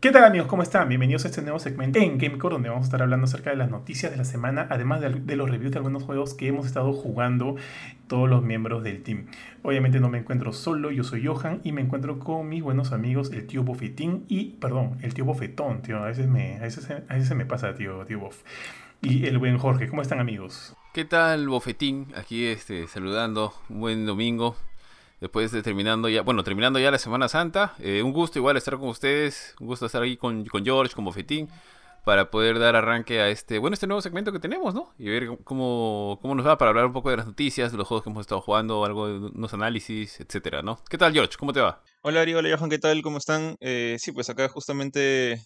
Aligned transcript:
¿Qué 0.00 0.12
tal 0.12 0.24
amigos? 0.24 0.48
¿Cómo 0.48 0.62
están? 0.62 0.88
Bienvenidos 0.88 1.26
a 1.26 1.28
este 1.28 1.42
nuevo 1.42 1.58
segmento 1.58 1.98
en 1.98 2.16
Gamecore 2.16 2.54
donde 2.54 2.70
vamos 2.70 2.84
a 2.84 2.86
estar 2.86 3.02
hablando 3.02 3.26
acerca 3.26 3.50
de 3.50 3.56
las 3.56 3.68
noticias 3.68 4.10
de 4.10 4.16
la 4.16 4.24
semana, 4.24 4.66
además 4.70 5.02
de, 5.02 5.36
los 5.36 5.50
reviews 5.50 5.72
de 5.72 5.76
algunos 5.76 6.04
juegos 6.04 6.32
que 6.32 6.46
hemos 6.46 6.64
estado 6.64 6.94
jugando 6.94 7.56
todos 8.06 8.26
los 8.26 8.42
miembros 8.42 8.82
del 8.82 9.02
team. 9.02 9.26
Obviamente 9.62 10.00
no 10.00 10.08
me 10.08 10.16
encuentro 10.16 10.54
solo, 10.54 10.90
yo 10.90 11.04
soy 11.04 11.26
Johan 11.26 11.60
y 11.64 11.72
me 11.72 11.82
encuentro 11.82 12.18
con 12.18 12.48
mis 12.48 12.62
buenos 12.62 12.92
amigos 12.92 13.30
el 13.30 13.46
tío 13.46 13.62
Bofetín 13.62 14.24
y, 14.26 14.52
perdón, 14.52 14.96
el 15.02 15.12
tío 15.12 15.26
Bofetón, 15.26 15.82
tío, 15.82 15.98
a 15.98 16.06
veces, 16.06 16.28
me, 16.28 16.56
a 16.56 16.60
veces, 16.60 16.90
a 16.90 17.12
veces 17.12 17.28
se 17.28 17.34
me 17.34 17.44
pasa, 17.44 17.74
tío, 17.74 18.06
tío 18.06 18.20
Bof. 18.20 18.42
Y 19.02 19.26
el 19.26 19.36
buen 19.36 19.58
Jorge, 19.58 19.86
¿cómo 19.86 20.00
están 20.00 20.18
amigos? 20.18 20.74
¿Qué 20.94 21.04
tal 21.04 21.46
Bofetín? 21.46 22.06
Aquí 22.16 22.46
este, 22.46 22.86
saludando, 22.86 23.52
buen 23.68 24.06
domingo, 24.06 24.56
después 25.20 25.52
de 25.52 25.62
terminando 25.62 26.08
ya, 26.08 26.22
bueno, 26.22 26.42
terminando 26.44 26.78
ya 26.78 26.90
la 26.90 26.98
Semana 26.98 27.28
Santa. 27.28 27.74
Eh, 27.78 28.02
un 28.02 28.12
gusto 28.12 28.38
igual 28.38 28.56
estar 28.56 28.78
con 28.78 28.88
ustedes, 28.88 29.54
un 29.60 29.66
gusto 29.66 29.86
estar 29.86 30.02
aquí 30.02 30.16
con, 30.16 30.44
con 30.46 30.64
George, 30.64 30.94
con 30.94 31.04
Bofetín, 31.04 31.48
para 32.04 32.30
poder 32.30 32.58
dar 32.58 32.76
arranque 32.76 33.20
a 33.20 33.28
este, 33.28 33.58
bueno, 33.58 33.74
este 33.74 33.86
nuevo 33.86 34.00
segmento 34.00 34.32
que 34.32 34.38
tenemos, 34.38 34.74
¿no? 34.74 34.94
Y 34.98 35.08
ver 35.08 35.28
cómo, 35.44 36.18
cómo 36.22 36.34
nos 36.34 36.46
va 36.46 36.56
para 36.56 36.70
hablar 36.70 36.86
un 36.86 36.92
poco 36.92 37.10
de 37.10 37.18
las 37.18 37.26
noticias, 37.26 37.72
de 37.72 37.78
los 37.78 37.86
juegos 37.86 38.04
que 38.04 38.10
hemos 38.10 38.22
estado 38.22 38.40
jugando, 38.40 38.84
algo 38.84 39.06
de 39.06 39.14
unos 39.28 39.52
análisis, 39.52 40.18
etcétera, 40.20 40.62
¿no? 40.62 40.82
¿Qué 40.88 40.96
tal, 40.96 41.12
George? 41.12 41.36
¿Cómo 41.38 41.52
te 41.52 41.60
va? 41.60 41.82
Hola, 42.02 42.22
Ari, 42.22 42.34
hola, 42.34 42.56
Johan, 42.56 42.70
¿qué 42.70 42.78
tal? 42.78 43.02
¿Cómo 43.02 43.18
están? 43.18 43.56
Eh, 43.60 43.96
sí, 43.98 44.12
pues 44.12 44.30
acá 44.30 44.48
justamente 44.48 45.42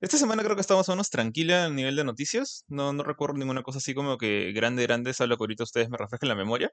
esta 0.00 0.18
semana 0.18 0.42
creo 0.42 0.56
que 0.56 0.60
estamos 0.60 0.82
más 0.82 0.88
o 0.90 0.92
menos 0.92 1.10
tranquila 1.10 1.64
a 1.64 1.70
nivel 1.70 1.96
de 1.96 2.04
noticias. 2.04 2.64
No, 2.68 2.92
no 2.92 3.02
recuerdo 3.02 3.38
ninguna 3.38 3.62
cosa 3.62 3.78
así 3.78 3.94
como 3.94 4.18
que 4.18 4.52
grande, 4.52 4.82
grande, 4.82 5.14
salvo 5.14 5.36
que 5.36 5.42
ahorita 5.42 5.64
ustedes 5.64 5.88
me 5.88 5.96
reflejen 5.96 6.28
la 6.28 6.34
memoria. 6.34 6.70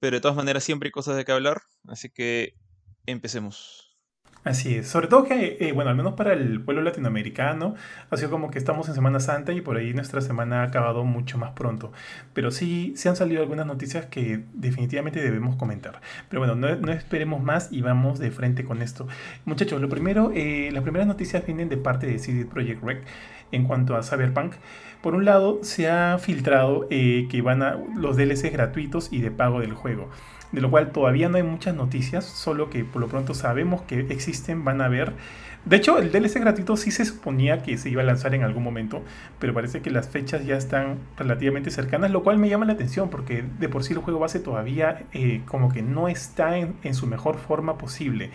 Pero 0.00 0.16
de 0.16 0.20
todas 0.20 0.36
maneras 0.36 0.64
siempre 0.64 0.88
hay 0.88 0.92
cosas 0.92 1.16
de 1.16 1.24
qué 1.24 1.32
hablar, 1.32 1.62
así 1.86 2.08
que 2.10 2.54
empecemos. 3.06 3.90
Así 4.42 4.74
es, 4.74 4.88
sobre 4.88 5.06
todo 5.06 5.24
que, 5.24 5.58
eh, 5.60 5.72
bueno, 5.72 5.90
al 5.90 5.96
menos 5.96 6.14
para 6.14 6.32
el 6.32 6.62
pueblo 6.62 6.80
latinoamericano, 6.80 7.74
ha 8.08 8.16
sido 8.16 8.30
como 8.30 8.50
que 8.50 8.58
estamos 8.58 8.88
en 8.88 8.94
Semana 8.94 9.20
Santa 9.20 9.52
y 9.52 9.60
por 9.60 9.76
ahí 9.76 9.92
nuestra 9.92 10.22
semana 10.22 10.62
ha 10.62 10.64
acabado 10.64 11.04
mucho 11.04 11.36
más 11.36 11.50
pronto. 11.50 11.92
Pero 12.32 12.50
sí, 12.50 12.94
se 12.96 13.10
han 13.10 13.16
salido 13.16 13.42
algunas 13.42 13.66
noticias 13.66 14.06
que 14.06 14.44
definitivamente 14.54 15.20
debemos 15.20 15.56
comentar. 15.56 16.00
Pero 16.30 16.40
bueno, 16.40 16.54
no, 16.54 16.90
esperemos 16.90 17.42
más 17.42 17.70
y 17.70 17.82
vamos 17.82 18.18
de 18.18 18.30
frente 18.30 18.64
con 18.64 18.80
esto. 18.80 19.06
Muchachos, 19.44 19.78
lo 19.78 19.90
primero, 19.90 20.32
eh, 20.34 20.70
las 20.72 20.82
primeras 20.84 21.06
noticias 21.06 21.44
vienen 21.44 21.68
de 21.68 21.76
parte 21.76 22.06
de 22.06 22.18
CD 22.18 22.46
Projekt 22.46 22.82
Red 22.82 23.02
en 23.52 23.64
cuanto 23.66 23.94
a 23.94 24.02
Cyberpunk. 24.02 24.54
Por 25.02 25.14
un 25.14 25.24
lado, 25.24 25.60
se 25.62 25.88
ha 25.88 26.18
filtrado 26.18 26.86
eh, 26.90 27.26
que 27.30 27.42
van 27.42 27.62
a 27.62 27.78
los 27.96 28.16
DLCs 28.16 28.52
gratuitos 28.52 29.12
y 29.12 29.20
de 29.20 29.30
pago 29.30 29.60
del 29.60 29.74
juego 29.74 30.08
de 30.52 30.60
lo 30.60 30.70
cual 30.70 30.90
todavía 30.90 31.28
no 31.28 31.36
hay 31.36 31.42
muchas 31.42 31.74
noticias, 31.74 32.24
solo 32.24 32.70
que 32.70 32.84
por 32.84 33.00
lo 33.00 33.08
pronto 33.08 33.34
sabemos 33.34 33.82
que 33.82 34.00
existen, 34.10 34.64
van 34.64 34.80
a 34.80 34.88
ver. 34.88 35.12
De 35.64 35.76
hecho, 35.76 35.98
el 35.98 36.10
DLC 36.10 36.40
gratuito 36.40 36.76
sí 36.76 36.90
se 36.90 37.04
suponía 37.04 37.62
que 37.62 37.76
se 37.76 37.90
iba 37.90 38.00
a 38.00 38.04
lanzar 38.04 38.34
en 38.34 38.42
algún 38.42 38.64
momento, 38.64 39.02
pero 39.38 39.52
parece 39.52 39.82
que 39.82 39.90
las 39.90 40.08
fechas 40.08 40.46
ya 40.46 40.56
están 40.56 40.98
relativamente 41.18 41.70
cercanas, 41.70 42.10
lo 42.10 42.22
cual 42.22 42.38
me 42.38 42.48
llama 42.48 42.64
la 42.64 42.72
atención 42.72 43.10
porque 43.10 43.44
de 43.58 43.68
por 43.68 43.84
sí 43.84 43.92
el 43.92 43.98
juego 43.98 44.18
base 44.18 44.40
todavía 44.40 45.02
eh, 45.12 45.42
como 45.46 45.70
que 45.70 45.82
no 45.82 46.08
está 46.08 46.56
en 46.56 46.94
su 46.94 47.06
mejor 47.06 47.36
forma 47.36 47.76
posible 47.76 48.30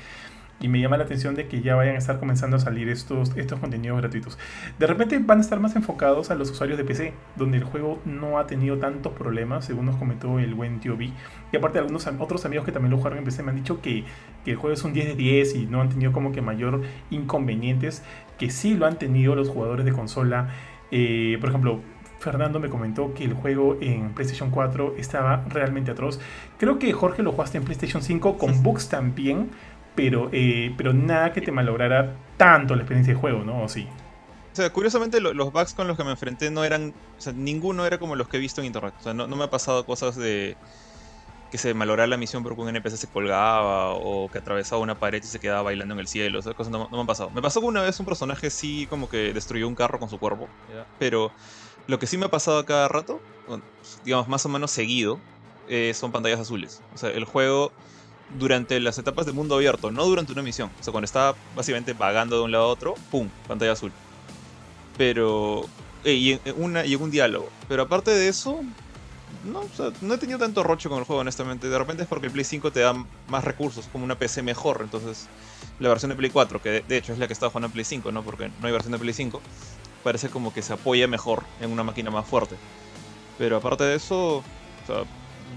y 0.59 0.67
me 0.69 0.79
llama 0.79 0.97
la 0.97 1.03
atención 1.03 1.35
de 1.35 1.47
que 1.47 1.61
ya 1.61 1.75
vayan 1.75 1.95
a 1.95 1.97
estar 1.97 2.19
comenzando 2.19 2.57
a 2.57 2.59
salir 2.59 2.87
estos, 2.89 3.35
estos 3.35 3.59
contenidos 3.59 3.99
gratuitos. 3.99 4.37
De 4.79 4.87
repente 4.87 5.19
van 5.19 5.39
a 5.39 5.41
estar 5.41 5.59
más 5.59 5.75
enfocados 5.75 6.31
a 6.31 6.35
los 6.35 6.49
usuarios 6.49 6.77
de 6.77 6.85
PC, 6.85 7.13
donde 7.35 7.57
el 7.57 7.63
juego 7.63 7.99
no 8.05 8.39
ha 8.39 8.47
tenido 8.47 8.77
tantos 8.77 9.13
problemas, 9.13 9.65
según 9.65 9.85
nos 9.85 9.97
comentó 9.97 10.39
el 10.39 10.53
buen 10.55 10.79
tío 10.79 10.95
B. 10.95 11.11
Y 11.51 11.57
aparte 11.57 11.79
algunos 11.79 12.07
otros 12.19 12.45
amigos 12.45 12.65
que 12.65 12.71
también 12.71 12.91
lo 12.91 12.97
jugaron 12.97 13.19
en 13.19 13.25
PC 13.25 13.43
me 13.43 13.51
han 13.51 13.57
dicho 13.57 13.81
que, 13.81 14.05
que, 14.43 14.51
el 14.51 14.57
juego 14.57 14.73
es 14.73 14.83
un 14.83 14.93
10 14.93 15.07
de 15.07 15.15
10 15.15 15.55
y 15.55 15.65
no 15.65 15.81
han 15.81 15.89
tenido 15.89 16.11
como 16.11 16.31
que 16.31 16.41
mayor 16.41 16.81
inconvenientes, 17.09 18.03
que 18.37 18.49
sí 18.49 18.75
lo 18.75 18.85
han 18.85 18.97
tenido 18.97 19.35
los 19.35 19.49
jugadores 19.49 19.85
de 19.85 19.91
consola. 19.91 20.49
Eh, 20.91 21.37
por 21.41 21.49
ejemplo, 21.49 21.81
Fernando 22.19 22.59
me 22.59 22.69
comentó 22.69 23.13
que 23.13 23.25
el 23.25 23.33
juego 23.33 23.77
en 23.81 24.13
PlayStation 24.13 24.49
4 24.49 24.95
estaba 24.97 25.43
realmente 25.47 25.91
atroz. 25.91 26.19
Creo 26.57 26.79
que 26.79 26.91
Jorge 26.93 27.21
lo 27.21 27.33
jugaste 27.33 27.57
en 27.57 27.65
PlayStation 27.65 28.01
5 28.01 28.37
con 28.37 28.63
bugs 28.63 28.89
también 28.89 29.49
pero, 29.95 30.29
eh, 30.31 30.73
pero 30.77 30.93
nada 30.93 31.33
que 31.33 31.41
te 31.41 31.51
malograra 31.51 32.15
tanto 32.37 32.75
la 32.75 32.81
experiencia 32.81 33.13
de 33.13 33.19
juego, 33.19 33.43
¿no? 33.43 33.63
¿O 33.63 33.69
sí? 33.69 33.87
O 34.51 34.55
sea, 34.55 34.69
curiosamente 34.69 35.19
los 35.19 35.51
bugs 35.51 35.73
con 35.73 35.87
los 35.87 35.97
que 35.97 36.05
me 36.05 36.11
enfrenté 36.11 36.49
no 36.49 36.63
eran, 36.63 36.93
o 37.17 37.21
sea, 37.21 37.33
ninguno 37.33 37.85
era 37.85 37.97
como 37.97 38.15
los 38.15 38.29
que 38.29 38.37
he 38.37 38.39
visto 38.39 38.61
en 38.61 38.67
internet. 38.67 38.93
O 38.99 39.03
sea, 39.03 39.13
no, 39.13 39.27
me 39.27 39.43
ha 39.43 39.49
pasado 39.49 39.85
cosas 39.85 40.15
de 40.15 40.55
que 41.51 41.57
se 41.57 41.73
malograra 41.73 42.07
la 42.07 42.15
misión 42.15 42.41
porque 42.41 42.61
un 42.61 42.69
NPC 42.69 42.95
se 42.95 43.07
colgaba 43.07 43.91
o 43.91 44.29
que 44.31 44.37
atravesaba 44.37 44.81
una 44.81 44.95
pared 44.95 45.21
y 45.21 45.27
se 45.27 45.39
quedaba 45.39 45.63
bailando 45.63 45.93
en 45.93 45.99
el 45.99 46.07
cielo. 46.07 46.39
O 46.39 46.41
sea, 46.41 46.53
cosas 46.53 46.71
no, 46.71 46.87
me 46.89 46.99
han 46.99 47.05
pasado. 47.05 47.31
Me 47.31 47.41
pasó 47.41 47.59
que 47.59 47.65
una 47.65 47.81
vez 47.81 47.99
un 47.99 48.05
personaje 48.05 48.49
sí 48.49 48.87
como 48.89 49.09
que 49.09 49.33
destruyó 49.33 49.67
un 49.67 49.75
carro 49.75 49.99
con 49.99 50.09
su 50.09 50.19
cuerpo. 50.19 50.47
Pero 50.99 51.33
lo 51.87 51.99
que 51.99 52.07
sí 52.07 52.17
me 52.17 52.27
ha 52.27 52.31
pasado 52.31 52.59
a 52.59 52.65
cada 52.65 52.87
rato, 52.87 53.19
digamos 54.05 54.29
más 54.29 54.45
o 54.45 54.49
menos 54.49 54.71
seguido, 54.71 55.19
eh, 55.67 55.91
son 55.93 56.13
pantallas 56.13 56.39
azules. 56.39 56.81
O 56.93 56.97
sea, 56.97 57.09
el 57.09 57.25
juego 57.25 57.73
durante 58.37 58.79
las 58.79 58.97
etapas 58.97 59.25
de 59.25 59.31
mundo 59.31 59.55
abierto, 59.55 59.91
no 59.91 60.05
durante 60.05 60.33
una 60.33 60.41
misión. 60.41 60.69
O 60.79 60.83
sea, 60.83 60.91
cuando 60.91 61.05
estaba 61.05 61.35
básicamente 61.55 61.93
vagando 61.93 62.37
de 62.37 62.43
un 62.43 62.51
lado 62.51 62.65
a 62.65 62.67
otro, 62.67 62.95
¡pum! 63.11 63.29
Pantalla 63.47 63.73
azul. 63.73 63.91
Pero. 64.97 65.65
Eh, 66.03 66.13
y, 66.13 66.39
una, 66.57 66.85
y 66.85 66.95
un 66.95 67.11
diálogo. 67.11 67.49
Pero 67.67 67.83
aparte 67.83 68.11
de 68.11 68.27
eso. 68.27 68.61
No, 69.43 69.59
o 69.59 69.69
sea, 69.75 69.91
no 70.01 70.15
he 70.15 70.17
tenido 70.17 70.39
tanto 70.39 70.63
roche 70.63 70.89
con 70.89 70.97
el 70.97 71.03
juego, 71.03 71.21
honestamente. 71.21 71.69
De 71.69 71.77
repente 71.77 72.03
es 72.03 72.09
porque 72.09 72.27
el 72.27 72.31
Play 72.31 72.45
5 72.45 72.71
te 72.71 72.79
da 72.79 72.93
más 73.27 73.43
recursos, 73.43 73.87
como 73.91 74.03
una 74.03 74.17
PC 74.17 74.41
mejor. 74.41 74.79
Entonces, 74.81 75.27
la 75.79 75.89
versión 75.89 76.09
de 76.09 76.15
Play 76.15 76.31
4, 76.31 76.61
que 76.61 76.81
de, 76.81 76.97
hecho 76.97 77.13
es 77.13 77.19
la 77.19 77.27
que 77.27 77.33
estaba 77.33 77.51
jugando 77.51 77.67
en 77.67 77.73
Play 77.73 77.85
5, 77.85 78.11
¿no? 78.11 78.23
Porque 78.23 78.49
no 78.59 78.67
hay 78.67 78.71
versión 78.71 78.93
de 78.93 78.97
Play 78.97 79.13
5, 79.13 79.41
parece 80.03 80.29
como 80.29 80.53
que 80.53 80.61
se 80.61 80.73
apoya 80.73 81.07
mejor 81.07 81.43
en 81.61 81.71
una 81.71 81.83
máquina 81.83 82.09
más 82.09 82.25
fuerte. 82.25 82.55
Pero 83.37 83.57
aparte 83.57 83.83
de 83.83 83.95
eso, 83.95 84.37
o 84.37 84.43
sea, 84.87 85.03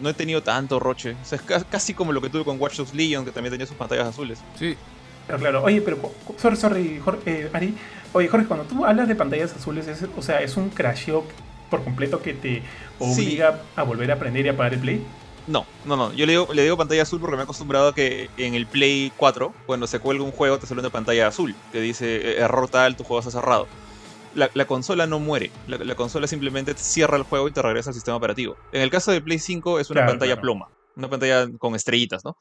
no 0.00 0.08
he 0.08 0.14
tenido 0.14 0.42
tanto 0.42 0.78
roche. 0.78 1.16
O 1.22 1.24
sea, 1.24 1.38
es 1.56 1.64
casi 1.64 1.94
como 1.94 2.12
lo 2.12 2.20
que 2.20 2.28
tuve 2.28 2.44
con 2.44 2.60
Watch 2.60 2.76
Dogs 2.76 2.94
Legion, 2.94 3.24
que 3.24 3.30
también 3.30 3.52
tenía 3.52 3.66
sus 3.66 3.76
pantallas 3.76 4.08
azules. 4.08 4.38
Sí. 4.58 4.76
Pero 5.26 5.38
claro, 5.38 5.62
oye, 5.62 5.82
pero, 5.82 5.98
sorry, 6.38 6.56
sorry, 6.56 7.00
Jorge, 7.04 7.42
eh, 7.42 7.50
Ari. 7.52 7.74
Oye, 8.14 8.28
Jorge, 8.28 8.46
cuando 8.46 8.64
tú 8.64 8.84
hablas 8.86 9.08
de 9.08 9.14
pantallas 9.14 9.54
azules, 9.54 9.86
es, 9.86 10.04
o 10.16 10.22
sea, 10.22 10.40
¿es 10.40 10.56
un 10.56 10.70
crasheo 10.70 11.24
por 11.70 11.84
completo 11.84 12.22
que 12.22 12.32
te 12.32 12.62
obliga 12.98 13.60
a 13.76 13.82
volver 13.82 14.10
a 14.10 14.14
aprender 14.14 14.46
y 14.46 14.48
apagar 14.48 14.74
el 14.74 14.80
play? 14.80 15.06
No, 15.46 15.66
no, 15.84 15.96
no. 15.96 16.12
Yo 16.12 16.26
le 16.26 16.32
digo, 16.32 16.48
le 16.52 16.62
digo 16.62 16.76
pantalla 16.76 17.02
azul 17.02 17.20
porque 17.20 17.36
me 17.36 17.42
he 17.42 17.44
acostumbrado 17.44 17.88
a 17.88 17.94
que 17.94 18.28
en 18.36 18.54
el 18.54 18.66
Play 18.66 19.12
4, 19.16 19.52
cuando 19.66 19.86
se 19.86 19.98
cuelga 19.98 20.22
un 20.22 20.30
juego, 20.30 20.58
te 20.58 20.66
sale 20.66 20.80
una 20.80 20.90
pantalla 20.90 21.26
azul 21.26 21.54
que 21.72 21.80
dice 21.80 22.16
eh, 22.16 22.40
error 22.40 22.68
tal, 22.68 22.96
tu 22.96 23.04
juego 23.04 23.20
está 23.20 23.30
cerrado 23.30 23.66
la, 24.34 24.66
consola 24.66 25.06
no 25.06 25.18
muere. 25.18 25.50
La, 25.66 25.94
consola 25.94 26.26
simplemente 26.26 26.74
cierra 26.74 27.16
el 27.16 27.22
juego 27.22 27.48
y 27.48 27.52
te 27.52 27.62
regresa 27.62 27.90
al 27.90 27.94
sistema 27.94 28.16
operativo. 28.16 28.56
En 28.72 28.82
el 28.82 28.90
caso 28.90 29.12
de 29.12 29.20
Play 29.20 29.38
5 29.38 29.80
es 29.80 29.90
una 29.90 30.06
pantalla 30.06 30.40
ploma, 30.40 30.68
una 30.96 31.08
pantalla 31.08 31.48
con 31.58 31.74
estrellitas, 31.74 32.24
¿no? 32.24 32.36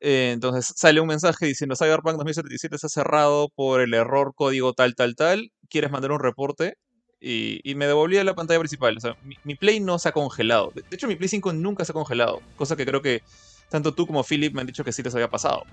Eh, 0.00 0.30
entonces 0.32 0.72
sale 0.76 1.00
un 1.00 1.08
mensaje 1.08 1.46
diciendo 1.46 1.74
Cyberpunk 1.74 2.16
2077 2.18 2.76
está 2.76 2.88
cerrado 2.88 3.48
por 3.48 3.80
el 3.80 3.94
error 3.94 4.32
código 4.34 4.72
tal, 4.72 4.94
tal, 4.94 5.16
tal. 5.16 5.50
¿Quieres 5.68 5.90
mandar 5.90 6.12
un 6.12 6.20
reporte? 6.20 6.76
Y, 7.20 7.74
me 7.74 7.88
devolvía 7.88 8.22
la 8.22 8.34
pantalla 8.34 8.60
principal. 8.60 8.96
O 8.96 9.00
sea, 9.00 9.16
mi, 9.44 9.54
Play 9.56 9.80
no 9.80 9.98
se 9.98 10.08
ha 10.08 10.12
congelado. 10.12 10.72
De, 10.74 10.84
hecho, 10.92 11.08
mi 11.08 11.16
Play 11.16 11.28
5 11.28 11.52
nunca 11.52 11.84
se 11.84 11.92
ha 11.92 11.94
congelado. 11.94 12.40
Cosa 12.56 12.76
que 12.76 12.86
creo 12.86 13.02
que 13.02 13.22
tanto 13.68 13.92
tú 13.92 14.06
como 14.06 14.22
Philip 14.22 14.54
me 14.54 14.60
han 14.60 14.66
dicho 14.66 14.84
que 14.84 14.92
sí 14.92 15.02
les 15.02 15.14
había 15.14 15.28
pasado. 15.28 15.64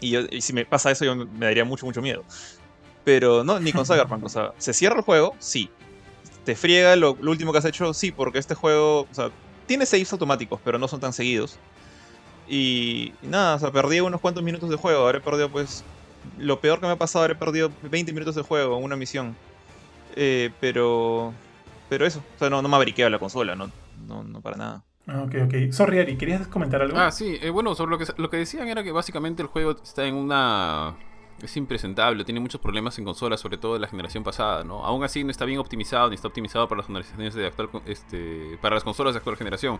Y, 0.00 0.10
yo, 0.10 0.22
y 0.30 0.40
si 0.40 0.52
me 0.52 0.66
pasa 0.66 0.90
eso, 0.90 1.04
yo 1.04 1.14
me 1.14 1.46
daría 1.46 1.64
mucho, 1.64 1.86
mucho 1.86 2.02
miedo. 2.02 2.24
Pero 3.04 3.44
no, 3.44 3.60
ni 3.60 3.72
con 3.72 3.84
Cyberpunk. 3.84 4.24
O 4.24 4.28
sea, 4.28 4.52
se 4.58 4.72
cierra 4.72 4.96
el 4.96 5.02
juego, 5.02 5.34
sí. 5.38 5.70
Te 6.44 6.56
friega 6.56 6.96
lo, 6.96 7.12
último 7.12 7.52
que 7.52 7.58
has 7.58 7.64
hecho, 7.64 7.92
sí, 7.94 8.10
porque 8.10 8.38
este 8.38 8.54
juego, 8.54 9.02
o 9.02 9.14
sea, 9.14 9.30
tiene 9.66 9.86
saves 9.86 10.12
automáticos, 10.12 10.60
pero 10.64 10.78
no 10.78 10.88
son 10.88 11.00
tan 11.00 11.12
seguidos. 11.12 11.58
Y, 12.48 13.12
nada, 13.22 13.54
o 13.54 13.58
sea, 13.58 13.70
perdí 13.70 14.00
unos 14.00 14.20
cuantos 14.20 14.42
minutos 14.42 14.68
de 14.68 14.76
juego. 14.76 15.06
Habré 15.06 15.20
perdido, 15.20 15.48
pues. 15.50 15.84
Lo 16.38 16.58
peor 16.58 16.80
que 16.80 16.86
me 16.86 16.92
ha 16.92 16.96
pasado, 16.96 17.24
habré 17.24 17.34
perdido 17.34 17.70
20 17.82 18.12
minutos 18.12 18.34
de 18.34 18.42
juego 18.42 18.78
en 18.78 18.84
una 18.84 18.96
misión. 18.96 19.36
Eh, 20.16 20.50
pero. 20.60 21.32
Pero 21.88 22.06
eso, 22.06 22.22
o 22.36 22.38
sea, 22.38 22.48
no, 22.48 22.62
no 22.62 22.68
me 22.68 22.76
abriqueo 22.76 23.10
la 23.10 23.18
consola, 23.18 23.54
no, 23.54 23.70
no, 24.06 24.24
no 24.24 24.40
para 24.40 24.56
nada. 24.56 24.84
Ah, 25.06 25.22
ok, 25.22 25.34
ok. 25.44 25.72
Sorry, 25.72 25.98
Ari, 25.98 26.16
¿querías 26.16 26.46
comentar 26.48 26.80
algo? 26.80 26.98
Ah, 26.98 27.12
sí, 27.12 27.38
eh, 27.42 27.50
bueno, 27.50 27.74
sobre 27.74 27.90
lo 27.90 27.98
que, 27.98 28.06
lo 28.16 28.30
que 28.30 28.38
decían 28.38 28.68
era 28.68 28.82
que 28.82 28.90
básicamente 28.90 29.42
el 29.42 29.48
juego 29.48 29.72
está 29.72 30.06
en 30.06 30.14
una 30.14 30.96
es 31.42 31.56
impresentable, 31.56 32.24
tiene 32.24 32.40
muchos 32.40 32.60
problemas 32.60 32.98
en 32.98 33.04
consolas, 33.04 33.40
sobre 33.40 33.58
todo 33.58 33.74
de 33.74 33.80
la 33.80 33.88
generación 33.88 34.24
pasada, 34.24 34.64
¿no? 34.64 34.84
Aún 34.84 35.04
así 35.04 35.24
no 35.24 35.30
está 35.30 35.44
bien 35.44 35.58
optimizado 35.58 36.08
ni 36.08 36.14
está 36.14 36.28
optimizado 36.28 36.68
para 36.68 36.78
las 36.78 36.86
generaciones 36.86 37.34
de 37.34 37.46
actual, 37.46 37.68
este, 37.86 38.58
para 38.60 38.76
las 38.76 38.84
consolas 38.84 39.14
de 39.14 39.18
actual 39.18 39.36
generación. 39.36 39.78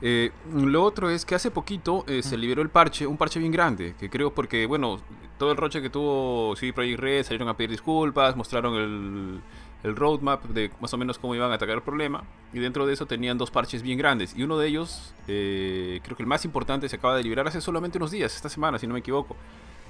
Eh, 0.00 0.30
lo 0.54 0.84
otro 0.84 1.10
es 1.10 1.24
que 1.24 1.34
hace 1.34 1.50
poquito 1.50 2.04
eh, 2.06 2.22
se 2.22 2.36
liberó 2.36 2.62
el 2.62 2.70
parche, 2.70 3.06
un 3.06 3.16
parche 3.16 3.40
bien 3.40 3.50
grande, 3.50 3.94
que 3.98 4.08
creo 4.08 4.32
porque, 4.32 4.66
bueno, 4.66 5.00
todo 5.38 5.50
el 5.50 5.56
roche 5.56 5.82
que 5.82 5.90
tuvo 5.90 6.54
CD 6.56 6.72
Projekt 6.72 7.00
Red 7.00 7.24
salieron 7.24 7.48
a 7.48 7.56
pedir 7.56 7.70
disculpas, 7.70 8.36
mostraron 8.36 8.74
el, 8.76 9.40
el 9.82 9.96
roadmap 9.96 10.44
de 10.44 10.70
más 10.80 10.92
o 10.94 10.98
menos 10.98 11.18
cómo 11.18 11.34
iban 11.34 11.50
a 11.50 11.54
atacar 11.54 11.76
el 11.76 11.82
problema. 11.82 12.22
Y 12.52 12.60
dentro 12.60 12.86
de 12.86 12.94
eso 12.94 13.06
tenían 13.06 13.38
dos 13.38 13.50
parches 13.50 13.82
bien 13.82 13.98
grandes. 13.98 14.36
Y 14.36 14.42
uno 14.44 14.56
de 14.58 14.68
ellos, 14.68 15.14
eh, 15.26 16.00
creo 16.02 16.16
que 16.16 16.22
el 16.22 16.28
más 16.28 16.44
importante, 16.44 16.88
se 16.88 16.96
acaba 16.96 17.16
de 17.16 17.22
liberar 17.24 17.48
hace 17.48 17.60
solamente 17.60 17.98
unos 17.98 18.10
días, 18.10 18.34
esta 18.34 18.48
semana, 18.48 18.78
si 18.78 18.86
no 18.86 18.94
me 18.94 19.00
equivoco 19.00 19.36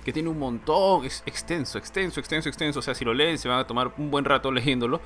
que 0.08 0.12
tiene 0.14 0.30
un 0.30 0.38
montón, 0.38 1.04
es 1.04 1.22
extenso, 1.26 1.76
extenso, 1.76 2.18
extenso, 2.18 2.48
extenso. 2.48 2.78
O 2.78 2.82
sea, 2.82 2.94
si 2.94 3.04
lo 3.04 3.12
leen 3.12 3.36
se 3.36 3.46
van 3.46 3.58
a 3.58 3.66
tomar 3.66 3.92
un 3.98 4.10
buen 4.10 4.24
rato 4.24 4.50
leyéndolo. 4.50 5.02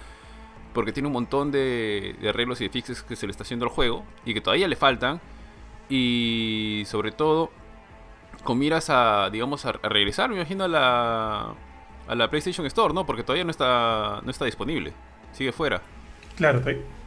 Porque 0.72 0.92
tiene 0.92 1.08
un 1.08 1.12
montón 1.12 1.50
de, 1.50 2.14
de 2.20 2.28
arreglos 2.28 2.60
y 2.60 2.64
de 2.64 2.70
fixes 2.70 3.02
que 3.02 3.16
se 3.16 3.26
le 3.26 3.32
está 3.32 3.42
haciendo 3.42 3.64
al 3.64 3.72
juego 3.72 4.04
y 4.24 4.32
que 4.32 4.40
todavía 4.40 4.68
le 4.68 4.76
faltan. 4.76 5.20
Y 5.88 6.84
sobre 6.86 7.10
todo, 7.10 7.50
con 8.44 8.60
miras 8.60 8.90
a, 8.90 9.28
digamos, 9.32 9.66
a, 9.66 9.72
regresar, 9.72 10.30
me 10.30 10.36
imagino, 10.36 10.62
a 10.62 10.68
la, 10.68 11.54
a 12.06 12.14
la 12.14 12.30
PlayStation 12.30 12.64
Store, 12.68 12.94
¿no? 12.94 13.04
Porque 13.04 13.24
todavía 13.24 13.42
no 13.42 13.50
está, 13.50 14.20
no 14.22 14.30
está 14.30 14.44
disponible. 14.44 14.92
Sigue 15.32 15.50
fuera. 15.50 15.82
Claro, 16.36 16.62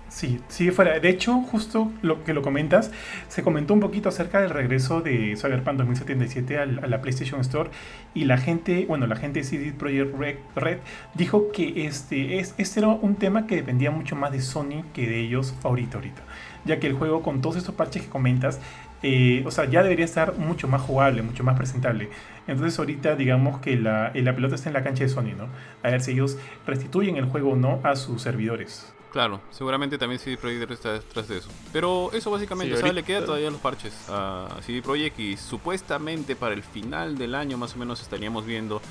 sí, 0.10 0.40
sigue 0.48 0.72
fuera. 0.72 1.00
De 1.00 1.10
hecho, 1.10 1.42
justo 1.42 1.92
lo 2.02 2.24
que 2.24 2.34
lo 2.34 2.42
comentas, 2.42 2.92
se 3.28 3.44
comentó 3.44 3.74
un 3.74 3.80
poquito 3.80 4.10
acerca 4.10 4.42
del 4.42 4.50
regreso 4.50 5.02
de 5.02 5.36
Cyberpunk 5.36 5.78
2077 5.78 6.58
a 6.58 6.66
la 6.66 7.02
PlayStation 7.02 7.42
Store 7.42 7.70
y 8.14 8.26
la 8.26 8.38
gente, 8.38 8.86
bueno, 8.88 9.08
la 9.08 9.16
gente 9.16 9.40
de 9.40 9.46
CD 9.46 9.74
Projekt 9.74 10.58
Red 10.58 10.78
dijo 11.14 11.52
que 11.52 11.86
este, 11.86 12.40
es, 12.40 12.56
este 12.58 12.80
era 12.80 12.90
un 12.90 13.16
tema 13.16 13.48
que 13.48 13.56
dependía 13.56 13.92
mucho 13.92 14.16
más 14.16 14.32
de 14.32 14.42
Sony 14.42 14.84
que 14.94 15.08
de 15.08 15.20
ellos 15.20 15.56
ahorita, 15.64 15.98
ahorita. 15.98 16.22
Ya 16.66 16.80
que 16.80 16.88
el 16.88 16.94
juego 16.94 17.22
con 17.22 17.42
todos 17.42 17.58
estos 17.58 17.76
parches 17.76 18.04
que 18.04 18.10
comentas 18.10 18.60
eh, 19.08 19.44
o 19.46 19.52
sea, 19.52 19.66
ya 19.66 19.84
debería 19.84 20.04
estar 20.04 20.36
mucho 20.40 20.68
más 20.68 20.82
jugable, 20.82 21.22
mucho 21.22 21.44
más 21.44 21.56
presentable. 21.56 22.10
Entonces 22.48 22.80
ahorita 22.80 23.16
digamos 23.16 23.60
que 23.60 23.76
la, 23.76 24.12
la, 24.16 24.34
pelota 24.34 24.56
está 24.56 24.70
en 24.70 24.74
la 24.74 24.84
cancha 24.84 25.04
de 25.04 25.10
Sony, 25.10 25.36
¿no? 25.38 25.48
A 25.84 25.92
ver 25.92 26.02
si 26.02 26.12
ellos 26.12 26.40
restituyen 26.66 27.18
el 27.18 27.26
juego 27.26 27.52
o 27.52 27.56
no 27.56 27.82
a 27.84 27.96
sus 27.96 28.24
servidores. 28.24 28.95
Claro, 29.16 29.40
seguramente 29.50 29.98
también 29.98 30.20
CD 30.20 30.36
Projekt 30.36 30.70
está 30.72 30.92
detrás 30.92 31.30
de 31.30 31.38
eso. 31.38 31.48
Pero 31.72 32.12
eso 32.12 32.30
básicamente, 32.30 32.76
sí, 32.76 32.92
le 32.92 33.02
queda 33.02 33.24
todavía 33.24 33.50
los 33.50 33.62
parches 33.62 33.94
a 34.10 34.58
CD 34.62 34.82
Projekt 34.82 35.18
y 35.22 35.38
supuestamente 35.38 36.36
para 36.36 36.54
el 36.54 36.64
final 36.64 37.18
del 37.18 37.34
año 37.34 37.58
más 37.58 37.76
o 37.76 37.78
menos 37.78 38.02
estaríamos 38.02 38.46
viendo 38.46 38.82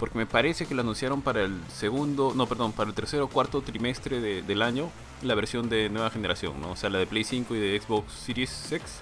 porque 0.00 0.18
me 0.18 0.26
parece 0.26 0.66
que 0.66 0.74
lo 0.74 0.80
anunciaron 0.80 1.22
para 1.22 1.42
el 1.42 1.60
segundo, 1.68 2.32
no, 2.34 2.48
perdón, 2.48 2.72
para 2.72 2.88
el 2.88 2.94
tercer 2.96 3.20
o 3.20 3.28
cuarto 3.28 3.62
trimestre 3.62 4.20
del 4.42 4.62
año, 4.62 4.90
la 5.22 5.36
versión 5.36 5.68
de 5.68 5.88
nueva 5.90 6.10
generación, 6.10 6.60
¿no? 6.60 6.72
O 6.72 6.76
sea, 6.76 6.90
la 6.90 6.98
de 6.98 7.06
Play 7.06 7.22
5 7.22 7.54
y 7.54 7.60
de 7.60 7.80
Xbox 7.80 8.12
Series 8.12 8.72
X 8.72 9.00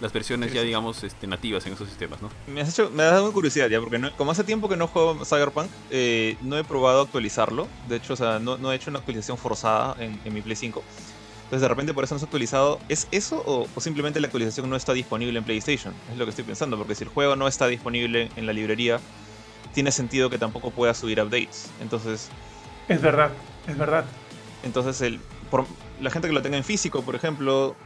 las 0.00 0.12
versiones 0.12 0.52
ya, 0.52 0.62
digamos, 0.62 1.02
este, 1.04 1.26
nativas 1.26 1.66
en 1.66 1.72
esos 1.72 1.88
sistemas, 1.88 2.20
¿no? 2.20 2.30
Me 2.46 2.60
has 2.60 2.68
hecho, 2.68 2.90
me 2.90 3.02
ha 3.02 3.06
dado 3.06 3.32
curiosidad 3.32 3.68
ya, 3.68 3.80
porque 3.80 4.00
como 4.16 4.30
hace 4.30 4.44
tiempo 4.44 4.68
que 4.68 4.76
no 4.76 4.86
juego 4.86 5.24
Cyberpunk, 5.24 5.68
eh, 5.90 6.36
no 6.42 6.58
he 6.58 6.64
probado 6.64 7.02
actualizarlo. 7.02 7.66
De 7.88 7.96
hecho, 7.96 8.12
o 8.12 8.16
sea, 8.16 8.38
no, 8.38 8.58
no 8.58 8.72
he 8.72 8.76
hecho 8.76 8.90
una 8.90 8.98
actualización 8.98 9.38
forzada 9.38 9.96
en, 9.98 10.20
mi 10.32 10.42
Play 10.42 10.56
5. 10.56 10.82
Entonces, 11.44 11.62
de 11.62 11.68
repente, 11.68 11.94
por 11.94 12.04
eso 12.04 12.14
no 12.14 12.18
se 12.18 12.24
ha 12.24 12.26
actualizado. 12.26 12.80
¿Es 12.88 13.08
eso 13.10 13.42
o, 13.46 13.68
simplemente 13.80 14.20
la 14.20 14.26
actualización 14.26 14.68
no 14.68 14.76
está 14.76 14.92
disponible 14.92 15.38
en 15.38 15.44
PlayStation? 15.44 15.94
Es 16.10 16.18
lo 16.18 16.24
que 16.24 16.30
estoy 16.30 16.44
pensando, 16.44 16.76
porque 16.76 16.94
si 16.94 17.04
el 17.04 17.10
juego 17.10 17.36
no 17.36 17.48
está 17.48 17.66
disponible 17.66 18.30
en 18.36 18.46
la 18.46 18.52
librería, 18.52 19.00
tiene 19.72 19.92
sentido 19.92 20.28
que 20.28 20.38
tampoco 20.38 20.70
pueda 20.70 20.92
subir 20.92 21.20
updates. 21.20 21.70
Entonces. 21.80 22.28
Es 22.88 23.00
verdad, 23.00 23.30
es 23.66 23.78
verdad. 23.78 24.04
Entonces, 24.64 25.00
el, 25.00 25.20
por, 25.50 25.66
la 26.00 26.10
gente 26.10 26.28
que 26.28 26.34
lo 26.34 26.42
tenga 26.42 26.56
en 26.56 26.64
físico, 26.64 27.02
por 27.02 27.14
ejemplo, 27.14 27.76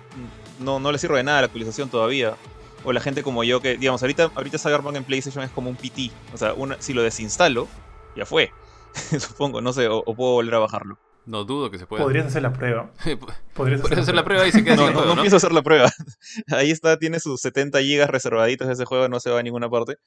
no, 0.60 0.78
no 0.78 0.92
le 0.92 0.98
sirve 0.98 1.18
de 1.18 1.24
nada 1.24 1.40
la 1.40 1.46
actualización 1.46 1.88
todavía. 1.88 2.36
O 2.84 2.92
la 2.92 3.00
gente 3.00 3.22
como 3.22 3.44
yo 3.44 3.60
que, 3.60 3.76
digamos, 3.76 4.02
ahorita, 4.02 4.30
ahorita 4.34 4.58
Cyberpunk 4.58 4.96
en 4.96 5.04
PlayStation 5.04 5.44
es 5.44 5.50
como 5.50 5.68
un 5.68 5.76
PT. 5.76 6.10
O 6.32 6.38
sea, 6.38 6.54
si 6.78 6.94
lo 6.94 7.02
desinstalo, 7.02 7.68
ya 8.16 8.24
fue. 8.24 8.52
Supongo, 9.18 9.60
no 9.60 9.72
sé, 9.72 9.88
o, 9.88 10.02
puedo 10.04 10.32
volver 10.32 10.54
a 10.54 10.58
bajarlo. 10.58 10.98
No 11.26 11.44
dudo 11.44 11.70
que 11.70 11.78
se 11.78 11.86
pueda. 11.86 12.02
Podrías 12.02 12.26
hacer 12.26 12.42
la 12.42 12.52
prueba. 12.52 12.90
Podrías 13.54 13.82
hacer, 13.84 14.14
la 14.14 14.24
prueba 14.24 14.46
y 14.46 14.52
se 14.52 14.64
queda 14.64 14.76
No, 14.76 14.90
no, 14.90 15.14
no, 15.14 15.22
hacer 15.22 15.52
la 15.52 15.62
prueba. 15.62 15.90
Ahí 16.48 16.70
está, 16.70 16.98
tiene 16.98 17.20
sus 17.20 17.40
70 17.42 17.80
gigas 17.80 18.08
reservaditos 18.08 18.66
de 18.66 18.74
ese 18.74 18.84
juego, 18.86 19.08
no 19.08 19.20
se 19.20 19.30
va 19.30 19.40
a 19.40 19.42
ninguna 19.42 19.68
parte. 19.68 19.98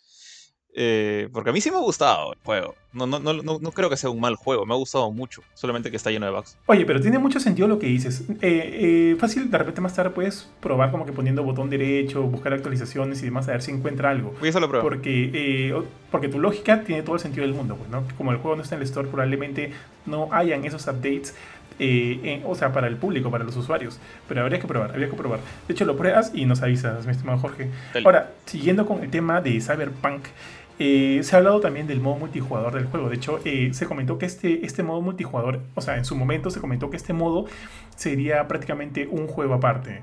Eh, 0.76 1.30
porque 1.32 1.52
a 1.52 1.54
mí 1.54 1.62
sí 1.62 1.70
me 1.70 1.78
ha 1.78 1.82
gustado 1.82 2.34
el 2.34 2.40
juego. 2.44 2.76
No, 2.94 3.06
no, 3.08 3.20
no, 3.20 3.34
no, 3.34 3.72
creo 3.72 3.90
que 3.90 3.98
sea 3.98 4.10
un 4.10 4.20
mal 4.20 4.36
juego, 4.36 4.66
me 4.66 4.74
ha 4.74 4.78
gustado 4.78 5.12
mucho. 5.12 5.42
Solamente 5.54 5.90
que 5.92 5.98
está 5.98 6.12
lleno 6.12 6.26
de 6.26 6.32
bugs. 6.32 6.58
Oye, 6.66 6.86
pero 6.86 7.00
tiene 7.00 7.20
mucho 7.20 7.40
sentido 7.40 7.68
lo 7.68 7.80
que 7.80 7.88
dices. 7.88 8.24
Eh, 8.30 8.34
eh, 8.42 9.16
fácil, 9.20 9.50
de 9.50 9.58
repente 9.58 9.82
más 9.82 9.96
tarde 9.96 10.12
puedes 10.12 10.50
probar 10.60 10.92
como 10.92 11.06
que 11.06 11.12
poniendo 11.12 11.44
botón 11.44 11.70
derecho, 11.70 12.24
buscar 12.24 12.54
actualizaciones 12.54 13.22
y 13.22 13.26
demás, 13.26 13.48
a 13.48 13.52
ver 13.52 13.62
si 13.62 13.72
encuentra 13.72 14.10
algo. 14.10 14.34
Voy 14.40 14.48
a 14.48 14.50
hacer 14.50 14.68
prueba. 14.68 14.82
Porque, 14.82 15.84
porque 16.12 16.28
tu 16.28 16.40
lógica 16.40 16.84
tiene 16.84 17.04
todo 17.04 17.16
el 17.16 17.22
sentido 17.22 17.46
del 17.46 17.56
mundo. 17.56 17.76
Pues, 17.76 17.90
¿no? 17.90 18.04
Como 18.18 18.32
el 18.32 18.38
juego 18.38 18.56
no 18.56 18.64
está 18.64 18.76
en 18.76 18.82
el 18.82 18.88
store, 18.88 19.08
probablemente 19.08 19.72
no 20.06 20.30
hayan 20.32 20.66
esos 20.66 20.88
updates. 20.88 21.36
o 22.46 22.56
sea, 22.56 22.72
para 22.74 22.88
el 22.88 22.98
público, 22.98 23.32
para 23.32 23.44
los 23.44 23.56
usuarios. 23.58 24.00
Pero 24.28 24.42
habría 24.42 24.60
que 24.60 24.68
probar, 24.68 24.92
habría 24.92 25.10
que 25.10 25.16
probar. 25.16 25.40
De 25.68 25.74
hecho, 25.74 25.86
lo 25.86 25.98
pruebas 25.98 26.32
y 26.34 26.46
nos 26.46 26.62
avisas, 26.62 27.06
mi 27.06 27.12
estimado 27.12 27.40
Jorge. 27.40 27.70
Ahora, 28.06 28.32
siguiendo 28.46 28.86
con 28.86 29.04
el 29.04 29.10
tema 29.10 29.42
de 29.42 29.60
Cyberpunk, 29.60 30.26
eh, 30.80 31.20
se 31.24 31.36
ha 31.36 31.40
hablado 31.40 31.60
también 31.60 31.88
del 31.88 32.02
modo 32.02 32.18
multijugador 32.18 32.74
del 32.74 32.86
juego. 32.86 33.10
De 33.10 33.16
hecho, 33.16 33.40
eh, 33.46 33.70
se 33.74 33.86
comentó 33.86 34.18
que 34.18 34.26
este, 34.26 34.66
este 34.66 34.84
modo 34.84 35.02
multijugador, 35.02 35.62
o 35.76 35.82
sea, 35.82 35.98
en 35.98 36.06
su 36.06 36.16
momento 36.16 36.50
se 36.50 36.60
comentó 36.60 36.90
que 36.90 36.98
este 36.98 37.14
modo 37.14 37.46
sería 37.96 38.48
prácticamente 38.48 39.08
un 39.08 39.28
juego 39.28 39.54
aparte. 39.54 40.02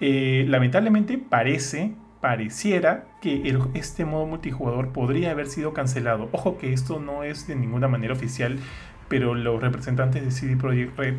Eh, 0.00 0.44
lamentablemente 0.48 1.18
parece, 1.18 1.92
pareciera 2.20 3.04
que 3.20 3.56
este 3.74 4.04
modo 4.04 4.26
multijugador 4.26 4.92
podría 4.92 5.32
haber 5.32 5.46
sido 5.46 5.72
cancelado. 5.72 6.28
Ojo 6.32 6.58
que 6.58 6.72
esto 6.72 7.00
no 7.00 7.24
es 7.24 7.46
de 7.46 7.56
ninguna 7.56 7.88
manera 7.88 8.14
oficial, 8.14 8.58
pero 9.08 9.34
los 9.34 9.60
representantes 9.60 10.24
de 10.24 10.30
CD 10.30 10.56
Projekt 10.56 10.98
Red 10.98 11.14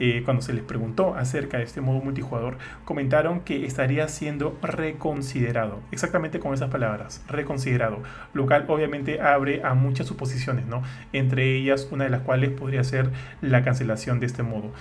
eh, 0.00 0.22
cuando 0.24 0.42
se 0.42 0.52
les 0.52 0.64
preguntó 0.64 1.14
acerca 1.14 1.58
de 1.58 1.64
este 1.64 1.80
modo 1.80 2.00
multijugador, 2.00 2.58
comentaron 2.84 3.40
que 3.40 3.64
estaría 3.64 4.08
siendo 4.08 4.56
reconsiderado. 4.62 5.80
Exactamente 5.92 6.40
con 6.40 6.54
esas 6.54 6.70
palabras, 6.70 7.24
reconsiderado. 7.28 7.98
Lo 8.32 8.46
cual 8.46 8.64
obviamente 8.68 9.20
abre 9.20 9.62
a 9.64 9.74
muchas 9.74 10.06
suposiciones, 10.06 10.66
¿no? 10.66 10.82
Entre 11.12 11.54
ellas, 11.56 11.88
una 11.90 12.04
de 12.04 12.10
las 12.10 12.22
cuales 12.22 12.50
podría 12.50 12.84
ser 12.84 13.10
la 13.40 13.62
cancelación 13.62 14.20
de 14.20 14.26
este 14.26 14.42
modo. 14.42 14.72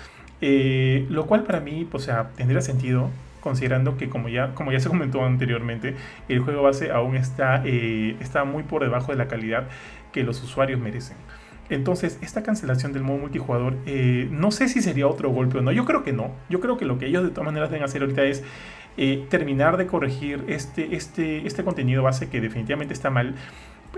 Eh, 0.42 1.06
lo 1.10 1.26
cual 1.26 1.44
para 1.44 1.60
mí, 1.60 1.88
o 1.92 2.00
sea, 2.00 2.30
tendría 2.36 2.62
sentido 2.62 3.10
considerando 3.40 3.98
que 3.98 4.10
como 4.10 4.30
ya, 4.30 4.56
como 4.56 4.72
ya 4.72 4.80
se 4.80 4.90
comentó 4.90 5.24
anteriormente, 5.24 5.96
el 6.30 6.40
juego 6.40 6.64
base 6.64 6.92
aún 6.92 7.16
está, 7.18 7.62
eh, 7.66 8.16
está 8.20 8.46
muy 8.46 8.64
por 8.64 8.84
debajo 8.84 9.12
de 9.12 9.18
la 9.18 9.28
calidad 9.28 9.68
que 10.14 10.24
los 10.24 10.42
usuarios 10.42 10.80
merecen. 10.80 11.18
Entonces, 11.76 12.20
esta 12.22 12.44
cancelación 12.44 12.94
del 12.94 13.04
modo 13.04 13.18
multijugador, 13.18 13.78
eh, 13.86 14.28
no 14.32 14.52
sé 14.52 14.70
si 14.70 14.82
sería 14.82 15.08
otro 15.08 15.30
golpe 15.30 15.58
o 15.58 15.62
no. 15.62 15.72
Yo 15.72 15.86
creo 15.86 16.04
que 16.04 16.14
no. 16.14 16.32
Yo 16.50 16.60
creo 16.60 16.78
que 16.78 16.86
lo 16.86 16.98
que 16.98 17.08
ellos 17.08 17.24
de 17.24 17.30
todas 17.30 17.46
maneras 17.46 17.70
deben 17.70 17.84
hacer 17.84 18.02
ahorita 18.02 18.24
es 18.24 18.44
eh, 18.98 19.26
terminar 19.30 19.78
de 19.78 19.88
corregir 19.88 20.44
este, 20.48 20.96
este, 20.96 21.48
este 21.48 21.64
contenido 21.64 22.04
base 22.04 22.30
que 22.30 22.42
definitivamente 22.42 22.94
está 22.94 23.10
mal 23.10 23.36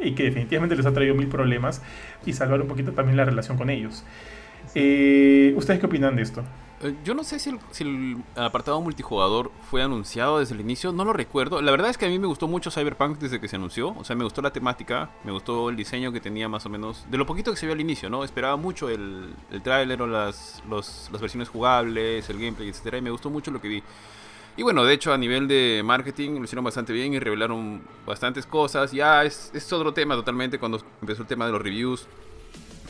y 0.02 0.14
que 0.14 0.24
definitivamente 0.24 0.76
les 0.76 0.86
ha 0.86 0.94
traído 0.94 1.16
mil 1.16 1.28
problemas 1.28 1.82
y 2.26 2.34
salvar 2.34 2.62
un 2.62 2.68
poquito 2.68 2.92
también 2.94 3.18
la 3.18 3.26
relación 3.26 3.58
con 3.58 3.70
ellos. 3.70 4.06
Eh, 4.74 5.54
¿Ustedes 5.56 5.80
qué 5.80 5.86
opinan 5.86 6.16
de 6.16 6.22
esto? 6.22 6.44
Eh, 6.86 6.96
yo 7.04 7.16
no 7.16 7.24
sé 7.24 7.40
si 7.40 7.50
el, 7.50 8.18
apartado 8.36 8.80
multijugador 8.80 9.52
fue 9.72 9.82
anunciado 9.82 10.40
desde 10.40 10.54
el 10.54 10.62
inicio, 10.62 10.92
no 10.92 11.04
lo 11.04 11.14
recuerdo. 11.14 11.60
La 11.62 11.72
verdad 11.72 11.90
es 11.90 11.98
que 11.98 12.06
a 12.06 12.10
mí 12.10 12.20
me 12.20 12.28
gustó 12.28 12.48
mucho 12.48 12.70
Cyberpunk 12.70 13.18
desde 13.18 13.42
que 13.42 13.48
se 13.48 13.56
anunció. 13.56 13.96
O 13.98 14.04
sea, 14.04 14.16
me 14.16 14.24
gustó 14.24 14.42
la 14.44 14.54
temática, 14.54 15.10
me 15.24 15.32
gustó 15.32 15.70
el 15.70 15.76
diseño 15.76 16.12
que 16.12 16.22
tenía 16.22 16.48
más 16.48 16.66
o 16.66 16.70
menos. 16.70 17.06
De 17.10 17.18
lo 17.18 17.26
poquito 17.26 17.52
que 17.52 17.58
se 17.58 17.66
vio 17.66 17.74
al 17.74 17.82
inicio, 17.82 18.10
¿no? 18.10 18.24
Esperaba 18.24 18.56
mucho 18.56 18.90
el, 18.90 19.34
el 19.52 19.62
tráiler 19.64 20.02
o 20.02 20.08
las, 20.08 20.62
las 20.70 21.10
versiones 21.20 21.50
jugables, 21.50 22.30
el 22.30 22.38
gameplay, 22.38 22.70
etcétera, 22.70 23.00
y 23.00 23.02
me 23.02 23.10
gustó 23.10 23.32
mucho 23.32 23.50
lo 23.50 23.60
que 23.60 23.68
vi. 23.68 23.84
Y 24.58 24.64
bueno, 24.64 24.86
de 24.86 24.94
hecho 24.94 25.12
a 25.12 25.18
nivel 25.18 25.48
de 25.48 25.82
marketing 25.84 26.36
lo 26.38 26.44
hicieron 26.46 26.64
bastante 26.64 26.94
bien 26.94 27.14
y 27.14 27.20
revelaron 27.20 27.82
bastantes 28.06 28.46
cosas. 28.46 28.92
Ya 28.92 29.24
es, 29.24 29.52
es 29.54 29.74
otro 29.74 29.94
tema 29.94 30.16
totalmente 30.16 30.60
cuando 30.60 30.80
empezó 31.02 31.24
el 31.24 31.28
tema 31.28 31.46
de 31.48 31.52
los 31.52 31.62
reviews 31.62 32.08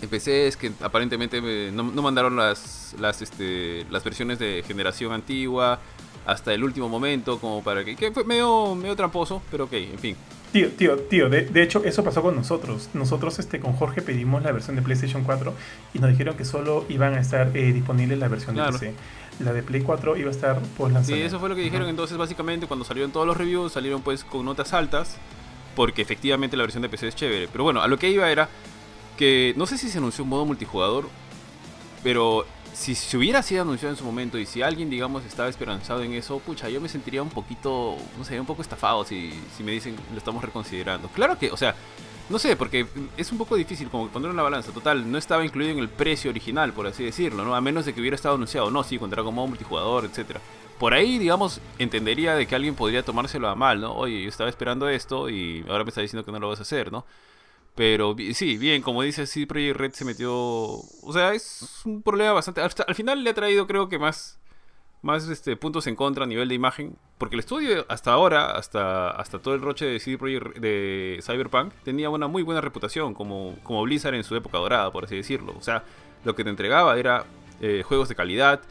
PC 0.10 0.48
es 0.48 0.58
que 0.58 0.72
aparentemente 0.82 1.42
eh, 1.44 1.72
no, 1.74 1.84
mandaron 1.84 2.36
las, 2.36 2.96
las, 3.00 3.22
este, 3.22 3.86
las 3.90 4.04
versiones 4.04 4.40
de 4.40 4.64
generación 4.68 5.14
antigua 5.14 5.80
hasta 6.26 6.54
el 6.54 6.64
último 6.64 6.90
momento, 6.90 7.40
como 7.40 7.64
para 7.64 7.86
que, 7.86 7.96
que 7.96 8.12
fue 8.12 8.24
medio, 8.24 8.76
medio 8.76 8.96
tramposo, 8.96 9.42
pero 9.52 9.66
ok, 9.66 9.74
en 9.74 10.00
fin. 10.00 10.16
Tío, 10.52 10.70
tío, 10.72 10.98
tío, 10.98 11.30
de, 11.30 11.42
de, 11.42 11.64
hecho 11.64 11.84
eso 11.84 12.04
pasó 12.04 12.22
con 12.22 12.36
nosotros. 12.36 12.90
Nosotros 12.94 13.40
este, 13.40 13.60
con 13.60 13.74
Jorge 13.74 14.02
pedimos 14.02 14.42
la 14.42 14.54
versión 14.54 14.78
de 14.78 14.82
PlayStation 14.82 15.24
4 15.24 15.54
y 15.94 16.00
nos 16.00 16.10
dijeron 16.10 16.38
que 16.38 16.46
solo 16.46 16.86
iban 16.88 17.14
a 17.14 17.20
estar 17.20 17.52
eh, 17.56 17.74
disponibles 17.74 18.18
la 18.18 18.30
versión 18.30 18.56
de 18.56 18.64
PC. 18.64 18.94
La 19.40 19.52
de 19.52 19.64
Play 19.64 19.82
4 19.82 20.16
iba 20.16 20.30
a 20.30 20.32
estar 20.32 20.62
por 20.78 20.94
lanzamiento. 20.94 21.24
Sí, 21.24 21.28
eso 21.28 21.40
fue 21.42 21.50
lo 21.50 21.56
que 21.56 21.62
dijeron. 21.62 21.90
Entonces, 21.90 22.18
básicamente, 22.18 22.68
cuando 22.68 22.86
salieron 22.86 23.12
todos 23.12 23.28
los 23.28 23.36
reviews, 23.36 23.74
salieron 23.74 24.02
pues 24.02 24.24
con 24.24 24.46
notas 24.46 24.72
altas, 24.72 25.18
porque 25.76 26.02
efectivamente 26.02 26.56
la 26.56 26.64
versión 26.64 26.84
de 26.84 26.88
PC 26.88 27.10
es 27.10 27.16
chévere. 27.16 27.50
Pero 27.52 27.66
bueno, 27.66 27.82
a 27.82 27.88
lo 27.90 28.00
que 28.00 28.10
iba 28.10 28.32
era 28.32 28.48
que 29.18 29.54
no 29.58 29.66
sé 29.66 29.78
si 29.78 29.90
se 29.90 29.98
anunció 29.98 30.24
un 30.24 30.30
modo 30.30 30.46
multijugador, 30.46 31.10
pero 32.04 32.46
si 32.74 32.94
se 32.94 33.18
hubiera 33.18 33.42
sido 33.42 33.62
anunciado 33.62 33.94
en 33.94 33.98
su 33.98 34.04
momento 34.04 34.38
y 34.38 34.46
si 34.46 34.62
alguien, 34.62 34.90
digamos, 34.90 35.24
estaba 35.26 35.48
esperanzado 35.50 36.04
en 36.04 36.14
eso, 36.14 36.40
pucha, 36.40 36.70
yo 36.70 36.82
me 36.82 36.90
sentiría 36.90 37.24
un 37.24 37.30
poquito, 37.30 37.96
no 38.18 38.26
sé, 38.26 38.40
un 38.40 38.46
poco 38.46 38.62
estafado 38.62 39.06
si, 39.06 39.32
si 39.56 39.64
me 39.64 39.72
dicen 39.72 39.96
lo 40.12 40.18
estamos 40.18 40.44
reconsiderando. 40.44 41.08
Claro 41.10 41.40
que, 41.40 41.52
o 41.52 41.58
sea, 41.58 41.76
no 42.28 42.40
sé, 42.40 42.56
porque 42.56 42.88
es 43.18 43.32
un 43.32 43.38
poco 43.38 43.56
difícil 43.56 43.90
como 43.90 44.10
poner 44.10 44.30
una 44.32 44.44
balanza. 44.44 44.72
Total, 44.74 45.10
no 45.10 45.18
estaba 45.18 45.46
incluido 45.46 45.72
en 45.72 45.80
el 45.80 45.90
precio 45.90 46.32
original, 46.32 46.74
por 46.74 46.88
así 46.88 47.04
decirlo, 47.04 47.46
¿no? 47.46 47.56
A 47.56 47.62
menos 47.62 47.86
de 47.86 47.94
que 47.94 48.02
hubiera 48.02 48.16
estado 48.16 48.36
anunciado, 48.36 48.72
no, 48.72 48.84
sí, 48.84 48.98
contará 48.98 49.24
con 49.24 49.36
modo 49.36 49.48
multijugador, 49.48 50.06
etcétera. 50.06 50.42
por 50.78 50.94
ahí, 50.94 51.18
digamos, 51.18 51.62
entendería 51.80 52.36
de 52.36 52.48
que 52.48 52.56
alguien 52.56 52.76
podría 52.76 53.04
tomárselo 53.04 53.48
a 53.48 53.56
mal, 53.56 53.80
¿no? 53.80 53.94
Oye, 53.96 54.22
yo 54.24 54.30
estaba 54.30 54.50
esperando 54.50 54.90
esto 54.90 55.30
y 55.30 55.64
ahora 55.70 55.84
me 55.84 55.90
está 55.90 56.02
diciendo 56.02 56.26
que 56.26 56.32
no 56.32 56.40
lo 56.40 56.50
vas 56.50 56.60
a 56.60 56.64
hacer, 56.64 56.92
¿no? 56.92 57.06
Pero 57.76 58.16
sí, 58.34 58.58
bien, 58.58 58.82
como 58.82 59.02
dice, 59.02 59.28
sí, 59.28 59.46
Project 59.46 59.78
Red 59.78 59.92
se 59.94 60.06
metió... 60.06 60.34
O 60.34 61.12
sea, 61.14 61.34
es 61.34 61.82
un 61.86 62.02
problema 62.02 62.32
bastante... 62.34 62.62
al 62.62 62.96
final 62.96 63.24
le 63.24 63.30
ha 63.32 63.34
traído 63.34 63.68
creo 63.68 63.90
que 63.90 64.00
más 64.00 64.40
más 65.06 65.30
este, 65.30 65.56
puntos 65.56 65.86
en 65.86 65.96
contra 65.96 66.24
a 66.24 66.28
nivel 66.28 66.50
de 66.50 66.56
imagen. 66.56 66.98
Porque 67.20 67.36
el 67.36 67.40
estudio 67.42 67.86
hasta 67.88 68.12
ahora, 68.12 68.52
hasta, 68.58 69.12
hasta 69.12 69.40
todo 69.40 69.54
el 69.54 69.62
roche 69.62 69.86
de 69.86 70.00
CD 70.00 70.18
Projekt 70.18 70.58
de 70.58 71.20
Cyberpunk, 71.22 71.74
tenía 71.84 72.10
una 72.10 72.28
muy 72.28 72.42
buena 72.42 72.60
reputación 72.60 73.14
como, 73.14 73.56
como 73.64 73.84
Blizzard 73.84 74.16
en 74.16 74.24
su 74.24 74.36
época 74.36 74.58
dorada, 74.58 74.92
por 74.92 75.06
así 75.06 75.16
decirlo. 75.16 75.54
O 75.56 75.62
sea, 75.62 75.84
lo 76.26 76.36
que 76.36 76.44
te 76.44 76.50
entregaba 76.50 76.98
era 76.98 77.26
eh, 77.62 77.84
juegos 77.86 78.10
de 78.10 78.16
calidad, 78.16 78.62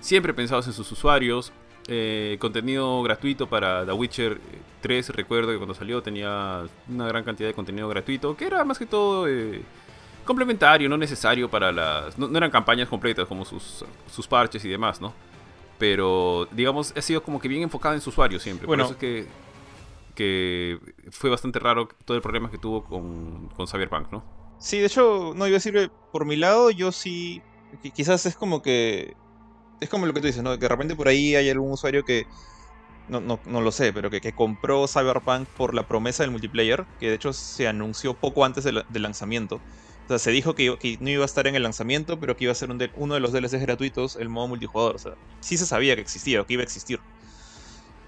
siempre 0.00 0.32
pensados 0.32 0.68
en 0.68 0.72
sus 0.72 0.90
usuarios, 0.92 1.52
eh, 1.88 2.36
contenido 2.40 3.02
gratuito 3.02 3.48
para 3.48 3.84
The 3.84 3.92
Witcher 3.92 4.40
3. 4.80 5.10
Recuerdo 5.10 5.50
que 5.52 5.56
cuando 5.56 5.74
salió 5.74 6.02
tenía 6.02 6.64
una 6.88 7.06
gran 7.06 7.24
cantidad 7.24 7.48
de 7.48 7.54
contenido 7.54 7.88
gratuito, 7.88 8.36
que 8.36 8.46
era 8.46 8.64
más 8.64 8.78
que 8.78 8.86
todo 8.86 9.28
eh, 9.28 9.62
complementario, 10.24 10.88
no 10.88 10.96
necesario 10.96 11.50
para 11.50 11.72
las... 11.72 12.18
No, 12.18 12.28
no, 12.28 12.38
eran 12.38 12.50
campañas 12.50 12.88
completas 12.88 13.26
como 13.26 13.44
sus, 13.44 13.84
sus 14.10 14.26
parches 14.26 14.64
y 14.64 14.68
demás, 14.68 15.00
¿no? 15.00 15.12
pero 15.82 16.46
digamos, 16.52 16.94
ha 16.96 17.02
sido 17.02 17.24
como 17.24 17.40
que 17.40 17.48
bien 17.48 17.62
enfocada 17.62 17.96
en 17.96 18.00
su 18.00 18.10
usuario 18.10 18.38
siempre. 18.38 18.68
Bueno, 18.68 18.84
Por 18.86 18.94
eso 18.94 18.94
es 18.94 19.00
que, 19.00 19.28
que 20.14 20.78
fue 21.10 21.28
bastante 21.28 21.58
raro 21.58 21.88
todo 22.04 22.16
el 22.16 22.22
problema 22.22 22.52
que 22.52 22.56
tuvo 22.56 22.84
con, 22.84 23.48
con 23.56 23.66
Cyberpunk, 23.66 24.12
¿no? 24.12 24.22
Sí, 24.60 24.78
de 24.78 24.86
hecho, 24.86 25.32
no, 25.34 25.48
iba 25.48 25.56
a 25.56 25.58
decir, 25.58 25.90
por 26.12 26.24
mi 26.24 26.36
lado, 26.36 26.70
yo 26.70 26.92
sí, 26.92 27.42
quizás 27.96 28.26
es 28.26 28.36
como 28.36 28.62
que, 28.62 29.16
es 29.82 29.88
como 29.88 30.06
lo 30.06 30.14
que 30.14 30.20
tú 30.20 30.26
dices, 30.26 30.42
¿no? 30.42 30.52
Que 30.52 30.60
de 30.60 30.68
repente 30.68 30.94
por 30.94 31.08
ahí 31.08 31.34
hay 31.34 31.50
algún 31.50 31.72
usuario 31.72 32.04
que, 32.04 32.26
no, 33.08 33.20
no, 33.20 33.40
no 33.46 33.60
lo 33.60 33.72
sé, 33.72 33.92
pero 33.92 34.10
que, 34.10 34.20
que, 34.20 34.32
compró 34.32 34.86
Cyberpunk 34.86 35.48
por 35.48 35.74
la 35.74 35.86
promesa 35.86 36.22
del 36.22 36.30
multiplayer, 36.30 36.86
que 37.00 37.08
de 37.08 37.14
hecho 37.14 37.32
se 37.32 37.66
anunció 37.68 38.14
poco 38.14 38.44
antes 38.44 38.64
del 38.64 38.84
lanzamiento. 38.94 39.60
O 40.04 40.08
sea, 40.08 40.18
se 40.18 40.30
dijo 40.30 40.54
que, 40.54 40.98
no 41.00 41.10
iba 41.10 41.22
a 41.22 41.26
estar 41.26 41.46
en 41.46 41.54
el 41.54 41.62
lanzamiento, 41.62 42.18
pero 42.18 42.36
que 42.36 42.44
iba 42.44 42.52
a 42.52 42.56
ser 42.56 42.70
uno 42.96 43.14
de 43.14 43.20
los 43.20 43.32
DLCs 43.32 43.60
gratuitos, 43.60 44.16
el 44.16 44.28
modo 44.28 44.48
multijugador. 44.48 44.96
O 44.96 44.98
sea, 44.98 45.12
sí 45.40 45.56
se 45.56 45.66
sabía 45.66 45.94
que 45.94 46.02
existía 46.02 46.40
o 46.40 46.46
que 46.46 46.54
iba 46.54 46.62
a 46.62 46.64
existir. 46.64 47.00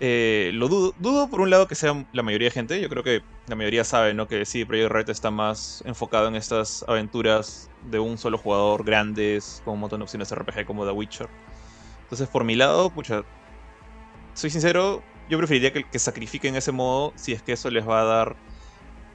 Eh, 0.01 0.51
lo 0.55 0.69
dudo, 0.69 0.93
dudo 0.99 1.31
por 1.31 1.41
un 1.41 1.51
lado 1.51 1.69
que 1.69 1.77
sea 1.77 2.05
la 2.13 2.23
mayoría 2.23 2.49
de 2.49 2.53
gente. 2.53 2.81
Yo 2.81 2.89
creo 2.89 3.05
que 3.05 3.23
la 3.47 3.55
mayoría 3.55 3.85
sabe, 3.85 4.13
¿no? 4.13 4.27
Que 4.27 4.45
sí, 4.45 4.65
Project 4.65 4.91
Red 4.91 5.11
está 5.11 5.31
más 5.31 5.83
enfocado 5.87 6.27
en 6.29 6.35
estas 6.35 6.85
aventuras 6.89 7.71
de 7.91 8.01
un 8.01 8.19
solo 8.19 8.39
jugador 8.39 8.85
grandes, 8.85 9.63
con 9.65 9.75
un 9.75 9.81
montón 9.81 10.01
de 10.01 10.05
opciones 10.05 10.29
de 10.29 10.37
RPG 10.37 10.67
como 10.67 10.85
The 10.85 10.93
Witcher. 10.93 11.29
Entonces, 12.15 12.31
por 12.31 12.45
mi 12.45 12.55
lado, 12.55 12.91
pucha, 12.91 13.25
soy 14.35 14.49
sincero, 14.49 15.03
yo 15.29 15.37
preferiría 15.37 15.73
que, 15.73 15.83
que 15.83 15.99
sacrifiquen 15.99 16.55
ese 16.55 16.71
modo 16.71 17.13
si 17.17 17.33
es 17.33 17.43
que 17.43 17.55
eso 17.55 17.73
les 17.73 17.89
va 17.89 18.03
a 18.03 18.05
dar 18.05 18.37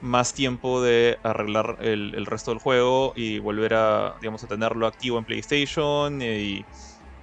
más 0.02 0.34
tiempo 0.34 0.82
de 0.82 1.18
arreglar 1.22 1.78
el, 1.80 2.26
resto 2.26 2.50
del 2.50 2.60
juego 2.60 3.14
y 3.16 3.38
volver 3.38 3.72
a, 3.72 4.16
digamos, 4.20 4.46
tenerlo 4.46 4.86
activo 4.86 5.16
en 5.16 5.24
PlayStation 5.24 6.20
y, 6.20 6.66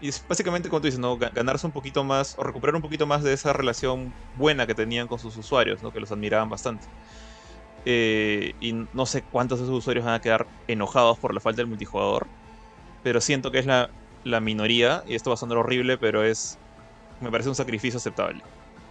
y 0.01 0.09
básicamente 0.27 0.67
como 0.67 0.81
tú 0.81 0.87
dices, 0.87 0.99
¿no? 0.99 1.15
ganarse 1.15 1.67
un 1.67 1.73
poquito 1.73 2.03
más 2.03 2.33
o 2.39 2.43
recuperar 2.43 2.75
un 2.75 2.81
poquito 2.81 3.05
más 3.05 3.21
de 3.21 3.33
esa 3.33 3.53
relación 3.53 4.11
buena 4.35 4.65
que 4.65 4.73
tenían 4.73 5.07
con 5.07 5.19
sus 5.19 5.37
usuarios, 5.37 5.83
¿no? 5.83 5.93
que 5.93 5.99
los 5.99 6.11
admiraban 6.11 6.49
bastante. 6.49 6.87
Eh, 7.85 8.55
y 8.61 8.73
no 8.73 9.05
sé 9.05 9.21
cuántos 9.21 9.59
de 9.59 9.65
esos 9.65 9.77
usuarios 9.77 10.05
van 10.05 10.15
a 10.15 10.21
quedar 10.21 10.47
enojados 10.67 11.19
por 11.19 11.35
la 11.35 11.39
falta 11.39 11.57
del 11.57 11.67
multijugador, 11.67 12.25
pero 13.03 13.21
siento 13.21 13.51
que 13.51 13.59
es 13.59 13.67
la, 13.67 13.91
la 14.23 14.39
minoría 14.39 15.03
y 15.07 15.15
esto 15.15 15.29
va 15.29 15.35
a 15.35 15.37
sonar 15.37 15.57
horrible, 15.57 15.97
pero 15.97 16.23
es 16.23 16.57
me 17.21 17.31
parece 17.31 17.49
un 17.49 17.55
sacrificio 17.55 17.97
aceptable. 17.97 18.41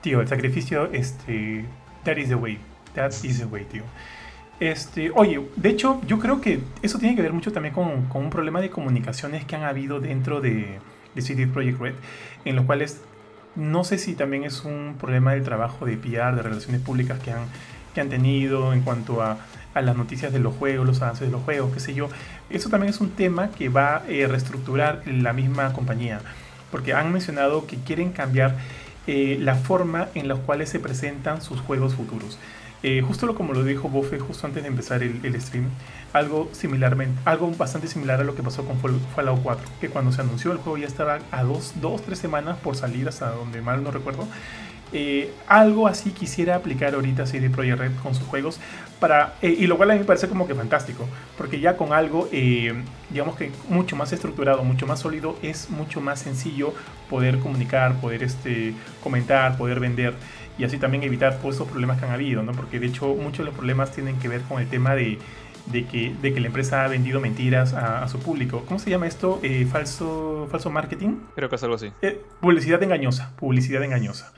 Tío, 0.00 0.20
el 0.20 0.28
sacrificio, 0.28 0.90
este, 0.92 1.64
that 2.04 2.16
is 2.16 2.28
the 2.28 2.34
way 2.34 2.58
That 2.96 3.12
is 3.24 3.38
the 3.38 3.44
way, 3.44 3.64
tío. 3.64 3.82
Este, 4.58 5.10
oye, 5.14 5.38
de 5.56 5.68
hecho, 5.68 6.00
yo 6.06 6.18
creo 6.18 6.40
que 6.40 6.60
eso 6.80 6.98
tiene 6.98 7.14
que 7.14 7.20
ver 7.20 7.34
mucho 7.34 7.52
también 7.52 7.74
con, 7.74 8.06
con 8.06 8.24
un 8.24 8.30
problema 8.30 8.62
de 8.62 8.70
comunicaciones 8.70 9.44
que 9.44 9.54
han 9.54 9.64
habido 9.64 10.00
dentro 10.00 10.40
de, 10.40 10.78
de 11.14 11.22
CD 11.22 11.46
Projekt 11.46 11.78
Red, 11.78 11.94
en 12.46 12.56
los 12.56 12.64
cuales 12.64 13.02
no 13.54 13.84
sé 13.84 13.98
si 13.98 14.14
también 14.14 14.44
es 14.44 14.64
un 14.64 14.96
problema 14.98 15.32
del 15.32 15.44
trabajo 15.44 15.84
de 15.84 15.98
PR, 15.98 16.34
de 16.34 16.42
relaciones 16.42 16.80
públicas 16.80 17.18
que 17.20 17.32
han, 17.32 17.44
que 17.94 18.00
han 18.00 18.08
tenido 18.08 18.72
en 18.72 18.80
cuanto 18.80 19.20
a, 19.20 19.36
a 19.76 19.82
las 19.82 19.94
noticias 19.94 20.32
de 20.32 20.38
los 20.38 20.54
juegos, 20.54 20.86
los 20.86 21.02
avances 21.02 21.28
de 21.28 21.32
los 21.32 21.42
juegos, 21.42 21.70
qué 21.74 21.80
sé 21.80 21.94
yo. 21.94 22.08
Eso 22.48 22.70
también 22.70 22.90
es 22.90 23.00
un 23.00 23.10
tema 23.10 23.50
que 23.50 23.68
va 23.68 23.96
a 23.96 24.02
eh, 24.08 24.26
reestructurar 24.26 25.02
la 25.06 25.34
misma 25.34 25.72
compañía, 25.74 26.20
porque 26.70 26.94
han 26.94 27.12
mencionado 27.12 27.66
que 27.66 27.76
quieren 27.76 28.12
cambiar 28.12 28.56
eh, 29.06 29.36
la 29.38 29.54
forma 29.54 30.08
en 30.14 30.28
la 30.28 30.36
cual 30.36 30.66
se 30.66 30.80
presentan 30.80 31.42
sus 31.42 31.60
juegos 31.60 31.94
futuros. 31.94 32.38
Eh, 32.82 33.02
justo 33.06 33.26
lo 33.26 33.34
como 33.34 33.52
lo 33.52 33.64
dijo 33.64 33.88
Bofe 33.88 34.18
justo 34.18 34.46
antes 34.46 34.62
de 34.62 34.68
empezar 34.68 35.02
el, 35.02 35.40
stream, 35.40 35.68
algo 36.12 36.48
similarmente, 36.52 37.20
algo 37.24 37.50
bastante 37.50 37.88
similar 37.88 38.20
a 38.20 38.24
lo 38.24 38.34
que 38.34 38.42
pasó 38.42 38.64
con 38.64 38.78
Fallout 38.78 39.42
4, 39.42 39.68
que 39.80 39.88
cuando 39.90 40.10
se 40.10 40.22
anunció 40.22 40.52
el 40.52 40.58
juego 40.58 40.78
ya 40.78 40.86
estaba 40.86 41.18
a 41.30 41.42
dos, 41.42 41.74
dos 41.82 42.02
tres 42.02 42.18
semanas 42.18 42.56
por 42.62 42.76
salir 42.76 43.08
hasta 43.08 43.30
donde 43.30 43.60
mal 43.60 43.82
no 43.82 43.90
recuerdo. 43.90 44.26
Eh, 44.92 45.32
algo 45.48 45.88
así 45.88 46.10
quisiera 46.10 46.54
aplicar 46.54 46.94
ahorita 46.94 47.26
CD 47.26 47.50
Projekt 47.50 47.78
Red 47.78 47.92
con 48.02 48.14
sus 48.14 48.26
juegos 48.26 48.60
para 49.00 49.34
eh, 49.42 49.54
y 49.58 49.66
lo 49.66 49.76
cual 49.76 49.90
a 49.90 49.94
mí 49.94 49.98
me 49.98 50.06
parece 50.06 50.28
como 50.28 50.46
que 50.46 50.54
fantástico 50.54 51.08
porque 51.36 51.58
ya 51.58 51.76
con 51.76 51.92
algo 51.92 52.28
digamos 53.10 53.36
que 53.36 53.50
mucho 53.68 53.96
más 53.96 54.12
estructurado 54.12 54.62
mucho 54.62 54.86
más 54.86 55.00
sólido 55.00 55.36
es 55.42 55.70
mucho 55.70 56.00
más 56.00 56.20
sencillo 56.20 56.72
poder 57.10 57.40
comunicar 57.40 58.00
poder 58.00 58.22
este 58.22 58.74
comentar 59.02 59.58
poder 59.58 59.80
vender 59.80 60.14
y 60.58 60.64
así 60.64 60.78
también 60.78 61.02
evitar 61.02 61.38
todos 61.38 61.56
esos 61.56 61.68
problemas 61.68 61.98
que 61.98 62.06
han 62.06 62.12
habido, 62.12 62.42
¿no? 62.42 62.52
Porque 62.52 62.80
de 62.80 62.86
hecho 62.86 63.14
muchos 63.14 63.38
de 63.38 63.44
los 63.44 63.54
problemas 63.54 63.92
tienen 63.92 64.18
que 64.18 64.28
ver 64.28 64.42
con 64.42 64.60
el 64.60 64.68
tema 64.68 64.94
de, 64.94 65.18
de, 65.66 65.84
que, 65.84 66.14
de 66.20 66.32
que 66.32 66.40
la 66.40 66.46
empresa 66.46 66.84
ha 66.84 66.88
vendido 66.88 67.20
mentiras 67.20 67.74
a, 67.74 68.06
su 68.08 68.18
público. 68.18 68.64
¿Cómo 68.66 68.78
se 68.78 68.90
llama 68.90 69.06
esto? 69.06 69.40
Eh, 69.42 69.66
falso, 69.70 70.48
¿Falso 70.50 70.70
marketing? 70.70 71.16
Creo 71.34 71.48
que 71.48 71.56
es 71.56 71.62
algo 71.62 71.76
así. 71.76 71.92
Eh, 72.02 72.22
publicidad 72.40 72.82
engañosa, 72.82 73.32
publicidad 73.36 73.82
engañosa 73.82 74.32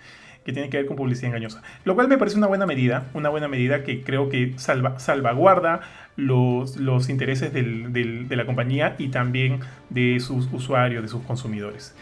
que 0.49 0.55
tiene 0.55 0.71
que 0.71 0.79
ver 0.79 0.87
con 0.87 0.97
publicidad 0.97 1.29
engañosa. 1.29 1.63
Lo 1.85 1.95
cual 1.95 2.09
me 2.09 2.17
parece 2.17 2.39
una 2.39 2.47
buena 2.47 2.65
medida, 2.65 3.09
una 3.13 3.29
buena 3.29 3.49
medida 3.49 3.85
que 3.85 4.03
creo 4.03 4.31
que 4.31 4.55
salva, 4.57 4.99
salvaguarda 4.99 5.83
los, 6.17 6.79
intereses 7.11 7.53
de 7.53 8.27
la 8.31 8.47
compañía 8.47 8.97
y 8.97 9.09
también 9.09 9.61
de 9.91 10.19
sus 10.21 10.51
usuarios, 10.51 11.03
de 11.03 11.09
sus 11.09 11.23
consumidores. 11.25 11.95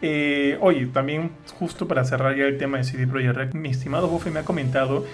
Eh, 0.00 0.58
oye, 0.60 0.86
también 0.86 1.32
justo 1.58 1.88
para 1.88 2.04
cerrar 2.04 2.36
ya 2.36 2.44
el 2.44 2.56
tema 2.56 2.78
de 2.78 2.84
CD 2.84 3.08
Projekt 3.08 3.34
Red, 3.34 3.54
mi 3.54 3.70
estimado 3.70 4.06
Buffy 4.06 4.30
me 4.30 4.38
ha 4.38 4.44
comentado 4.44 5.04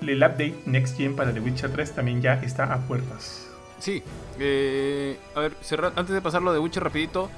el 0.00 0.16
update 0.16 0.54
Next 0.64 0.96
Gen 0.96 1.14
para 1.14 1.34
The 1.34 1.40
Witcher 1.40 1.70
3 1.70 1.92
también 1.92 2.22
ya 2.22 2.40
está 2.42 2.72
a 2.72 2.78
puertas. 2.86 3.46
Sí, 3.80 4.02
eh, 4.38 5.18
a 5.34 5.40
ver, 5.40 5.52
antes 5.94 6.14
de 6.14 6.22
pasarlo 6.22 6.54
de 6.54 6.58
Witcher 6.58 6.82
rapidito, 6.82 7.28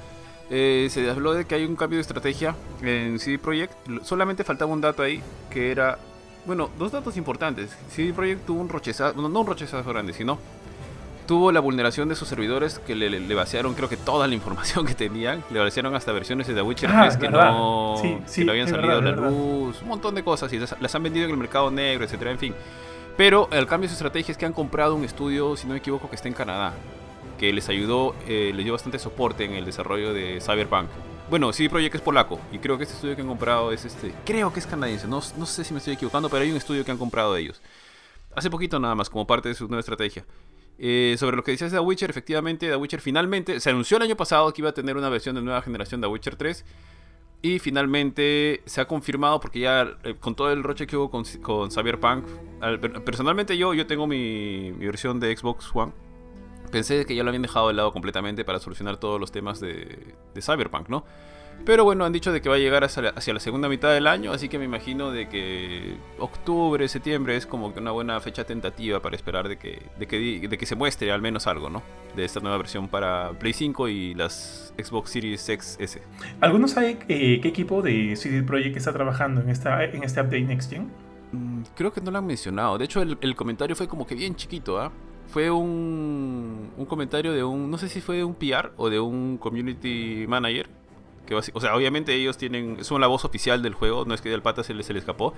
eh, 0.49 0.87
se 0.89 1.09
habló 1.09 1.33
de 1.33 1.45
que 1.45 1.55
hay 1.55 1.65
un 1.65 1.75
cambio 1.75 1.97
de 1.97 2.01
estrategia 2.01 2.55
en 2.81 3.19
CD 3.19 3.39
Projekt. 3.39 3.73
Solamente 4.03 4.43
faltaba 4.43 4.71
un 4.71 4.81
dato 4.81 5.03
ahí 5.03 5.21
que 5.49 5.71
era, 5.71 5.97
bueno, 6.45 6.69
dos 6.77 6.91
datos 6.91 7.17
importantes. 7.17 7.75
CD 7.89 8.13
Projekt 8.13 8.45
tuvo 8.45 8.61
un 8.61 8.69
rochezazo, 8.69 9.19
no, 9.19 9.29
no 9.29 9.41
un 9.41 9.47
rochezazo 9.47 9.89
grande, 9.89 10.13
sino 10.13 10.37
tuvo 11.25 11.51
la 11.51 11.59
vulneración 11.59 12.09
de 12.09 12.15
sus 12.15 12.27
servidores 12.27 12.79
que 12.79 12.95
le, 12.95 13.35
vaciaron 13.35 13.73
creo 13.73 13.89
que 13.89 13.97
toda 13.97 14.27
la 14.27 14.35
información 14.39 14.85
que 14.85 14.93
tenían. 14.93 15.43
Le 15.49 15.59
vaciaron 15.59 15.95
hasta 15.95 16.11
versiones 16.11 16.47
de 16.47 16.53
The 16.53 16.61
Witcher 16.61 16.89
3 16.89 17.15
ah, 17.15 17.19
que 17.19 17.29
no, 17.29 17.95
que 18.01 18.45
no 18.45 18.51
habían 18.51 18.67
salido 18.67 18.97
a 18.97 19.01
la 19.01 19.11
luz. 19.11 19.81
Un 19.81 19.87
montón 19.87 20.15
de 20.15 20.23
cosas 20.23 20.51
y 20.53 20.59
las, 20.59 20.95
han 20.95 21.03
vendido 21.03 21.25
en 21.25 21.31
el 21.31 21.37
mercado 21.37 21.71
negro, 21.71 22.05
etcétera, 22.05 22.31
en 22.31 22.39
fin. 22.39 22.53
Pero 23.17 23.47
el 23.51 23.67
cambio 23.67 23.87
de 23.87 23.89
su 23.89 23.95
estrategia 23.95 24.31
es 24.31 24.37
que 24.37 24.45
han 24.45 24.53
comprado 24.53 24.95
un 24.95 25.03
estudio, 25.03 25.55
si 25.55 25.67
no 25.67 25.73
me 25.73 25.79
equivoco, 25.79 26.09
que 26.09 26.15
está 26.15 26.27
en 26.27 26.33
Canadá. 26.33 26.73
Que 27.37 27.51
les 27.51 27.69
ayudó, 27.69 28.15
eh, 28.27 28.51
les 28.53 28.63
dio 28.63 28.73
bastante 28.73 28.99
soporte 28.99 29.45
en 29.45 29.53
el 29.53 29.65
desarrollo 29.65 30.13
de 30.13 30.39
Cyberpunk. 30.41 30.89
Bueno, 31.29 31.51
CD 31.51 31.69
Projekt 31.69 31.95
es 31.95 32.01
polaco 32.01 32.39
y 32.51 32.59
creo 32.59 32.77
que 32.77 32.83
este 32.83 32.95
estudio 32.95 33.15
que 33.15 33.21
han 33.21 33.27
comprado 33.27 33.71
es 33.71 33.85
este, 33.85 34.13
creo 34.25 34.53
que 34.53 34.59
es 34.59 34.67
canadiense, 34.67 35.07
no, 35.07 35.21
sé 35.21 35.63
si 35.63 35.73
me 35.73 35.79
estoy 35.79 35.93
equivocando, 35.93 36.29
pero 36.29 36.43
hay 36.43 36.51
un 36.51 36.57
estudio 36.57 36.85
que 36.85 36.91
han 36.91 36.97
comprado 36.97 37.33
de 37.33 37.41
ellos. 37.41 37.61
Hace 38.35 38.49
poquito 38.49 38.79
nada 38.79 38.93
más, 38.95 39.09
como 39.09 39.25
parte 39.25 39.49
de 39.49 39.55
su 39.55 39.67
nueva 39.67 39.79
estrategia. 39.79 40.25
Eh, 40.77 41.15
sobre 41.17 41.37
lo 41.37 41.43
que 41.43 41.51
decías 41.51 41.71
de 41.71 41.77
The 41.77 41.83
Witcher, 41.83 42.09
efectivamente, 42.09 42.67
The 42.67 42.75
Witcher 42.75 42.99
finalmente 42.99 43.59
se 43.59 43.69
anunció 43.69 43.97
el 43.97 44.03
año 44.03 44.15
pasado 44.15 44.51
que 44.53 44.61
iba 44.61 44.69
a 44.69 44.73
tener 44.73 44.97
una 44.97 45.09
versión 45.09 45.35
de 45.35 45.41
nueva 45.41 45.61
generación 45.61 46.01
de 46.01 46.07
The 46.07 46.11
Witcher 46.11 46.35
3. 46.35 46.65
Y 47.45 47.59
finalmente 47.59 48.61
se 48.65 48.79
ha 48.79 48.87
confirmado 48.87 49.39
porque 49.39 49.59
ya 49.59 49.97
eh, 50.03 50.15
con 50.17 50.33
todo 50.33 50.51
el 50.51 50.63
roche 50.63 50.87
que 50.87 50.95
hubo 50.95 51.11
con, 51.11 51.25
con 51.41 51.71
Cyberpunk, 51.71 52.25
personalmente 53.03 53.57
yo, 53.57 53.73
yo 53.73 53.85
tengo 53.85 54.07
mi, 54.07 54.71
versión 54.71 55.19
de 55.19 55.35
Xbox 55.35 55.69
One. 55.73 55.91
Pensé 56.73 57.05
que 57.05 57.15
ya 57.15 57.23
lo 57.23 57.29
habían 57.29 57.43
dejado 57.43 57.67
de 57.67 57.75
lado 57.75 57.93
completamente 57.93 58.43
para 58.43 58.59
solucionar 58.59 58.97
todos 58.97 59.19
los 59.19 59.31
temas 59.31 59.59
de, 59.59 60.15
de 60.33 60.41
Cyberpunk, 60.41 60.89
¿no? 60.89 61.05
Pero 61.65 61.83
bueno, 61.83 62.03
han 62.03 62.11
dicho 62.11 62.31
de 62.31 62.41
que 62.41 62.49
va 62.49 62.55
a 62.55 62.57
llegar 62.57 62.83
hacia 62.83 63.03
la, 63.03 63.09
hacia 63.09 63.31
la 63.31 63.39
segunda 63.39 63.69
mitad 63.69 63.93
del 63.93 64.07
año, 64.07 64.33
así 64.33 64.49
que 64.49 64.57
me 64.57 64.65
imagino 64.65 65.11
de 65.11 65.29
que 65.29 65.95
octubre, 66.17 66.87
septiembre 66.87 67.37
es 67.37 67.45
como 67.45 67.73
que 67.73 67.79
una 67.79 67.91
buena 67.91 68.19
fecha 68.19 68.43
tentativa 68.43 69.01
para 69.03 69.15
esperar 69.15 69.47
de 69.47 69.57
que, 69.57 69.83
de 69.99 70.07
que, 70.07 70.47
de 70.47 70.57
que 70.57 70.65
se 70.65 70.75
muestre 70.75 71.11
al 71.11 71.21
menos 71.21 71.45
algo, 71.45 71.69
¿no? 71.69 71.83
De 72.15 72.25
esta 72.25 72.39
nueva 72.39 72.57
versión 72.57 72.89
para 72.89 73.33
Play 73.39 73.53
5 73.53 73.87
y 73.87 74.13
las 74.15 74.73
Xbox 74.81 75.11
Series 75.11 75.41
XS. 75.41 75.99
¿Alguno 76.41 76.67
sabe 76.67 76.97
eh, 77.07 77.39
qué 77.39 77.47
equipo 77.47 77.83
de 77.83 78.15
CD 78.15 78.41
Projekt 78.41 78.75
está 78.75 78.91
trabajando 78.91 79.41
en, 79.41 79.49
esta, 79.49 79.85
en 79.85 80.03
este 80.03 80.21
update 80.21 80.41
Next 80.41 80.71
Gen? 80.71 80.91
Mm, 81.31 81.61
Creo 81.75 81.93
que 81.93 82.01
no 82.01 82.09
lo 82.09 82.17
han 82.17 82.25
mencionado. 82.25 82.79
De 82.79 82.85
hecho, 82.85 83.01
el, 83.01 83.17
el 83.21 83.35
comentario 83.35 83.75
fue 83.75 83.87
como 83.87 84.05
que 84.05 84.15
bien 84.15 84.35
chiquito, 84.35 84.81
¿ah? 84.81 84.91
Fue 85.33 85.49
un, 85.49 86.69
un 86.77 86.85
comentario 86.85 87.33
de 87.33 87.43
un, 87.43 87.71
no 87.71 87.79
sé 87.79 87.89
si 87.89 88.01
fue 88.01 88.17
de 88.17 88.23
un 88.23 88.35
PR 88.35 88.71
o 88.77 88.91
de 88.91 88.99
un 88.99 89.39
community 89.39 90.25
manager. 90.27 90.69
Que 91.25 91.33
o 91.33 91.41
sea, 91.41 91.75
obviamente 91.75 92.13
ellos 92.13 92.37
tienen, 92.37 92.83
son 92.83 93.01
la 93.01 93.07
voz 93.07 93.25
oficial 93.25 93.63
del 93.63 93.73
juego, 93.73 94.05
no 94.05 94.13
es 94.13 94.21
que 94.21 94.31
al 94.31 94.43
pata 94.43 94.63
se 94.63 94.75
le 94.75 94.81
escapó. 94.81 95.33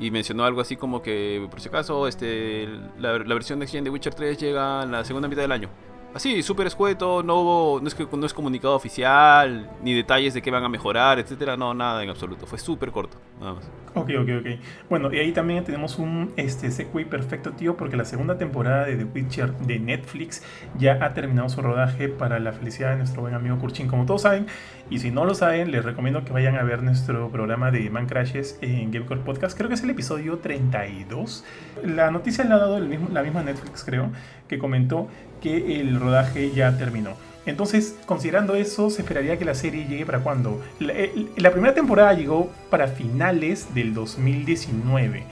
Y 0.00 0.10
mencionó 0.10 0.44
algo 0.44 0.60
así 0.60 0.74
como 0.74 1.00
que, 1.00 1.46
por 1.48 1.60
si 1.60 1.68
acaso, 1.68 2.08
este, 2.08 2.68
la, 2.98 3.18
la 3.18 3.34
versión 3.34 3.60
de 3.60 3.68
Gen 3.68 3.84
de 3.84 3.90
Witcher 3.90 4.14
3 4.14 4.36
llega 4.36 4.82
en 4.82 4.90
la 4.90 5.04
segunda 5.04 5.28
mitad 5.28 5.42
del 5.42 5.52
año. 5.52 5.68
Así, 6.12 6.42
súper 6.42 6.66
escueto, 6.66 7.22
no, 7.22 7.40
hubo- 7.40 7.80
no, 7.80 7.86
es 7.86 7.96
no 8.12 8.26
es 8.26 8.34
comunicado 8.34 8.74
oficial, 8.74 9.70
ni 9.80 9.94
detalles 9.94 10.34
de 10.34 10.42
qué 10.42 10.50
van 10.50 10.64
a 10.64 10.68
mejorar, 10.68 11.20
etcétera, 11.20 11.56
no, 11.56 11.72
nada 11.72 12.02
en 12.02 12.10
absoluto. 12.10 12.46
Fue 12.48 12.58
súper 12.58 12.90
corto, 12.90 13.16
nada 13.38 13.54
más. 13.54 13.70
Ok, 13.94 14.10
ok, 14.20 14.28
ok. 14.40 14.46
Bueno, 14.88 15.12
y 15.12 15.18
ahí 15.18 15.32
también 15.32 15.62
tenemos 15.64 15.98
un 15.98 16.32
este, 16.36 16.70
segue 16.72 17.06
perfecto, 17.06 17.52
tío, 17.52 17.76
porque 17.76 17.96
la 17.96 18.04
segunda 18.04 18.38
temporada 18.38 18.86
de 18.86 18.96
The 18.96 19.04
Witcher 19.04 19.52
de 19.58 19.78
Netflix 19.78 20.42
ya 20.78 20.98
ha 21.04 21.14
terminado 21.14 21.48
su 21.48 21.62
rodaje 21.62 22.08
para 22.08 22.40
la 22.40 22.52
felicidad 22.52 22.90
de 22.90 22.98
nuestro 22.98 23.22
buen 23.22 23.34
amigo 23.34 23.58
Kurchin, 23.58 23.86
como 23.88 24.04
todos 24.06 24.22
saben. 24.22 24.46
Y 24.90 24.98
si 24.98 25.10
no 25.12 25.24
lo 25.24 25.34
saben, 25.34 25.70
les 25.70 25.84
recomiendo 25.84 26.24
que 26.24 26.32
vayan 26.32 26.56
a 26.56 26.62
ver 26.64 26.82
nuestro 26.82 27.30
programa 27.30 27.70
de 27.70 27.88
Man 27.90 28.06
Crashes 28.06 28.58
en 28.60 28.90
Gamecore 28.90 29.20
Podcast. 29.20 29.56
Creo 29.56 29.68
que 29.68 29.74
es 29.74 29.82
el 29.84 29.90
episodio 29.90 30.38
32. 30.38 31.44
La 31.84 32.10
noticia 32.10 32.44
la 32.44 32.56
ha 32.56 32.58
dado 32.58 32.78
el 32.78 32.88
mismo, 32.88 33.08
la 33.12 33.22
misma 33.22 33.42
Netflix, 33.44 33.84
creo, 33.84 34.10
que 34.48 34.58
comentó 34.58 35.08
que 35.40 35.80
el 35.80 35.98
rodaje 35.98 36.50
ya 36.52 36.76
terminó. 36.78 37.14
Entonces, 37.46 37.96
considerando 38.06 38.54
eso, 38.54 38.90
se 38.90 39.02
esperaría 39.02 39.38
que 39.38 39.44
la 39.44 39.54
serie 39.54 39.86
llegue 39.88 40.04
para 40.06 40.20
cuándo. 40.20 40.60
La, 40.78 40.92
el- 40.92 41.30
la 41.36 41.50
primera 41.50 41.74
temporada 41.74 42.12
llegó 42.12 42.50
para 42.68 42.86
finales 42.88 43.74
del 43.74 43.94
2019. 43.94 45.24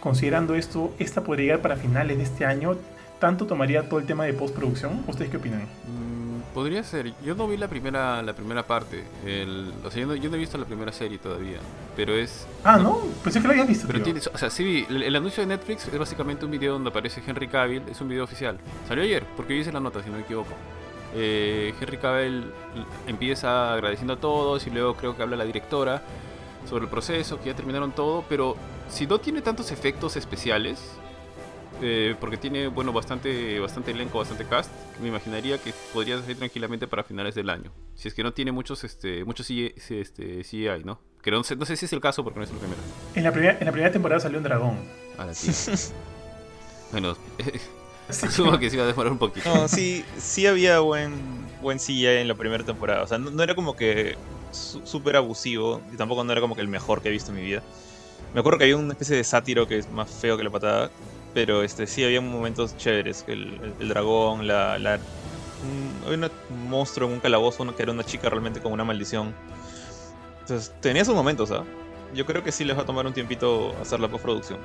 Considerando 0.00 0.54
esto, 0.54 0.92
esta 0.98 1.22
podría 1.22 1.44
llegar 1.46 1.62
para 1.62 1.76
finales 1.76 2.18
de 2.18 2.24
este 2.24 2.44
año. 2.44 2.76
¿Tanto 3.18 3.46
tomaría 3.46 3.88
todo 3.88 4.00
el 4.00 4.06
tema 4.06 4.24
de 4.24 4.34
postproducción? 4.34 5.02
¿Ustedes 5.08 5.30
qué 5.30 5.38
opinan? 5.38 5.62
Podría 6.54 6.84
ser. 6.84 7.12
Yo 7.24 7.34
no 7.34 7.48
vi 7.48 7.56
la 7.56 7.66
primera, 7.66 8.22
la 8.22 8.32
primera 8.32 8.62
parte. 8.64 9.02
El, 9.26 9.72
o 9.84 9.90
sea, 9.90 10.00
yo 10.00 10.06
no, 10.06 10.14
yo 10.14 10.30
no 10.30 10.36
he 10.36 10.38
visto 10.38 10.56
la 10.56 10.64
primera 10.64 10.92
serie 10.92 11.18
todavía. 11.18 11.58
Pero 11.96 12.14
es. 12.14 12.46
Ah, 12.62 12.78
¿no? 12.78 13.00
Pensé 13.24 13.40
que 13.40 13.48
lo 13.48 13.52
habías 13.52 13.66
visto. 13.66 13.86
Pero 13.88 13.98
tío. 13.98 14.14
tiene, 14.14 14.20
o 14.32 14.38
sea, 14.38 14.48
sí 14.50 14.62
vi. 14.62 14.86
El, 14.88 15.02
el 15.02 15.16
anuncio 15.16 15.42
de 15.42 15.48
Netflix 15.48 15.88
es 15.88 15.98
básicamente 15.98 16.44
un 16.44 16.52
video 16.52 16.74
donde 16.74 16.90
aparece 16.90 17.20
Henry 17.26 17.48
Cavill. 17.48 17.82
Es 17.90 18.00
un 18.00 18.08
video 18.08 18.22
oficial. 18.22 18.56
Salió 18.86 19.02
ayer, 19.02 19.24
porque 19.36 19.56
yo 19.56 19.62
hice 19.62 19.72
la 19.72 19.80
nota, 19.80 20.00
si 20.00 20.10
no 20.10 20.16
me 20.16 20.22
equivoco. 20.22 20.54
Eh, 21.16 21.74
Henry 21.80 21.96
Cavill 21.98 22.52
empieza 23.06 23.72
agradeciendo 23.74 24.14
a 24.14 24.16
todos 24.16 24.66
y 24.66 24.70
luego 24.70 24.94
creo 24.94 25.16
que 25.16 25.22
habla 25.22 25.36
la 25.36 25.44
directora 25.44 26.02
sobre 26.68 26.84
el 26.84 26.90
proceso, 26.90 27.40
que 27.40 27.46
ya 27.46 27.56
terminaron 27.56 27.92
todo. 27.92 28.24
Pero 28.28 28.56
si 28.88 29.06
no 29.08 29.18
tiene 29.18 29.42
tantos 29.42 29.72
efectos 29.72 30.16
especiales, 30.16 30.80
eh, 31.82 32.14
porque 32.20 32.36
tiene 32.36 32.68
bueno 32.68 32.92
bastante 32.92 33.58
bastante 33.60 33.90
elenco, 33.90 34.18
bastante 34.18 34.44
cast. 34.46 34.70
Me 35.00 35.08
imaginaría 35.08 35.58
que 35.58 35.72
podría 35.92 36.20
ser 36.22 36.36
tranquilamente 36.36 36.86
para 36.86 37.04
finales 37.04 37.34
del 37.34 37.50
año. 37.50 37.72
Si 37.94 38.08
es 38.08 38.14
que 38.14 38.22
no 38.22 38.32
tiene 38.32 38.52
muchos 38.52 38.84
este 38.84 39.24
muchos 39.24 39.46
CGI, 39.46 39.74
este, 39.90 40.42
CGI, 40.42 40.84
¿no? 40.84 41.00
Que 41.22 41.30
no 41.30 41.42
sé, 41.42 41.56
no 41.56 41.64
sé 41.64 41.76
si 41.76 41.86
es 41.86 41.92
el 41.92 42.00
caso 42.00 42.22
porque 42.22 42.38
no 42.38 42.44
es 42.44 42.50
el 42.50 42.58
primero. 42.58 42.80
En, 43.14 43.24
la 43.24 43.32
primera, 43.32 43.58
en 43.58 43.64
la 43.64 43.72
primera 43.72 43.92
temporada 43.92 44.20
salió 44.20 44.38
un 44.38 44.44
dragón. 44.44 44.78
A 45.18 45.24
la 45.26 45.32
tía. 45.32 45.52
bueno, 46.92 47.16
asumo 48.08 48.58
que 48.58 48.70
sí 48.70 48.76
va 48.76 48.84
a 48.84 48.86
demorar 48.86 49.12
un 49.12 49.18
poquito. 49.18 49.52
No, 49.54 49.68
sí, 49.68 50.04
sí 50.18 50.46
había 50.46 50.80
buen, 50.80 51.14
buen 51.62 51.78
CGI 51.78 52.06
en 52.06 52.28
la 52.28 52.34
primera 52.34 52.64
temporada. 52.64 53.02
O 53.02 53.06
sea, 53.06 53.18
no, 53.18 53.30
no 53.30 53.42
era 53.42 53.54
como 53.54 53.74
que 53.74 54.16
su- 54.52 54.86
súper 54.86 55.16
abusivo 55.16 55.80
y 55.92 55.96
tampoco 55.96 56.24
no 56.24 56.32
era 56.32 56.40
como 56.40 56.54
que 56.54 56.60
el 56.60 56.68
mejor 56.68 57.00
que 57.02 57.08
he 57.08 57.12
visto 57.12 57.30
en 57.30 57.36
mi 57.38 57.42
vida. 57.42 57.62
Me 58.34 58.40
acuerdo 58.40 58.58
que 58.58 58.64
había 58.64 58.76
una 58.76 58.92
especie 58.92 59.16
de 59.16 59.24
sátiro 59.24 59.66
que 59.66 59.78
es 59.78 59.90
más 59.90 60.10
feo 60.10 60.36
que 60.36 60.42
la 60.44 60.50
patada, 60.50 60.90
pero 61.34 61.62
este 61.62 61.86
sí 61.86 62.04
había 62.04 62.20
momentos 62.20 62.76
chéveres. 62.76 63.24
El, 63.28 63.74
el- 63.80 63.88
dragón, 63.88 64.46
la... 64.46 64.78
la 64.78 65.00
había 66.06 66.30
un 66.50 66.68
monstruo 66.68 67.08
en 67.08 67.14
un 67.14 67.20
calabozo 67.20 67.74
que 67.74 67.82
era 67.82 67.92
una 67.92 68.04
chica 68.04 68.28
realmente 68.28 68.60
con 68.60 68.72
una 68.72 68.84
maldición. 68.84 69.34
Entonces, 70.40 70.74
tenía 70.80 71.04
sus 71.04 71.14
momentos, 71.14 71.50
¿ah? 71.50 71.64
Yo 72.14 72.26
creo 72.26 72.42
que 72.42 72.52
sí 72.52 72.64
les 72.64 72.76
va 72.76 72.82
a 72.82 72.86
tomar 72.86 73.06
un 73.06 73.14
tiempito 73.14 73.74
hacer 73.80 73.98
la 74.00 74.08
postproducción. 74.08 74.58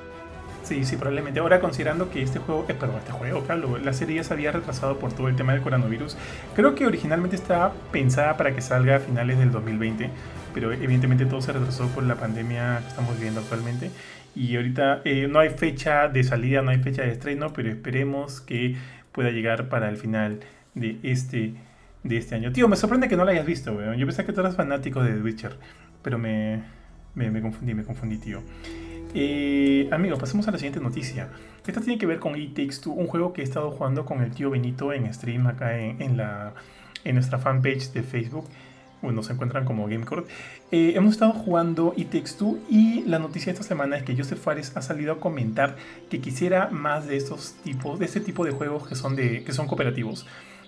Sí, 0.61 0.83
sí, 0.83 0.97
probablemente. 0.97 1.39
Ahora, 1.39 1.61
considerando 1.61 2.09
que 2.09 2.21
este 2.21 2.37
juego, 2.39 2.65
eh, 2.67 2.73
perdón, 2.73 2.97
este 2.99 3.11
juego, 3.11 3.43
claro, 3.43 3.77
la 3.77 3.93
serie 3.93 4.17
ya 4.17 4.23
se 4.23 4.33
había 4.33 4.51
retrasado 4.51 4.99
por 4.99 5.13
todo 5.13 5.29
el 5.29 5.35
tema 5.35 5.53
del 5.53 5.61
coronavirus, 5.61 6.17
creo 6.53 6.75
que 6.75 6.85
originalmente 6.85 7.35
estaba 7.37 7.73
pensada 7.91 8.35
para 8.37 8.53
que 8.53 8.61
salga 8.61 8.97
a 8.97 8.99
finales 8.99 9.39
del 9.39 9.51
2020, 9.51 10.11
pero 10.53 10.71
evidentemente 10.73 11.25
todo 11.25 11.41
se 11.41 11.53
retrasó 11.53 11.87
por 11.87 12.03
la 12.03 12.15
pandemia 12.15 12.79
que 12.81 12.89
estamos 12.89 13.15
viviendo 13.15 13.39
actualmente. 13.39 13.89
Y 14.35 14.55
ahorita 14.55 15.01
eh, 15.05 15.27
no 15.29 15.39
hay 15.39 15.49
fecha 15.49 16.07
de 16.07 16.23
salida, 16.23 16.61
no 16.61 16.71
hay 16.71 16.79
fecha 16.79 17.01
de 17.01 17.11
estreno, 17.11 17.51
pero 17.53 17.69
esperemos 17.69 18.41
que 18.41 18.75
pueda 19.11 19.31
llegar 19.31 19.69
para 19.69 19.89
el 19.89 19.97
final 19.97 20.39
de 20.75 20.97
este, 21.03 21.53
de 22.03 22.17
este 22.17 22.35
año. 22.35 22.51
Tío, 22.51 22.67
me 22.67 22.75
sorprende 22.75 23.07
que 23.09 23.17
no 23.17 23.25
la 23.25 23.31
hayas 23.31 23.45
visto, 23.45 23.73
weón. 23.73 23.97
Yo 23.97 24.05
pensé 24.05 24.25
que 24.25 24.33
tú 24.33 24.41
eras 24.41 24.55
fanático 24.55 25.03
de 25.03 25.13
The 25.13 25.21
Witcher, 25.21 25.57
pero 26.01 26.17
me, 26.17 26.61
me, 27.15 27.31
me 27.31 27.41
confundí, 27.41 27.73
me 27.73 27.83
confundí, 27.83 28.17
tío. 28.17 28.41
Eh, 29.13 29.89
amigos, 29.91 30.19
pasemos 30.19 30.47
a 30.47 30.51
la 30.51 30.57
siguiente 30.57 30.79
noticia. 30.79 31.29
Esta 31.65 31.81
tiene 31.81 31.97
que 31.97 32.05
ver 32.05 32.19
con 32.19 32.35
It 32.35 32.53
Takes 32.53 32.81
Two, 32.81 32.93
un 32.93 33.07
juego 33.07 33.33
que 33.33 33.41
he 33.41 33.43
estado 33.43 33.71
jugando 33.71 34.05
con 34.05 34.21
el 34.21 34.31
tío 34.31 34.49
Benito 34.49 34.93
en 34.93 35.11
stream 35.13 35.47
acá 35.47 35.77
en, 35.79 36.01
en 36.01 36.17
la, 36.17 36.53
en 37.03 37.15
nuestra 37.15 37.39
fanpage 37.39 37.91
de 37.91 38.03
Facebook. 38.03 38.47
Bueno, 39.01 39.23
se 39.23 39.33
encuentran 39.33 39.63
como 39.65 39.87
Gamecore. 39.87 40.23
Eh, 40.71 40.93
hemos 40.95 41.13
estado 41.13 41.31
jugando 41.31 41.93
It 41.95 42.09
Takes 42.09 42.33
Two 42.37 42.59
y 42.69 43.03
la 43.05 43.19
noticia 43.19 43.53
de 43.53 43.59
esta 43.59 43.67
semana 43.67 43.97
es 43.97 44.03
que 44.03 44.15
Joseph 44.15 44.39
Fares 44.39 44.75
ha 44.75 44.81
salido 44.81 45.13
a 45.13 45.19
comentar 45.19 45.77
que 46.09 46.19
quisiera 46.19 46.69
más 46.69 47.07
de 47.07 47.15
estos 47.15 47.53
tipos, 47.63 47.99
de 47.99 48.05
este 48.05 48.19
tipo 48.19 48.43
de 48.43 48.51
juegos 48.51 48.87
que 48.87 48.95
son, 48.95 49.15
de, 49.15 49.43
que 49.43 49.53
son 49.53 49.67
cooperativos. 49.67 50.25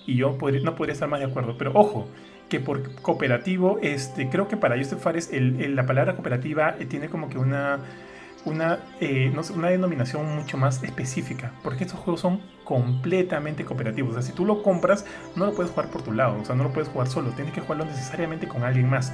Y 0.07 0.15
yo 0.15 0.37
no 0.63 0.75
podría 0.75 0.93
estar 0.93 1.09
más 1.09 1.19
de 1.19 1.25
acuerdo. 1.25 1.57
Pero 1.57 1.71
ojo, 1.75 2.07
que 2.47 2.59
por 2.59 2.95
cooperativo, 3.01 3.79
este, 3.81 4.29
creo 4.29 4.47
que 4.47 4.57
para 4.57 4.77
Joseph 4.77 4.99
Fares 4.99 5.29
la 5.31 5.85
palabra 5.85 6.15
cooperativa 6.15 6.75
eh, 6.79 6.85
tiene 6.85 7.09
como 7.09 7.29
que 7.29 7.37
una 7.37 7.79
una, 8.45 8.79
eh, 8.99 9.31
no 9.33 9.41
una 9.55 9.69
denominación 9.69 10.35
mucho 10.35 10.57
más 10.57 10.83
específica, 10.83 11.51
porque 11.63 11.83
estos 11.83 11.99
juegos 11.99 12.21
son 12.21 12.41
completamente 12.63 13.65
cooperativos. 13.65 14.11
O 14.11 14.13
sea, 14.13 14.21
si 14.21 14.31
tú 14.31 14.45
lo 14.45 14.63
compras, 14.63 15.05
no 15.35 15.45
lo 15.45 15.53
puedes 15.53 15.71
jugar 15.71 15.89
por 15.89 16.01
tu 16.01 16.11
lado, 16.11 16.39
o 16.41 16.45
sea, 16.45 16.55
no 16.55 16.63
lo 16.63 16.71
puedes 16.71 16.89
jugar 16.89 17.07
solo, 17.07 17.31
tienes 17.31 17.53
que 17.53 17.61
jugarlo 17.61 17.85
necesariamente 17.85 18.47
con 18.47 18.63
alguien 18.63 18.89
más. 18.89 19.11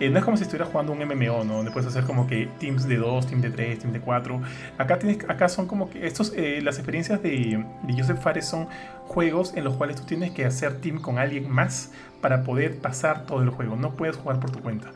Eh, 0.00 0.10
no 0.10 0.18
es 0.18 0.24
como 0.24 0.36
si 0.36 0.44
estuvieras 0.44 0.68
jugando 0.70 0.92
un 0.92 0.98
MMO, 0.98 1.44
¿no? 1.44 1.54
Donde 1.56 1.72
puedes 1.72 1.88
hacer 1.88 2.04
como 2.04 2.28
que 2.28 2.48
teams 2.60 2.86
de 2.86 2.98
2, 2.98 3.26
team 3.26 3.40
de 3.40 3.50
3, 3.50 3.80
team 3.80 3.92
de 3.92 4.00
4. 4.00 4.40
Acá, 4.78 4.98
tienes, 4.98 5.28
acá 5.28 5.48
son 5.48 5.66
como 5.66 5.90
que 5.90 6.06
estos, 6.06 6.32
eh, 6.36 6.60
las 6.62 6.76
experiencias 6.76 7.20
de, 7.20 7.64
Joseph 7.96 8.20
Fares 8.20 8.46
son 8.46 8.68
juegos 9.08 9.54
en 9.56 9.64
los 9.64 9.74
cuales 9.74 9.96
tú 9.96 10.04
tienes 10.04 10.30
que 10.30 10.44
hacer 10.44 10.80
team 10.80 11.00
con 11.00 11.18
alguien 11.18 11.50
más 11.50 11.90
para 12.20 12.44
poder 12.44 12.78
pasar 12.78 13.26
todo 13.26 13.42
el 13.42 13.50
juego. 13.50 13.74
No 13.74 13.94
puedes 13.94 14.16
jugar 14.16 14.38
por 14.38 14.50
tu 14.50 14.60
cuenta. 14.60 14.92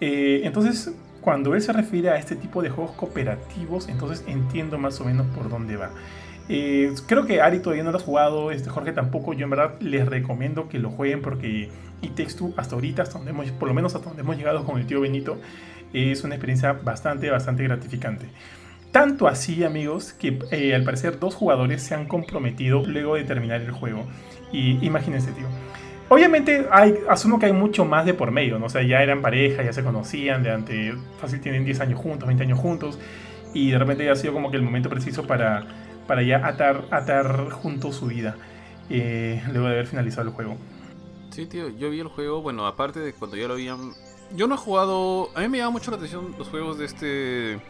Entonces, 0.00 0.92
cuando 1.20 1.54
él 1.54 1.62
se 1.62 1.72
refiere 1.72 2.10
a 2.10 2.16
este 2.16 2.36
tipo 2.36 2.62
de 2.62 2.70
juegos 2.70 2.94
cooperativos, 2.96 3.88
entonces 3.88 4.24
entiendo 4.26 4.78
más 4.78 5.00
o 5.00 5.04
menos 5.04 5.26
por 5.28 5.48
dónde 5.48 5.76
va. 5.76 5.90
Eh, 6.48 6.94
creo 7.06 7.26
que 7.26 7.42
Ari 7.42 7.60
todavía 7.60 7.84
no 7.84 7.90
lo 7.90 7.98
has 7.98 8.04
jugado, 8.04 8.50
este 8.50 8.70
Jorge 8.70 8.92
tampoco. 8.92 9.34
Yo 9.34 9.44
en 9.44 9.50
verdad 9.50 9.74
les 9.80 10.06
recomiendo 10.06 10.68
que 10.68 10.78
lo 10.78 10.90
jueguen 10.90 11.20
porque 11.20 11.70
Takes 12.00 12.34
Two 12.34 12.54
hasta 12.56 12.74
ahorita, 12.74 13.02
hasta 13.02 13.18
donde 13.18 13.32
hemos, 13.32 13.50
por 13.50 13.68
lo 13.68 13.74
menos 13.74 13.94
hasta 13.94 14.08
donde 14.08 14.22
hemos 14.22 14.36
llegado 14.36 14.64
con 14.64 14.78
el 14.78 14.86
tío 14.86 15.00
Benito, 15.00 15.38
es 15.92 16.24
una 16.24 16.34
experiencia 16.34 16.72
bastante, 16.72 17.30
bastante 17.30 17.64
gratificante. 17.64 18.26
Tanto 18.92 19.28
así, 19.28 19.64
amigos, 19.64 20.14
que 20.14 20.38
eh, 20.50 20.74
al 20.74 20.82
parecer 20.84 21.18
dos 21.18 21.34
jugadores 21.34 21.82
se 21.82 21.94
han 21.94 22.06
comprometido 22.06 22.82
luego 22.86 23.16
de 23.16 23.24
terminar 23.24 23.60
el 23.60 23.70
juego. 23.70 24.06
Y 24.50 24.84
imagínense, 24.84 25.30
tío. 25.32 25.46
Obviamente, 26.10 26.66
hay, 26.70 26.94
asumo 27.08 27.38
que 27.38 27.46
hay 27.46 27.52
mucho 27.52 27.84
más 27.84 28.06
de 28.06 28.14
por 28.14 28.30
medio, 28.30 28.58
¿no? 28.58 28.66
O 28.66 28.68
sea, 28.70 28.82
ya 28.82 29.02
eran 29.02 29.20
pareja, 29.20 29.62
ya 29.62 29.72
se 29.72 29.84
conocían, 29.84 30.42
de 30.42 30.50
ante, 30.50 30.94
fácil 31.20 31.40
tienen 31.40 31.64
10 31.64 31.80
años 31.80 32.00
juntos, 32.00 32.26
20 32.26 32.44
años 32.44 32.58
juntos, 32.58 32.98
y 33.52 33.70
de 33.70 33.78
repente 33.78 34.04
ya 34.04 34.12
ha 34.12 34.16
sido 34.16 34.32
como 34.32 34.50
que 34.50 34.56
el 34.56 34.62
momento 34.62 34.88
preciso 34.88 35.26
para, 35.26 35.66
para 36.06 36.22
ya 36.22 36.46
atar, 36.46 36.84
atar 36.90 37.50
juntos 37.50 37.96
su 37.96 38.06
vida, 38.06 38.36
eh, 38.88 39.42
luego 39.52 39.66
de 39.66 39.74
haber 39.74 39.86
finalizado 39.86 40.28
el 40.28 40.34
juego. 40.34 40.56
Sí, 41.30 41.46
tío, 41.46 41.68
yo 41.68 41.90
vi 41.90 42.00
el 42.00 42.08
juego, 42.08 42.40
bueno, 42.40 42.66
aparte 42.66 43.00
de 43.00 43.12
cuando 43.12 43.36
ya 43.36 43.46
lo 43.46 43.54
habían... 43.54 43.92
Yo 44.34 44.48
no 44.48 44.56
he 44.56 44.58
jugado... 44.58 45.30
A 45.36 45.40
mí 45.40 45.48
me 45.48 45.58
llama 45.58 45.70
mucho 45.70 45.90
la 45.90 45.96
atención 45.96 46.34
los 46.36 46.48
juegos 46.48 46.78
de 46.78 46.84
este... 46.84 47.60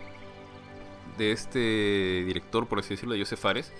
De 1.19 1.33
este 1.33 2.25
director, 2.25 2.67
por 2.67 2.79
así 2.79 2.91
decirlo, 2.91 3.15
de 3.15 3.21
Joseph 3.21 3.41
Fares. 3.41 3.73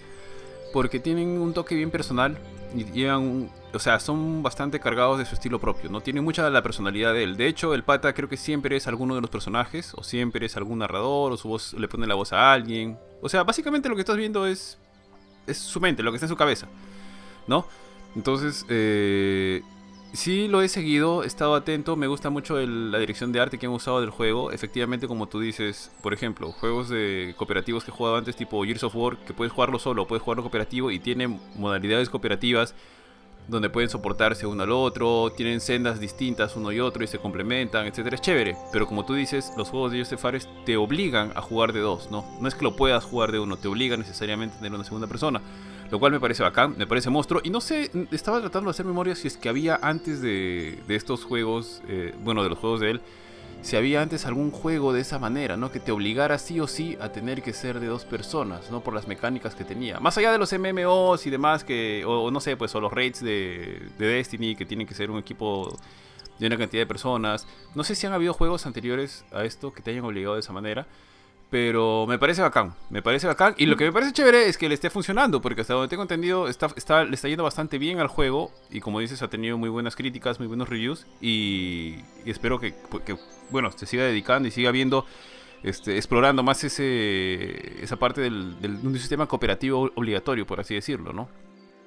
Porque 0.73 1.01
tienen 1.01 1.41
un 1.41 1.55
toque 1.55 1.75
bien 1.75 1.91
personal. 1.91 2.37
Y 2.75 2.85
llevan 2.85 3.51
o 3.73 3.79
sea, 3.79 4.01
son 4.01 4.43
bastante 4.43 4.81
cargados 4.81 5.19
de 5.19 5.27
su 5.27 5.35
estilo 5.35 5.61
propio, 5.61 5.91
¿no? 5.91 6.01
Tienen 6.01 6.25
mucha 6.25 6.49
la 6.49 6.63
personalidad 6.63 7.13
de 7.13 7.23
él. 7.25 7.37
De 7.37 7.47
hecho, 7.47 7.75
el 7.75 7.85
pata 7.85 8.15
creo 8.15 8.29
que 8.29 8.39
siempre 8.39 8.77
es 8.77 8.87
alguno 8.87 9.15
de 9.15 9.21
los 9.21 9.31
personajes, 9.31 9.93
o 9.95 10.03
siempre 10.03 10.47
es 10.47 10.57
algún 10.57 10.79
narrador, 10.79 11.33
o 11.33 11.37
su 11.37 11.49
voz 11.49 11.75
le 11.75 11.87
pone 11.87 12.07
la 12.07 12.15
voz 12.15 12.33
a 12.33 12.53
alguien. 12.53 12.99
O 13.21 13.29
sea, 13.29 13.45
básicamente 13.45 13.89
lo 13.89 13.95
que 13.95 14.01
estás 14.01 14.17
viendo 14.17 14.47
es, 14.47 14.79
es 15.47 15.59
su 15.59 15.81
mente, 15.81 16.03
lo 16.03 16.11
que 16.11 16.17
está 16.17 16.25
en 16.27 16.31
su 16.31 16.37
cabeza, 16.37 16.67
¿no? 17.47 17.67
Entonces, 18.17 18.65
eh, 18.71 19.63
sí 20.13 20.49
lo 20.49 20.63
he 20.63 20.69
seguido, 20.69 21.23
he 21.23 21.27
estado 21.27 21.55
atento, 21.55 21.97
me 21.97 22.07
gusta 22.07 22.31
mucho 22.31 22.59
la 22.59 22.99
dirección 22.99 23.33
de 23.33 23.41
arte 23.41 23.59
que 23.59 23.67
han 23.67 23.73
usado 23.73 24.01
del 24.01 24.11
juego. 24.11 24.53
Efectivamente, 24.53 25.07
como 25.07 25.29
tú 25.29 25.41
dices, 25.41 25.91
por 26.03 26.13
ejemplo, 26.13 26.53
juegos 26.53 26.89
de 26.89 27.35
cooperativos 27.37 27.85
que 27.85 27.91
he 27.91 27.95
jugado 27.95 28.17
antes, 28.17 28.37
tipo 28.37 28.63
Gears 28.65 28.85
of 28.85 28.95
War, 28.95 29.17
que 29.19 29.35
puedes 29.35 29.53
jugarlo 29.53 29.79
solo, 29.79 30.07
puedes 30.07 30.23
jugarlo 30.23 30.43
cooperativo 30.43 30.91
y 30.91 30.99
tiene 30.99 31.39
modalidades 31.57 32.09
cooperativas 32.11 32.75
donde 33.49 33.71
pueden 33.71 33.89
soportarse 33.89 34.47
uno 34.47 34.63
al 34.63 34.71
otro, 34.71 35.33
tienen 35.35 35.61
sendas 35.61 35.99
distintas 35.99 36.55
uno 36.55 36.71
y 36.71 36.81
otro 36.81 37.03
y 37.03 37.07
se 37.07 37.19
complementan, 37.19 37.87
etcétera, 37.87 38.17
es 38.17 38.21
chévere. 38.21 38.57
Pero 38.73 38.87
como 38.87 39.07
tú 39.07 39.15
dices, 39.15 39.53
los 39.57 39.71
juegos 39.71 39.93
de 39.93 39.99
Joseph 40.01 40.21
Fares 40.21 40.49
te 40.67 40.77
obligan 40.77 41.33
a 41.35 41.41
jugar 41.41 41.73
de 41.73 41.81
dos, 41.81 42.11
¿no? 42.11 42.27
No 42.41 42.47
es 42.49 42.55
que 42.55 42.65
lo 42.65 42.77
puedas 42.77 43.05
jugar 43.05 43.33
de 43.33 43.39
uno, 43.39 43.57
te 43.57 43.69
obliga 43.69 43.97
necesariamente 43.97 44.57
a 44.57 44.59
tener 44.59 44.75
una 44.75 44.85
segunda 44.85 45.07
persona. 45.07 45.41
Lo 45.91 45.99
cual 45.99 46.13
me 46.13 46.21
parece 46.21 46.43
bacán, 46.43 46.75
me 46.77 46.87
parece 46.87 47.09
monstruo. 47.11 47.41
Y 47.43 47.51
no 47.51 47.61
sé, 47.61 47.91
estaba 48.11 48.41
tratando 48.41 48.69
de 48.69 48.73
hacer 48.73 48.85
memoria 48.85 49.15
si 49.15 49.27
es 49.27 49.37
que 49.37 49.49
había 49.49 49.79
antes 49.81 50.21
de, 50.21 50.79
estos 50.89 51.25
juegos, 51.25 51.83
eh, 51.89 52.15
bueno, 52.23 52.43
de 52.43 52.51
los 52.51 52.59
juegos 52.59 52.81
de 52.81 52.91
él, 52.91 53.01
si 53.63 53.77
había 53.77 54.03
antes 54.03 54.25
algún 54.25 54.51
juego 54.51 54.93
de 54.93 55.01
esa 55.01 55.19
manera, 55.19 55.57
¿no? 55.57 55.73
Que 55.73 55.81
te 55.81 55.91
obligara 55.91 56.39
sí 56.39 56.61
o 56.61 56.67
sí 56.67 56.97
a 57.01 57.11
tener 57.11 57.43
que 57.43 57.53
ser 57.53 57.81
de 57.81 57.87
dos 57.87 58.05
personas, 58.05 58.71
¿no? 58.71 58.81
Por 58.83 58.95
las 58.95 59.09
mecánicas 59.09 59.55
que 59.55 59.65
tenía. 59.65 59.99
Más 59.99 60.17
allá 60.17 60.31
de 60.31 60.39
los 60.39 60.53
MMOs 60.53 61.27
y 61.27 61.31
demás, 61.31 61.65
que, 61.65 62.05
o, 62.07 62.31
no 62.31 62.41
sé, 62.41 62.57
pues, 62.57 62.75
o 62.75 62.81
los 62.81 62.93
raids 62.93 63.23
de, 63.23 63.89
de, 63.99 64.07
Destiny, 64.07 64.55
que 64.55 64.65
tienen 64.65 64.87
que 64.87 64.95
ser 64.95 65.11
un 65.11 65.19
equipo 65.19 65.77
de 66.39 66.47
una 66.47 66.57
cantidad 66.57 66.83
de 66.83 66.87
personas. 66.87 67.47
No 67.75 67.83
sé 67.83 67.95
si 67.95 68.07
han 68.07 68.13
habido 68.13 68.33
juegos 68.33 68.65
anteriores 68.65 69.25
a 69.33 69.45
esto 69.45 69.73
que 69.73 69.83
te 69.83 69.91
hayan 69.91 70.05
obligado 70.05 70.35
de 70.35 70.41
esa 70.41 70.53
manera. 70.53 70.87
Pero 71.51 72.05
me 72.07 72.19
parece 72.19 72.43
bacán, 72.43 72.75
me 72.91 73.01
parece 73.01 73.27
bacán. 73.27 73.55
Y 73.57 73.65
lo 73.65 73.77
que 73.77 73.85
me 73.85 73.93
parece 73.93 74.13
chévere 74.13 74.49
es 74.49 74.59
que 74.59 74.69
le 74.69 74.75
esté 74.75 74.91
funcionando, 74.91 75.41
porque 75.41 75.63
hasta 75.63 75.73
donde 75.73 75.89
tengo 75.89 76.03
entendido, 76.03 76.47
está, 76.47 76.69
está, 76.77 77.05
le 77.05 77.15
está 77.15 77.29
yendo 77.29 77.43
bastante 77.43 77.79
bien 77.79 78.01
al 78.01 78.09
juego. 78.09 78.53
Y 78.71 78.81
como 78.81 79.01
dices, 79.01 79.23
ha 79.23 79.29
tenido 79.29 79.57
muy 79.57 79.71
buenas 79.71 79.97
críticas, 79.97 80.39
muy 80.39 80.47
buenos 80.47 80.69
reviews. 80.69 81.07
Y, 81.23 81.97
espero 82.27 82.61
que, 82.61 82.75
que, 83.07 83.17
bueno, 83.51 83.71
se 83.73 83.87
siga 83.87 84.05
dedicando 84.05 84.47
y 84.47 84.51
siga 84.51 84.71
viendo, 84.73 85.07
este, 85.63 85.97
explorando 85.97 86.43
más 86.43 86.63
ese, 86.65 87.83
esa 87.83 87.97
parte 87.97 88.21
del, 88.21 88.61
del, 88.61 88.83
de 88.83 88.87
un 88.87 88.99
sistema 88.99 89.27
cooperativo 89.27 89.91
obligatorio, 89.95 90.47
por 90.47 90.61
así 90.61 90.75
decirlo, 90.75 91.15
¿no? 91.15 91.29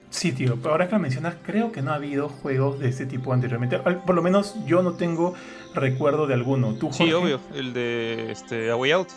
Sí, 0.09 0.33
tío, 0.33 0.57
pero 0.57 0.71
ahora 0.71 0.87
que 0.87 0.93
lo 0.95 0.99
mencionas, 0.99 1.35
creo 1.45 1.71
que 1.71 1.81
no 1.81 1.91
ha 1.91 1.95
habido 1.95 2.27
juegos 2.27 2.79
de 2.79 2.89
este 2.89 3.05
tipo 3.05 3.31
anteriormente. 3.31 3.79
Por 3.79 4.13
lo 4.13 4.21
menos 4.21 4.55
yo 4.65 4.81
no 4.83 4.93
tengo 4.93 5.35
recuerdo 5.73 6.27
de 6.27 6.33
alguno. 6.33 6.73
¿Tú, 6.73 6.91
Sí, 6.91 7.13
obvio, 7.13 7.39
el 7.55 7.73
de 7.73 8.31
este, 8.31 8.71
A 8.71 8.75
Way 8.75 8.91
Out. 8.91 9.07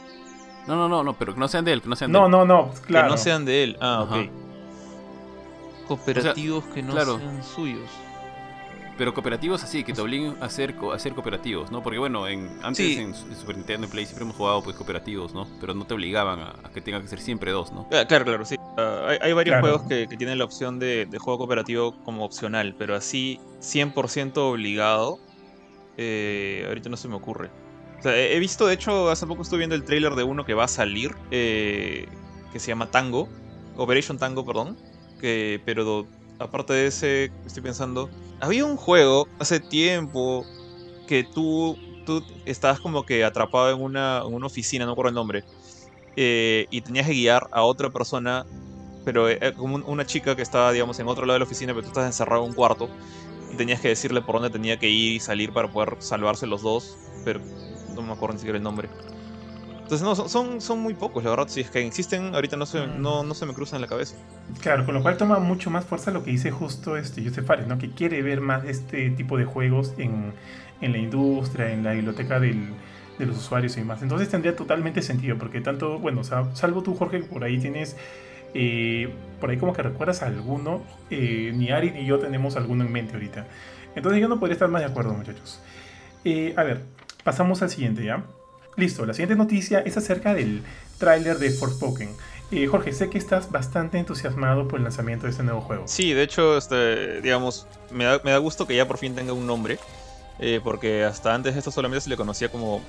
No, 0.66 0.76
no, 0.76 0.88
no, 0.88 1.04
no, 1.04 1.12
pero 1.14 1.34
que 1.34 1.40
no 1.40 1.48
sean 1.48 1.64
de 1.64 1.72
él, 1.72 1.82
que 1.82 1.88
no 1.88 1.96
sean 1.96 2.10
de 2.10 2.18
no, 2.18 2.24
él. 2.26 2.30
No, 2.30 2.44
no, 2.44 2.70
claro. 2.86 3.08
Que 3.08 3.10
no 3.12 3.18
sean 3.18 3.44
de 3.44 3.64
él. 3.64 3.76
Ah, 3.80 4.02
ok. 4.02 4.30
Cooperativos 5.86 6.64
que 6.64 6.82
no 6.82 6.92
sean 6.92 7.42
suyos. 7.42 7.90
Pero 8.96 9.12
cooperativos 9.12 9.62
así, 9.64 9.82
que 9.82 9.92
te 9.92 10.00
obliguen 10.00 10.36
a 10.40 10.44
hacer, 10.44 10.76
a 10.90 10.94
hacer 10.94 11.14
cooperativos, 11.14 11.72
¿no? 11.72 11.82
Porque 11.82 11.98
bueno, 11.98 12.28
en, 12.28 12.48
antes 12.62 12.96
en, 12.96 13.12
Super 13.12 13.56
Nintendo 13.56 13.88
y 13.88 13.90
Play 13.90 14.06
siempre 14.06 14.22
hemos 14.22 14.36
jugado 14.36 14.62
pues 14.62 14.76
cooperativos, 14.76 15.34
¿no? 15.34 15.48
Pero 15.60 15.74
no 15.74 15.84
te 15.84 15.94
obligaban 15.94 16.38
a, 16.38 16.70
que 16.72 16.80
tenga 16.80 17.00
que 17.02 17.08
ser 17.08 17.18
siempre 17.18 17.50
dos, 17.50 17.72
¿no? 17.72 17.88
Ah, 17.92 18.04
claro, 18.06 18.24
claro, 18.24 18.44
sí. 18.44 18.56
Ah, 18.78 19.16
hay, 19.20 19.32
varios 19.32 19.60
juegos 19.60 19.82
que, 19.82 20.06
tienen 20.06 20.38
la 20.38 20.44
opción 20.44 20.78
de, 20.78 21.08
juego 21.18 21.38
cooperativo 21.38 21.96
como 22.04 22.24
opcional, 22.24 22.76
pero 22.78 22.94
así 22.94 23.40
100% 23.60 24.36
obligado, 24.36 25.18
eh, 25.96 26.64
ahorita 26.68 26.88
no 26.88 26.96
se 26.96 27.08
me 27.08 27.16
ocurre 27.16 27.50
he 28.10 28.38
visto, 28.38 28.66
de 28.66 28.74
hecho, 28.74 29.10
hace 29.10 29.26
poco 29.26 29.42
estuve 29.42 29.58
viendo 29.58 29.76
el 29.76 29.84
trailer 29.84 30.14
de 30.14 30.22
uno 30.24 30.44
que 30.44 30.54
va 30.54 30.64
a 30.64 30.68
salir, 30.68 31.14
eh, 31.30 32.06
que 32.52 32.60
se 32.60 32.68
llama 32.68 32.90
Tango, 32.90 33.28
Operation 33.76 34.18
Tango, 34.18 34.44
perdón, 34.44 34.76
pero 35.64 36.06
aparte 36.38 36.72
de 36.72 36.86
ese, 36.86 37.32
estoy 37.46 37.62
pensando, 37.62 38.10
había 38.40 38.64
un 38.64 38.76
juego 38.76 39.28
hace 39.38 39.60
tiempo 39.60 40.44
que 41.06 41.24
tú, 41.24 41.78
tú 42.04 42.22
estabas 42.44 42.80
como 42.80 43.04
que 43.04 43.24
atrapado 43.24 43.74
en 43.74 43.80
una, 43.80 44.22
en 44.26 44.34
una 44.34 44.46
oficina, 44.46 44.84
no 44.84 44.92
recuerdo 44.92 45.10
el 45.10 45.14
nombre, 45.14 45.44
eh, 46.16 46.66
y 46.70 46.80
tenías 46.82 47.06
que 47.06 47.14
guiar 47.14 47.48
a 47.52 47.62
otra 47.62 47.90
persona, 47.90 48.44
pero 49.04 49.28
eh, 49.28 49.54
como 49.56 49.76
una 49.76 50.06
chica 50.06 50.36
que 50.36 50.42
estaba, 50.42 50.72
digamos, 50.72 50.98
en 50.98 51.08
otro 51.08 51.26
lado 51.26 51.34
de 51.34 51.40
la 51.40 51.46
oficina, 51.46 51.72
pero 51.72 51.82
tú 51.82 51.88
estás 51.88 52.06
encerrado 52.06 52.42
en 52.42 52.50
un 52.50 52.54
cuarto, 52.54 52.88
y 53.52 53.56
tenías 53.56 53.80
que 53.80 53.88
decirle 53.88 54.20
por 54.22 54.36
dónde 54.36 54.50
tenía 54.50 54.78
que 54.78 54.88
ir 54.88 55.12
y 55.12 55.20
salir 55.20 55.52
para 55.52 55.72
poder 55.72 55.96
salvarse 56.00 56.46
los 56.46 56.62
dos, 56.62 56.96
pero 57.24 57.40
no 58.02 58.08
me 58.08 58.12
acuerdo 58.12 58.34
ni 58.34 58.40
siquiera 58.40 58.58
el 58.58 58.64
nombre. 58.64 58.88
Entonces, 59.84 60.00
no, 60.00 60.14
son, 60.14 60.62
son 60.62 60.80
muy 60.80 60.94
pocos, 60.94 61.22
la 61.22 61.30
verdad. 61.30 61.46
Si 61.48 61.60
es 61.60 61.70
que 61.70 61.86
existen, 61.86 62.34
ahorita 62.34 62.56
no 62.56 62.64
se, 62.64 62.86
no, 62.86 63.22
no 63.22 63.34
se 63.34 63.44
me 63.44 63.52
cruzan 63.52 63.76
en 63.76 63.82
la 63.82 63.88
cabeza. 63.88 64.16
Claro, 64.62 64.86
con 64.86 64.94
lo 64.94 65.02
cual 65.02 65.18
toma 65.18 65.38
mucho 65.40 65.68
más 65.68 65.84
fuerza 65.84 66.10
lo 66.10 66.24
que 66.24 66.30
dice 66.30 66.50
justo 66.50 66.96
este 66.96 67.22
Joseph 67.22 67.44
Fares, 67.46 67.66
¿no? 67.66 67.76
Que 67.76 67.90
quiere 67.90 68.22
ver 68.22 68.40
más 68.40 68.64
este 68.64 69.10
tipo 69.10 69.36
de 69.36 69.44
juegos 69.44 69.92
en, 69.98 70.32
en 70.80 70.92
la 70.92 70.98
industria, 70.98 71.70
en 71.70 71.84
la 71.84 71.92
biblioteca 71.92 72.40
del, 72.40 72.70
de 73.18 73.26
los 73.26 73.36
usuarios 73.36 73.76
y 73.76 73.80
demás. 73.80 74.00
Entonces 74.00 74.30
tendría 74.30 74.56
totalmente 74.56 75.02
sentido, 75.02 75.36
porque 75.36 75.60
tanto, 75.60 75.98
bueno, 75.98 76.22
o 76.22 76.24
sea, 76.24 76.54
salvo 76.54 76.82
tú, 76.82 76.94
Jorge, 76.94 77.20
por 77.20 77.44
ahí 77.44 77.58
tienes. 77.58 77.96
Eh, 78.54 79.12
por 79.40 79.50
ahí 79.50 79.58
como 79.58 79.74
que 79.74 79.82
recuerdas 79.82 80.22
a 80.22 80.26
alguno, 80.28 80.82
eh, 81.10 81.52
ni 81.54 81.72
Ari 81.72 81.90
ni 81.90 82.06
yo 82.06 82.20
tenemos 82.20 82.56
alguno 82.56 82.84
en 82.84 82.92
mente 82.92 83.14
ahorita. 83.14 83.46
Entonces 83.96 84.20
yo 84.20 84.28
no 84.28 84.38
podría 84.38 84.54
estar 84.54 84.68
más 84.68 84.80
de 84.80 84.86
acuerdo, 84.86 85.12
muchachos. 85.12 85.60
Eh, 86.24 86.54
a 86.56 86.62
ver, 86.62 86.82
Pasamos 87.24 87.62
al 87.62 87.70
siguiente, 87.70 88.04
¿ya? 88.04 88.24
Listo, 88.76 89.06
la 89.06 89.14
siguiente 89.14 89.36
noticia 89.36 89.80
es 89.80 89.96
acerca 89.96 90.34
del 90.34 90.62
tráiler 90.98 91.38
de 91.38 91.50
Forspoken. 91.50 92.10
Eh, 92.50 92.66
Jorge, 92.66 92.92
sé 92.92 93.08
que 93.08 93.18
estás 93.18 93.50
bastante 93.50 93.98
entusiasmado 93.98 94.68
por 94.68 94.78
el 94.78 94.84
lanzamiento 94.84 95.26
de 95.26 95.30
este 95.30 95.42
nuevo 95.42 95.60
juego. 95.60 95.84
Sí, 95.86 96.12
de 96.12 96.22
hecho, 96.22 96.56
este, 96.56 97.20
digamos, 97.20 97.66
me 97.90 98.04
da, 98.04 98.38
gusto 98.38 98.66
que 98.66 98.76
ya 98.76 98.86
por 98.86 98.98
fin 98.98 99.14
tenga 99.14 99.32
un 99.32 99.46
nombre, 99.46 99.78
eh, 100.38 100.60
porque 100.62 101.04
hasta 101.04 101.34
antes 101.34 101.56
esto 101.56 101.70
solamente 101.70 102.02
se 102.02 102.10
le 102.10 102.16
conocía 102.16 102.50
como 102.50 102.82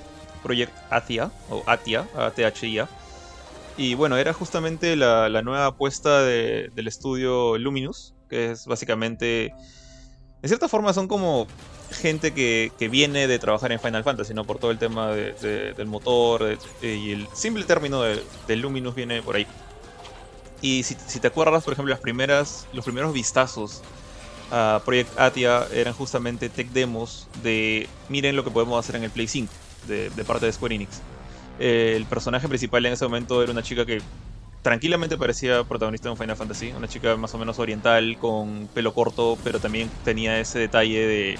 Project 0.43 0.74
Atia, 0.89 1.32
o 1.50 1.63
Atia, 1.65 2.08
A-T-H-I-A. 2.15 2.88
Y 3.78 3.95
bueno, 3.95 4.17
era 4.17 4.34
justamente 4.34 4.95
la, 4.95 5.41
nueva 5.41 5.67
apuesta 5.67 6.24
del 6.24 6.88
estudio 6.88 7.58
Luminous, 7.58 8.13
que 8.30 8.52
es 8.52 8.65
básicamente, 8.65 9.54
en 10.41 10.50
cierta 10.50 10.67
forma 10.67 10.93
son 10.93 11.08
como 11.08 11.48
gente 11.91 12.34
que, 12.34 12.71
viene 12.89 13.28
de 13.28 13.39
trabajar 13.39 13.71
en 13.71 13.80
Final 13.80 14.04
Fantasy, 14.04 14.34
¿no? 14.34 14.43
Por 14.43 14.58
todo 14.60 14.71
el 14.71 14.78
tema 14.78 15.12
del 15.12 15.88
motor 15.88 16.58
y 16.82 17.12
el 17.12 17.28
simple 17.34 17.63
término 17.63 18.02
de, 18.02 18.56
Luminous 18.56 18.95
viene 18.95 19.21
por 19.21 19.36
ahí. 19.36 19.48
Y 20.62 20.84
si, 20.84 20.95
te 20.95 21.28
acuerdas, 21.28 21.63
por 21.63 21.74
ejemplo, 21.74 21.91
las 21.91 22.00
primeras, 22.00 22.67
los 22.74 22.86
primeros 22.86 23.13
vistazos 23.13 23.82
a 24.52 24.82
Project 24.86 25.19
Atia 25.19 25.67
eran 25.74 25.93
justamente 25.93 26.50
tech 26.50 26.69
demos 26.69 27.28
de 27.41 27.89
miren 28.10 28.36
lo 28.36 28.43
que 28.43 28.52
podemos 28.52 28.80
hacer 28.80 28.95
en 28.95 29.04
el 29.04 29.10
Play 29.10 29.28
5 29.28 29.52
de, 29.88 30.12
parte 30.24 30.45
de 30.45 30.54
Square 30.54 30.76
Enix. 30.76 31.02
el 31.58 32.06
personaje 32.06 32.48
principal 32.48 32.86
en 32.86 32.93
ese 32.93 33.06
momento 33.06 33.41
era 33.41 33.52
una 33.52 33.63
chica 33.63 33.88
que 33.88 34.02
tranquilamente 34.65 35.15
parecía 35.15 35.63
protagonista 35.63 36.10
de 36.10 36.13
un 36.13 36.17
Final 36.17 36.36
Fantasy, 36.36 36.73
una 36.75 36.88
chica 36.88 37.15
más 37.15 37.32
o 37.36 37.38
menos 37.38 37.60
oriental 37.60 38.17
con 38.17 38.67
pelo 38.73 38.95
corto, 38.95 39.38
pero 39.43 39.60
también 39.60 39.91
tenía 40.04 40.39
ese 40.39 40.58
detalle 40.58 41.06
de 41.06 41.39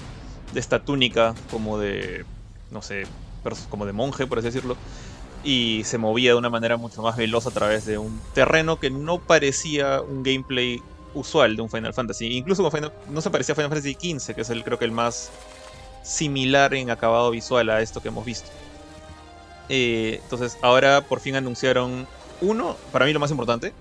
de 0.54 0.60
esta 0.60 0.80
túnica 0.80 1.36
como 1.52 1.78
de, 1.78 2.26
no 2.72 2.82
sé, 2.82 3.06
como 3.70 3.86
de 3.86 3.94
monje, 3.94 4.28
por 4.28 4.40
así 4.40 4.46
decirlo, 4.46 4.78
y 5.44 5.84
se 5.86 5.98
movía 5.98 6.32
de 6.32 6.38
una 6.38 6.50
manera 6.50 6.78
mucho 6.78 7.02
más 7.02 7.18
veloz 7.18 7.46
a 7.46 7.52
través 7.52 7.86
de 7.86 7.98
un 7.98 8.20
terreno 8.34 8.80
que 8.80 8.90
no 8.90 9.20
parecía 9.20 10.02
un 10.02 10.24
gameplay 10.24 10.82
usual 11.14 11.56
de 11.56 11.62
un 11.62 11.70
Final 11.70 11.94
Fantasy. 11.94 12.28
Incluso 12.38 12.70
no 13.10 13.22
se 13.22 13.30
parecía 13.30 13.54
a 13.54 13.56
Final 13.56 13.70
Fantasy 13.70 13.94
XV, 13.94 14.34
que 14.34 14.42
es 14.42 14.50
el 14.50 14.64
creo 14.64 14.80
que 14.80 14.86
el 14.86 14.92
más 14.92 15.30
similar 16.04 16.74
en 16.74 16.90
acabado 16.90 17.32
visual 17.32 17.70
a 17.70 17.82
esto 17.82 18.02
que 18.02 18.08
hemos 18.08 18.26
visto. 18.26 18.50
Eh, 19.70 20.20
entonces 20.24 20.58
ahora 20.62 21.02
por 21.02 21.20
fin 21.20 21.36
anunciaron 21.36 22.08
uno, 22.42 22.78
para 22.92 23.06
mí 23.06 23.14
lo 23.14 23.20
más 23.20 23.32
importante, 23.32 23.74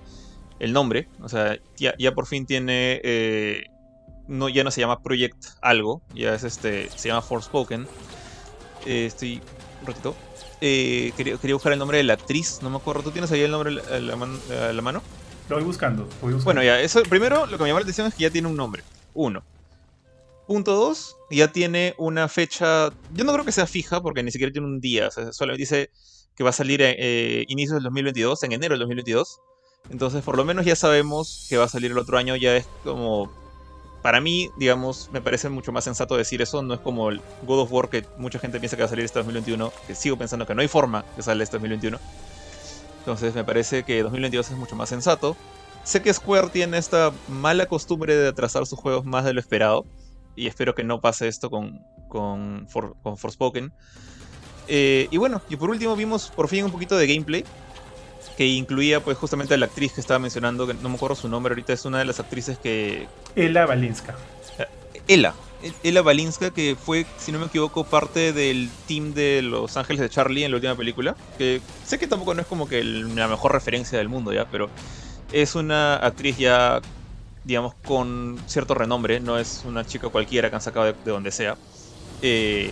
el 0.59 0.73
nombre. 0.73 1.07
O 1.21 1.29
sea, 1.29 1.57
ya, 1.77 1.95
ya 1.97 2.13
por 2.13 2.25
fin 2.25 2.45
tiene 2.45 3.01
eh, 3.03 3.65
no, 4.27 4.49
ya 4.49 4.63
no 4.63 4.71
se 4.71 4.81
llama 4.81 5.01
Project 5.01 5.45
algo, 5.61 6.01
ya 6.13 6.33
es 6.33 6.43
este, 6.43 6.89
se 6.95 7.09
llama 7.09 7.21
Forspoken. 7.21 7.87
Eh, 8.85 9.05
estoy 9.05 9.41
un 9.81 9.87
ratito. 9.87 10.15
Eh, 10.61 11.11
quería, 11.17 11.37
buscar 11.53 11.73
el 11.73 11.79
nombre 11.79 11.97
de 11.97 12.03
la 12.03 12.13
actriz, 12.13 12.59
no 12.61 12.69
me 12.69 12.77
acuerdo. 12.77 13.03
¿Tú 13.03 13.11
tienes 13.11 13.31
ahí 13.31 13.41
el 13.41 13.51
nombre 13.51 13.81
a 13.81 13.99
la, 13.99 14.15
mano? 14.81 15.01
Lo 15.49 15.57
voy 15.57 15.65
buscando, 15.65 16.07
Bueno, 16.43 16.63
ya, 16.63 16.79
eso 16.81 17.03
primero 17.03 17.45
lo 17.45 17.57
que 17.57 17.63
me 17.63 17.69
llama 17.69 17.81
la 17.81 17.83
atención 17.83 18.07
es 18.07 18.15
que 18.15 18.23
ya 18.23 18.29
tiene 18.29 18.47
un 18.47 18.55
nombre. 18.55 18.83
Uno. 19.13 19.43
Punto 20.47 20.75
dos, 20.75 21.17
ya 21.31 21.51
tiene 21.51 21.95
una 21.97 22.27
fecha. 22.27 22.91
Yo 23.13 23.23
no 23.23 23.33
creo 23.33 23.45
que 23.45 23.51
sea 23.51 23.67
fija 23.67 24.01
porque 24.01 24.23
ni 24.23 24.31
siquiera 24.31 24.51
tiene 24.51 24.67
un 24.67 24.79
día. 24.79 25.07
O 25.07 25.33
solamente 25.33 25.61
dice 25.61 25.89
que 26.35 26.43
va 26.43 26.49
a 26.49 26.53
salir 26.53 26.83
a 26.83 26.89
eh, 26.89 27.45
inicios 27.47 27.75
del 27.75 27.83
2022, 27.83 28.43
en 28.43 28.51
enero 28.51 28.73
del 28.73 28.79
2022. 28.79 29.39
Entonces, 29.89 30.23
por 30.23 30.37
lo 30.37 30.45
menos 30.45 30.65
ya 30.65 30.75
sabemos 30.75 31.45
que 31.49 31.57
va 31.57 31.65
a 31.65 31.69
salir 31.69 31.91
el 31.91 31.97
otro 31.97 32.17
año. 32.17 32.35
Ya 32.35 32.55
es 32.55 32.67
como 32.83 33.31
para 34.01 34.21
mí, 34.21 34.49
digamos, 34.57 35.09
me 35.11 35.21
parece 35.21 35.49
mucho 35.49 35.71
más 35.71 35.83
sensato 35.83 36.15
decir 36.17 36.41
eso. 36.41 36.61
No 36.61 36.73
es 36.73 36.79
como 36.79 37.09
el 37.09 37.21
God 37.43 37.61
of 37.61 37.71
War 37.71 37.89
que 37.89 38.05
mucha 38.17 38.39
gente 38.39 38.59
piensa 38.59 38.75
que 38.75 38.83
va 38.83 38.87
a 38.87 38.89
salir 38.89 39.05
este 39.05 39.19
2021, 39.19 39.71
que 39.87 39.95
sigo 39.95 40.17
pensando 40.17 40.45
que 40.45 40.55
no 40.55 40.61
hay 40.61 40.67
forma 40.67 41.05
que 41.15 41.21
salga 41.21 41.43
este 41.43 41.57
2021. 41.57 41.99
Entonces 42.99 43.35
me 43.35 43.43
parece 43.43 43.83
que 43.83 44.01
2022 44.03 44.51
es 44.51 44.57
mucho 44.57 44.75
más 44.75 44.89
sensato. 44.89 45.37
Sé 45.83 46.01
que 46.01 46.13
Square 46.13 46.49
tiene 46.49 46.77
esta 46.79 47.11
mala 47.27 47.67
costumbre 47.67 48.15
de 48.15 48.27
atrasar 48.27 48.65
sus 48.65 48.79
juegos 48.79 49.05
más 49.05 49.23
de 49.23 49.33
lo 49.33 49.39
esperado. 49.39 49.85
Y 50.35 50.47
espero 50.47 50.75
que 50.75 50.83
no 50.83 50.99
pase 50.99 51.27
esto 51.27 51.49
con, 51.49 51.79
con, 52.09 52.67
con 53.01 53.17
Forspoken. 53.17 53.71
Eh, 54.67 55.07
y 55.11 55.17
bueno, 55.17 55.41
y 55.49 55.55
por 55.55 55.69
último 55.69 55.95
vimos 55.95 56.31
por 56.35 56.47
fin 56.47 56.65
un 56.65 56.71
poquito 56.71 56.97
de 56.97 57.07
gameplay 57.07 57.45
que 58.35 58.45
incluía 58.45 58.99
pues 59.01 59.17
justamente 59.17 59.53
a 59.53 59.57
la 59.57 59.67
actriz 59.67 59.93
que 59.93 60.01
estaba 60.01 60.19
mencionando, 60.19 60.67
que 60.67 60.73
no 60.73 60.89
me 60.89 60.95
acuerdo 60.95 61.15
su 61.15 61.29
nombre 61.29 61.53
ahorita, 61.53 61.73
es 61.73 61.85
una 61.85 61.99
de 61.99 62.05
las 62.05 62.19
actrices 62.19 62.57
que... 62.57 63.07
Ella 63.35 63.65
Balinska. 63.65 64.15
Eh, 64.59 64.65
Ella, 65.07 65.33
Ella 65.83 66.01
Balinska, 66.01 66.51
que 66.51 66.75
fue, 66.75 67.05
si 67.17 67.31
no 67.31 67.39
me 67.39 67.45
equivoco, 67.45 67.85
parte 67.85 68.33
del 68.33 68.69
team 68.87 69.13
de 69.13 69.41
Los 69.41 69.77
Ángeles 69.77 70.01
de 70.01 70.09
Charlie 70.09 70.43
en 70.43 70.51
la 70.51 70.57
última 70.57 70.75
película, 70.75 71.15
que 71.37 71.61
sé 71.85 71.97
que 71.97 72.07
tampoco 72.07 72.33
no 72.33 72.41
es 72.41 72.47
como 72.47 72.67
que 72.67 72.83
la 72.83 73.27
mejor 73.27 73.53
referencia 73.53 73.97
del 73.97 74.09
mundo 74.09 74.33
ya, 74.33 74.45
pero 74.51 74.69
es 75.31 75.55
una 75.55 75.95
actriz 75.95 76.37
ya, 76.37 76.81
digamos, 77.45 77.73
con 77.85 78.37
cierto 78.47 78.73
renombre, 78.73 79.19
no 79.19 79.37
es 79.37 79.63
una 79.65 79.85
chica 79.85 80.09
cualquiera 80.09 80.49
que 80.49 80.55
han 80.55 80.61
sacado 80.61 80.85
de, 80.87 80.95
donde 81.05 81.31
sea. 81.31 81.57
Eh, 82.21 82.71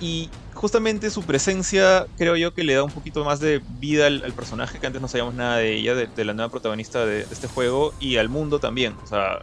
y 0.00 0.30
justamente 0.56 1.10
su 1.10 1.22
presencia 1.22 2.06
creo 2.16 2.36
yo 2.36 2.54
que 2.54 2.64
le 2.64 2.74
da 2.74 2.82
un 2.82 2.90
poquito 2.90 3.24
más 3.24 3.40
de 3.40 3.62
vida 3.78 4.06
al, 4.06 4.32
personaje, 4.32 4.78
que 4.78 4.86
antes 4.86 5.00
no 5.00 5.08
sabíamos 5.08 5.34
nada 5.34 5.58
de 5.58 5.74
ella, 5.74 5.94
de, 5.94 6.24
la 6.24 6.32
nueva 6.32 6.50
protagonista 6.50 7.04
de, 7.06 7.20
este 7.20 7.46
juego, 7.46 7.94
y 8.00 8.16
al 8.16 8.28
mundo 8.28 8.58
también. 8.58 8.96
O 9.04 9.06
sea, 9.06 9.40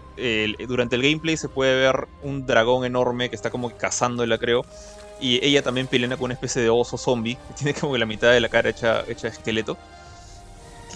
durante 0.68 0.96
el 0.96 1.04
gameplay 1.04 1.38
se 1.38 1.50
puede 1.50 1.76
ver 1.76 2.08
un 2.24 2.46
dragón 2.46 2.86
enorme 2.86 3.30
que 3.30 3.36
está 3.36 3.50
como 3.50 3.70
cazándola, 3.78 4.38
creo. 4.38 4.66
Y 5.22 5.44
ella 5.46 5.62
también 5.62 5.88
pelea 5.88 6.10
con 6.18 6.26
una 6.26 6.34
especie 6.34 6.62
de 6.62 6.70
oso 6.70 6.98
zombie, 6.98 7.38
que 7.48 7.54
tiene 7.58 7.74
como 7.74 7.96
la 7.98 8.06
mitad 8.06 8.32
de 8.32 8.42
la 8.42 8.50
cara 8.50 8.70
hecha, 8.70 9.04
hecha 9.08 9.28
esqueleto. 9.28 9.78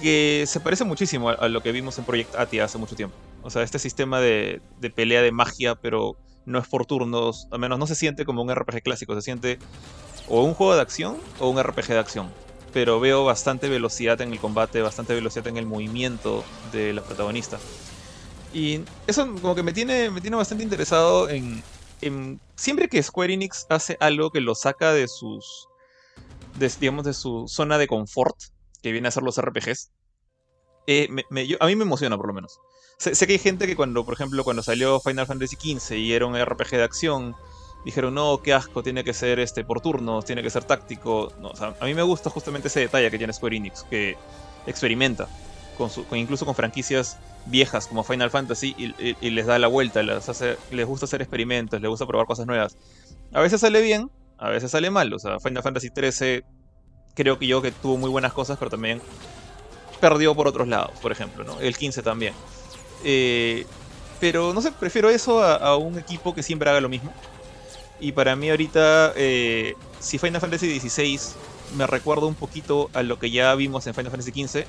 Que 0.02 0.44
se 0.48 0.60
parece 0.60 0.84
muchísimo 0.84 1.30
a, 1.30 1.48
lo 1.48 1.62
que 1.62 1.72
vimos 1.72 1.98
en 1.98 2.06
Project 2.06 2.36
Atia 2.36 2.66
hace 2.66 2.78
mucho 2.78 2.96
tiempo. 2.96 3.16
O 3.42 3.50
sea, 3.50 3.64
este 3.64 3.80
sistema 3.80 4.20
de, 4.20 4.62
de 4.80 4.90
pelea 4.90 5.22
de 5.22 5.32
magia, 5.32 5.76
pero 5.76 6.18
no 6.48 6.60
es 6.60 6.68
por 6.68 6.86
turnos, 6.86 7.48
al 7.52 7.60
menos 7.60 7.78
no 7.78 7.86
se 7.86 7.94
siente 7.94 8.26
como 8.26 8.42
un 8.42 8.54
RPG 8.54 8.82
clásico, 8.82 9.14
se 9.16 9.22
siente 9.22 9.60
o 10.30 10.44
un 10.44 10.54
juego 10.54 10.76
de 10.76 10.82
acción 10.82 11.18
o 11.40 11.50
un 11.50 11.62
RPG 11.62 11.88
de 11.90 12.00
acción. 12.00 12.32
Pero 12.74 13.00
veo 13.00 13.26
bastante 13.26 13.68
velocidad 13.68 14.20
en 14.22 14.32
el 14.32 14.40
combate, 14.40 14.82
bastante 14.82 15.14
velocidad 15.14 15.48
en 15.48 15.58
el 15.58 15.66
movimiento 15.66 16.46
de 16.72 16.94
la 16.94 17.04
protagonista. 17.04 17.60
Y 18.54 18.82
eso 19.08 19.28
como 19.42 19.56
que 19.56 19.64
me 19.64 19.74
tiene, 19.74 20.10
me 20.10 20.22
tiene 20.22 20.38
bastante 20.38 20.64
interesado 20.64 21.30
en, 21.30 21.62
Siempre 22.56 22.88
que 22.88 23.02
Square 23.02 23.34
Enix 23.34 23.66
hace 23.70 23.98
algo 24.00 24.30
que 24.32 24.40
lo 24.40 24.56
saca 24.56 24.94
de 24.94 25.08
sus... 25.08 25.68
digamos, 26.80 27.06
de 27.06 27.14
su 27.14 27.46
zona 27.48 27.78
de 27.78 27.88
confort, 27.88 28.38
que 28.82 28.92
viene 28.92 29.08
a 29.08 29.12
ser 29.12 29.24
los 29.24 29.42
RPGs, 29.42 29.92
eh, 30.86 31.10
a 31.60 31.66
mí 31.66 31.76
me 31.76 31.84
emociona 31.84 32.16
por 32.16 32.28
lo 32.28 32.34
menos. 32.34 32.60
Sé, 32.98 33.28
que 33.28 33.34
hay 33.34 33.40
gente 33.40 33.68
que 33.68 33.76
cuando, 33.76 34.04
por 34.04 34.16
ejemplo, 34.16 34.44
cuando 34.44 34.64
salió 34.64 35.00
Final 35.00 35.28
Fantasy 35.28 35.56
XV 35.56 35.98
y 35.98 36.14
era 36.14 36.26
un 36.26 36.36
RPG 36.36 36.72
de 36.72 36.84
acción, 36.84 37.36
dijeron, 37.86 38.16
no, 38.16 38.42
qué 38.44 38.54
asco, 38.54 38.82
tiene 38.82 39.04
que 39.04 39.14
ser 39.14 39.40
este 39.40 39.64
por 39.64 39.82
turnos, 39.82 40.26
tiene 40.26 40.42
que 40.42 40.50
ser 40.50 40.64
táctico. 40.64 41.32
No, 41.40 41.52
a 41.80 41.86
mí 41.86 41.94
me 41.94 42.02
gusta 42.02 42.32
justamente 42.32 42.70
ese 42.70 42.80
detalle 42.80 43.12
que 43.12 43.18
tiene 43.20 43.34
Square 43.34 43.56
Enix, 43.56 43.84
que 43.84 44.18
experimenta, 44.66 45.28
incluso 46.12 46.46
con 46.46 46.56
franquicias 46.56 47.18
viejas 47.46 47.88
como 47.88 48.04
Final 48.04 48.32
Fantasy 48.32 48.76
y, 48.78 49.30
les 49.30 49.46
da 49.46 49.60
la 49.60 49.68
vuelta, 49.68 50.02
les, 50.02 50.28
les 50.72 50.86
gusta 50.86 51.06
hacer 51.06 51.22
experimentos, 51.22 51.80
les 51.80 51.90
gusta 51.90 52.08
probar 52.08 52.26
cosas 52.26 52.48
nuevas. 52.48 52.78
A 53.32 53.42
veces 53.42 53.62
sale 53.62 53.82
bien, 53.82 54.10
a 54.38 54.50
veces 54.50 54.72
sale 54.72 54.90
mal. 54.90 55.14
O 55.14 55.20
sea, 55.20 55.40
Final 55.40 55.64
Fantasy 55.64 55.92
13 55.92 56.44
creo 57.14 57.38
que 57.38 57.48
yo 57.48 57.62
que 57.62 57.72
tuvo 57.72 57.98
muy 57.98 58.10
buenas 58.10 58.34
cosas, 58.34 58.58
pero 58.58 58.72
también 58.72 59.02
perdió 60.00 60.36
por 60.36 60.48
otros 60.48 60.68
lados, 60.68 60.92
por 61.02 61.12
ejemplo, 61.12 61.44
¿no? 61.44 61.60
El 61.60 61.78
15 61.78 62.02
también. 62.02 62.34
Eh, 63.04 63.66
pero 64.20 64.54
no 64.54 64.62
sé, 64.62 64.72
prefiero 64.72 65.10
eso 65.10 65.44
a 65.44 65.78
un 65.78 66.00
equipo 66.00 66.34
que 66.34 66.44
siempre 66.44 66.70
haga 66.70 66.82
lo 66.82 66.90
mismo. 66.90 67.14
Y 68.00 68.12
para 68.12 68.36
mí 68.36 68.50
ahorita, 68.50 69.14
eh, 69.16 69.76
si 70.00 70.18
Final 70.18 70.42
Fantasy 70.42 70.80
XVI 70.80 71.20
me 71.76 71.88
recuerda 71.88 72.26
un 72.28 72.36
poquito 72.36 72.90
a 72.94 73.04
lo 73.04 73.18
que 73.20 73.32
ya 73.32 73.54
vimos 73.56 73.88
en 73.88 73.94
Final 73.94 74.12
Fantasy 74.12 74.32
XV, 74.32 74.66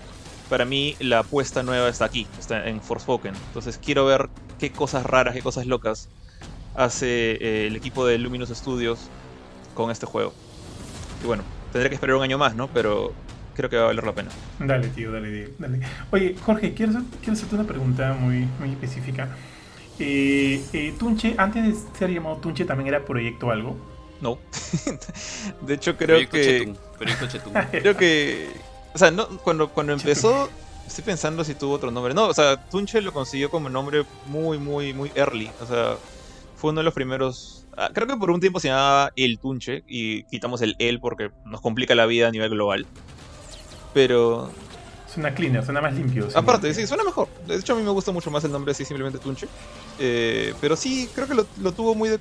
para 0.49 0.65
mí 0.65 0.97
la 0.99 1.21
apuesta 1.21 1.63
nueva 1.63 1.89
está 1.89 2.07
aquí, 2.07 2.27
está 2.39 2.67
en 2.69 2.81
Forspoken. 2.81 3.35
Entonces 3.35 3.79
quiero 3.83 4.07
ver 4.07 4.31
qué 4.59 4.73
cosas 4.73 5.05
raras, 5.05 5.35
qué 5.35 5.43
cosas 5.43 5.67
locas 5.67 6.09
hace 6.75 7.33
eh, 7.33 7.67
el 7.67 7.77
equipo 7.77 8.07
de 8.07 8.19
Luminous 8.19 8.49
Studios 8.51 8.99
con 9.75 9.91
este 9.91 10.07
juego. 10.07 10.33
Y 11.23 11.27
bueno, 11.27 11.43
tendré 11.73 11.91
que 11.91 11.97
esperar 11.97 12.17
un 12.17 12.23
año 12.23 12.39
más, 12.39 12.55
¿no? 12.55 12.69
Pero 12.69 13.13
creo 13.59 13.69
que 13.69 13.77
va 13.77 13.83
a 13.83 13.87
valer 13.87 14.05
la 14.05 14.15
pena. 14.15 14.31
Dale, 14.61 14.87
tío, 14.89 15.11
dale, 15.11 15.51
dale. 15.59 15.81
Oye, 16.13 16.37
Jorge, 16.47 16.75
quiero, 16.75 16.93
quiero 17.19 17.33
hacerte 17.33 17.57
una 17.57 17.65
pregunta 17.65 18.13
muy, 18.13 18.47
muy 18.61 18.71
específica. 18.71 19.37
Eh, 19.99 20.63
eh, 20.73 20.95
Tunche, 20.97 21.35
antes 21.37 21.65
de 21.65 21.99
ser 21.99 22.11
llamado 22.11 22.37
Tunche, 22.37 22.65
también 22.65 22.87
era 22.87 23.05
Proyecto 23.05 23.51
Algo. 23.51 23.77
No. 24.21 24.39
de 25.63 25.75
hecho, 25.75 25.97
creo 25.97 26.29
que. 26.29 26.73
Proyecto 26.97 27.27
Chetun. 27.27 27.53
creo 27.73 27.97
que. 27.97 28.49
O 28.95 28.99
sea, 28.99 29.11
no, 29.11 29.27
cuando, 29.39 29.71
cuando 29.71 29.93
empezó, 29.93 30.49
estoy 30.87 31.03
pensando 31.03 31.43
si 31.43 31.57
tuvo 31.57 31.75
otro 31.75 31.91
nombre. 31.91 32.15
No, 32.15 32.29
o 32.29 32.35
sea, 32.35 32.65
Tunche 32.69 33.03
lo 33.03 33.13
consiguió 33.13 33.51
como 33.51 33.69
nombre 33.69 34.05
muy, 34.27 34.59
muy, 34.59 34.93
muy 34.93 35.11
early. 35.17 35.51
O 35.61 35.67
sea, 35.67 35.97
fue 36.55 36.71
uno 36.71 36.79
de 36.79 36.85
los 36.85 36.95
primeros. 36.95 37.67
Ah, 37.77 37.91
creo 37.93 38.07
que 38.07 38.17
por 38.17 38.31
un 38.31 38.39
tiempo 38.39 38.61
se 38.61 38.69
llamaba 38.69 39.13
El 39.17 39.41
Tunche 39.41 39.83
y 39.89 40.23
quitamos 40.25 40.63
el 40.63 40.77
El 40.79 41.01
porque 41.01 41.33
nos 41.45 41.61
complica 41.61 41.97
la 41.97 42.07
vida 42.07 42.29
a 42.29 42.31
nivel 42.31 42.51
global. 42.51 42.87
Pero 43.99 44.49
Suena 45.13 45.35
cleaner, 45.35 45.65
suena 45.65 45.81
más 45.81 45.93
limpio. 45.93 46.29
Aparte, 46.37 46.73
sí, 46.73 46.87
suena 46.87 47.03
mejor. 47.03 47.27
De 47.49 47.57
hecho, 47.57 47.73
a 47.73 47.77
mí 47.77 47.83
me 47.83 47.91
gusta 47.91 48.13
mucho 48.13 48.31
más 48.31 48.45
el 48.45 48.53
nombre 48.53 48.71
así, 48.71 48.85
simplemente 48.85 49.19
Tunche. 49.19 49.49
Eh, 49.99 50.55
pero 50.61 50.77
sí, 50.77 51.11
creo 51.17 51.27
que 51.27 51.35
lo, 51.35 51.73
tuvo 51.73 51.97
muy 51.97 52.11
de... 52.11 52.21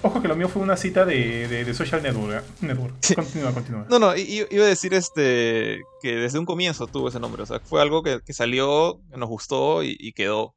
Ojo 0.00 0.22
que 0.22 0.28
lo 0.28 0.34
mío 0.34 0.48
fue 0.48 0.62
una 0.62 0.78
cita 0.78 1.04
de, 1.04 1.70
Social 1.74 2.02
Network. 2.02 2.42
¿eh? 2.42 2.66
Network. 2.66 2.94
Continúa, 3.14 3.52
continúa. 3.52 3.86
No, 3.90 3.98
no, 3.98 4.16
iba 4.16 4.64
a 4.64 4.68
decir 4.68 4.94
este 4.94 5.82
que 6.00 6.16
desde 6.16 6.38
un 6.38 6.46
comienzo 6.46 6.86
tuvo 6.86 7.10
ese 7.10 7.20
nombre. 7.20 7.42
O 7.42 7.46
sea, 7.46 7.60
fue 7.60 7.82
algo 7.82 8.02
que, 8.02 8.22
salió, 8.32 8.98
nos 9.14 9.28
gustó 9.28 9.82
y, 9.82 10.12
quedó 10.14 10.54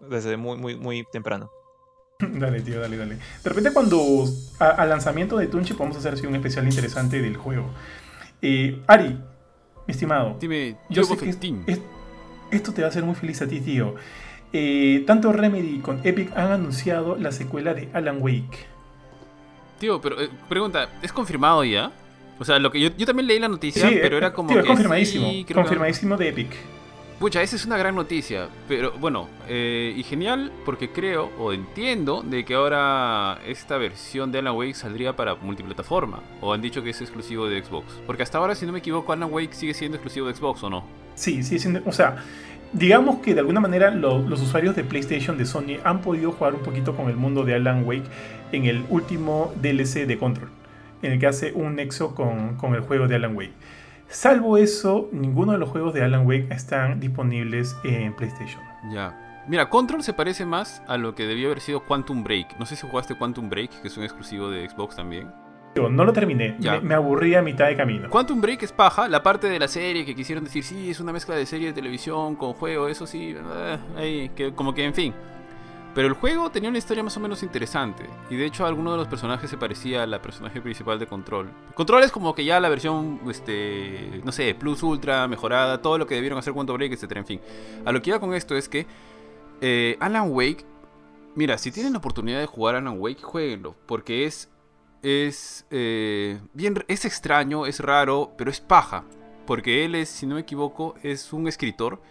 desde 0.00 0.36
muy, 0.36 0.58
muy, 0.58 0.74
muy 0.74 1.04
temprano. 1.12 1.48
Dale, 2.18 2.60
tío, 2.62 2.80
dale, 2.80 2.96
dale. 2.96 3.14
De 3.14 3.50
repente 3.50 3.72
cuando 3.72 4.24
al 4.58 4.88
lanzamiento 4.88 5.36
de 5.36 5.46
Tunche 5.46 5.74
podemos 5.74 5.96
hacer 5.96 6.14
así 6.14 6.26
un 6.26 6.34
especial 6.34 6.64
interesante 6.64 7.22
del 7.22 7.36
juego. 7.36 7.70
Eh, 8.42 8.82
Ari, 8.86 9.18
estimado. 9.86 10.36
Dime, 10.40 10.76
yo 10.88 11.04
sé 11.04 11.16
que 11.16 11.30
esto 12.50 12.72
te 12.72 12.82
va 12.82 12.88
a 12.88 12.90
hacer 12.90 13.04
muy 13.04 13.14
feliz 13.14 13.42
a 13.42 13.48
ti, 13.48 13.60
tío. 13.60 13.94
Eh, 14.52 15.04
tanto 15.06 15.32
Remedy 15.32 15.80
con 15.80 16.00
Epic 16.04 16.30
han 16.36 16.52
anunciado 16.52 17.16
la 17.16 17.32
secuela 17.32 17.74
de 17.74 17.88
Alan 17.92 18.18
Wake. 18.20 18.66
Tío, 19.78 20.00
pero 20.00 20.20
eh, 20.20 20.30
pregunta, 20.48 20.88
¿es 21.02 21.12
confirmado 21.12 21.64
ya? 21.64 21.92
O 22.38 22.44
sea, 22.44 22.58
lo 22.58 22.70
que 22.70 22.80
yo, 22.80 22.90
yo 22.96 23.06
también 23.06 23.26
leí 23.26 23.38
la 23.38 23.48
noticia, 23.48 23.88
pero 23.88 24.16
era 24.16 24.32
como. 24.32 24.50
Tío, 24.50 24.60
es 24.60 24.66
confirmadísimo. 24.66 25.30
confirmadísimo 25.52 26.16
de 26.16 26.28
Epic. 26.28 26.50
Pucha, 27.18 27.40
esa 27.40 27.56
es 27.56 27.64
una 27.64 27.78
gran 27.78 27.94
noticia, 27.94 28.48
pero 28.68 28.92
bueno, 28.98 29.30
eh, 29.48 29.94
y 29.96 30.02
genial 30.02 30.52
porque 30.66 30.90
creo 30.90 31.30
o 31.38 31.54
entiendo 31.54 32.22
de 32.22 32.44
que 32.44 32.52
ahora 32.52 33.38
esta 33.46 33.78
versión 33.78 34.30
de 34.30 34.40
Alan 34.40 34.54
Wake 34.54 34.74
saldría 34.74 35.16
para 35.16 35.34
multiplataforma, 35.34 36.20
o 36.42 36.52
han 36.52 36.60
dicho 36.60 36.82
que 36.82 36.90
es 36.90 37.00
exclusivo 37.00 37.48
de 37.48 37.64
Xbox. 37.64 37.86
Porque 38.06 38.22
hasta 38.22 38.36
ahora, 38.36 38.54
si 38.54 38.66
no 38.66 38.72
me 38.72 38.80
equivoco, 38.80 39.14
Alan 39.14 39.32
Wake 39.32 39.54
sigue 39.54 39.72
siendo 39.72 39.96
exclusivo 39.96 40.26
de 40.26 40.34
Xbox 40.34 40.62
o 40.62 40.68
no. 40.68 40.84
Sí, 41.14 41.42
sigue 41.42 41.58
siendo, 41.58 41.80
o 41.86 41.92
sea, 41.92 42.16
digamos 42.74 43.20
que 43.20 43.32
de 43.32 43.40
alguna 43.40 43.60
manera 43.60 43.90
los 43.90 44.42
usuarios 44.42 44.76
de 44.76 44.84
PlayStation 44.84 45.38
de 45.38 45.46
Sony 45.46 45.78
han 45.84 46.02
podido 46.02 46.32
jugar 46.32 46.54
un 46.54 46.60
poquito 46.60 46.94
con 46.94 47.08
el 47.08 47.16
mundo 47.16 47.44
de 47.44 47.54
Alan 47.54 47.84
Wake 47.86 48.10
en 48.52 48.66
el 48.66 48.84
último 48.90 49.54
DLC 49.62 50.06
de 50.06 50.18
Control, 50.18 50.50
en 51.00 51.12
el 51.12 51.18
que 51.18 51.28
hace 51.28 51.52
un 51.54 51.76
nexo 51.76 52.14
con, 52.14 52.56
con 52.56 52.74
el 52.74 52.82
juego 52.82 53.08
de 53.08 53.14
Alan 53.14 53.34
Wake. 53.34 53.54
Salvo 54.08 54.56
eso, 54.56 55.08
ninguno 55.12 55.52
de 55.52 55.58
los 55.58 55.68
juegos 55.68 55.92
de 55.92 56.02
Alan 56.02 56.26
Wake 56.26 56.48
están 56.50 57.00
disponibles 57.00 57.76
en 57.84 58.14
PlayStation. 58.14 58.62
Ya. 58.90 59.44
Mira, 59.48 59.68
Control 59.68 60.02
se 60.02 60.12
parece 60.12 60.44
más 60.44 60.82
a 60.88 60.96
lo 60.96 61.14
que 61.14 61.26
debió 61.26 61.48
haber 61.48 61.60
sido 61.60 61.84
Quantum 61.84 62.24
Break. 62.24 62.58
No 62.58 62.66
sé 62.66 62.76
si 62.76 62.86
jugaste 62.86 63.16
Quantum 63.16 63.48
Break, 63.48 63.82
que 63.82 63.88
es 63.88 63.96
un 63.96 64.04
exclusivo 64.04 64.50
de 64.50 64.68
Xbox 64.68 64.96
también. 64.96 65.30
No 65.76 66.04
lo 66.04 66.12
terminé, 66.12 66.56
me, 66.58 66.80
me, 66.80 66.94
aburrí 66.94 67.34
a 67.34 67.42
mitad 67.42 67.66
de 67.66 67.76
camino. 67.76 68.08
Quantum 68.08 68.40
Break 68.40 68.62
es 68.62 68.72
paja, 68.72 69.08
la 69.08 69.22
parte 69.22 69.48
de 69.48 69.58
la 69.58 69.68
serie 69.68 70.06
que 70.06 70.14
quisieron 70.14 70.42
decir, 70.42 70.64
sí, 70.64 70.90
es 70.90 71.00
una 71.00 71.12
mezcla 71.12 71.34
de 71.34 71.44
serie 71.44 71.68
de 71.68 71.72
televisión 71.74 72.34
con 72.34 72.54
juego, 72.54 72.88
eso 72.88 73.06
sí, 73.06 73.36
eh, 73.98 74.30
que, 74.34 74.54
como 74.54 74.74
que 74.74 74.84
en 74.84 74.94
fin. 74.94 75.14
Pero 75.96 76.08
el 76.08 76.14
juego 76.14 76.50
tenía 76.50 76.68
una 76.68 76.76
historia 76.76 77.02
más 77.02 77.16
o 77.16 77.20
menos 77.20 77.42
interesante. 77.42 78.04
Y 78.28 78.36
de 78.36 78.44
hecho, 78.44 78.66
alguno 78.66 78.92
de 78.92 78.98
los 78.98 79.08
personajes 79.08 79.48
se 79.48 79.56
parecía 79.56 80.02
a 80.02 80.06
la 80.06 80.20
personaje 80.20 80.60
principal 80.60 80.98
de 80.98 81.06
Control. 81.06 81.50
Control 81.74 82.04
es 82.04 82.12
como 82.12 82.34
que 82.34 82.44
ya 82.44 82.60
la 82.60 82.68
versión, 82.68 83.18
este, 83.30 84.20
no 84.22 84.30
sé, 84.30 84.54
plus 84.54 84.82
ultra, 84.82 85.26
mejorada, 85.26 85.80
todo 85.80 85.96
lo 85.96 86.06
que 86.06 86.14
debieron 86.14 86.38
hacer 86.38 86.52
Quantum 86.52 86.76
Break, 86.76 86.92
etc. 86.92 87.12
En 87.16 87.26
fin, 87.26 87.40
a 87.86 87.92
lo 87.92 88.02
que 88.02 88.10
iba 88.10 88.20
con 88.20 88.34
esto 88.34 88.54
es 88.54 88.68
que 88.68 88.86
Eh, 89.62 89.96
Alan 90.00 90.32
Wake, 90.32 90.66
mira, 91.34 91.56
si 91.56 91.72
tienen 91.72 91.92
la 91.94 91.98
oportunidad 91.98 92.40
de 92.40 92.46
jugar 92.46 92.74
Alan 92.76 93.00
Wake, 93.00 93.22
jueguenlo, 93.22 93.74
porque 93.86 94.26
es 94.26 94.50
es 95.02 95.64
eh, 95.70 96.38
bien 96.52 96.84
es 96.88 97.04
extraño, 97.06 97.64
es 97.66 97.80
raro, 97.80 98.32
pero 98.36 98.50
es 98.50 98.60
paja, 98.60 99.04
porque 99.46 99.84
él 99.86 99.94
es, 99.94 100.10
si 100.10 100.26
no 100.26 100.34
me 100.34 100.42
equivoco, 100.42 100.94
es 101.02 101.32
un 101.32 101.48
escritor 101.48 102.02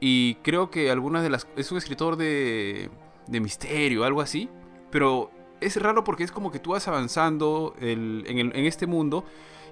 y 0.00 0.36
creo 0.42 0.70
que 0.70 0.90
algunas 0.90 1.22
de 1.22 1.30
las 1.30 1.46
es 1.56 1.70
un 1.70 1.78
escritor 1.78 2.16
de 2.16 2.90
de 3.26 3.40
misterio, 3.40 4.04
algo 4.04 4.20
así, 4.20 4.48
pero 4.90 5.30
es 5.60 5.80
raro 5.80 6.04
porque 6.04 6.24
es 6.24 6.32
como 6.32 6.50
que 6.50 6.58
tú 6.58 6.70
vas 6.70 6.88
avanzando 6.88 7.74
en, 7.80 8.24
este 8.54 8.86
mundo 8.86 9.24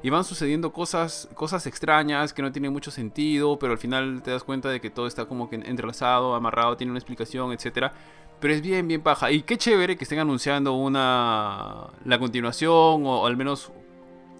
y 0.03 0.11
van 0.11 0.25
sucediendo 0.25 0.73
cosas, 0.73 1.29
cosas 1.35 1.67
extrañas 1.67 2.33
que 2.33 2.43
no 2.43 2.53
tienen 2.53 2.73
mucho 2.73 2.91
sentido, 2.91 3.59
pero 3.59 3.73
al 3.73 3.79
final 3.79 4.23
te 4.23 4.31
das 4.31 4.45
cuenta 4.45 4.71
de 4.71 4.81
que 4.81 4.89
todo 4.89 5.07
está 5.07 5.27
como 5.27 5.51
que 5.51 5.57
entrelazado, 5.57 6.35
amarrado, 6.35 6.77
tiene 6.77 6.91
una 6.91 6.99
explicación, 6.99 7.53
etcétera. 7.53 7.93
Pero 8.41 8.55
es 8.55 8.63
bien, 8.63 8.89
bien 8.89 9.03
paja. 9.03 9.31
Y 9.31 9.43
qué 9.43 9.59
chévere 9.59 9.99
que 9.99 10.05
estén 10.05 10.19
anunciando 10.19 10.73
una 10.73 11.89
la 12.07 12.19
continuación 12.19 13.05
o, 13.05 13.27
al 13.27 13.37
menos 13.37 13.71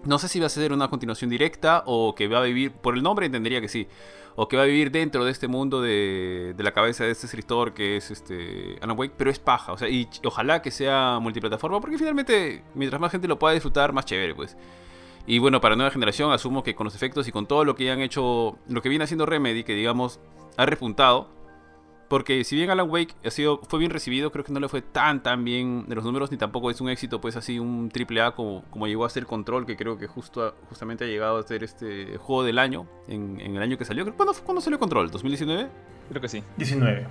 no 0.03 0.17
sé 0.17 0.27
si 0.27 0.39
va 0.39 0.47
a 0.47 0.49
ser 0.49 0.73
una 0.73 0.89
continuación 0.89 1.29
directa 1.29 1.83
o 1.85 2.15
que 2.15 2.27
va 2.27 2.39
a 2.39 2.43
vivir 2.43 2.71
por 2.71 2.95
el 2.95 3.03
nombre 3.03 3.27
entendería 3.27 3.61
que 3.61 3.67
sí 3.67 3.87
o 4.35 4.47
que 4.47 4.57
va 4.57 4.63
a 4.63 4.65
vivir 4.65 4.91
dentro 4.91 5.25
de 5.25 5.31
este 5.31 5.47
mundo 5.47 5.81
de, 5.81 6.53
de 6.55 6.63
la 6.63 6.71
cabeza 6.71 7.03
de 7.03 7.11
este 7.11 7.25
escritor 7.25 7.73
que 7.73 7.97
es 7.97 8.11
este 8.11 8.77
Alan 8.81 8.97
Wake, 8.97 9.13
pero 9.17 9.29
es 9.29 9.39
paja, 9.39 9.73
o 9.73 9.77
sea, 9.77 9.89
y 9.89 10.07
ojalá 10.23 10.61
que 10.61 10.71
sea 10.71 11.19
multiplataforma 11.21 11.79
porque 11.79 11.97
finalmente 11.97 12.63
mientras 12.75 12.99
más 12.99 13.11
gente 13.11 13.27
lo 13.27 13.39
pueda 13.39 13.53
disfrutar 13.53 13.93
más 13.93 14.05
chévere, 14.05 14.35
pues. 14.35 14.57
Y 15.27 15.39
bueno, 15.39 15.61
para 15.61 15.75
nueva 15.75 15.91
generación 15.91 16.31
asumo 16.31 16.63
que 16.63 16.75
con 16.75 16.85
los 16.85 16.95
efectos 16.95 17.27
y 17.27 17.31
con 17.31 17.45
todo 17.45 17.63
lo 17.63 17.75
que 17.75 17.91
han 17.91 18.01
hecho, 18.01 18.57
lo 18.67 18.81
que 18.81 18.89
viene 18.89 19.03
haciendo 19.03 19.25
Remedy, 19.25 19.63
que 19.63 19.73
digamos 19.73 20.19
ha 20.57 20.65
repuntado, 20.65 21.29
porque 22.11 22.43
si 22.43 22.57
bien 22.57 22.69
Alan 22.69 22.89
Wake 22.89 23.15
ha 23.23 23.31
sido, 23.31 23.61
fue 23.69 23.79
bien 23.79 23.89
recibido, 23.89 24.33
creo 24.33 24.43
que 24.43 24.51
no 24.51 24.59
le 24.59 24.67
fue 24.67 24.81
tan 24.81 25.23
tan 25.23 25.45
bien 25.45 25.85
de 25.87 25.95
los 25.95 26.03
números, 26.03 26.29
ni 26.29 26.35
tampoco 26.35 26.69
es 26.69 26.81
un 26.81 26.89
éxito, 26.89 27.21
pues 27.21 27.37
así 27.37 27.57
un 27.57 27.87
triple 27.87 28.21
A 28.21 28.31
como, 28.31 28.65
como 28.69 28.85
llegó 28.85 29.05
a 29.05 29.09
ser 29.09 29.25
Control, 29.25 29.65
que 29.65 29.77
creo 29.77 29.97
que 29.97 30.07
justo 30.07 30.53
justamente 30.67 31.05
ha 31.05 31.07
llegado 31.07 31.37
a 31.37 31.43
ser 31.43 31.63
este 31.63 32.17
juego 32.17 32.43
del 32.43 32.59
año, 32.59 32.85
en, 33.07 33.39
el 33.39 33.61
año 33.61 33.77
que 33.77 33.85
salió. 33.85 34.03
¿Cuándo, 34.13 34.33
¿Cuándo 34.43 34.59
salió 34.59 34.77
Control? 34.77 35.09
¿2019? 35.09 35.69
Creo 36.09 36.21
que 36.21 36.27
sí. 36.27 36.43
19. 36.57 37.07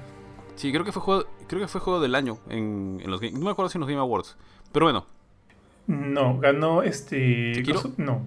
Sí, 0.57 0.71
creo 0.71 0.85
que 0.85 0.93
fue 0.93 1.01
juego, 1.01 1.25
creo 1.49 1.63
que 1.63 1.69
fue 1.69 1.81
juego 1.81 1.99
del 2.01 2.15
año 2.15 2.37
en, 2.51 3.01
los 3.07 3.23
No 3.23 3.41
me 3.41 3.51
acuerdo 3.53 3.71
si 3.71 3.79
en 3.79 3.81
los 3.81 3.89
Game 3.89 4.03
Awards. 4.03 4.37
Pero 4.71 4.85
bueno, 4.85 5.07
no, 5.87 6.39
ganó 6.41 6.83
este. 6.83 7.55
¿Sekiro? 7.55 7.81
no, 7.97 8.23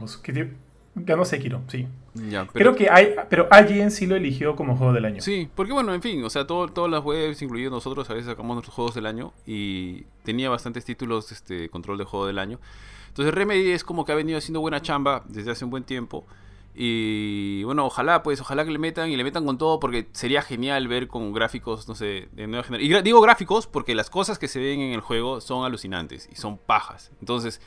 ganó 0.95 1.23
Sekiro, 1.23 1.61
sí. 1.67 1.87
Ya, 2.13 2.45
pero... 2.51 2.73
Creo 2.73 2.75
que 2.75 2.89
hay, 2.89 3.15
pero 3.29 3.47
alguien 3.49 3.89
sí 3.91 4.05
lo 4.05 4.15
eligió 4.15 4.55
como 4.55 4.77
juego 4.77 4.93
del 4.93 5.05
año. 5.05 5.21
Sí, 5.21 5.49
porque 5.55 5.73
bueno, 5.73 5.93
en 5.93 6.01
fin, 6.01 6.23
o 6.23 6.29
sea, 6.29 6.45
todo, 6.45 6.67
todas 6.67 6.91
las 6.91 7.03
webs, 7.03 7.41
incluidos 7.41 7.71
nosotros, 7.71 8.09
a 8.09 8.13
veces 8.13 8.27
sacamos 8.27 8.55
nuestros 8.55 8.75
juegos 8.75 8.95
del 8.95 9.05
año 9.05 9.33
y 9.45 10.03
tenía 10.23 10.49
bastantes 10.49 10.85
títulos, 10.85 11.31
este, 11.31 11.69
control 11.69 11.97
de 11.97 12.03
juego 12.03 12.27
del 12.27 12.39
año. 12.39 12.59
Entonces 13.07 13.33
Remedy 13.33 13.71
es 13.71 13.83
como 13.83 14.05
que 14.05 14.11
ha 14.11 14.15
venido 14.15 14.37
haciendo 14.37 14.59
buena 14.59 14.81
chamba 14.81 15.23
desde 15.27 15.51
hace 15.51 15.65
un 15.65 15.71
buen 15.71 15.83
tiempo. 15.83 16.25
Y 16.75 17.63
bueno, 17.63 17.85
ojalá, 17.85 18.23
pues, 18.23 18.41
ojalá 18.41 18.65
que 18.65 18.71
le 18.71 18.79
metan 18.79 19.11
y 19.11 19.15
le 19.15 19.23
metan 19.23 19.45
con 19.45 19.59
todo 19.59 19.79
porque 19.79 20.07
sería 20.13 20.41
genial 20.41 20.87
ver 20.87 21.07
con 21.07 21.31
gráficos, 21.31 21.87
no 21.87 21.93
sé, 21.93 22.29
de 22.31 22.47
nueva 22.47 22.63
generación. 22.63 22.99
Y 22.99 23.01
digo 23.03 23.21
gráficos 23.21 23.67
porque 23.67 23.93
las 23.93 24.09
cosas 24.09 24.39
que 24.39 24.47
se 24.47 24.59
ven 24.59 24.79
en 24.79 24.93
el 24.93 25.01
juego 25.01 25.41
son 25.41 25.65
alucinantes 25.65 26.27
y 26.31 26.35
son 26.35 26.57
pajas. 26.57 27.11
Entonces, 27.19 27.61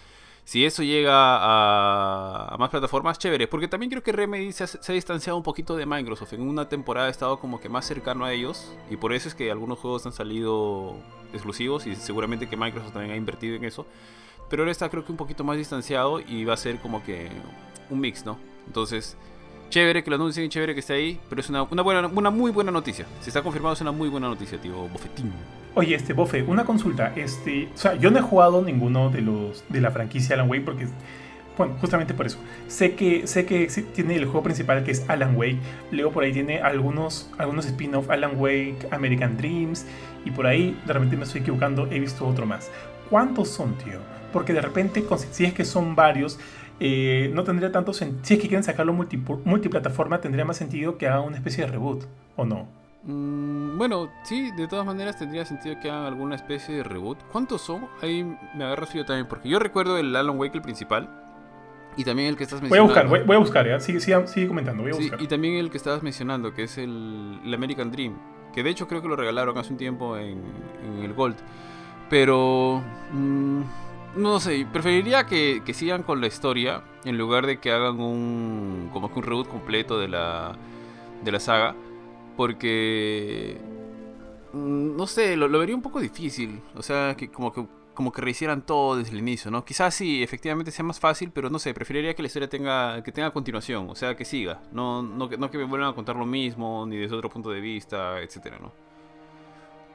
si 0.47 0.65
eso 0.65 0.85
llega 0.85 1.11
a, 1.13 2.57
más 2.57 2.71
plataformas, 2.71 3.19
chévere. 3.19 3.49
Porque 3.49 3.67
también 3.67 3.91
creo 3.91 4.05
que 4.05 4.13
Remedy 4.13 4.53
se 4.53 4.63
ha, 4.63 4.93
distanciado 4.93 5.37
un 5.37 5.43
poquito 5.43 5.75
de 5.77 5.87
Microsoft. 5.87 6.35
En 6.35 6.43
una 6.43 6.69
temporada 6.69 7.09
ha 7.09 7.11
estado 7.11 7.41
como 7.41 7.61
que 7.61 7.69
más 7.69 7.85
cercano 7.85 8.25
a 8.25 8.33
ellos. 8.33 8.73
Y 8.89 8.97
por 8.97 9.13
eso 9.13 9.27
es 9.27 9.35
que 9.35 9.51
algunos 9.51 9.81
juegos 9.81 10.07
han 10.07 10.13
salido 10.13 10.95
exclusivos 11.33 11.89
y 11.89 11.97
seguramente 11.97 12.49
que 12.49 12.57
Microsoft 12.57 12.93
también 12.93 13.13
ha 13.13 13.17
invertido 13.17 13.57
en 13.57 13.65
eso. 13.65 13.87
Pero 14.49 14.63
ahora 14.63 14.71
está 14.71 14.89
creo 14.89 15.05
que 15.05 15.11
un 15.11 15.19
poquito 15.19 15.43
más 15.43 15.57
distanciado 15.57 16.21
y 16.21 16.45
va 16.45 16.55
a 16.55 16.57
ser 16.57 16.79
como 16.79 17.03
que 17.03 17.29
un 17.91 17.99
mix, 17.99 18.25
¿no? 18.25 18.39
Entonces, 18.69 19.17
chévere 19.71 20.03
que 20.03 20.11
lo 20.11 20.17
anuncien, 20.17 20.49
chévere 20.49 20.75
que 20.75 20.81
esté 20.81 20.95
ahí, 20.95 21.21
pero 21.29 21.41
es 21.41 21.49
una, 21.49 21.63
buena, 21.63 22.07
una 22.07 22.31
muy 22.31 22.51
buena 22.51 22.71
noticia. 22.71 23.07
Si 23.21 23.31
está 23.31 23.43
confirmado 23.43 23.75
es 23.75 23.81
una 23.81 23.93
muy 23.93 24.09
buena 24.09 24.29
noticia, 24.29 24.61
tío 24.61 24.89
Bofetín. 24.89 25.33
Oye, 25.75 25.95
este, 25.95 26.13
Bofe, 26.15 26.43
una 26.43 26.65
consulta. 26.65 27.13
Este, 27.17 27.69
o 27.75 27.77
sea, 27.77 27.97
yo 27.97 28.11
no 28.11 28.19
he 28.19 28.23
jugado 28.23 28.63
ninguno 28.63 29.11
de 29.11 29.21
los 29.21 29.65
de 29.69 29.81
la 29.81 29.91
franquicia 29.91 30.35
Alan 30.35 30.49
Wake 30.49 30.65
porque 30.65 30.87
bueno, 31.57 31.75
justamente 31.81 32.13
por 32.13 32.27
eso. 32.27 32.39
Sé 32.69 32.95
que, 32.95 33.27
sé 33.27 33.47
que 33.47 33.67
tiene 33.95 34.17
el 34.17 34.27
juego 34.27 34.43
principal 34.43 34.85
que 34.85 34.91
es 34.91 35.09
Alan 35.09 35.37
Wake. 35.37 35.59
Luego 35.91 36.13
por 36.13 36.25
ahí 36.25 36.33
tiene 36.33 36.61
algunos, 36.61 37.31
algunos 37.39 37.67
spin-off, 37.67 38.11
Alan 38.11 38.33
Wake, 38.37 38.89
American 38.91 39.37
Dreams. 39.37 39.87
Y 40.25 40.31
por 40.31 40.47
ahí, 40.47 40.79
de 40.87 40.93
repente 40.93 41.17
me 41.17 41.25
estoy 41.25 41.41
equivocando, 41.41 41.89
he 41.91 41.99
visto 41.99 42.27
otro 42.27 42.47
más. 42.47 42.71
¿Cuántos 43.09 43.49
son, 43.49 43.77
tío? 43.79 43.99
Porque 44.33 44.53
de 44.53 44.61
repente, 44.61 45.05
si 45.31 45.45
es 45.45 45.55
que 45.55 45.65
son 45.65 45.95
varios, 45.95 46.39
eh, 46.79 47.31
no 47.33 47.45
tendría 47.45 47.73
tanto 47.73 47.93
sentido. 47.93 48.25
Si 48.25 48.35
es 48.35 48.41
que 48.41 48.49
quieren 48.49 48.65
sacarlo 48.65 48.93
multiplataforma, 48.93 50.21
tendría 50.21 50.45
más 50.45 50.57
sentido 50.57 50.99
que 50.99 51.09
hagan 51.09 51.25
una 51.25 51.37
especie 51.37 51.65
de 51.65 51.71
reboot, 51.71 52.05
¿o 52.37 52.45
no? 52.45 52.67
Mm, 53.05 53.79
bueno, 53.79 54.11
sí, 54.25 54.51
de 54.57 54.67
todas 54.67 54.85
maneras 54.85 55.17
tendría 55.17 55.45
sentido 55.45 55.79
que 55.81 55.91
hagan 55.91 56.05
alguna 56.05 56.35
especie 56.35 56.75
de 56.75 56.83
reboot. 56.83 57.19
¿Cuántos 57.31 57.63
son? 57.63 57.87
Ahí 58.03 58.25
me 58.55 58.65
agarro 58.65 58.87
yo 58.93 59.05
también, 59.05 59.27
porque 59.29 59.49
yo 59.49 59.59
recuerdo 59.59 59.97
el 59.97 60.15
Alan 60.15 60.39
Wake, 60.39 60.57
el 60.57 60.63
principal, 60.63 61.09
y 61.97 62.05
también 62.05 62.29
el 62.29 62.37
que 62.37 62.45
estás 62.45 62.61
mencionando. 62.61 62.93
Voy 62.93 63.01
a 63.01 63.05
buscar, 63.05 63.27
voy, 63.27 63.37
a 63.37 63.39
buscar, 63.39 63.69
¿eh? 63.69 63.81
sigue, 63.81 64.01
sigue, 64.01 64.49
comentando, 64.49 64.83
voy 64.83 64.93
a 64.93 64.97
buscar. 64.97 65.23
y 65.23 65.27
también 65.29 65.55
el 65.55 65.71
que 65.71 65.79
estabas 65.79 66.03
mencionando, 66.03 66.53
que 66.53 66.65
es 66.65 66.77
el, 66.79 67.41
American 67.55 67.91
Dream, 67.91 68.19
que 68.53 68.63
de 68.63 68.71
hecho 68.71 68.87
creo 68.87 69.01
que 69.01 69.09
lo 69.09 69.17
regalaron 69.17 69.57
hace 69.57 69.73
un 69.73 69.79
tiempo 69.79 70.17
en, 70.19 70.43
el 71.03 71.15
Gold. 71.15 71.37
Pero... 72.11 72.83
Mm, 73.13 73.63
no 74.17 74.41
sé, 74.41 74.67
preferiría 74.73 75.27
que, 75.27 75.63
sigan 75.75 76.03
con 76.03 76.21
la 76.21 76.27
historia 76.27 76.83
en 77.05 77.19
lugar 77.19 77.47
de 77.47 77.61
que 77.61 77.71
hagan 77.71 78.01
un 78.01 78.91
como 78.93 79.13
que 79.13 79.19
un 79.19 79.25
reboot 79.25 79.49
completo 79.49 79.99
de 79.99 80.09
la 80.09 80.57
de 81.25 81.33
la 81.33 81.41
saga, 81.41 81.75
porque 82.37 83.59
mm, 84.53 84.97
no 84.97 85.07
sé, 85.07 85.37
lo, 85.37 85.49
vería 85.59 85.75
un 85.75 85.83
poco 85.83 86.01
difícil, 86.01 86.61
o 86.75 86.83
sea, 86.83 87.17
que 87.17 87.31
como 87.31 87.53
que 87.53 87.67
como 87.95 88.13
que 88.13 88.21
rehicieran 88.21 88.61
todo 88.63 88.97
desde 88.99 89.13
el 89.13 89.19
inicio, 89.21 89.51
¿no? 89.51 89.65
Quizás 89.65 89.95
sí, 89.95 90.23
efectivamente 90.23 90.71
sea 90.71 90.85
más 90.85 91.01
fácil, 91.01 91.31
pero 91.33 91.49
no 91.49 91.59
sé, 91.59 91.73
preferiría 91.73 92.15
que 92.15 92.23
la 92.23 92.27
historia 92.27 92.49
tenga 92.49 93.03
que 93.03 93.13
tenga 93.13 93.31
continuación, 93.33 93.89
o 93.91 93.95
sea, 93.95 94.17
que 94.17 94.25
siga, 94.25 94.61
no 94.73 95.03
no, 95.03 95.29
no 95.29 95.51
que 95.51 95.59
me 95.59 95.65
vuelvan 95.65 95.91
a 95.91 95.95
contar 95.95 96.17
lo 96.17 96.27
mismo 96.27 96.87
ni 96.87 96.97
desde 96.97 97.17
otro 97.17 97.31
punto 97.31 97.51
de 97.51 97.61
vista, 97.61 98.21
etcétera, 98.21 98.59
¿no? 98.61 98.86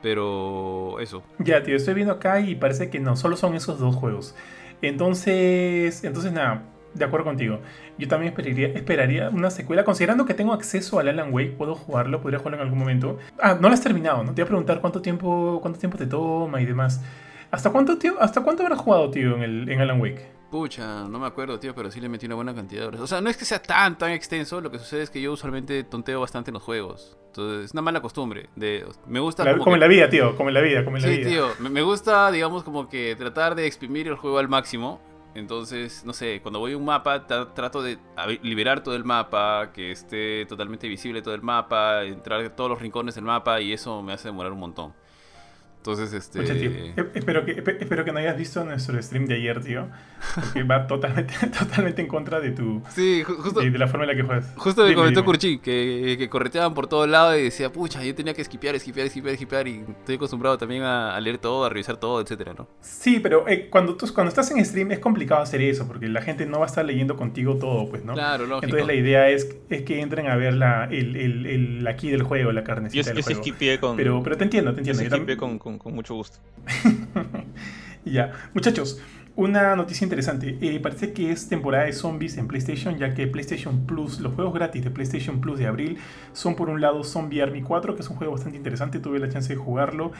Pero 0.01 0.99
eso. 0.99 1.23
Ya, 1.39 1.63
tío, 1.63 1.75
estoy 1.75 1.93
viendo 1.93 2.13
acá 2.13 2.39
y 2.39 2.55
parece 2.55 2.89
que 2.89 2.99
no, 2.99 3.15
solo 3.15 3.37
son 3.37 3.55
esos 3.55 3.79
dos 3.79 3.95
juegos. 3.95 4.35
Entonces, 4.81 6.03
entonces 6.03 6.31
nada, 6.31 6.63
de 6.93 7.05
acuerdo 7.05 7.25
contigo. 7.25 7.59
Yo 7.97 8.07
también 8.07 8.33
esperaría, 8.33 8.67
esperaría 8.67 9.29
una 9.29 9.49
secuela. 9.51 9.83
Considerando 9.83 10.25
que 10.25 10.33
tengo 10.33 10.53
acceso 10.53 10.99
al 10.99 11.07
Alan 11.07 11.33
Wake, 11.33 11.51
puedo 11.51 11.75
jugarlo, 11.75 12.21
podría 12.21 12.39
jugarlo 12.39 12.57
en 12.57 12.63
algún 12.63 12.79
momento. 12.79 13.17
Ah, 13.39 13.57
no 13.59 13.67
lo 13.67 13.73
has 13.73 13.81
terminado, 13.81 14.23
¿no? 14.23 14.33
Te 14.33 14.41
voy 14.41 14.47
a 14.47 14.47
preguntar 14.47 14.81
cuánto 14.81 15.01
tiempo, 15.01 15.59
cuánto 15.61 15.79
tiempo 15.79 15.97
te 15.97 16.07
toma 16.07 16.61
y 16.61 16.65
demás. 16.65 17.01
¿Hasta 17.51 17.69
cuánto, 17.69 17.97
tío, 17.97 18.15
¿Hasta 18.19 18.41
cuánto 18.41 18.63
habrás 18.63 18.79
jugado, 18.79 19.11
tío, 19.11 19.35
en, 19.35 19.43
el, 19.43 19.69
en 19.69 19.81
Alan 19.81 20.01
Wake? 20.01 20.40
Pucha, 20.51 21.07
no 21.07 21.17
me 21.17 21.27
acuerdo, 21.27 21.57
tío, 21.59 21.73
pero 21.73 21.89
sí 21.89 22.01
le 22.01 22.09
metí 22.09 22.25
una 22.25 22.35
buena 22.35 22.53
cantidad 22.53 22.81
de 22.81 22.87
horas. 22.89 23.01
O 23.01 23.07
sea, 23.07 23.21
no 23.21 23.29
es 23.29 23.37
que 23.37 23.45
sea 23.45 23.61
tan, 23.61 23.97
tan 23.97 24.11
extenso, 24.11 24.59
lo 24.59 24.69
que 24.69 24.79
sucede 24.79 25.03
es 25.03 25.09
que 25.09 25.21
yo 25.21 25.31
usualmente 25.31 25.81
tonteo 25.85 26.19
bastante 26.19 26.51
en 26.51 26.55
los 26.55 26.63
juegos. 26.63 27.17
Entonces, 27.27 27.65
es 27.65 27.71
una 27.71 27.81
mala 27.81 28.01
costumbre. 28.01 28.49
De, 28.57 28.85
me 29.07 29.21
gusta... 29.21 29.57
como, 29.57 29.75
en 29.75 29.79
la 29.79 29.87
vida, 29.87 30.09
tío, 30.09 30.35
como 30.35 30.49
en 30.49 30.55
la 30.55 30.59
vida, 30.59 30.83
como 30.83 30.97
en 30.97 31.03
la 31.03 31.09
vida. 31.09 31.23
Sí, 31.23 31.29
tío, 31.29 31.47
me, 31.59 31.81
gusta, 31.81 32.29
digamos, 32.31 32.63
como 32.63 32.89
que 32.89 33.15
tratar 33.15 33.55
de 33.55 33.65
exprimir 33.65 34.09
el 34.09 34.15
juego 34.15 34.39
al 34.39 34.49
máximo. 34.49 34.99
Entonces, 35.35 36.03
no 36.03 36.11
sé, 36.11 36.41
cuando 36.41 36.59
voy 36.59 36.73
a 36.73 36.77
un 36.77 36.83
mapa, 36.83 37.25
trato 37.25 37.81
de 37.81 37.97
liberar 38.41 38.83
todo 38.83 38.97
el 38.97 39.05
mapa, 39.05 39.71
que 39.73 39.91
esté 39.91 40.45
totalmente 40.47 40.89
visible 40.89 41.21
todo 41.21 41.33
el 41.33 41.41
mapa, 41.41 42.03
entrar 42.03 42.41
en 42.41 42.53
todos 42.53 42.69
los 42.69 42.81
rincones 42.81 43.15
del 43.15 43.23
mapa 43.23 43.61
y 43.61 43.71
eso 43.71 44.01
me 44.01 44.11
hace 44.11 44.27
demorar 44.27 44.51
un 44.51 44.59
montón. 44.59 44.93
Entonces, 45.81 46.13
este. 46.13 46.39
Eh, 46.43 46.93
espero, 47.15 47.43
que, 47.43 47.53
espero 47.53 48.05
que 48.05 48.11
no 48.11 48.19
hayas 48.19 48.37
visto 48.37 48.63
nuestro 48.63 49.01
stream 49.01 49.25
de 49.25 49.33
ayer, 49.33 49.63
tío. 49.63 49.87
Porque 50.35 50.61
va 50.61 50.85
totalmente, 50.87 51.33
totalmente 51.59 52.03
en 52.03 52.07
contra 52.07 52.39
de 52.39 52.51
tu. 52.51 52.83
Sí, 52.89 53.23
justo. 53.23 53.61
De, 53.61 53.71
la 53.71 53.87
forma 53.87 54.03
en 54.03 54.09
la 54.11 54.15
que 54.15 54.21
juegas. 54.21 54.53
Justo 54.57 54.85
me 54.85 54.93
comentó 54.93 55.25
Kurchi 55.25 55.57
que, 55.57 56.17
que, 56.19 56.29
correteaban 56.29 56.75
por 56.75 56.85
todos 56.85 57.09
lados 57.09 57.35
y 57.39 57.41
decía, 57.41 57.71
pucha, 57.71 58.03
yo 58.03 58.13
tenía 58.13 58.35
que 58.35 58.43
esquipear, 58.43 58.75
esquipear, 58.75 59.07
esquipear, 59.07 59.33
esquipear. 59.33 59.67
Y 59.67 59.83
estoy 59.89 60.17
acostumbrado 60.17 60.55
también 60.55 60.83
a, 60.83 61.19
leer 61.19 61.39
todo, 61.39 61.65
a 61.65 61.69
revisar 61.69 61.97
todo, 61.97 62.21
etcétera, 62.21 62.53
¿no? 62.55 62.67
Sí, 62.79 63.19
pero 63.19 63.47
eh, 63.47 63.67
cuando, 63.71 63.95
tú, 63.95 64.05
cuando 64.13 64.29
estás 64.29 64.51
en 64.51 64.63
stream 64.63 64.91
es 64.91 64.99
complicado 64.99 65.41
hacer 65.41 65.61
eso, 65.61 65.87
porque 65.87 66.07
la 66.09 66.21
gente 66.21 66.45
no 66.45 66.59
va 66.59 66.65
a 66.65 66.67
estar 66.67 66.85
leyendo 66.85 67.17
contigo 67.17 67.55
todo, 67.55 67.89
pues, 67.89 68.05
¿no? 68.05 68.13
Claro, 68.13 68.45
lógico. 68.45 68.65
Entonces 68.65 68.85
la 68.85 68.93
idea 68.93 69.29
es, 69.29 69.49
es 69.71 69.81
que 69.81 69.99
entren 69.99 70.27
a 70.27 70.35
ver 70.35 70.53
la, 70.53 70.85
el, 70.85 71.15
el, 71.15 71.47
el 71.47 71.87
aquí 71.87 72.11
del 72.11 72.21
juego, 72.21 72.51
la 72.51 72.63
carnecita 72.63 73.01
yo, 73.01 73.15
del 73.15 73.23
yo 73.23 73.41
juego. 73.41 73.81
con. 73.81 73.97
Pero, 73.97 74.21
pero 74.21 74.37
te 74.37 74.43
entiendo, 74.43 74.75
te 74.75 74.81
entiendo. 74.81 75.01
Yo, 75.01 75.37
con, 75.37 75.57
con, 75.57 75.70
con 75.77 75.93
mucho 75.93 76.15
gusto. 76.15 76.39
ya, 78.05 78.31
muchachos, 78.53 79.01
una 79.35 79.75
noticia 79.75 80.03
interesante. 80.03 80.57
Eh, 80.61 80.79
parece 80.81 81.13
que 81.13 81.31
es 81.31 81.47
temporada 81.47 81.85
de 81.85 81.93
zombies 81.93 82.37
en 82.37 82.47
PlayStation, 82.47 82.97
ya 82.97 83.13
que 83.13 83.27
PlayStation 83.27 83.85
Plus, 83.85 84.19
los 84.19 84.33
juegos 84.33 84.53
gratis 84.53 84.83
de 84.83 84.91
PlayStation 84.91 85.39
Plus 85.39 85.57
de 85.57 85.67
abril, 85.67 85.97
son 86.33 86.55
por 86.55 86.69
un 86.69 86.81
lado 86.81 87.03
Zombie 87.03 87.41
Army 87.41 87.61
4, 87.61 87.95
que 87.95 88.01
es 88.01 88.09
un 88.09 88.17
juego 88.17 88.33
bastante 88.33 88.57
interesante, 88.57 88.99
tuve 88.99 89.19
la 89.19 89.29
chance 89.29 89.53
de 89.53 89.55
jugarlo. 89.55 90.11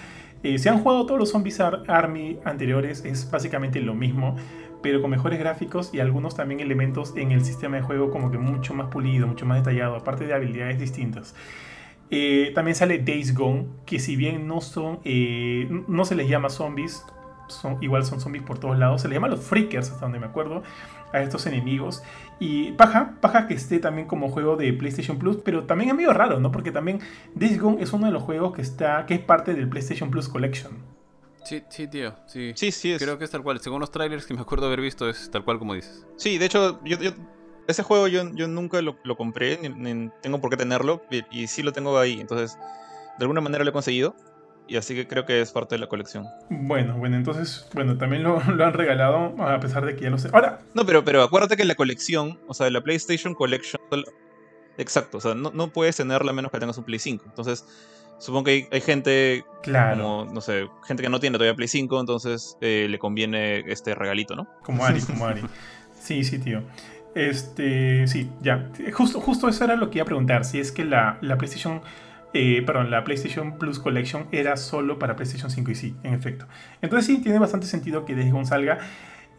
Eh, 0.44 0.58
si 0.58 0.70
han 0.70 0.80
jugado 0.82 1.06
todos 1.06 1.20
los 1.20 1.30
Zombies 1.32 1.60
Army 1.60 2.40
anteriores, 2.46 3.04
es 3.04 3.30
básicamente 3.30 3.82
lo 3.82 3.94
mismo, 3.94 4.38
pero 4.82 5.02
con 5.02 5.12
mejores 5.12 5.40
gráficos 5.40 5.94
y 5.94 6.00
algunos 6.00 6.36
también 6.36 6.62
elementos 6.62 7.14
en 7.16 7.32
el 7.32 7.44
sistema 7.44 7.78
de 7.78 7.84
juego 7.84 8.12
como 8.12 8.32
que 8.32 8.38
mucho 8.38 8.74
más 8.74 8.88
pulido, 8.88 9.28
mucho 9.28 9.46
más 9.46 9.58
detallado, 9.58 9.96
aparte 9.96 10.26
de 10.26 10.34
habilidades 10.34 10.80
distintas. 10.80 11.36
Eh, 12.12 12.52
también 12.54 12.76
sale 12.76 13.00
Days 13.00 13.34
Gone, 13.34 13.68
que 13.86 13.98
si 13.98 14.16
bien 14.16 14.46
no 14.48 14.62
son, 14.62 15.00
no 15.88 16.06
se 16.06 16.16
les 16.16 16.30
llama 16.30 16.50
zombies, 16.50 17.06
igual 17.82 18.06
son 18.06 18.20
zombies 18.20 18.44
por 18.44 18.60
todos 18.60 18.78
lados. 18.78 19.02
Se 19.02 19.08
les 19.08 19.16
llama 19.16 19.30
los 19.30 19.40
freakers, 19.40 19.90
hasta 19.92 20.02
donde 20.02 20.20
me 20.20 20.26
acuerdo, 20.26 20.64
a 21.14 21.22
estos 21.22 21.46
enemigos. 21.46 22.04
Y 22.40 22.72
paja, 22.74 23.16
paja 23.22 23.48
que 23.48 23.54
esté 23.54 23.80
también 23.80 24.08
como 24.08 24.30
juego 24.30 24.56
de 24.56 24.74
PlayStation 24.74 25.18
Plus, 25.18 25.38
pero 25.38 25.64
también 25.64 25.90
es 25.90 25.96
medio 25.96 26.14
raro, 26.14 26.40
¿no? 26.40 26.52
Porque 26.52 26.72
también 26.72 27.00
Days 27.36 27.60
Gone 27.60 27.82
es 27.82 27.94
uno 27.94 28.08
de 28.08 28.12
los 28.12 28.24
juegos 28.24 28.54
que 28.54 28.62
está, 28.62 29.06
que 29.06 29.16
es 29.16 29.20
parte 29.20 29.54
del 29.54 29.70
PlayStation 29.70 30.10
Plus 30.10 30.28
Collection. 30.28 30.74
Sí, 31.44 31.64
sí, 31.70 31.88
tío, 31.88 32.14
sí. 32.28 32.54
Sí, 32.56 32.72
sí 32.72 32.96
Creo 33.00 33.18
que 33.18 33.26
es 33.26 33.32
tal 33.32 33.42
cual. 33.42 33.60
Según 33.60 33.80
los 33.80 33.92
trailers 33.92 34.26
que 34.26 34.34
me 34.34 34.42
acuerdo 34.42 34.68
haber 34.68 34.82
visto, 34.82 35.10
es 35.10 35.30
tal 35.32 35.44
cual 35.44 35.60
como 35.60 35.74
dices. 35.74 36.06
Sí, 36.16 36.38
de 36.38 36.46
hecho, 36.46 36.80
yo, 36.84 36.98
ese 37.72 37.84
juego 37.84 38.08
yo, 38.08 38.30
yo 38.34 38.48
nunca 38.48 38.82
lo, 38.82 38.96
compré, 39.18 39.58
ni, 39.58 40.10
tengo 40.22 40.40
por 40.40 40.50
qué 40.50 40.58
tenerlo, 40.58 41.04
y, 41.10 41.24
y 41.32 41.48
sí 41.48 41.64
lo 41.64 41.72
tengo 41.72 41.98
ahí. 41.98 42.20
Entonces, 42.20 42.58
de 43.18 43.24
alguna 43.24 43.42
manera 43.42 43.64
lo 43.64 43.70
he 43.70 43.74
conseguido 43.74 44.16
y 44.72 44.78
así 44.78 44.96
que 44.96 45.06
creo 45.06 45.26
que 45.26 45.42
es 45.42 45.52
parte 45.52 45.76
de 45.76 45.80
la 45.80 45.88
colección. 45.88 46.26
Bueno, 46.50 46.98
bueno, 46.98 47.18
entonces, 47.18 47.68
bueno, 47.74 47.98
también 47.98 48.24
lo, 48.24 48.40
han 48.40 48.74
regalado 48.74 49.36
a 49.44 49.60
pesar 49.60 49.86
de 49.86 49.98
que 49.98 50.04
ya 50.06 50.10
lo 50.10 50.18
sé. 50.18 50.30
Ahora. 50.32 50.60
No, 50.74 50.86
pero, 50.86 51.04
pero 51.04 51.22
acuérdate 51.24 51.58
que 51.58 51.66
la 51.66 51.76
colección, 51.76 52.40
o 52.48 52.54
sea, 52.54 52.70
la 52.70 52.80
PlayStation 52.80 53.34
Collection, 53.34 53.82
exacto, 54.78 55.18
o 55.18 55.22
sea, 55.22 55.36
no, 55.36 55.52
no 55.52 55.74
puedes 55.74 55.98
tenerla 55.98 56.32
a 56.32 56.34
menos 56.34 56.52
que 56.52 56.60
tengas 56.60 56.78
un 56.78 56.86
Play 56.86 57.00
5. 57.00 57.26
Entonces, 57.28 57.66
supongo 58.18 58.46
que 58.46 58.70
hay, 58.72 58.82
gente, 58.82 59.44
claro. 59.62 60.02
como, 60.02 60.34
no 60.34 60.40
sé, 60.40 60.70
gente 60.88 61.04
que 61.04 61.10
no 61.10 61.20
tiene 61.20 61.38
todavía 61.38 61.56
Play 61.56 61.68
5, 61.68 62.00
entonces 62.00 62.58
eh, 62.62 62.88
le 62.90 62.98
conviene 62.98 63.66
este 63.68 63.94
regalito, 63.94 64.36
¿no? 64.36 64.48
Como 64.64 64.86
Ari, 64.86 65.02
como 65.02 65.26
Ari. 65.26 65.42
Sí, 66.00 66.24
sí, 66.24 66.40
tío. 66.40 66.64
Este, 67.16 68.08
sí, 68.08 68.30
ya. 68.42 68.70
Justo, 68.94 69.20
justo 69.20 69.50
eso 69.50 69.64
era 69.64 69.76
lo 69.76 69.90
que 69.90 69.98
iba 69.98 70.04
a 70.04 70.06
preguntar, 70.06 70.46
si 70.46 70.60
es 70.60 70.72
que 70.72 70.86
la, 70.86 71.18
la 71.22 71.38
PlayStation 71.38 71.82
eh, 72.34 72.64
perdón, 72.66 72.92
la 72.92 73.04
PlayStation 73.04 73.58
Plus 73.58 73.80
Collection 73.80 74.28
era 74.32 74.56
solo 74.56 74.98
para 74.98 75.16
PlayStation 75.16 75.52
5 75.52 75.72
y 75.72 75.76
sí, 75.76 75.96
en 76.04 76.14
efecto. 76.14 76.46
Entonces 76.82 77.06
sí, 77.08 77.22
tiene 77.22 77.40
bastante 77.40 77.68
sentido 77.68 78.06
que 78.06 78.16
Days 78.16 78.32
Gone 78.32 78.46
salga. 78.46 78.80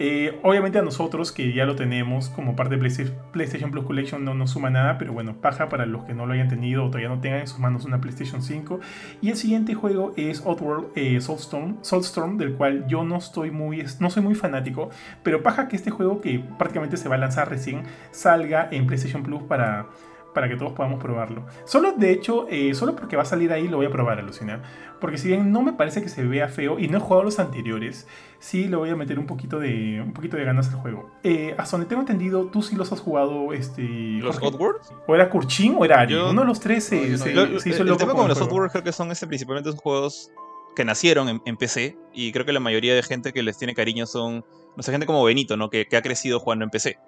Eh, 0.05 0.37
obviamente 0.43 0.81
a 0.81 0.83
nosotros 0.83 1.31
que 1.31 1.53
ya 1.53 1.65
lo 1.65 1.77
tenemos 1.77 2.29
como 2.29 2.57
parte 2.57 2.77
de 2.77 3.13
PlayStation 3.31 3.71
Plus 3.71 3.85
Collection 3.85 4.25
no 4.25 4.35
nos 4.35 4.51
suma 4.51 4.69
nada, 4.69 4.99
pero 4.99 5.13
bueno, 5.13 5.37
paja 5.41 5.69
para 5.69 5.87
los 5.87 6.03
que 6.03 6.13
no 6.13 6.27
lo 6.27 6.33
hayan 6.33 6.49
tenido 6.49 6.85
o 6.85 6.89
todavía 6.89 7.09
no 7.09 7.21
tengan 7.21 7.39
en 7.39 7.47
sus 7.47 7.61
manos 7.61 7.85
una 7.85 8.01
PlayStation 8.01 8.43
5. 8.43 8.81
Y 9.21 9.31
el 9.31 9.37
siguiente 9.37 9.75
juego 9.75 10.13
es 10.17 10.45
Outworld 10.45 10.87
eh, 10.97 11.21
Soulstorm, 11.21 11.77
Soulstorm, 11.83 12.37
del 12.37 12.55
cual 12.55 12.85
yo 12.89 13.05
no 13.05 13.19
estoy 13.19 13.53
muy, 13.53 13.85
no 14.01 14.11
soy 14.11 14.25
muy 14.25 14.35
fanático, 14.35 14.91
pero 15.23 15.45
paja 15.45 15.69
que 15.69 15.77
este 15.77 15.93
juego 15.93 16.21
que 16.21 16.43
prácticamente 16.59 16.97
se 16.97 17.09
va 17.09 17.15
a 17.15 17.19
lanzar 17.19 17.49
recién 17.49 17.85
salga 18.11 18.69
en 18.73 18.89
PlayStation 18.89 19.23
Plus 19.23 19.45
para 19.45 19.87
para 20.33 20.49
que 20.49 20.57
todos 20.57 20.73
podamos 20.73 21.01
probarlo. 21.01 21.45
Solo, 21.65 21.93
de 21.93 22.13
hecho, 22.13 22.47
eh, 22.49 22.75
solo 22.75 22.97
porque 22.97 23.17
va 23.17 23.23
a 23.23 23.27
salir 23.27 23.53
ahí 23.53 23.69
lo 23.69 23.77
voy 23.77 23.87
a 23.87 23.91
probar, 23.91 24.19
alucinar. 24.19 24.63
Porque 25.01 25.19
si 25.19 25.29
bien 25.29 25.51
no 25.51 25.63
me 25.63 25.73
parece 25.73 26.03
que 26.03 26.09
se 26.09 26.25
vea 26.25 26.49
feo 26.49 26.79
y 26.79 26.89
no 26.89 26.99
he 26.99 27.01
jugado 27.01 27.25
los 27.25 27.39
anteriores, 27.39 28.07
sí 28.39 28.69
le 28.69 28.77
voy 28.77 28.91
a 28.91 28.97
meter 28.97 29.19
un 29.19 29.27
poquito 29.27 29.59
de, 29.59 30.01
un 30.01 30.13
poquito 30.13 30.37
de 30.37 30.45
ganas 30.45 30.69
al 30.69 30.77
juego. 30.77 31.11
Eh, 31.23 31.55
hasta 31.59 31.77
donde 31.77 31.89
tengo 31.89 32.03
entendido, 32.03 32.47
tú 32.47 32.63
sí 32.63 32.77
los 32.77 32.93
has 32.93 33.01
jugado, 33.01 33.53
este... 33.53 33.83
¿Los 33.83 34.39
Oddworld? 34.41 34.81
¿O 35.07 35.15
era 35.15 35.29
Kurchin 35.29 35.75
o 35.79 35.85
era 35.85 36.01
Ari? 36.01 36.15
Uno 36.15 36.43
de 36.43 36.47
los 36.47 36.61
tres 36.61 36.85
se, 36.85 36.97
hizo 37.03 37.27
el, 37.27 37.89
el 37.89 37.97
tema 37.97 38.15
con 38.15 38.29
los 38.29 38.41
Oddworld 38.41 38.71
creo 38.71 38.85
que 38.85 38.93
son 38.93 39.11
este, 39.11 39.27
principalmente 39.27 39.71
son 39.71 39.79
juegos 39.79 40.31
que 40.75 40.85
nacieron 40.85 41.43
en, 41.45 41.57
PC 41.57 41.99
y 42.15 42.33
creo 42.33 42.47
que 42.47 42.53
la 42.53 42.61
mayoría 42.61 42.95
de 42.95 43.03
gente 43.03 43.33
que 43.33 43.43
les 43.43 43.59
tiene 43.59 43.75
cariño 43.75 44.07
son, 44.07 44.45
no 44.77 44.83
sé, 44.83 44.91
gente 44.91 45.07
como 45.07 45.23
Benito, 45.23 45.57
¿no? 45.57 45.69
Que, 45.69 45.87
que 45.87 45.97
ha 45.97 46.03
crecido 46.03 46.41
jugando 46.41 46.65
en 46.65 46.71
PC. 46.71 46.99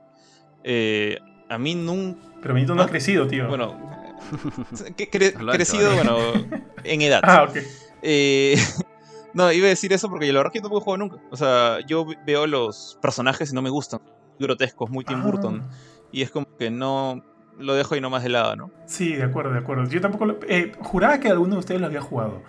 Eh, 0.64 1.18
a 1.49 1.59
mí 1.59 1.74
nunca... 1.74 2.20
Pero 2.42 2.55
Benito 2.55 2.74
no 2.74 2.82
ha 2.82 2.88
crecido, 2.88 3.26
tío. 3.26 3.49
Bueno, 3.49 3.78
crecido, 5.53 5.95
bueno, 5.95 6.16
en 6.84 7.03
edad. 7.03 7.20
Ah, 7.22 7.47
ok. 7.49 7.57
Eh, 8.03 8.57
no, 9.34 9.51
iba 9.53 9.66
a 9.66 9.70
decir 9.70 9.92
eso 9.92 10.09
porque 10.09 10.32
la 10.32 10.40
verdad 10.40 10.53
es 10.55 10.61
que 10.61 10.62
no 10.62 10.68
puedo 10.68 10.80
jugar 10.80 11.01
nunca. 11.01 11.16
O 11.30 11.36
sea, 11.36 11.78
yo 11.86 12.07
veo 12.26 12.47
los 12.47 12.99
personajes 13.01 13.51
y 13.51 13.55
no 13.55 13.62
me 13.62 13.70
gustan. 13.70 14.01
Grotescos, 14.38 14.90
muy 14.90 15.05
Tim 15.05 15.22
Burton. 15.22 15.64
Ah. 15.64 15.74
Y 16.12 16.22
es 16.22 16.30
como 16.30 16.47
que 16.57 16.70
no... 16.70 17.22
Lo 17.57 17.74
dejo 17.74 17.95
ahí 17.95 18.01
nomás 18.01 18.24
de 18.24 18.30
lado, 18.30 18.57
¿no? 18.57 18.70
Sí, 18.86 19.14
de 19.14 19.22
acuerdo, 19.22 19.53
de 19.53 19.61
acuerdo. 19.61 19.84
Yo 19.88 20.01
tampoco... 20.01 20.26
Lo, 20.26 20.38
eh, 20.49 20.72
juraba 20.80 21.20
que 21.20 21.28
alguno 21.28 21.55
de 21.55 21.61
ustedes 21.61 21.80
lo 21.80 21.86
había 21.86 22.01
jugado 22.01 22.42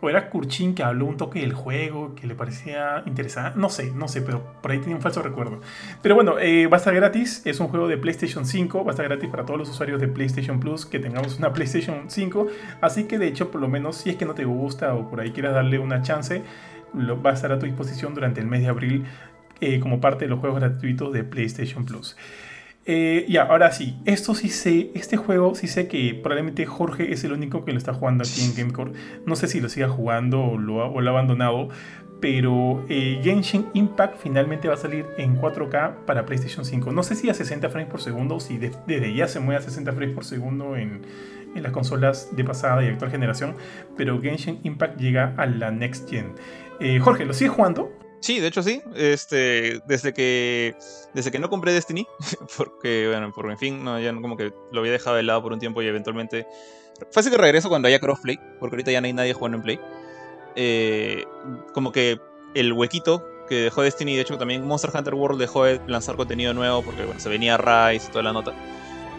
o 0.00 0.08
era 0.08 0.30
Kurchin 0.30 0.74
que 0.74 0.82
habló 0.82 1.06
un 1.06 1.16
toque 1.16 1.40
del 1.40 1.52
juego 1.52 2.14
que 2.14 2.26
le 2.26 2.34
parecía 2.34 3.02
interesante. 3.06 3.58
No 3.58 3.68
sé, 3.68 3.92
no 3.92 4.06
sé, 4.06 4.22
pero 4.22 4.42
por 4.62 4.70
ahí 4.70 4.78
tenía 4.78 4.96
un 4.96 5.02
falso 5.02 5.22
recuerdo. 5.22 5.60
Pero 6.02 6.14
bueno, 6.14 6.38
eh, 6.38 6.66
va 6.68 6.76
a 6.76 6.78
estar 6.78 6.94
gratis. 6.94 7.42
Es 7.44 7.58
un 7.60 7.68
juego 7.68 7.88
de 7.88 7.98
PlayStation 7.98 8.46
5. 8.46 8.84
Va 8.84 8.90
a 8.90 8.94
estar 8.94 9.06
gratis 9.06 9.28
para 9.28 9.44
todos 9.44 9.58
los 9.58 9.68
usuarios 9.68 10.00
de 10.00 10.08
PlayStation 10.08 10.60
Plus 10.60 10.86
que 10.86 10.98
tengamos 10.98 11.38
una 11.38 11.52
PlayStation 11.52 12.04
5. 12.08 12.46
Así 12.80 13.04
que 13.04 13.18
de 13.18 13.26
hecho, 13.26 13.50
por 13.50 13.60
lo 13.60 13.68
menos 13.68 13.96
si 13.96 14.10
es 14.10 14.16
que 14.16 14.24
no 14.24 14.34
te 14.34 14.44
gusta 14.44 14.94
o 14.94 15.10
por 15.10 15.20
ahí 15.20 15.32
quieras 15.32 15.54
darle 15.54 15.78
una 15.78 16.02
chance, 16.02 16.42
lo, 16.94 17.20
va 17.20 17.30
a 17.30 17.34
estar 17.34 17.50
a 17.50 17.58
tu 17.58 17.66
disposición 17.66 18.14
durante 18.14 18.40
el 18.40 18.46
mes 18.46 18.62
de 18.62 18.68
abril 18.68 19.04
eh, 19.60 19.80
como 19.80 20.00
parte 20.00 20.26
de 20.26 20.30
los 20.30 20.38
juegos 20.38 20.60
gratuitos 20.60 21.12
de 21.12 21.24
PlayStation 21.24 21.84
Plus. 21.84 22.16
Eh, 22.90 23.26
ya, 23.28 23.42
ahora 23.42 23.70
sí, 23.70 23.98
esto 24.06 24.34
sí 24.34 24.48
sé, 24.48 24.90
este 24.94 25.18
juego 25.18 25.54
sí 25.54 25.66
sé 25.66 25.88
que 25.88 26.14
probablemente 26.14 26.64
Jorge 26.64 27.12
es 27.12 27.22
el 27.22 27.32
único 27.32 27.62
que 27.62 27.72
lo 27.72 27.76
está 27.76 27.92
jugando 27.92 28.24
aquí 28.24 28.40
en 28.42 28.54
Gamecore. 28.54 28.92
No 29.26 29.36
sé 29.36 29.46
si 29.46 29.60
lo 29.60 29.68
siga 29.68 29.90
jugando 29.90 30.42
o 30.42 30.56
lo, 30.56 30.82
ha, 30.82 31.10
abandonado, 31.10 31.68
pero 32.18 32.82
eh, 32.88 33.20
Genshin 33.22 33.66
Impact 33.74 34.16
finalmente 34.22 34.68
va 34.68 34.74
a 34.74 34.78
salir 34.78 35.04
en 35.18 35.38
4K 35.38 36.06
para 36.06 36.24
PlayStation 36.24 36.64
5. 36.64 36.90
No 36.90 37.02
sé 37.02 37.14
si 37.14 37.28
a 37.28 37.34
60 37.34 37.68
frames 37.68 37.90
por 37.90 38.00
segundo 38.00 38.36
o 38.36 38.40
si 38.40 38.56
desde 38.56 39.12
ya 39.12 39.28
se 39.28 39.38
mueve 39.38 39.60
a 39.60 39.62
60 39.62 39.92
frames 39.92 40.14
por 40.14 40.24
segundo 40.24 40.74
en, 40.74 41.02
en 41.54 41.62
las 41.62 41.72
consolas 41.72 42.34
de 42.34 42.42
pasada 42.42 42.82
y 42.82 42.86
actual 42.86 43.10
generación, 43.10 43.54
pero 43.98 44.18
Genshin 44.22 44.60
Impact 44.62 44.98
llega 44.98 45.34
a 45.36 45.44
la 45.44 45.70
Next 45.70 46.08
Gen. 46.08 46.32
Eh, 46.80 47.00
Jorge, 47.00 47.26
¿lo 47.26 47.34
sigues 47.34 47.52
jugando? 47.52 47.92
Sí, 48.20 48.40
de 48.40 48.48
hecho 48.48 48.62
sí. 48.62 48.82
Este, 48.94 49.80
desde 49.86 50.12
que 50.12 50.74
desde 51.14 51.30
que 51.30 51.38
no 51.38 51.48
compré 51.48 51.72
Destiny, 51.72 52.06
porque 52.56 53.08
bueno, 53.08 53.32
por 53.32 53.50
en 53.50 53.58
fin, 53.58 53.84
no, 53.84 53.98
ya 54.00 54.12
como 54.14 54.36
que 54.36 54.52
lo 54.72 54.80
había 54.80 54.92
dejado 54.92 55.16
de 55.16 55.22
lado 55.22 55.42
por 55.42 55.52
un 55.52 55.58
tiempo 55.58 55.82
y 55.82 55.86
eventualmente 55.86 56.46
así 57.14 57.30
que 57.30 57.36
regreso 57.36 57.68
cuando 57.68 57.88
haya 57.88 58.00
crossplay, 58.00 58.38
porque 58.58 58.76
ahorita 58.76 58.90
ya 58.90 59.00
no 59.00 59.06
hay 59.06 59.12
nadie 59.12 59.32
jugando 59.32 59.58
en 59.58 59.62
play. 59.62 59.80
Eh, 60.56 61.24
como 61.72 61.92
que 61.92 62.18
el 62.54 62.72
huequito 62.72 63.24
que 63.48 63.56
dejó 63.56 63.82
Destiny, 63.82 64.14
de 64.16 64.22
hecho 64.22 64.36
también 64.36 64.66
Monster 64.66 64.90
Hunter 64.92 65.14
World 65.14 65.40
dejó 65.40 65.64
de 65.64 65.80
lanzar 65.86 66.16
contenido 66.16 66.52
nuevo 66.52 66.82
porque 66.82 67.04
bueno, 67.04 67.20
se 67.20 67.28
venía 67.28 67.56
Rise 67.56 68.08
y 68.08 68.10
toda 68.10 68.24
la 68.24 68.32
nota. 68.32 68.52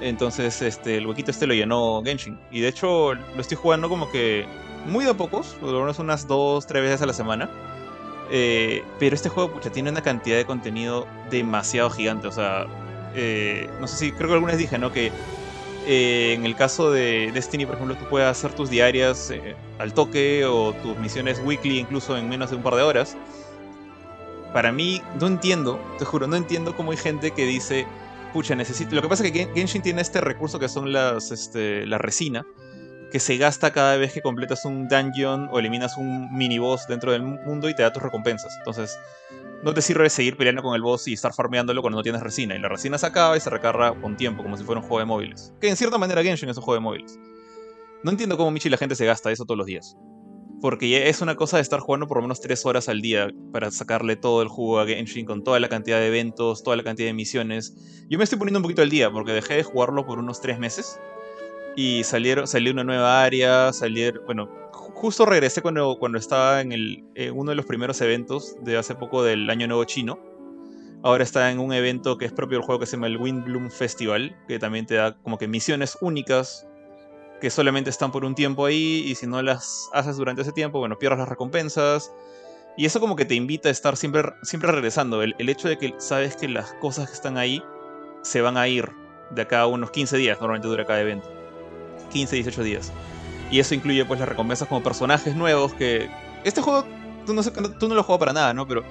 Entonces, 0.02 0.62
este, 0.62 0.98
el 0.98 1.08
huequito 1.08 1.32
este 1.32 1.46
lo 1.46 1.54
llenó 1.54 2.02
Genshin. 2.04 2.40
Y 2.52 2.62
de 2.62 2.70
hecho, 2.70 3.14
lo 3.14 3.42
estoy 3.42 3.58
jugando 3.58 3.90
como 3.90 4.10
que 4.10 4.46
muy 4.86 5.04
de 5.04 5.14
pocos, 5.14 5.58
por 5.60 5.72
lo 5.72 5.82
menos 5.82 6.00
unas 6.00 6.28
dos, 6.28 6.66
tres 6.68 6.84
veces 6.84 7.02
a 7.02 7.06
la 7.06 7.14
semana. 7.14 7.50
Eh, 8.32 8.84
pero 9.00 9.16
este 9.16 9.30
juego 9.30 9.52
pucha, 9.52 9.72
tiene 9.72 9.90
una 9.90 10.02
cantidad 10.02 10.38
de 10.38 10.46
contenido 10.46 11.08
demasiado 11.30 11.90
gigante. 11.90 12.28
O 12.28 12.32
sea, 12.32 12.68
eh, 13.16 13.70
no 13.80 13.88
sé 13.88 13.98
si 13.98 14.12
creo 14.12 14.28
que 14.28 14.34
alguna 14.36 14.52
vez 14.54 14.60
dije, 14.60 14.78
¿no? 14.78 14.92
Que 14.92 15.12
eh, 15.88 16.34
en 16.34 16.46
el 16.46 16.56
caso 16.56 16.92
de 16.92 17.32
Destiny, 17.34 17.66
por 17.66 17.76
ejemplo, 17.76 17.96
tú 17.98 18.06
puedes 18.10 18.28
hacer 18.28 18.54
tus 18.54 18.70
diarias 18.70 19.34
al 19.80 19.94
toque 19.94 20.46
o 20.46 20.74
tus 20.74 20.98
misiones 20.98 21.42
weekly 21.44 21.80
incluso 21.80 22.18
en 22.18 22.30
menos 22.30 22.52
de 22.52 22.58
un 22.58 22.64
par 22.64 22.76
de 22.76 22.84
horas. 22.84 23.18
Para 24.54 24.72
mí, 24.72 25.02
no 25.20 25.28
entiendo, 25.28 25.80
te 26.00 26.06
juro, 26.06 26.26
no 26.28 26.36
entiendo 26.36 26.76
cómo 26.76 26.92
hay 26.92 26.98
gente 26.98 27.32
que 27.32 27.46
dice, 27.46 27.86
pucha, 28.34 28.56
necesito. 28.56 28.96
Lo 28.96 29.02
que 29.02 29.08
pasa 29.08 29.26
es 29.26 29.32
que 29.32 29.48
Genshin 29.54 29.82
tiene 29.82 30.02
este 30.02 30.22
recurso 30.22 30.60
que 30.60 30.68
son 30.68 30.92
las, 30.92 31.32
este, 31.32 31.86
la 31.86 31.98
resina 32.00 32.46
que 33.12 33.20
se 33.20 33.38
gasta 33.38 33.72
cada 33.72 33.98
vez 33.98 34.14
que 34.14 34.22
completas 34.22 34.66
un 34.66 34.88
dungeon 34.88 35.50
o 35.52 35.60
eliminas 35.60 35.98
un 35.98 36.32
mini 36.36 36.60
boss 36.60 36.88
dentro 36.88 37.12
del 37.12 37.24
mundo 37.24 37.70
y 37.70 37.74
te 37.74 37.82
da 37.82 37.92
tus 37.92 38.04
recompensas. 38.04 38.56
Entonces, 38.60 39.00
no 39.64 39.74
te 39.74 39.82
sirve 39.82 40.10
seguir 40.10 40.38
peleando 40.38 40.62
con 40.62 40.76
el 40.76 40.82
boss 40.82 41.08
y 41.08 41.14
estar 41.14 41.34
farmeándolo 41.34 41.82
cuando 41.82 41.98
no 41.98 42.04
tienes 42.04 42.22
resina. 42.22 42.56
Y 42.56 42.60
la 42.60 42.70
resina 42.70 42.98
se 42.98 43.06
acaba 43.06 43.36
y 43.36 43.40
se 43.40 43.50
recarga 43.50 43.94
con 44.00 44.16
tiempo, 44.16 44.44
como 44.44 44.56
si 44.58 44.64
fuera 44.64 44.80
un 44.80 44.88
juego 44.88 45.00
de 45.00 45.06
móviles. 45.06 45.54
Que 45.60 45.70
en 45.70 45.76
cierta 45.76 45.98
manera 45.98 46.24
Genshin 46.24 46.50
es 46.50 46.58
un 46.58 46.64
juego 46.64 46.76
de 46.76 46.84
móviles. 46.84 47.20
No 48.04 48.12
entiendo 48.12 48.38
cómo 48.38 48.52
Michi 48.52 48.70
la 48.70 48.78
gente 48.78 48.96
se 48.96 49.06
gasta 49.06 49.32
eso 49.32 49.46
todos 49.46 49.58
los 49.58 49.68
días. 49.68 49.98
Porque 50.62 51.10
es 51.10 51.22
una 51.22 51.36
cosa 51.36 51.58
de 51.58 51.62
estar 51.62 51.80
jugando 51.80 52.08
por 52.08 52.18
lo 52.18 52.24
menos 52.24 52.42
3 52.42 52.66
horas 52.66 52.90
al 52.90 53.02
día 53.02 53.30
para 53.52 53.72
sacarle 53.72 54.18
todo 54.18 54.42
el 54.42 54.50
jugo 54.50 54.80
a 54.80 54.86
Genshin 54.86 55.26
con 55.26 55.44
toda 55.44 55.60
la 55.60 55.70
cantidad 55.70 56.00
de 56.00 56.08
eventos, 56.08 56.64
toda 56.64 56.76
la 56.76 56.84
cantidad 56.84 57.08
de 57.08 57.14
misiones. 57.14 57.76
Yo 58.10 58.18
me 58.18 58.24
estoy 58.24 58.38
poniendo 58.38 58.60
un 58.60 58.64
poquito 58.64 58.82
al 58.82 58.90
día 58.90 59.10
porque 59.10 59.32
dejé 59.32 59.56
de 59.56 59.64
jugarlo 59.64 60.06
por 60.06 60.20
unos 60.20 60.42
3 60.42 60.60
meses 60.60 61.00
y 61.76 62.04
salieron, 62.04 62.48
salió 62.48 62.72
una 62.74 62.84
nueva 62.84 63.24
área, 63.24 63.72
salieron, 63.74 64.26
bueno, 64.26 64.50
justo 64.72 65.26
regresé 65.26 65.62
cuando, 65.62 65.98
cuando 66.00 66.18
estaba 66.18 66.62
en, 66.62 66.72
el, 66.72 67.04
uno 67.34 67.52
de 67.52 67.56
los 67.56 67.66
primeros 67.66 68.02
eventos 68.02 68.56
de 68.62 68.78
hace 68.78 68.96
poco 68.96 69.24
del 69.24 69.50
Año 69.50 69.68
Nuevo 69.68 69.84
Chino, 69.86 70.20
Ahora 71.02 71.24
está 71.24 71.50
en 71.50 71.60
un 71.60 71.72
evento 71.72 72.18
que 72.18 72.26
es 72.26 72.34
propio 72.34 72.58
del 72.58 72.66
juego 72.66 72.82
que 72.82 72.86
se 72.86 72.98
llama 72.98 73.08
el 73.08 73.16
Windbloom 73.16 73.72
Festival, 73.72 74.36
que 74.50 74.60
también 74.60 74.86
te 74.86 74.96
da 74.96 75.16
como 75.16 75.38
que 75.38 75.48
misiones 75.48 75.98
únicas 76.02 76.68
que 77.40 77.50
solamente 77.50 77.90
están 77.90 78.12
por 78.12 78.26
un 78.26 78.36
tiempo 78.36 78.66
ahí 78.66 79.06
y 79.06 79.16
si 79.16 79.26
no 79.26 79.42
las 79.42 79.90
haces 79.94 80.18
durante 80.18 80.42
ese 80.42 80.52
tiempo, 80.52 80.80
bueno, 80.80 81.00
pierdes 81.00 81.20
las 81.20 81.30
recompensas. 81.30 82.12
Y 82.76 82.86
eso 82.86 83.00
como 83.00 83.16
que 83.16 83.24
te 83.24 83.36
invita 83.36 83.70
a 83.70 83.72
estar 83.72 83.96
siempre, 83.96 84.24
siempre 84.44 84.74
regresando. 84.74 85.24
El, 85.24 85.36
el 85.40 85.48
hecho 85.48 85.70
de 85.70 85.78
que 85.78 85.96
sabes 86.00 86.36
que 86.36 86.50
las 86.50 86.74
cosas 86.74 87.08
que 87.08 87.14
están 87.14 87.38
ahí 87.38 87.64
se 88.22 88.42
van 88.42 88.58
a 88.58 88.68
ir 88.68 88.90
de 89.32 89.44
acá 89.44 89.62
a 89.62 89.68
unos 89.68 89.92
15 89.92 90.18
días, 90.18 90.38
normalmente 90.42 90.68
dura 90.68 90.86
cada 90.86 91.00
evento. 91.00 91.39
15, 92.10 92.36
18 92.36 92.64
días. 92.64 92.92
Y 93.52 93.60
eso 93.60 93.74
incluye 93.74 94.06
pues 94.06 94.20
las 94.20 94.30
recompensas 94.30 94.68
como 94.68 94.84
personajes 94.84 95.36
nuevos 95.36 95.74
que... 95.74 96.10
Este 96.44 96.62
juego, 96.62 96.86
tú 97.26 97.34
no, 97.34 97.44
tú 97.44 97.88
no 97.88 97.96
lo 97.96 98.04
juegas 98.04 98.20
para 98.20 98.34
nada, 98.34 98.54
¿no? 98.54 98.68
Pero 98.68 98.84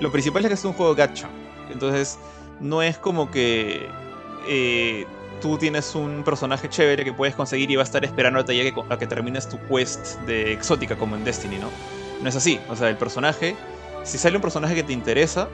lo 0.00 0.12
principal 0.12 0.44
es 0.44 0.48
que 0.48 0.54
es 0.54 0.64
un 0.64 0.72
juego 0.72 0.94
gacha. 0.94 1.28
Entonces, 1.72 2.18
no 2.60 2.82
es 2.82 2.98
como 2.98 3.30
que 3.30 3.88
eh, 4.48 5.06
tú 5.40 5.58
tienes 5.58 5.94
un 5.94 6.22
personaje 6.24 6.68
chévere 6.68 7.04
que 7.04 7.12
puedes 7.12 7.34
conseguir 7.34 7.70
y 7.70 7.76
va 7.76 7.82
a 7.82 7.84
estar 7.84 8.04
esperando 8.04 8.40
a 8.40 8.44
que, 8.44 8.74
a 8.88 8.98
que 8.98 9.06
termines 9.06 9.48
tu 9.48 9.58
quest 9.68 10.20
de 10.20 10.52
exótica 10.52 10.96
como 10.96 11.16
en 11.16 11.24
Destiny, 11.24 11.58
¿no? 11.58 11.70
No 12.22 12.28
es 12.28 12.36
así. 12.36 12.60
O 12.68 12.76
sea, 12.76 12.88
el 12.88 12.96
personaje, 12.96 13.56
si 14.04 14.18
sale 14.18 14.36
un 14.36 14.42
personaje 14.42 14.74
que 14.74 14.82
te 14.82 14.92
interesa, 14.92 15.48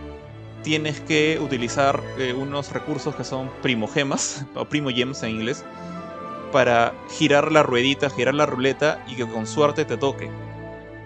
tienes 0.62 1.00
que 1.00 1.38
utilizar 1.40 2.00
eh, 2.18 2.32
unos 2.32 2.72
recursos 2.72 3.14
que 3.14 3.24
son 3.24 3.50
primogemas, 3.62 4.44
o 4.54 4.64
primo 4.64 4.90
gems 4.90 5.22
en 5.22 5.30
inglés, 5.30 5.64
para 6.52 6.94
girar 7.10 7.50
la 7.50 7.62
ruedita, 7.62 8.10
girar 8.10 8.34
la 8.34 8.46
ruleta 8.46 9.04
y 9.08 9.16
que 9.16 9.26
con 9.26 9.46
suerte 9.46 9.84
te 9.84 9.96
toque. 9.96 10.30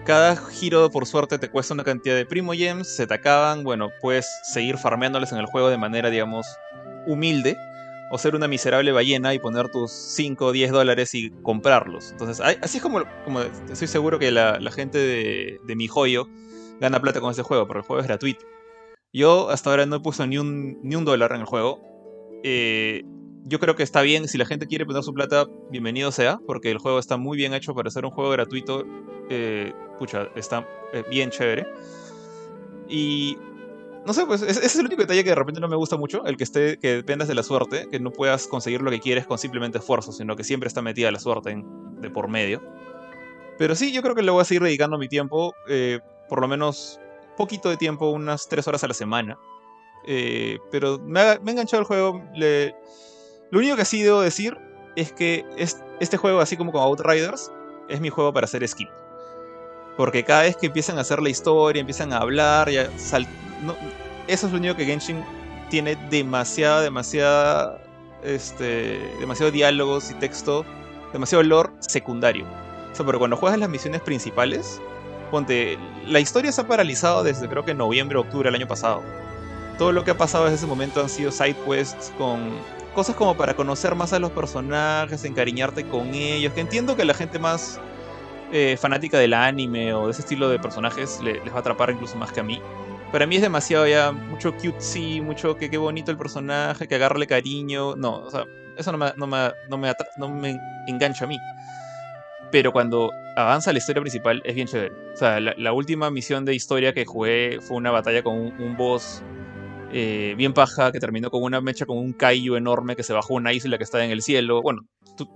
Cada 0.05 0.35
giro 0.35 0.89
por 0.89 1.05
suerte 1.05 1.39
te 1.39 1.49
cuesta 1.49 1.73
una 1.73 1.83
cantidad 1.83 2.15
de 2.15 2.25
primo 2.25 2.53
gems, 2.53 2.87
se 2.95 3.07
te 3.07 3.13
acaban, 3.13 3.63
bueno, 3.63 3.89
puedes 4.01 4.27
seguir 4.43 4.77
farmeándoles 4.77 5.31
en 5.31 5.39
el 5.39 5.47
juego 5.47 5.69
de 5.69 5.77
manera, 5.77 6.09
digamos, 6.09 6.45
humilde, 7.07 7.57
o 8.09 8.17
ser 8.17 8.35
una 8.35 8.47
miserable 8.47 8.91
ballena 8.91 9.33
y 9.33 9.39
poner 9.39 9.69
tus 9.69 9.91
5 9.91 10.45
o 10.45 10.51
10 10.51 10.71
dólares 10.71 11.13
y 11.13 11.31
comprarlos. 11.41 12.11
Entonces, 12.11 12.39
así 12.61 12.77
es 12.77 12.83
como, 12.83 13.01
estoy 13.69 13.87
seguro 13.87 14.17
que 14.19 14.31
la, 14.31 14.59
gente 14.71 14.97
de, 14.97 15.59
de, 15.65 15.75
mi 15.75 15.87
joyo 15.87 16.29
gana 16.79 17.01
plata 17.01 17.19
con 17.19 17.31
este 17.31 17.43
juego, 17.43 17.67
porque 17.67 17.79
el 17.79 17.85
juego 17.85 18.01
es 18.01 18.07
gratuito. 18.07 18.45
Yo 19.13 19.49
hasta 19.49 19.69
ahora 19.69 19.85
no 19.85 19.97
he 19.97 19.99
puesto 19.99 20.25
ni 20.27 20.37
un, 20.37 20.79
ni 20.83 20.95
un 20.95 21.03
dólar 21.03 21.31
en 21.33 21.41
el 21.41 21.45
juego. 21.45 21.81
Eh, 22.43 23.03
yo 23.47 23.59
creo 23.59 23.75
que 23.75 23.83
está 23.83 24.01
bien, 24.01 24.27
si 24.27 24.37
la 24.37 24.45
gente 24.45 24.67
quiere 24.67 24.85
poner 24.85 25.03
su 25.03 25.13
plata, 25.13 25.45
bienvenido 25.69 26.11
sea, 26.11 26.39
porque 26.45 26.69
el 26.69 26.79
juego 26.79 26.99
está 26.99 27.17
muy 27.17 27.37
bien 27.37 27.53
hecho 27.53 27.73
para 27.73 27.89
ser 27.89 28.05
un 28.05 28.11
juego 28.11 28.29
gratuito. 28.31 28.83
Eh, 29.29 29.73
pucha, 29.97 30.27
está 30.35 30.67
eh, 30.93 31.03
bien 31.09 31.29
chévere. 31.29 31.65
Y 32.89 33.37
no 34.05 34.13
sé, 34.13 34.25
pues 34.25 34.41
ese 34.41 34.65
es 34.65 34.75
el 34.75 34.85
único 34.85 35.01
detalle 35.01 35.23
que 35.23 35.29
de 35.29 35.35
repente 35.35 35.61
no 35.61 35.69
me 35.69 35.77
gusta 35.77 35.97
mucho, 35.97 36.25
el 36.25 36.35
que 36.35 36.43
esté 36.43 36.77
que 36.77 36.95
dependas 36.95 37.27
de 37.27 37.35
la 37.35 37.43
suerte, 37.43 37.87
que 37.89 37.99
no 37.99 38.11
puedas 38.11 38.47
conseguir 38.47 38.81
lo 38.81 38.91
que 38.91 38.99
quieres 38.99 39.25
con 39.25 39.37
simplemente 39.37 39.77
esfuerzo, 39.77 40.11
sino 40.11 40.35
que 40.35 40.43
siempre 40.43 40.67
está 40.67 40.81
metida 40.81 41.11
la 41.11 41.19
suerte 41.19 41.61
de 42.01 42.09
por 42.09 42.27
medio. 42.27 42.61
Pero 43.57 43.75
sí, 43.75 43.93
yo 43.93 44.01
creo 44.01 44.13
que 44.13 44.23
le 44.23 44.31
voy 44.31 44.41
a 44.41 44.45
seguir 44.45 44.63
dedicando 44.63 44.97
mi 44.97 45.07
tiempo, 45.07 45.53
eh, 45.67 45.99
por 46.27 46.41
lo 46.41 46.47
menos 46.47 46.99
poquito 47.37 47.69
de 47.69 47.77
tiempo, 47.77 48.09
unas 48.09 48.47
3 48.49 48.67
horas 48.67 48.83
a 48.83 48.87
la 48.87 48.93
semana. 48.93 49.37
Eh, 50.05 50.59
pero 50.71 50.99
me 50.99 51.19
ha, 51.19 51.39
me 51.41 51.51
ha, 51.51 51.53
enganchado 51.53 51.81
el 51.81 51.87
juego. 51.87 52.23
Le, 52.35 52.75
lo 53.51 53.59
único 53.59 53.75
que 53.75 53.85
sí 53.85 54.03
debo 54.03 54.21
decir 54.21 54.57
es 54.95 55.11
que 55.11 55.45
este 55.99 56.17
juego, 56.17 56.39
así 56.39 56.57
como 56.57 56.71
con 56.71 56.81
Outriders, 56.81 57.51
es 57.87 58.01
mi 58.01 58.09
juego 58.09 58.33
para 58.33 58.45
hacer 58.45 58.67
skip. 58.67 58.89
Porque 59.95 60.23
cada 60.23 60.43
vez 60.43 60.57
que 60.57 60.67
empiezan 60.67 60.97
a 60.97 61.01
hacer 61.01 61.21
la 61.21 61.29
historia, 61.29 61.79
empiezan 61.79 62.13
a 62.13 62.17
hablar, 62.17 62.69
eso 62.69 62.87
es 64.27 64.43
lo 64.43 64.57
único 64.57 64.75
que 64.75 64.85
Genshin 64.85 65.23
tiene 65.69 65.95
demasiada, 66.09 66.81
demasiada, 66.81 67.81
este, 68.23 68.99
demasiado 69.19 69.51
diálogos 69.51 70.11
y 70.11 70.13
texto, 70.15 70.65
demasiado 71.13 71.43
lore 71.43 71.69
secundario. 71.79 72.45
O 72.91 72.95
sea, 72.95 73.05
pero 73.05 73.19
cuando 73.19 73.37
juegas 73.37 73.59
las 73.59 73.69
misiones 73.69 74.01
principales, 74.01 74.79
ponte, 75.31 75.77
la 76.05 76.19
historia 76.19 76.51
se 76.51 76.61
ha 76.61 76.67
paralizado 76.67 77.23
desde 77.23 77.47
creo 77.47 77.65
que 77.65 77.73
noviembre, 77.73 78.17
octubre 78.17 78.47
del 78.47 78.55
año 78.55 78.67
pasado. 78.67 79.01
Todo 79.77 79.91
lo 79.91 80.03
que 80.03 80.11
ha 80.11 80.17
pasado 80.17 80.45
desde 80.45 80.57
ese 80.57 80.67
momento 80.67 81.01
han 81.01 81.09
sido 81.09 81.31
side 81.31 81.55
quests 81.65 82.11
con 82.17 82.51
cosas 82.97 83.15
como 83.15 83.37
para 83.37 83.53
conocer 83.53 83.93
más 83.93 84.11
a 84.13 84.17
los 84.17 84.31
personajes, 84.31 85.23
encariñarte 85.23 85.87
con 85.87 86.15
ellos, 86.15 86.51
que 86.53 86.61
entiendo 86.61 86.95
que 86.95 87.05
la 87.05 87.13
gente 87.13 87.37
más 87.37 87.79
eh, 88.51 88.75
fanática 88.75 89.19
del 89.19 89.35
anime 89.35 89.93
o 89.93 90.05
de 90.05 90.13
ese 90.13 90.21
estilo 90.21 90.49
de 90.49 90.57
personajes 90.57 91.19
les 91.21 91.37
va 91.53 91.57
a 91.57 91.59
atrapar 91.59 91.91
incluso 91.91 92.17
más 92.17 92.31
que 92.31 92.39
a 92.39 92.43
mí. 92.43 92.59
Para 93.11 93.27
mí 93.27 93.35
es 93.35 93.43
demasiado 93.43 93.85
ya, 93.85 94.11
mucho 94.11 94.51
cutesy, 94.51 95.21
mucho 95.21 95.57
que 95.57 95.69
qué 95.69 95.77
bonito 95.77 96.09
el 96.09 96.17
personaje, 96.17 96.87
que 96.87 96.95
agarrarle 96.95 97.27
cariño. 97.27 97.95
No, 97.95 98.15
o 98.15 98.31
sea, 98.31 98.45
eso 98.75 98.91
no 98.91 98.97
me, 98.97 99.13
no 99.15 99.27
me, 99.27 99.51
no 99.69 99.77
me, 99.77 99.93
no 100.17 100.59
engancha 100.87 101.25
a 101.25 101.27
mí. 101.27 101.37
Pero 102.49 102.71
cuando 102.71 103.11
avanza 103.35 103.71
la 103.73 103.77
historia 103.77 104.01
principal 104.01 104.41
es 104.43 104.55
bien 104.55 104.67
chévere. 104.67 104.95
O 105.13 105.17
sea, 105.17 105.39
la, 105.39 105.71
última 105.71 106.09
misión 106.09 106.45
de 106.45 106.55
historia 106.55 106.95
que 106.95 107.05
jugué 107.05 107.59
fue 107.61 107.77
una 107.77 107.91
batalla 107.91 108.23
con 108.23 108.35
un 108.35 108.75
boss 108.75 109.21
eh, 109.91 110.35
bien 110.37 110.53
paja, 110.53 110.91
que 110.91 110.99
terminó 110.99 111.31
con 111.31 111.43
una 111.43 111.61
mecha 111.61 111.85
con 111.85 111.97
un 111.97 112.13
kaiju 112.13 112.55
enorme 112.55 112.95
que 112.95 113.03
se 113.03 113.13
bajó 113.13 113.35
una 113.35 113.53
isla 113.53 113.77
que 113.77 113.83
está 113.83 114.03
en 114.03 114.11
el 114.11 114.21
cielo. 114.21 114.61
Bueno, 114.61 114.81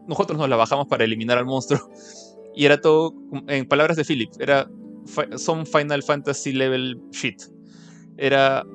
nosotros 0.08 0.38
nos 0.38 0.50
la 0.50 0.56
bajamos 0.56 0.88
para 0.88 1.04
eliminar 1.04 1.38
al 1.38 1.46
monstruo. 1.46 1.80
Y 2.54 2.66
era 2.66 2.82
todo, 2.82 3.14
en 3.48 3.66
palabras 3.66 3.96
de 3.96 4.04
Philip, 4.04 4.30
era 4.38 4.68
son 5.38 5.66
Final 5.66 6.04
Fantasy 6.04 6.54
level 6.54 7.00
shit. 7.12 7.42
Era 8.18 8.66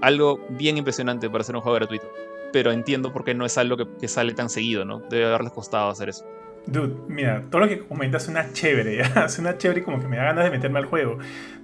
algo 0.00 0.40
bien 0.50 0.78
impresionante 0.78 1.28
para 1.30 1.44
ser 1.44 1.56
un 1.56 1.62
juego 1.62 1.76
gratuito. 1.76 2.10
Pero 2.52 2.72
entiendo 2.72 3.12
por 3.12 3.24
qué 3.24 3.34
no 3.34 3.46
es 3.46 3.56
algo 3.58 3.76
que, 3.76 4.08
sale 4.08 4.34
tan 4.34 4.50
seguido, 4.50 4.84
¿no? 4.84 5.00
Debe 5.10 5.26
haberles 5.26 5.52
costado 5.52 5.90
hacer 5.90 6.08
eso. 6.08 6.24
Dude, 6.66 6.94
mira, 7.08 7.44
todo 7.50 7.62
lo 7.62 7.68
que 7.68 7.78
comentas 7.86 8.28
una 8.28 8.52
chévere, 8.52 8.96
¿ya? 9.14 9.26
una 9.38 9.56
chévere 9.56 9.82
como 9.82 10.00
que 10.00 10.08
me 10.08 10.16
da 10.16 10.24
ganas 10.24 10.44
de 10.44 10.50
meterme 10.50 10.80
al 10.80 10.86
juego. 10.86 11.18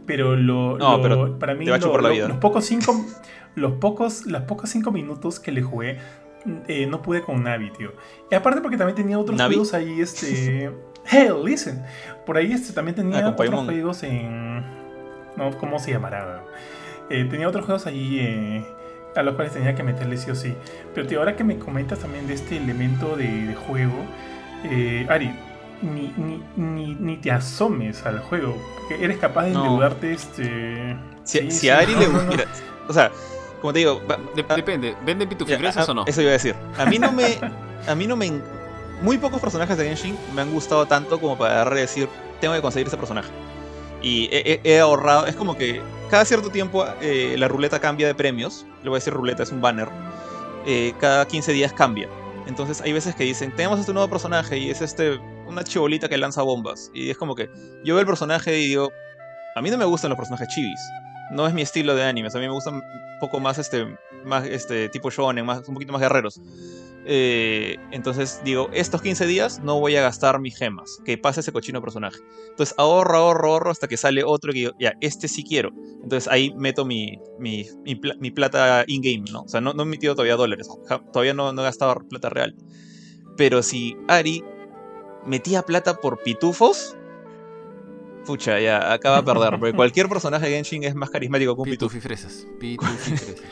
Pero 0.07 0.37
lo, 0.37 0.79
pero 1.03 1.39
para 1.39 1.55
mí 1.55 1.65
te 1.65 1.73
va 1.73 1.79
lo, 1.79 2.01
la 2.01 2.11
vida, 2.11 2.29
los 2.29 2.39
pocos 2.39 2.65
cinco 2.65 2.95
los 3.57 3.73
pocos, 3.73 4.27
las 4.27 4.43
pocos 4.43 4.71
cinco 4.71 4.93
minutos 4.93 5.41
que 5.41 5.51
le 5.51 5.63
jugué, 5.63 5.99
eh, 6.69 6.87
no 6.87 7.03
pude 7.03 7.23
con 7.23 7.43
Navi, 7.43 7.71
tío. 7.71 7.93
Y 8.31 8.35
aparte 8.35 8.61
porque 8.61 8.77
también 8.77 8.95
tenía 8.95 9.19
otros 9.19 9.41
juegos 9.41 9.75
ahí, 9.75 10.01
este... 10.01 10.71
Hell, 11.11 11.45
listen. 11.45 11.83
Por 12.25 12.37
ahí 12.37 12.53
este, 12.53 12.73
también 12.73 12.95
tenía 12.95 13.27
ah, 13.27 13.31
otros 13.31 13.65
juegos 13.65 14.03
en... 14.03 14.61
No, 15.37 15.57
¿cómo 15.59 15.79
se 15.79 15.93
llamará? 15.93 16.45
Eh, 17.11 17.25
tenía 17.31 17.49
otros 17.49 17.65
juegos 17.65 17.87
ahí 17.87 18.19
eh, 18.21 18.65
a 19.15 19.23
los 19.23 19.35
cuales 19.35 19.53
tenía 19.53 19.75
que 19.75 19.83
meterle 19.83 20.17
sí 20.17 20.31
o 20.31 20.35
sí. 20.35 20.55
Pero 20.95 21.07
tío, 21.07 21.21
ahora 21.21 21.37
que 21.37 21.45
me 21.45 21.59
comentas 21.59 22.01
también 22.01 22.27
de 22.27 22.35
este 22.35 22.57
elemento 22.57 23.17
de, 23.17 23.55
juego, 23.67 23.95
Ari, 25.09 25.33
ni, 25.81 26.13
ni, 26.17 26.43
ni, 26.57 26.95
ni, 26.97 27.17
te 27.19 27.31
asomes 27.31 28.05
al 28.05 28.19
juego. 28.19 28.57
Porque 28.81 29.03
eres 29.03 29.19
capaz 29.19 29.45
de 29.45 29.53
endeudarte 29.53 30.13
este... 30.13 30.97
Si, 31.23 31.51
si 31.51 31.69
a 31.69 31.79
Ari 31.79 31.95
le 31.95 32.07
gusta... 32.09 32.45
O 32.89 32.93
sea, 32.93 33.11
como 33.67 33.73
te 33.73 33.81
digo, 33.81 34.01
depende, 34.55 34.95
¿venden 35.05 35.29
pitufifresas 35.29 35.89
o 35.89 35.95
no? 35.95 36.05
Eso 36.07 36.23
iba 36.23 36.31
a 36.31 36.35
decir. 36.35 36.55
A 36.79 36.87
mí 36.87 37.01
no 37.01 37.11
me. 37.11 37.37
a 37.89 37.97
mí 37.97 38.07
no 38.07 38.15
me. 38.15 38.41
Muy 39.03 39.19
pocos 39.19 39.41
personajes 39.41 39.77
de 39.77 39.87
Genshin 39.87 40.17
me 40.37 40.43
han 40.43 40.53
gustado 40.53 40.87
tanto 40.87 41.21
como 41.21 41.37
para 41.37 41.69
decir, 41.69 42.09
tengo 42.41 42.55
que 42.55 42.63
conseguir 42.63 42.87
ese 42.87 42.97
personaje. 42.97 43.29
Y 44.03 44.29
he, 44.31 44.79
ahorrado. 44.79 45.27
Es 45.27 45.35
como 45.35 45.57
que 45.57 45.83
cada 46.09 46.25
cierto 46.25 46.51
tiempo 46.51 46.87
eh, 47.01 47.35
la 47.37 47.49
ruleta 47.49 47.81
cambia 47.81 48.07
de 48.07 48.15
premios. 48.15 48.65
Le 48.85 48.89
voy 48.89 48.99
a 48.99 49.01
decir 49.01 49.13
ruleta, 49.13 49.43
es 49.43 49.51
un 49.51 49.61
banner. 49.61 49.89
Eh, 50.65 50.95
cada 51.01 51.27
15 51.27 51.53
días 51.53 51.73
cambia. 51.73 52.09
Entonces 52.47 52.81
hay 52.83 52.93
veces 52.93 53.17
que 53.17 53.25
dicen, 53.25 53.51
tenemos 53.51 53.81
este 53.81 53.93
nuevo 53.93 54.09
personaje 54.09 54.59
y 54.59 54.71
es 54.71 54.81
este 54.81 55.19
una 55.45 55.65
chibolita 55.65 56.09
que 56.09 56.19
lanza 56.19 56.43
bombas. 56.43 56.93
Y 56.95 57.11
es 57.11 57.19
como 57.19 57.35
que 57.35 57.51
yo 57.83 57.97
veo 57.97 57.99
el 57.99 58.07
personaje 58.07 58.57
y 58.61 58.69
digo, 58.69 58.93
a 59.57 59.61
mí 59.61 59.73
no 59.73 59.77
me 59.77 59.87
gustan 59.87 60.11
los 60.11 60.17
personajes 60.17 60.47
chivis 60.55 60.79
no 61.31 61.47
es 61.47 61.55
mi 61.55 61.63
estilo 61.63 61.95
de 61.95 62.05
animes. 62.05 62.35
A 62.35 62.39
mí 62.39 62.47
me 62.47 62.53
gustan 62.53 62.75
un 62.75 62.83
poco 63.21 63.41
más 63.41 63.59
este, 63.59 63.87
más 64.25 64.45
este 64.47 64.89
tipo 64.89 65.11
shonen, 65.11 65.45
más, 65.45 65.67
un 65.69 65.75
poquito 65.75 65.93
más 65.93 66.01
guerreros. 66.01 66.41
Eh, 67.09 67.77
entonces 67.93 68.41
digo, 68.45 68.69
estos 68.73 69.01
15 69.01 69.27
días 69.27 69.61
no 69.61 69.79
voy 69.79 69.97
a 69.97 70.03
gastar 70.03 70.41
mis 70.41 70.57
gemas. 70.57 70.99
Que 71.05 71.17
pase 71.19 71.41
ese 71.41 71.53
cochino 71.53 71.81
personaje. 71.81 72.19
Entonces 72.51 72.75
ahorro, 72.79 73.19
ahorro, 73.19 73.53
ahorro 73.53 73.71
hasta 73.71 73.89
que 73.89 73.97
sale 73.97 74.25
otro 74.25 74.53
que 74.53 74.59
digo, 74.59 74.73
ya, 74.79 74.93
este 75.01 75.29
sí 75.29 75.45
quiero. 75.45 75.71
Entonces 76.03 76.29
ahí 76.29 76.53
meto 76.57 76.85
mi, 76.85 77.19
mi, 77.39 77.67
mi, 77.85 78.31
plata 78.31 78.85
in-game, 78.87 79.25
¿no? 79.31 79.43
O 79.43 79.49
sea, 79.49 79.61
no, 79.61 79.73
no 79.73 79.83
he 79.85 79.87
metido 79.87 80.15
todavía 80.15 80.37
dólares. 80.37 80.69
Todavía 81.13 81.35
no, 81.35 81.53
no 81.53 81.63
he 81.63 81.65
gastado 81.65 81.97
plata 82.09 82.29
real. 82.29 82.55
Pero 83.37 83.63
si 83.63 83.97
Ari 84.09 84.43
metía 85.27 85.63
plata 85.63 85.97
por 85.97 86.23
pitufos, 86.23 86.97
pucha, 88.27 88.61
ya 88.61 88.93
acaba 88.93 89.19
de 89.19 89.23
perder. 89.23 89.59
Porque 89.59 89.75
cualquier 89.75 90.09
personaje 90.09 90.47
de 90.47 90.53
Genshin 90.53 90.85
es 90.85 90.95
más 90.95 91.11
carismático 91.11 91.55
que 91.55 91.61
un 91.63 91.71
Pitufi 91.71 92.01
fresas. 92.01 92.47
Pitufi 92.59 93.17
fresas. 93.17 93.43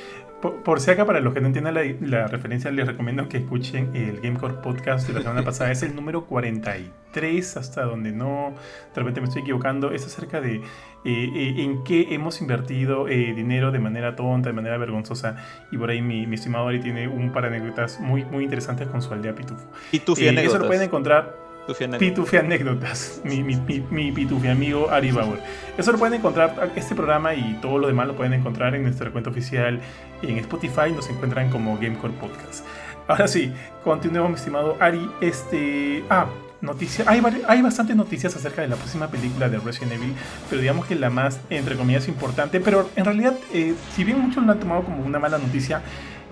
por, 0.43 0.63
por 0.63 0.81
si 0.81 0.91
acá, 0.91 1.07
para 1.07 1.21
los 1.21 1.33
que 1.33 1.41
no 1.41 1.47
entiendan 1.47 1.75
la, 1.75 1.83
la 2.01 2.27
referencia, 2.27 2.71
les 2.71 2.87
recomiendo 2.87 3.29
que 3.29 3.39
escuchen 3.39 3.95
el 3.95 4.21
Gamecore 4.21 4.55
Podcast 4.55 5.07
de 5.09 5.15
la 5.15 5.23
semana 5.23 5.43
pasada. 5.43 5.71
Es 5.71 5.83
el 5.83 5.95
número 5.95 6.27
43, 6.27 7.57
hasta 7.57 7.85
donde 7.85 8.13
no, 8.13 8.55
de 8.95 9.01
repente 9.01 9.21
me 9.21 9.29
estoy 9.29 9.43
equivocando. 9.43 9.93
Es 9.93 10.05
acerca 10.05 10.41
de 10.41 10.57
eh, 10.57 11.31
eh, 11.35 11.55
en 11.59 11.85
qué 11.85 12.15
hemos 12.15 12.41
invertido 12.41 13.09
eh, 13.09 13.35
dinero 13.35 13.71
de 13.71 13.79
manera 13.79 14.17
tonta, 14.17 14.49
de 14.49 14.55
manera 14.55 14.79
vergonzosa. 14.79 15.37
Y 15.71 15.77
por 15.77 15.91
ahí 15.91 16.01
mi, 16.01 16.27
mi 16.27 16.35
estimado 16.37 16.69
Ari 16.69 16.81
tiene 16.81 17.09
un 17.09 17.31
par 17.31 17.43
de 17.43 17.57
anécdotas 17.57 18.01
muy, 18.01 18.25
muy 18.25 18.45
interesantes 18.45 18.89
con 18.89 19.03
su 19.03 19.13
aldea 19.13 19.35
Pitufo. 19.35 19.67
Eh, 19.93 20.35
eso 20.43 20.59
lo 20.59 20.67
pueden 20.67 20.83
encontrar 20.83 21.44
Tufi 21.67 22.37
anécdotas. 22.37 23.21
Mi, 23.25 23.43
mi, 23.43 24.49
amigo 24.49 24.91
Ari 24.91 25.13
Bauer. 25.13 25.41
Eso 25.79 25.93
lo 25.93 25.99
pueden 25.99 26.15
encontrar, 26.15 26.73
este 26.77 26.95
programa 26.95 27.35
y 27.35 27.59
todo 27.63 27.79
lo 27.79 27.87
demás 27.87 28.07
lo 28.07 28.15
pueden 28.15 28.35
encontrar 28.35 28.75
en 28.75 28.83
nuestra 28.83 29.11
cuenta 29.11 29.31
oficial 29.31 29.81
en 30.23 30.39
Spotify, 30.39 30.93
nos 30.95 31.09
encuentran 31.09 31.51
como 31.51 31.79
Gamecore 31.79 32.15
Podcast. 32.15 32.65
Ahora 33.07 33.29
sí, 33.29 33.53
continuemos, 33.83 34.31
mi 34.31 34.37
estimado 34.37 34.77
Ari. 34.81 35.11
Este. 35.21 36.05
Ah, 36.09 36.27
noticia. 36.61 37.05
Hay, 37.07 37.23
hay 37.47 37.63
bastantes 37.63 37.95
noticias 37.95 38.35
acerca 38.35 38.63
de 38.63 38.69
la 38.69 38.77
próxima 38.77 39.09
película 39.09 39.49
de 39.49 39.59
Resident 39.59 39.93
Evil, 39.93 40.15
pero 40.49 40.61
digamos 40.61 40.87
que 40.87 40.95
la 40.95 41.11
más, 41.11 41.41
entre 41.51 41.77
comillas, 41.77 42.09
importante. 42.09 42.61
Pero 42.61 42.89
en 42.97 43.05
realidad, 43.05 43.35
eh, 43.53 43.75
si 43.95 44.05
bien 44.05 44.19
muchos 44.21 44.45
lo 44.45 44.53
han 44.53 44.61
tomado 44.61 44.85
como 44.85 45.05
una 45.05 45.19
mala 45.19 45.39
noticia, 45.39 45.83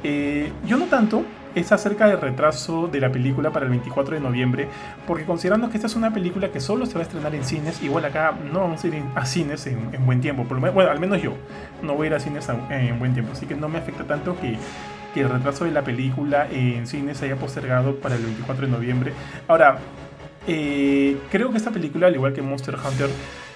eh, 0.03 0.51
yo 0.66 0.76
no 0.76 0.87
tanto. 0.87 1.24
Es 1.55 1.70
acerca 1.70 2.07
del 2.07 2.20
retraso 2.20 2.88
de 2.88 3.00
la 3.00 3.12
película 3.12 3.50
para 3.50 3.66
el 3.66 3.70
24 3.70 4.14
de 4.14 4.20
noviembre, 4.20 4.68
porque 5.07 5.24
considerando 5.24 5.68
que 5.68 5.76
esta 5.76 5.86
es 5.86 5.96
una 5.96 6.12
película 6.12 6.50
que 6.50 6.61
solo 6.61 6.86
se 6.86 6.94
va 6.94 7.00
a 7.00 7.03
estrenar 7.03 7.34
en 7.34 7.44
cines, 7.44 7.82
igual 7.82 8.05
acá 8.05 8.34
no 8.53 8.61
vamos 8.61 8.82
a 8.82 8.86
ir 8.86 9.03
a 9.14 9.26
cines 9.26 9.66
en, 9.66 9.90
en 9.92 10.07
buen 10.07 10.20
tiempo, 10.20 10.44
por 10.44 10.57
lo 10.57 10.62
menos, 10.62 10.74
bueno, 10.74 10.90
al 10.90 10.98
menos 10.98 11.20
yo 11.20 11.34
no 11.82 11.94
voy 11.94 12.07
a 12.07 12.11
ir 12.11 12.14
a 12.14 12.20
cines 12.20 12.48
en 12.70 12.98
buen 12.98 13.12
tiempo, 13.12 13.32
así 13.32 13.46
que 13.46 13.55
no 13.55 13.68
me 13.68 13.78
afecta 13.78 14.05
tanto 14.05 14.36
que, 14.40 14.57
el 15.14 15.28
retraso 15.28 15.66
de 15.66 15.72
la 15.72 15.82
película 15.82 16.48
en 16.50 16.86
cines 16.86 17.18
se 17.18 17.26
haya 17.26 17.36
postergado 17.36 17.96
para 17.96 18.14
el 18.14 18.22
24 18.22 18.64
de 18.64 18.72
noviembre. 18.72 19.12
Ahora, 19.46 19.76
eh, 20.46 21.18
creo 21.30 21.50
que 21.50 21.59
esta 21.59 21.70
película, 21.70 22.07
al 22.07 22.14
igual 22.14 22.32
que 22.32 22.40
Monster 22.40 22.76
Hunter, 22.76 23.11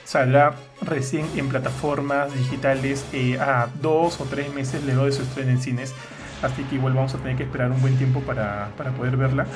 saldrá 0.05 0.55
recién 0.83 1.27
en 1.35 1.49
plataformas 1.49 2.33
digitales 2.35 3.07
eh, 3.15 3.39
a 3.39 3.69
dos 3.81 4.21
o 4.21 4.25
tres 4.25 4.53
meses 4.53 4.85
luego 4.85 5.07
de 5.07 5.13
su 5.13 5.23
estreno 5.23 5.51
en 5.51 5.63
cines. 5.63 5.95
Así 6.43 6.63
que 6.65 6.77
igual 6.77 6.95
vamos 6.95 7.15
a 7.15 7.19
tener 7.19 7.37
que 7.37 7.45
esperar 7.45 7.71
un 7.71 7.81
buen 7.81 7.97
tiempo 7.97 8.21
para, 8.21 8.71
para 8.77 8.91
poder 8.91 9.17
verla. 9.17 9.47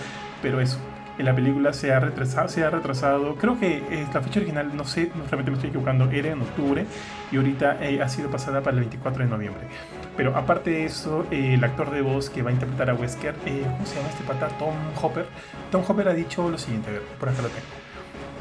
Pero 0.43 0.61
eso, 0.61 0.79
la 1.19 1.35
película 1.35 1.73
se 1.73 1.93
ha 1.93 2.01
retrasado, 2.01 2.49
se 2.49 2.65
ha 2.65 2.71
retrasado. 2.71 3.35
Creo 3.37 3.59
que 3.59 3.79
eh, 3.91 4.07
la 4.13 4.21
fecha 4.21 4.41
original, 4.41 4.75
no 4.75 4.85
sé, 4.85 5.11
realmente 5.29 5.51
me 5.51 5.57
estoy 5.57 5.71
equivocando, 5.71 6.11
era 6.11 6.31
en 6.31 6.41
octubre 6.41 6.87
y 7.31 7.37
ahorita 7.37 7.79
eh, 7.85 8.03
ha 8.03 8.09
sido 8.09 8.31
pasada 8.31 8.61
para 8.63 8.75
el 8.75 8.81
24 8.81 9.25
de 9.25 9.31
noviembre. 9.31 9.63
Pero 10.17 10.37
aparte 10.37 10.71
de 10.71 10.85
eso, 10.85 11.27
eh, 11.31 11.55
el 11.55 11.65
actor 11.65 11.91
de 11.91 12.03
voz 12.03 12.31
que 12.31 12.43
va 12.43 12.51
a 12.51 12.53
interpretar 12.53 12.91
a 12.91 12.95
Wesker, 12.95 13.35
eh, 13.47 13.63
¿cómo 13.65 13.87
se 13.87 13.97
llama 13.97 14.09
este 14.09 14.25
pata? 14.25 14.49
Tom 14.59 14.75
Hopper. 15.01 15.27
Tom 15.71 15.83
Hopper 15.87 16.09
ha 16.09 16.15
dicho 16.15 16.49
lo 16.51 16.59
siguiente, 16.59 16.91
a 16.91 16.93
ver, 16.95 17.03
por 17.19 17.29
acá 17.29 17.43
lo 17.43 17.49
tengo. 17.49 17.67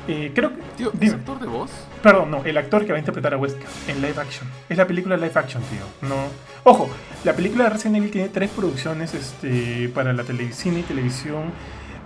Eh, 0.07 0.31
creo 0.33 0.49
que. 0.55 0.61
Tío, 0.75 0.91
¿es 0.93 0.99
dime. 0.99 1.15
actor 1.15 1.39
de 1.39 1.47
voz? 1.47 1.71
Perdón, 2.01 2.31
no, 2.31 2.43
el 2.43 2.57
actor 2.57 2.85
que 2.85 2.91
va 2.91 2.97
a 2.97 2.99
interpretar 2.99 3.33
a 3.33 3.37
Wesker 3.37 3.67
en 3.87 4.01
live 4.01 4.19
action. 4.19 4.49
Es 4.67 4.77
la 4.77 4.87
película 4.87 5.15
live 5.17 5.31
action, 5.35 5.61
tío. 5.63 6.09
No. 6.09 6.15
Ojo, 6.63 6.89
la 7.23 7.33
película 7.33 7.65
de 7.65 7.69
Resident 7.71 7.97
Evil 7.97 8.11
tiene 8.11 8.29
tres 8.29 8.49
producciones 8.51 9.13
este, 9.13 9.89
para 9.89 10.13
la 10.13 10.23
tele- 10.23 10.51
cine 10.51 10.79
y 10.79 10.83
televisión 10.83 11.51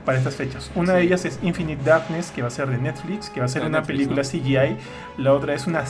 para 0.06 0.18
estas 0.18 0.36
fechas. 0.36 0.70
Una 0.76 0.93
de 0.93 1.04
ellas 1.04 1.24
es 1.26 1.39
Infinite 1.43 1.82
Darkness, 1.84 2.32
que 2.32 2.41
va 2.41 2.49
a 2.49 2.51
ser 2.51 2.68
de 2.70 2.78
Netflix, 2.78 3.30
que 3.30 3.39
va 3.39 3.45
a 3.45 3.49
ser 3.49 3.62
De 3.62 3.70
una 3.70 3.80
Netflix, 3.80 4.08
película 4.10 4.22
¿no? 4.24 4.30
CGI. 4.30 4.78
La 5.24 5.34
otra 5.34 5.54
es 5.54 5.66
una. 5.66 5.84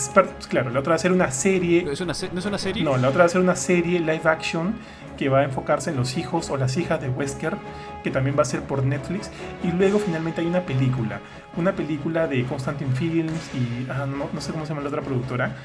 Claro, 0.49 0.69
la 0.69 0.79
otra 0.81 0.91
va 0.91 0.95
a 0.95 0.99
ser 0.99 1.11
una 1.11 1.31
serie 1.31 1.87
¿Es 1.91 1.99
una 2.01 2.13
se- 2.13 2.29
¿No 2.31 2.39
es 2.39 2.45
una 2.45 2.57
serie? 2.59 2.83
no, 2.83 2.95
la 2.97 3.09
otra 3.09 3.19
va 3.19 3.25
a 3.25 3.29
ser 3.29 3.41
una 3.41 3.55
serie 3.55 3.99
live 3.99 4.21
action 4.25 4.75
que 5.17 5.29
va 5.29 5.39
a 5.39 5.43
enfocarse 5.43 5.89
en 5.91 5.95
los 5.95 6.17
hijos 6.17 6.49
o 6.51 6.57
las 6.57 6.75
hijas 6.77 6.99
de 7.01 7.09
Wesker, 7.09 7.55
que 8.03 8.11
también 8.11 8.35
va 8.37 8.41
a 8.43 8.45
ser 8.45 8.61
por 8.61 8.83
Netflix. 8.83 9.29
Y 9.63 9.71
luego 9.71 9.97
finalmente 9.99 10.41
hay 10.41 10.47
una 10.47 10.61
película, 10.61 11.19
una 11.57 11.71
película 11.73 12.27
de 12.27 12.43
Constantine 12.45 12.93
Films 12.95 13.49
y 13.55 13.87
ah, 13.91 14.05
no, 14.07 14.27
no 14.31 14.41
sé 14.41 14.51
cómo 14.51 14.65
se 14.65 14.69
llama 14.69 14.81
la 14.81 14.89
otra 14.89 15.01
productora, 15.01 15.55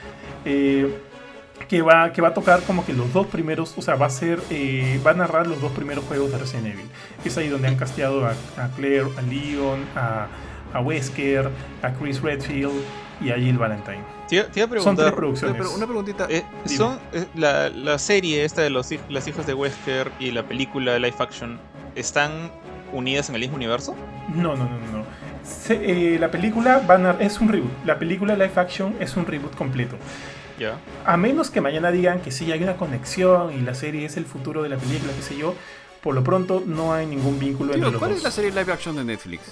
eh, 0.45 1.03
que, 1.69 1.83
va, 1.83 2.13
que 2.13 2.23
va 2.23 2.29
a 2.29 2.35
tocar 2.35 2.63
como 2.63 2.85
que 2.85 2.93
los 2.93 3.13
dos 3.13 3.27
primeros, 3.27 3.75
o 3.77 3.83
sea, 3.83 3.95
va 3.97 4.07
a 4.07 4.11
ser, 4.11 4.39
eh, 4.51 5.01
va 5.07 5.11
a 5.13 5.15
narrar 5.15 5.47
los 5.47 5.61
dos 5.61 5.73
primeros 5.73 6.05
juegos 6.05 6.31
de 6.33 6.39
Resident 6.39 6.67
Evil. 6.67 6.87
Es 7.25 7.37
ahí 7.39 7.49
donde 7.49 7.69
han 7.69 7.77
casteado 7.77 8.27
a, 8.27 8.31
a 8.57 8.69
Claire, 8.77 9.09
a 9.17 9.23
Leon, 9.23 9.81
a, 9.97 10.27
a 10.73 10.81
Wesker, 10.81 11.49
a 11.83 11.93
Chris 11.93 12.21
Redfield 12.23 12.73
y 13.21 13.31
a 13.31 13.37
Jill 13.37 13.59
Valentine. 13.59 14.01
Te, 14.29 14.37
iba- 14.37 14.45
te 14.47 14.61
iba 14.61 14.77
a 14.79 14.81
Son 14.83 14.95
tres 14.97 15.13
producciones. 15.13 15.57
pero 15.59 15.73
una 15.75 15.87
preguntita. 15.87 16.27
eh, 16.31 16.45
son 16.67 16.99
eh, 17.13 17.25
la, 17.35 17.69
la 17.71 17.99
serie 17.99 18.45
esta 18.45 18.63
de 18.63 18.71
los 18.71 18.89
las 19.09 19.27
hijas 19.27 19.47
de 19.47 19.55
Wesker 19.55 20.11
y 20.21 20.31
la 20.31 20.43
película 20.45 20.93
de 20.93 21.01
live 21.01 21.17
action 21.19 21.59
están 21.97 22.31
unidas 22.93 23.29
en 23.29 23.35
el 23.35 23.41
mismo 23.43 23.57
universo? 23.57 23.95
No, 24.35 24.55
no, 24.57 24.65
no, 24.65 24.79
no. 24.93 24.99
no. 24.99 25.05
Se- 25.45 26.15
eh, 26.15 26.19
la 26.19 26.31
película 26.31 26.83
van 26.87 27.07
a- 27.07 27.17
es 27.21 27.41
un 27.41 27.49
reboot. 27.49 27.71
La 27.85 27.99
película 27.99 28.35
live 28.35 28.53
action 28.57 28.95
es 29.01 29.17
un 29.17 29.27
reboot 29.27 29.55
completo. 29.57 29.97
Ya. 30.59 30.79
A 31.07 31.17
menos 31.17 31.51
que 31.51 31.61
mañana 31.61 31.91
digan 31.91 32.21
que 32.21 32.31
sí 32.33 32.51
hay 32.53 32.63
una 32.63 32.77
conexión 32.77 33.53
y 33.57 33.61
la 33.63 33.75
serie 33.75 34.05
es 34.07 34.17
el 34.17 34.25
futuro 34.27 34.63
de 34.63 34.69
la 34.69 34.77
película, 34.77 35.13
qué 35.17 35.23
sé 35.23 35.37
yo. 35.37 35.55
Por 36.03 36.15
lo 36.15 36.23
pronto 36.23 36.63
no 36.65 36.95
hay 36.95 37.07
ningún 37.07 37.39
vínculo 37.41 37.71
Tío, 37.73 37.79
entre 37.79 37.91
los 37.93 37.99
¿cuál 37.99 38.11
dos. 38.13 38.19
es 38.19 38.25
la 38.25 38.31
serie 38.31 38.51
live 38.53 38.73
action 38.73 38.95
de 38.95 39.05
Netflix? 39.05 39.43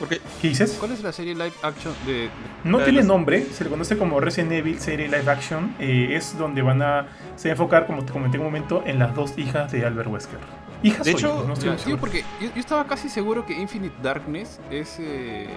Porque 0.00 0.20
¿Qué 0.40 0.48
dices? 0.48 0.76
¿Cuál 0.78 0.90
es 0.92 1.02
la 1.02 1.12
serie 1.12 1.32
live 1.32 1.52
action 1.62 1.94
de.? 2.06 2.28
No 2.64 2.78
tiene 2.78 2.98
los- 2.98 3.06
nombre, 3.06 3.46
se 3.52 3.62
le 3.62 3.70
conoce 3.70 3.96
como 3.96 4.18
Resident 4.18 4.50
Evil 4.52 4.80
serie 4.80 5.06
live 5.06 5.30
action. 5.30 5.76
eh, 5.78 6.08
es 6.16 6.36
donde 6.36 6.60
van 6.60 6.82
a 6.82 7.06
se 7.36 7.48
va 7.48 7.52
a 7.52 7.54
enfocar, 7.54 7.86
como 7.86 8.04
te 8.04 8.12
comenté 8.12 8.36
en 8.36 8.40
un 8.42 8.46
momento, 8.48 8.82
en 8.84 8.98
las 8.98 9.14
dos 9.14 9.38
hijas 9.38 9.70
de 9.70 9.86
Albert 9.86 10.08
Wesker. 10.08 10.40
Hijas 10.82 11.04
De 11.04 11.12
hecho, 11.12 11.44
no 11.46 11.52
estoy 11.54 11.70
tío, 11.76 11.98
porque 11.98 12.24
yo, 12.40 12.48
yo 12.54 12.60
estaba 12.60 12.86
casi 12.86 13.08
seguro 13.08 13.46
que 13.46 13.52
Infinite 13.52 13.94
Darkness 14.02 14.58
es, 14.70 14.96
eh, 14.98 15.48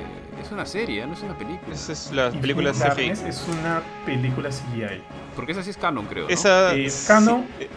es 0.43 0.51
una 0.51 0.65
serie, 0.65 1.05
no 1.07 1.13
es 1.13 1.21
una 1.21 1.37
película. 1.37 1.73
esa 1.73 1.91
es 1.93 2.11
la 2.11 2.25
Infinite 2.25 2.41
película 2.41 2.71
CGI. 2.73 2.79
Darkness 2.79 3.21
es 3.23 3.45
una 3.47 3.81
película 4.05 4.49
CGI. 4.49 5.01
Porque 5.35 5.51
esa 5.53 5.63
sí 5.63 5.71
es 5.71 5.77
canon, 5.77 6.05
creo. 6.05 6.25
¿no? 6.25 6.29
Esa. 6.29 6.75
Eh, 6.75 6.89
sí, 6.89 7.07
canon. 7.07 7.45
eh, 7.59 7.69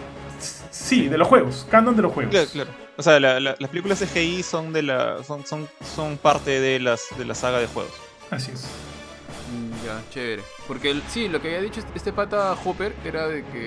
Sí, 0.71 1.09
de 1.09 1.19
los 1.19 1.27
juegos, 1.27 1.67
canon 1.71 1.97
de 1.97 2.03
los 2.03 2.13
juegos. 2.13 2.31
Claro, 2.31 2.49
claro. 2.53 2.71
O 2.97 3.03
sea, 3.03 3.19
la- 3.19 3.41
la- 3.41 3.57
las 3.59 3.71
películas 3.71 3.99
CGI 3.99 4.43
son 4.43 4.73
de 4.73 4.83
la. 4.83 5.25
son, 5.25 5.45
son, 5.47 5.69
son 5.97 6.17
parte 6.19 6.61
de 6.61 6.79
las 6.79 7.03
de 7.17 7.25
la 7.25 7.35
saga 7.35 7.59
de 7.59 7.67
juegos. 7.67 7.93
Así 8.31 8.53
es. 8.53 8.67
Ya, 9.89 10.03
chévere. 10.11 10.43
Porque 10.67 10.91
el- 10.91 11.03
sí, 11.09 11.29
lo 11.29 11.41
que 11.41 11.49
había 11.49 11.63
dicho 11.63 11.81
este- 11.95 12.13
pata 12.13 12.55
Hopper 12.65 12.93
era 13.05 13.27
de 13.27 13.43
que, 13.45 13.61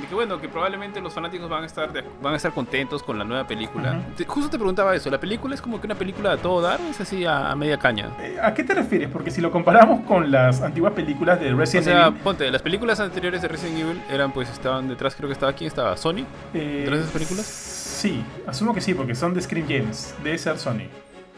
de 0.00 0.06
que 0.08 0.14
bueno, 0.14 0.40
que 0.40 0.48
probablemente 0.48 1.00
los 1.00 1.12
fanáticos 1.12 1.48
van 1.48 1.64
a 1.64 1.66
estar 1.66 1.92
de- 1.92 2.04
van 2.22 2.34
a 2.34 2.36
estar 2.36 2.52
contentos 2.52 3.02
con 3.02 3.18
la 3.18 3.24
nueva 3.24 3.46
película. 3.46 4.00
Te- 4.16 4.24
justo 4.24 4.48
te 4.50 4.56
preguntaba 4.58 4.94
eso, 4.94 5.10
¿la 5.10 5.18
película 5.18 5.54
es 5.54 5.60
como 5.62 5.80
que 5.80 5.86
una 5.86 5.94
película 5.96 6.32
a 6.32 6.36
todo 6.36 6.60
dar 6.60 6.80
o 6.80 6.84
es 6.90 7.00
así 7.00 7.24
a, 7.24 7.50
a 7.50 7.56
media 7.56 7.76
caña? 7.78 8.10
Eh, 8.20 8.38
¿A 8.40 8.54
qué 8.54 8.62
te 8.62 8.74
refieres? 8.74 9.08
Porque 9.10 9.30
si 9.30 9.40
lo 9.40 9.50
comparamos 9.50 10.04
con 10.06 10.30
las 10.30 10.60
antiguas 10.62 10.92
películas 10.92 11.40
de 11.40 11.52
O 11.52 11.56
Resident 11.56 11.84
sea, 11.86 12.06
Evil, 12.08 12.20
ponte, 12.20 12.50
las 12.50 12.62
películas 12.62 13.00
anteriores 13.00 13.42
de 13.42 13.48
Resident 13.48 13.78
Evil 13.80 14.02
eran 14.10 14.32
pues 14.32 14.48
estaban 14.50 14.88
detrás, 14.88 15.14
creo 15.16 15.28
que 15.28 15.32
estaba 15.34 15.52
quién 15.54 15.68
estaba, 15.68 15.96
Sony. 15.96 16.24
eh, 16.54 16.86
¿de 16.88 16.96
esas 16.98 17.10
películas? 17.10 17.46
Sí, 17.46 18.24
asumo 18.46 18.74
que 18.74 18.80
sí, 18.80 18.94
porque 18.94 19.14
son 19.14 19.34
de 19.34 19.40
Screen 19.40 19.66
Gems, 19.66 20.14
de 20.22 20.36
ser 20.38 20.58
Sony, 20.58 20.88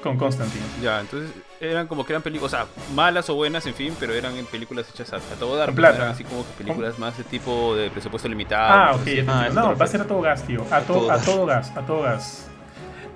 con 0.03 0.17
Constantine. 0.19 0.65
Ya, 0.83 1.01
entonces 1.01 1.31
eran 1.71 1.87
como 1.87 2.05
que 2.07 2.13
eran 2.13 2.23
películas, 2.23 2.53
o 2.53 2.57
sea, 2.57 2.67
malas 2.95 3.29
o 3.31 3.35
buenas, 3.35 3.67
en 3.67 3.75
fin, 3.75 3.95
pero 3.99 4.13
eran 4.15 4.37
en 4.37 4.47
películas 4.47 4.87
hechas 4.93 5.13
a, 5.13 5.17
a 5.17 5.21
todo 5.39 5.57
dar. 5.57 5.67
Pues, 5.69 5.77
plata. 5.77 5.97
eran 5.97 6.09
así 6.11 6.25
como 6.25 6.45
que 6.47 6.53
películas 6.65 6.99
más 6.99 7.17
de 7.19 7.25
tipo 7.25 7.75
de 7.77 7.91
presupuesto 7.91 8.29
limitado. 8.29 8.73
Ah, 8.73 8.93
ok, 8.95 9.01
así. 9.03 9.17
ya 9.17 9.25
Ah, 9.29 9.49
No, 9.53 9.77
va 9.77 9.85
a 9.85 9.89
ser 9.89 10.01
a 10.01 10.05
todo 10.07 10.21
gas, 10.21 10.43
tío. 10.47 10.65
A, 10.71 10.81
to- 10.81 10.93
todo 10.95 11.11
a 11.11 11.17
gas. 11.17 11.25
todo 11.25 11.47
gas, 11.47 11.73
a 11.77 11.81
todo 11.83 12.03
gas. 12.03 12.49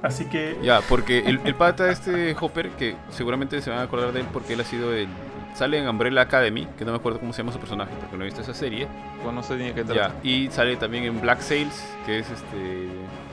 Así 0.03 0.27
que. 0.27 0.57
Ya, 0.63 0.81
porque 0.89 1.19
el, 1.19 1.41
el 1.45 1.55
pata 1.55 1.91
este 1.91 2.37
Hopper, 2.41 2.71
que 2.71 2.95
seguramente 3.11 3.61
se 3.61 3.71
van 3.71 3.81
a 3.81 3.83
acordar 3.83 4.13
de 4.13 4.21
él 4.21 4.27
porque 4.33 4.53
él 4.55 4.61
ha 4.61 4.65
sido 4.65 4.93
el... 4.95 5.09
Sale 5.55 5.79
en 5.79 5.89
Umbrella 5.89 6.21
Academy, 6.21 6.69
que 6.79 6.85
no 6.85 6.93
me 6.93 6.99
acuerdo 6.99 7.19
cómo 7.19 7.33
se 7.33 7.39
llama 7.43 7.53
su 7.53 7.59
personaje 7.59 7.91
porque 7.99 8.17
no 8.17 8.23
he 8.23 8.27
visto 8.27 8.41
esa 8.43 8.55
serie. 8.55 8.87
Pues 9.23 9.35
no 9.35 9.43
sé 9.43 9.57
ni 9.57 9.73
qué 9.73 9.81
Ya, 9.85 9.93
trata. 9.93 10.15
y 10.23 10.49
sale 10.53 10.77
también 10.77 11.03
en 11.05 11.21
Black 11.21 11.41
Sails, 11.41 11.83
que 12.07 12.21
es 12.21 12.31
este... 12.31 12.87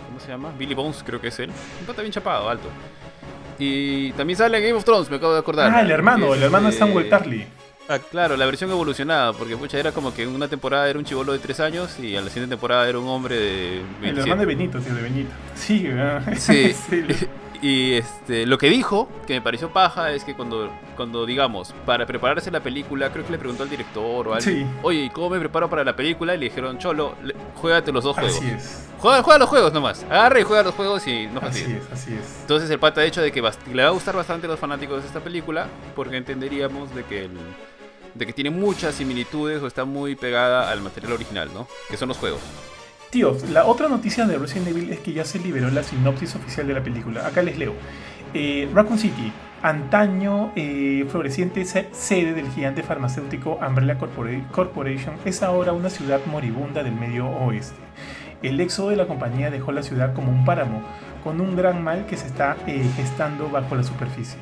¿Cómo 0.07 0.19
se 0.19 0.29
llama? 0.29 0.51
Billy 0.57 0.73
Bones, 0.73 1.03
creo 1.05 1.21
que 1.21 1.27
es 1.27 1.37
él. 1.39 1.51
Un 1.81 1.85
pata 1.85 2.01
bien 2.01 2.11
chapado, 2.11 2.49
alto. 2.49 2.67
Y 3.59 4.11
también 4.13 4.37
sale 4.37 4.59
Game 4.61 4.73
of 4.73 4.83
Thrones, 4.83 5.09
me 5.09 5.17
acabo 5.17 5.33
de 5.33 5.39
acordar. 5.39 5.71
Ah, 5.73 5.81
el 5.81 5.91
hermano, 5.91 6.27
es, 6.33 6.37
el 6.37 6.43
hermano 6.43 6.67
de 6.71 6.77
Samuel 6.77 7.09
Tarly. 7.09 7.45
Ah, 7.87 7.99
Claro, 7.99 8.35
la 8.35 8.45
versión 8.45 8.71
evolucionada, 8.71 9.31
porque 9.33 9.55
pucha, 9.55 9.77
era 9.79 9.91
como 9.91 10.13
que 10.13 10.23
en 10.23 10.29
una 10.29 10.47
temporada 10.47 10.89
era 10.89 10.97
un 10.97 11.05
chivolo 11.05 11.33
de 11.33 11.39
3 11.39 11.59
años 11.59 11.99
y 11.99 12.15
a 12.15 12.21
la 12.21 12.29
siguiente 12.29 12.53
temporada 12.55 12.89
era 12.89 12.97
un 12.99 13.07
hombre 13.07 13.35
de 13.35 13.77
El 13.79 13.85
27. 14.01 14.19
hermano 14.21 14.39
de 14.41 14.45
Benito, 14.47 14.79
tío, 14.79 14.95
de 14.95 15.01
Benito. 15.01 15.29
Sí, 15.55 15.87
Sí. 16.37 16.73
sí. 16.73 17.03
Y 17.61 17.93
este, 17.93 18.45
lo 18.45 18.57
que 18.57 18.69
dijo, 18.69 19.07
que 19.27 19.33
me 19.35 19.41
pareció 19.41 19.71
paja, 19.71 20.11
es 20.11 20.23
que 20.23 20.35
cuando, 20.35 20.69
cuando 20.95 21.25
digamos, 21.25 21.73
para 21.85 22.05
prepararse 22.05 22.51
la 22.51 22.59
película, 22.61 23.11
creo 23.11 23.25
que 23.25 23.31
le 23.31 23.37
preguntó 23.37 23.63
al 23.63 23.69
director 23.69 24.27
o 24.27 24.33
a 24.33 24.37
alguien, 24.37 24.67
Sí. 24.67 24.79
oye, 24.83 24.99
¿y 25.05 25.09
cómo 25.09 25.29
me 25.31 25.39
preparo 25.39 25.69
para 25.69 25.83
la 25.83 25.95
película? 25.95 26.35
Y 26.35 26.37
le 26.37 26.45
dijeron, 26.45 26.77
Cholo, 26.77 27.15
le- 27.23 27.35
juégate 27.55 27.91
los 27.91 28.03
dos 28.03 28.15
juegos. 28.15 28.35
Así 28.37 28.47
es. 28.49 28.89
Juega, 28.99 29.21
juega 29.23 29.39
los 29.39 29.49
juegos 29.49 29.73
nomás. 29.73 30.03
Agarra 30.05 30.39
y 30.39 30.43
juega 30.43 30.63
los 30.63 30.73
juegos 30.73 31.05
y 31.07 31.27
no 31.27 31.39
Así 31.41 31.59
fastidies. 31.61 31.83
es, 31.83 31.91
así 31.91 32.13
es. 32.13 32.37
Entonces 32.41 32.69
el 32.69 32.79
pata 32.79 33.01
ha 33.01 33.05
hecho 33.05 33.21
de 33.21 33.31
que 33.31 33.41
le 33.73 33.83
va 33.83 33.89
a 33.89 33.91
gustar 33.91 34.15
bastante 34.15 34.47
a 34.47 34.49
los 34.49 34.59
fanáticos 34.59 35.01
de 35.01 35.07
esta 35.07 35.19
película, 35.19 35.67
porque 35.95 36.17
entenderíamos 36.17 36.93
de 36.95 37.03
que 37.03 37.25
el, 37.25 37.31
de 38.13 38.25
que 38.25 38.33
tiene 38.33 38.49
muchas 38.49 38.95
similitudes 38.95 39.61
o 39.61 39.67
está 39.67 39.85
muy 39.85 40.15
pegada 40.15 40.71
al 40.71 40.81
material 40.81 41.13
original, 41.13 41.49
¿no? 41.53 41.67
Que 41.89 41.97
son 41.97 42.07
los 42.07 42.17
juegos. 42.17 42.39
La 43.49 43.65
otra 43.65 43.87
noticia 43.87 44.25
de 44.25 44.37
Resident 44.37 44.67
Evil 44.67 44.91
es 44.91 44.99
que 44.99 45.13
ya 45.13 45.23
se 45.23 45.39
liberó 45.39 45.71
la 45.71 45.83
sinopsis 45.83 46.35
oficial 46.35 46.67
de 46.67 46.73
la 46.73 46.83
película. 46.83 47.25
Acá 47.25 47.41
les 47.41 47.57
leo. 47.57 47.73
Eh, 48.33 48.69
Raccoon 48.73 48.99
City, 48.99 49.31
antaño 49.61 50.51
eh, 50.57 51.05
floreciente 51.07 51.63
sede 51.63 52.33
del 52.33 52.49
gigante 52.49 52.83
farmacéutico 52.83 53.57
Umbrella 53.65 53.97
Corporation, 54.51 55.15
es 55.23 55.43
ahora 55.43 55.71
una 55.71 55.89
ciudad 55.89 56.19
moribunda 56.25 56.83
del 56.83 56.91
medio 56.91 57.29
oeste. 57.29 57.77
El 58.43 58.59
éxodo 58.59 58.89
de 58.89 58.97
la 58.97 59.07
compañía 59.07 59.49
dejó 59.49 59.71
la 59.71 59.83
ciudad 59.83 60.13
como 60.13 60.29
un 60.29 60.43
páramo, 60.43 60.81
con 61.23 61.39
un 61.39 61.55
gran 61.55 61.81
mal 61.81 62.07
que 62.07 62.17
se 62.17 62.27
está 62.27 62.57
eh, 62.67 62.83
gestando 62.97 63.47
bajo 63.47 63.75
la 63.75 63.83
superficie. 63.83 64.39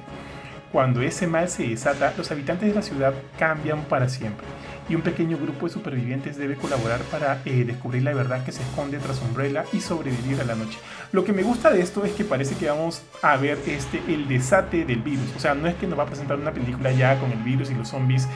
Cuando 0.72 1.04
ese 1.04 1.28
mal 1.28 1.48
se 1.48 1.68
desata, 1.68 2.12
los 2.18 2.32
habitantes 2.32 2.70
de 2.70 2.74
la 2.74 2.82
ciudad 2.82 3.14
cambian 3.38 3.84
para 3.84 4.10
siempre 4.10 4.48
y 4.90 4.96
un 4.96 5.02
pequeño 5.02 5.38
grupo 5.38 5.68
de 5.68 5.74
supervivientes 5.74 6.38
debe 6.38 6.56
colaborar 6.56 7.02
para 7.04 7.42
eh, 7.46 7.64
descubrir 7.66 8.04
la 8.04 8.14
verdad 8.14 8.44
que 8.44 8.52
se 8.52 8.62
esconde 8.62 8.98
tras 9.00 9.22
Umbrella 9.22 9.66
y 9.72 9.80
sobrevivir 9.80 10.42
a 10.42 10.44
la 10.44 10.56
noche. 10.56 10.78
Lo 11.12 11.24
que 11.24 11.34
me 11.34 11.44
gusta 11.44 11.72
de 11.72 11.82
esto 11.82 12.04
es 12.06 12.12
que 12.14 12.24
parece 12.24 12.56
que 12.56 12.70
vamos 12.70 13.04
a 13.22 13.38
ver 13.38 13.58
este, 13.68 14.02
el 14.08 14.28
desate 14.28 14.86
del 14.86 15.02
virus. 15.02 15.34
O 15.36 15.40
sea, 15.40 15.54
no 15.54 15.68
es 15.68 15.76
que 15.76 15.88
nos 15.88 15.98
va 15.98 16.04
a 16.04 16.08
presentar 16.08 16.38
una 16.38 16.52
película 16.52 16.92
ya 16.92 17.20
con 17.20 17.32
el 17.32 17.40
virus 17.40 17.72
y 17.72 17.76
los 17.76 17.90
zombies 17.90 18.28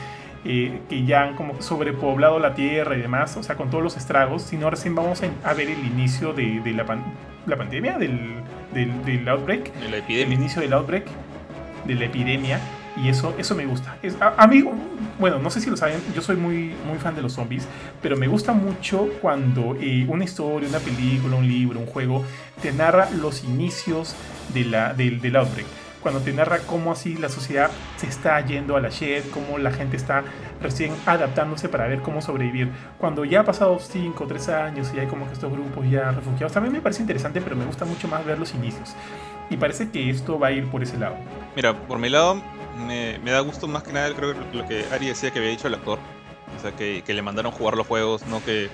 eh, 0.44 0.80
que 0.88 1.04
ya 1.04 1.24
han 1.24 1.34
como 1.34 1.60
sobrepoblado 1.60 2.38
la 2.38 2.54
tierra 2.54 2.96
y 2.96 3.00
demás, 3.00 3.36
o 3.36 3.42
sea, 3.42 3.56
con 3.56 3.70
todos 3.70 3.82
los 3.82 3.96
estragos, 3.96 4.42
sino 4.42 4.70
recién 4.70 4.94
vamos 4.94 5.20
a, 5.44 5.52
ver 5.54 5.68
el 5.68 5.84
inicio 5.84 6.32
de, 6.32 6.62
la, 6.74 6.84
la, 7.44 7.56
pandemia, 7.56 7.98
del, 7.98 8.44
del, 8.72 9.28
outbreak, 9.28 9.72
el 10.08 10.32
inicio 10.32 10.62
del 10.62 10.72
outbreak 10.74 11.06
de 11.86 11.94
la 11.96 12.04
epidemia. 12.04 12.60
Y 13.02 13.08
eso, 13.08 13.34
eso 13.38 13.54
me 13.54 13.66
gusta. 13.66 13.96
Es, 14.02 14.16
a, 14.20 14.46
mí, 14.46 14.64
bueno, 15.18 15.38
no 15.38 15.50
sé 15.50 15.60
si 15.60 15.70
lo 15.70 15.76
saben, 15.76 16.00
yo 16.14 16.22
soy 16.22 16.36
muy, 16.36 16.74
muy 16.86 16.98
fan 16.98 17.14
de 17.14 17.22
los 17.22 17.34
zombies, 17.34 17.66
pero 18.02 18.16
me 18.16 18.26
gusta 18.26 18.52
mucho 18.52 19.08
cuando 19.20 19.76
eh, 19.80 20.04
una 20.08 20.24
historia, 20.24 20.68
una 20.68 20.80
película, 20.80 21.36
un 21.36 21.46
libro, 21.46 21.78
un 21.78 21.86
juego, 21.86 22.24
te 22.60 22.72
narra 22.72 23.08
los 23.10 23.44
inicios 23.44 24.16
de 24.52 24.64
la, 24.64 24.94
del, 24.94 25.20
del 25.20 25.36
outbreak. 25.36 25.66
Cuando 26.02 26.20
te 26.20 26.32
narra 26.32 26.60
cómo 26.60 26.92
así 26.92 27.14
la 27.14 27.28
sociedad 27.28 27.70
se 27.96 28.06
está 28.06 28.40
yendo 28.44 28.76
a 28.76 28.80
la 28.80 28.88
shed, 28.88 29.24
cómo 29.32 29.58
la 29.58 29.72
gente 29.72 29.96
está 29.96 30.22
recién 30.62 30.92
adaptándose 31.06 31.68
para 31.68 31.88
ver 31.88 32.00
cómo 32.00 32.22
sobrevivir. 32.22 32.70
Cuando 32.98 33.24
ya 33.24 33.40
ha 33.40 33.44
pasado 33.44 33.78
5 33.80 34.22
o 34.22 34.26
3 34.26 34.48
años 34.50 34.92
y 34.94 35.00
hay 35.00 35.06
como 35.06 35.26
que 35.26 35.32
estos 35.32 35.52
grupos 35.52 35.88
ya 35.90 36.12
refugiados, 36.12 36.52
también 36.52 36.72
me 36.72 36.80
parece 36.80 37.02
interesante, 37.02 37.40
pero 37.40 37.56
me 37.56 37.64
gusta 37.64 37.84
mucho 37.84 38.06
más 38.06 38.24
ver 38.24 38.38
los 38.38 38.54
inicios. 38.54 38.94
Y 39.50 39.56
parece 39.56 39.90
que 39.90 40.08
esto 40.10 40.38
va 40.38 40.48
a 40.48 40.52
ir 40.52 40.70
por 40.70 40.82
ese 40.82 40.98
lado. 40.98 41.16
Mira, 41.56 41.74
por 41.74 41.98
mi 41.98 42.08
lado, 42.08 42.42
me, 42.78 43.18
da 43.30 43.40
gusto 43.40 43.66
más 43.66 43.82
que 43.82 43.92
nada, 43.92 44.14
creo 44.14 44.34
que 44.34 44.56
lo 44.56 44.66
que 44.66 44.84
Ari 44.92 45.08
decía 45.08 45.30
que 45.30 45.38
había 45.38 45.50
dicho 45.50 45.68
el 45.68 45.74
actor. 45.74 45.98
O 46.56 46.60
sea, 46.60 46.74
que, 46.74 47.02
le 47.06 47.22
mandaron 47.22 47.52
jugar 47.52 47.76
los 47.76 47.86
juegos, 47.86 48.26
no 48.26 48.44
que, 48.44 48.68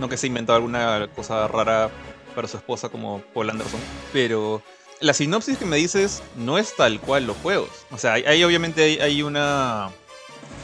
no 0.00 0.08
que 0.08 0.16
se 0.16 0.26
inventó 0.26 0.54
alguna 0.54 1.08
cosa 1.14 1.46
rara 1.48 1.90
para 2.34 2.48
su 2.48 2.56
esposa 2.56 2.88
como 2.88 3.20
Paul 3.32 3.50
Anderson. 3.50 3.80
Pero 4.12 4.62
la 5.00 5.12
sinopsis 5.12 5.58
que 5.58 5.66
me 5.66 5.76
dices 5.76 6.22
no 6.36 6.58
es 6.58 6.74
tal 6.76 7.00
cual 7.00 7.26
los 7.26 7.36
juegos. 7.38 7.70
O 7.90 7.98
sea, 7.98 8.14
ahí 8.14 8.42
obviamente 8.42 9.02
hay, 9.02 9.22
una, 9.22 9.90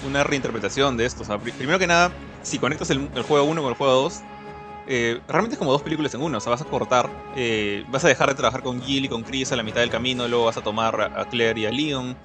una 0.07 0.25
reinterpretación 0.25 0.97
de 0.97 1.07
esto. 1.07 1.23
O 1.23 1.27
sea, 1.27 1.39
primero 1.39 1.79
que 1.79 1.87
nada, 1.87 2.11
si 2.43 2.59
conectas 2.59 2.91
el, 2.91 3.09
juego 3.23 3.45
1 3.45 3.63
con 3.63 3.71
el 3.71 3.77
juego 3.77 3.95
2, 4.03 4.21
eh, 4.89 5.21
realmente 5.29 5.55
es 5.55 5.59
como 5.59 5.71
dos 5.71 5.83
películas 5.83 6.15
en 6.15 6.23
una, 6.23 6.39
o 6.39 6.41
sea, 6.41 6.51
vas 6.51 6.63
a 6.63 6.65
cortar, 6.65 7.09
eh, 7.37 7.85
vas 7.91 8.05
a 8.05 8.09
dejar 8.09 8.29
de 8.29 8.35
trabajar 8.35 8.63
con 8.63 8.83
Jill 8.83 9.05
y 9.05 9.09
con 9.09 9.23
Chris 9.23 9.53
a 9.53 9.57
la 9.57 9.63
mitad 9.63 9.83
del 9.83 9.91
camino, 9.91 10.27
luego 10.27 10.47
vas 10.47 10.57
a 10.57 10.63
tomar 10.63 11.01
a 11.01 11.25
Claire 11.27 11.61
y 11.61 11.67
a 11.67 11.71
Leon, 11.71 12.17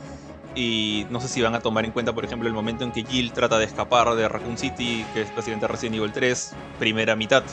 y 0.55 1.05
no 1.09 1.19
sé 1.19 1.27
si 1.27 1.41
van 1.41 1.53
a 1.53 1.59
tomar 1.59 1.85
en 1.85 1.91
cuenta, 1.91 2.13
por 2.13 2.25
ejemplo, 2.25 2.47
el 2.47 2.53
momento 2.53 2.83
en 2.83 2.91
que 2.91 3.03
Jill 3.03 3.31
trata 3.33 3.57
de 3.57 3.65
escapar 3.65 4.15
de 4.15 4.27
Raccoon 4.27 4.57
City, 4.57 5.05
que 5.13 5.23
es 5.23 5.35
básicamente 5.35 5.67
Resident 5.67 5.97
Evil 5.97 6.11
3, 6.13 6.53
primera 6.79 7.15
mitad, 7.15 7.43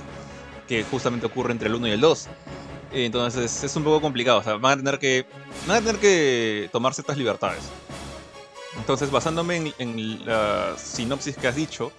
que 0.69 0.85
justamente 0.85 1.27
ocurre 1.27 1.53
entre 1.53 1.69
el 1.69 1.75
1 1.75 1.89
y 1.89 1.91
el 1.91 2.01
2. 2.01 2.29
Entonces 2.93 3.65
es 3.65 3.77
un 3.77 3.85
poco 3.85 4.01
complicado, 4.01 4.39
o 4.39 4.43
sea, 4.43 4.55
van 4.55 4.73
a 4.73 4.77
tener 4.83 4.99
que, 4.99 5.27
van 5.67 5.79
a 5.79 5.81
tener 5.81 5.97
que 5.99 6.69
tomar 6.73 6.95
ciertas 6.95 7.17
libertades. 7.17 7.63
Entonces, 8.77 9.11
basándome 9.11 9.57
en, 9.57 9.75
en 9.79 10.27
la 10.27 10.75
sinopsis 10.77 11.37
que 11.37 11.49
has 11.49 11.57
dicho, 11.57 11.93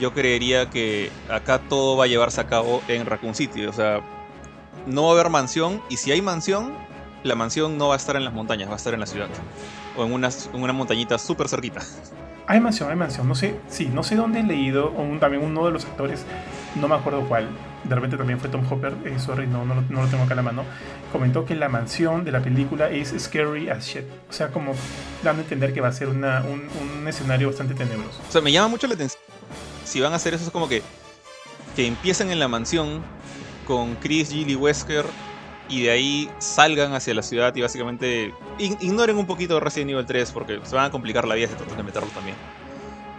yo 0.00 0.12
creería 0.12 0.68
que 0.68 1.10
acá 1.30 1.58
todo 1.58 1.96
va 1.96 2.04
a 2.04 2.06
llevarse 2.06 2.40
a 2.40 2.46
cabo 2.46 2.82
en 2.88 3.06
Raccoon 3.06 3.34
City. 3.34 3.66
O 3.66 3.72
sea, 3.72 4.00
no 4.86 5.04
va 5.04 5.08
a 5.10 5.12
haber 5.12 5.30
mansión 5.30 5.82
y 5.88 5.96
si 5.96 6.12
hay 6.12 6.22
mansión, 6.22 6.74
la 7.26 7.34
mansión 7.34 7.76
no 7.76 7.88
va 7.88 7.94
a 7.94 7.96
estar 7.96 8.16
en 8.16 8.24
las 8.24 8.32
montañas, 8.32 8.68
va 8.68 8.74
a 8.74 8.76
estar 8.76 8.94
en 8.94 9.00
la 9.00 9.06
ciudad. 9.06 9.28
O 9.96 10.04
en 10.04 10.12
una, 10.12 10.28
en 10.28 10.62
una 10.62 10.72
montañita 10.72 11.18
súper 11.18 11.48
cerquita. 11.48 11.80
Hay 12.46 12.60
mansión, 12.60 12.90
hay 12.90 12.96
mansión. 12.96 13.26
No 13.26 13.34
sé, 13.34 13.56
sí, 13.68 13.90
no 13.92 14.02
sé 14.02 14.16
dónde 14.16 14.40
he 14.40 14.42
leído, 14.42 14.92
también 15.20 15.42
uno 15.42 15.66
de 15.66 15.72
los 15.72 15.84
actores, 15.84 16.24
no 16.76 16.86
me 16.86 16.94
acuerdo 16.94 17.22
cuál, 17.22 17.48
de 17.84 17.94
repente 17.94 18.16
también 18.16 18.38
fue 18.38 18.48
Tom 18.48 18.64
Hopper, 18.70 18.94
eh, 19.04 19.18
sorry, 19.18 19.46
no, 19.46 19.64
no, 19.64 19.74
no, 19.88 20.02
lo 20.02 20.08
tengo 20.08 20.22
acá 20.22 20.34
a 20.34 20.36
la 20.36 20.42
mano, 20.42 20.62
comentó 21.10 21.44
que 21.44 21.56
la 21.56 21.68
mansión 21.68 22.24
de 22.24 22.30
la 22.30 22.40
película 22.40 22.88
es 22.88 23.14
scary 23.18 23.68
as 23.68 23.84
shit. 23.84 24.04
O 24.30 24.32
sea, 24.32 24.48
como 24.48 24.74
dando 25.24 25.40
a 25.40 25.44
entender 25.44 25.74
que 25.74 25.80
va 25.80 25.88
a 25.88 25.92
ser 25.92 26.08
una, 26.08 26.42
un, 26.42 26.68
un 26.80 27.08
escenario 27.08 27.48
bastante 27.48 27.74
tenebroso. 27.74 28.20
O 28.28 28.32
sea, 28.32 28.40
me 28.40 28.52
llama 28.52 28.68
mucho 28.68 28.86
la 28.86 28.94
atención 28.94 29.26
si 29.86 30.00
van 30.00 30.12
a 30.12 30.16
hacer 30.16 30.34
eso 30.34 30.44
es 30.44 30.50
como 30.50 30.68
que, 30.68 30.82
que 31.74 31.86
empiecen 31.86 32.30
en 32.30 32.38
la 32.38 32.48
mansión 32.48 33.02
con 33.66 33.94
Chris, 33.96 34.30
Jill 34.30 34.50
y 34.50 34.56
Wesker 34.56 35.04
y 35.68 35.82
de 35.82 35.90
ahí 35.90 36.30
salgan 36.38 36.94
hacia 36.94 37.14
la 37.14 37.22
ciudad 37.22 37.54
y 37.56 37.62
básicamente 37.62 38.32
ignoren 38.58 39.16
un 39.16 39.26
poquito 39.26 39.58
Resident 39.60 39.90
Evil 39.90 40.06
3 40.06 40.30
porque 40.32 40.60
se 40.62 40.76
van 40.76 40.86
a 40.86 40.90
complicar 40.90 41.26
la 41.26 41.34
vida 41.34 41.48
si 41.48 41.54
tratan 41.54 41.76
de 41.76 41.82
meterlo 41.82 42.08
también. 42.10 42.36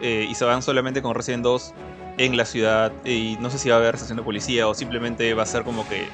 Eh, 0.02 0.28
y 0.30 0.36
se 0.36 0.46
van 0.46 0.62
solamente 0.62 1.02
con 1.02 1.16
Resident 1.16 1.44
2 1.44 1.74
en 2.18 2.38
la 2.38 2.46
ciudad 2.46 2.92
y 3.06 3.38
no 3.40 3.50
sé 3.50 3.60
si 3.60 3.70
va 3.70 3.76
a 3.76 3.80
haber 3.80 3.96
estación 3.96 4.18
de 4.18 4.24
policía 4.24 4.68
o 4.68 4.74
simplemente 4.74 5.34
va 5.34 5.44
a 5.44 5.46
ser 5.46 5.64
como 5.64 5.88
que 5.88 6.08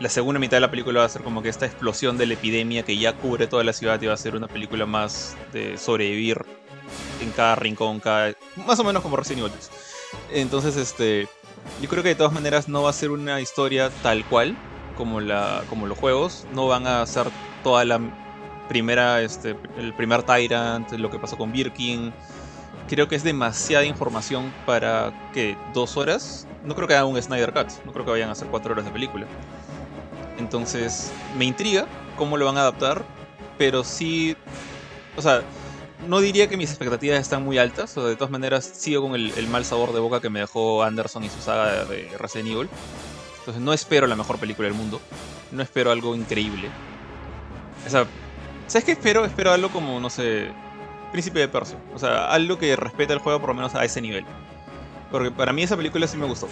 la 0.00 0.08
segunda 0.08 0.40
mitad 0.40 0.56
de 0.56 0.60
la 0.62 0.70
película 0.70 1.00
va 1.00 1.06
a 1.06 1.08
ser 1.08 1.22
como 1.22 1.42
que 1.42 1.48
esta 1.48 1.66
explosión 1.66 2.18
de 2.18 2.26
la 2.26 2.34
epidemia 2.34 2.82
que 2.82 2.96
ya 2.96 3.12
cubre 3.12 3.46
toda 3.46 3.64
la 3.64 3.72
ciudad 3.72 4.00
y 4.00 4.06
va 4.06 4.14
a 4.14 4.16
ser 4.16 4.34
una 4.34 4.48
película 4.48 4.86
más 4.86 5.36
de 5.52 5.78
sobrevivir 5.78 6.44
en 7.20 7.30
cada 7.30 7.54
rincón, 7.56 8.00
cada, 8.00 8.34
más 8.56 8.78
o 8.78 8.84
menos 8.84 9.02
como 9.02 9.16
Resident 9.16 9.46
Evil 9.46 9.58
Entonces, 10.32 10.76
este, 10.76 11.28
yo 11.80 11.88
creo 11.88 12.02
que 12.02 12.10
de 12.10 12.14
todas 12.14 12.32
maneras 12.32 12.68
no 12.68 12.82
va 12.82 12.90
a 12.90 12.92
ser 12.92 13.10
una 13.10 13.40
historia 13.40 13.90
tal 14.02 14.24
cual 14.24 14.56
como, 14.96 15.20
la, 15.20 15.62
como 15.68 15.86
los 15.86 15.98
juegos. 15.98 16.46
No 16.52 16.66
van 16.66 16.86
a 16.86 17.04
ser 17.06 17.26
toda 17.62 17.84
la 17.84 18.00
primera, 18.68 19.22
este, 19.22 19.56
el 19.78 19.94
primer 19.94 20.22
Tyrant, 20.22 20.90
lo 20.92 21.10
que 21.10 21.18
pasó 21.18 21.36
con 21.36 21.52
Birkin. 21.52 22.12
Creo 22.88 23.08
que 23.08 23.16
es 23.16 23.24
demasiada 23.24 23.84
información 23.84 24.52
para 24.66 25.12
que 25.32 25.56
dos 25.72 25.96
horas. 25.96 26.46
No 26.64 26.74
creo 26.74 26.88
que 26.88 26.94
hagan 26.94 27.06
un 27.06 27.20
Snyder 27.20 27.52
Cut, 27.52 27.68
no 27.84 27.92
creo 27.92 28.04
que 28.04 28.10
vayan 28.10 28.28
a 28.28 28.32
hacer 28.32 28.48
cuatro 28.48 28.72
horas 28.72 28.84
de 28.84 28.90
película. 28.90 29.26
Entonces, 30.38 31.12
me 31.36 31.44
intriga 31.44 31.86
cómo 32.16 32.36
lo 32.36 32.46
van 32.46 32.56
a 32.56 32.60
adaptar, 32.60 33.04
pero 33.58 33.84
sí, 33.84 34.36
o 35.16 35.22
sea, 35.22 35.42
no 36.08 36.20
diría 36.20 36.48
que 36.48 36.56
mis 36.56 36.70
expectativas 36.70 37.20
están 37.20 37.44
muy 37.44 37.58
altas, 37.58 37.96
o 37.96 38.06
de 38.06 38.16
todas 38.16 38.30
maneras 38.30 38.64
sigo 38.64 39.02
con 39.02 39.14
el, 39.14 39.46
mal 39.48 39.64
sabor 39.64 39.92
de 39.92 40.00
boca 40.00 40.20
que 40.20 40.30
me 40.30 40.40
dejó 40.40 40.82
Anderson 40.82 41.24
y 41.24 41.28
su 41.28 41.40
saga 41.40 41.84
de, 41.84 42.10
Resident 42.18 42.50
Evil. 42.50 42.68
Entonces 43.44 43.62
no 43.62 43.74
espero 43.74 44.06
la 44.06 44.16
mejor 44.16 44.38
película 44.38 44.66
del 44.66 44.76
mundo, 44.76 45.02
no 45.52 45.62
espero 45.62 45.90
algo 45.90 46.16
increíble. 46.16 46.70
O 47.86 47.90
sea, 47.90 48.06
¿sabes 48.66 48.84
qué 48.86 48.92
espero? 48.92 49.26
Espero 49.26 49.52
algo 49.52 49.68
como, 49.68 50.00
no 50.00 50.08
sé, 50.08 50.48
Príncipe 51.12 51.40
de 51.40 51.48
Persia. 51.48 51.76
O 51.94 51.98
sea, 51.98 52.30
algo 52.30 52.56
que 52.56 52.74
respeta 52.74 53.12
el 53.12 53.18
juego 53.18 53.40
por 53.40 53.50
lo 53.50 53.54
menos 53.54 53.74
a 53.74 53.84
ese 53.84 54.00
nivel. 54.00 54.24
Porque 55.10 55.30
para 55.30 55.52
mí 55.52 55.62
esa 55.62 55.76
película 55.76 56.06
sí 56.06 56.16
me 56.16 56.24
gustó. 56.24 56.48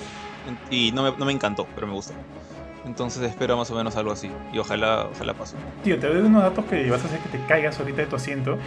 Y 0.70 0.92
no 0.92 1.02
me, 1.02 1.16
no 1.16 1.24
me 1.24 1.32
encantó, 1.32 1.66
pero 1.74 1.86
me 1.86 1.94
gustó. 1.94 2.12
Entonces 2.84 3.22
espero 3.22 3.56
más 3.56 3.70
o 3.70 3.74
menos 3.74 3.96
algo 3.96 4.12
así. 4.12 4.30
Y 4.52 4.58
ojalá, 4.58 5.08
ojalá 5.14 5.32
pase. 5.32 5.56
Tío, 5.82 5.98
te 5.98 6.08
doy 6.08 6.18
unos 6.18 6.42
datos 6.42 6.66
que 6.66 6.90
vas 6.90 7.02
a 7.02 7.06
hacer 7.06 7.20
que 7.20 7.38
te 7.38 7.46
caigas 7.46 7.78
ahorita 7.78 8.02
de 8.02 8.06
tu 8.06 8.16
asiento. 8.16 8.58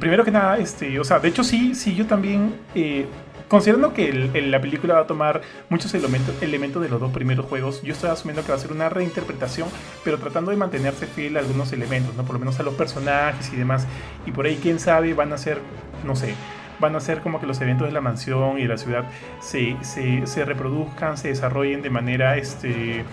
Primero 0.00 0.24
que 0.24 0.30
nada, 0.30 0.56
este, 0.56 0.98
o 0.98 1.04
sea, 1.04 1.18
de 1.18 1.28
hecho 1.28 1.44
sí, 1.44 1.74
sí, 1.74 1.94
yo 1.94 2.06
también, 2.06 2.58
eh, 2.74 3.06
considerando 3.48 3.92
que 3.92 4.12
la 4.12 4.60
película 4.60 4.94
va 4.94 5.00
a 5.00 5.06
tomar 5.06 5.42
muchos 5.68 5.94
elementos, 5.94 6.34
elementos 6.42 6.82
de 6.82 6.88
los 6.88 7.00
dos 7.00 7.12
primeros 7.12 7.46
juegos, 7.46 7.82
yo 7.82 7.92
estoy 7.92 8.10
asumiendo 8.10 8.42
que 8.42 8.48
va 8.48 8.56
a 8.56 8.60
ser 8.60 8.72
una 8.72 8.88
reinterpretación, 8.88 9.68
pero 10.04 10.18
tratando 10.18 10.50
de 10.50 10.56
mantenerse 10.56 11.06
fiel 11.06 11.36
a 11.36 11.40
algunos 11.40 11.72
elementos, 11.72 12.14
¿no? 12.16 12.24
Por 12.24 12.34
lo 12.34 12.40
menos 12.40 12.58
a 12.60 12.62
los 12.62 12.74
personajes 12.74 13.52
y 13.52 13.56
demás. 13.56 13.86
Y 14.26 14.32
por 14.32 14.46
ahí, 14.46 14.58
quién 14.60 14.80
sabe, 14.80 15.14
van 15.14 15.32
a 15.32 15.38
ser, 15.38 15.60
no 16.04 16.16
sé, 16.16 16.34
van 16.78 16.94
a 16.96 17.00
ser 17.00 17.20
como 17.20 17.40
que 17.40 17.46
los 17.46 17.60
eventos 17.60 17.86
de 17.86 17.92
la 17.92 18.00
mansión 18.00 18.58
y 18.58 18.62
de 18.62 18.68
la 18.68 18.78
ciudad 18.78 19.04
se, 19.40 19.76
se, 19.82 20.26
se 20.26 20.44
reproduzcan, 20.44 21.16
se 21.16 21.28
desarrollen 21.28 21.82
de 21.82 21.90
manera, 21.90 22.36
este, 22.36 23.00
eh, 23.00 23.04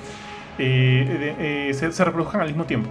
eh, 0.60 1.72
se, 1.74 1.92
se 1.92 2.06
reproduzcan 2.06 2.42
al 2.42 2.48
mismo 2.48 2.66
tiempo. 2.66 2.90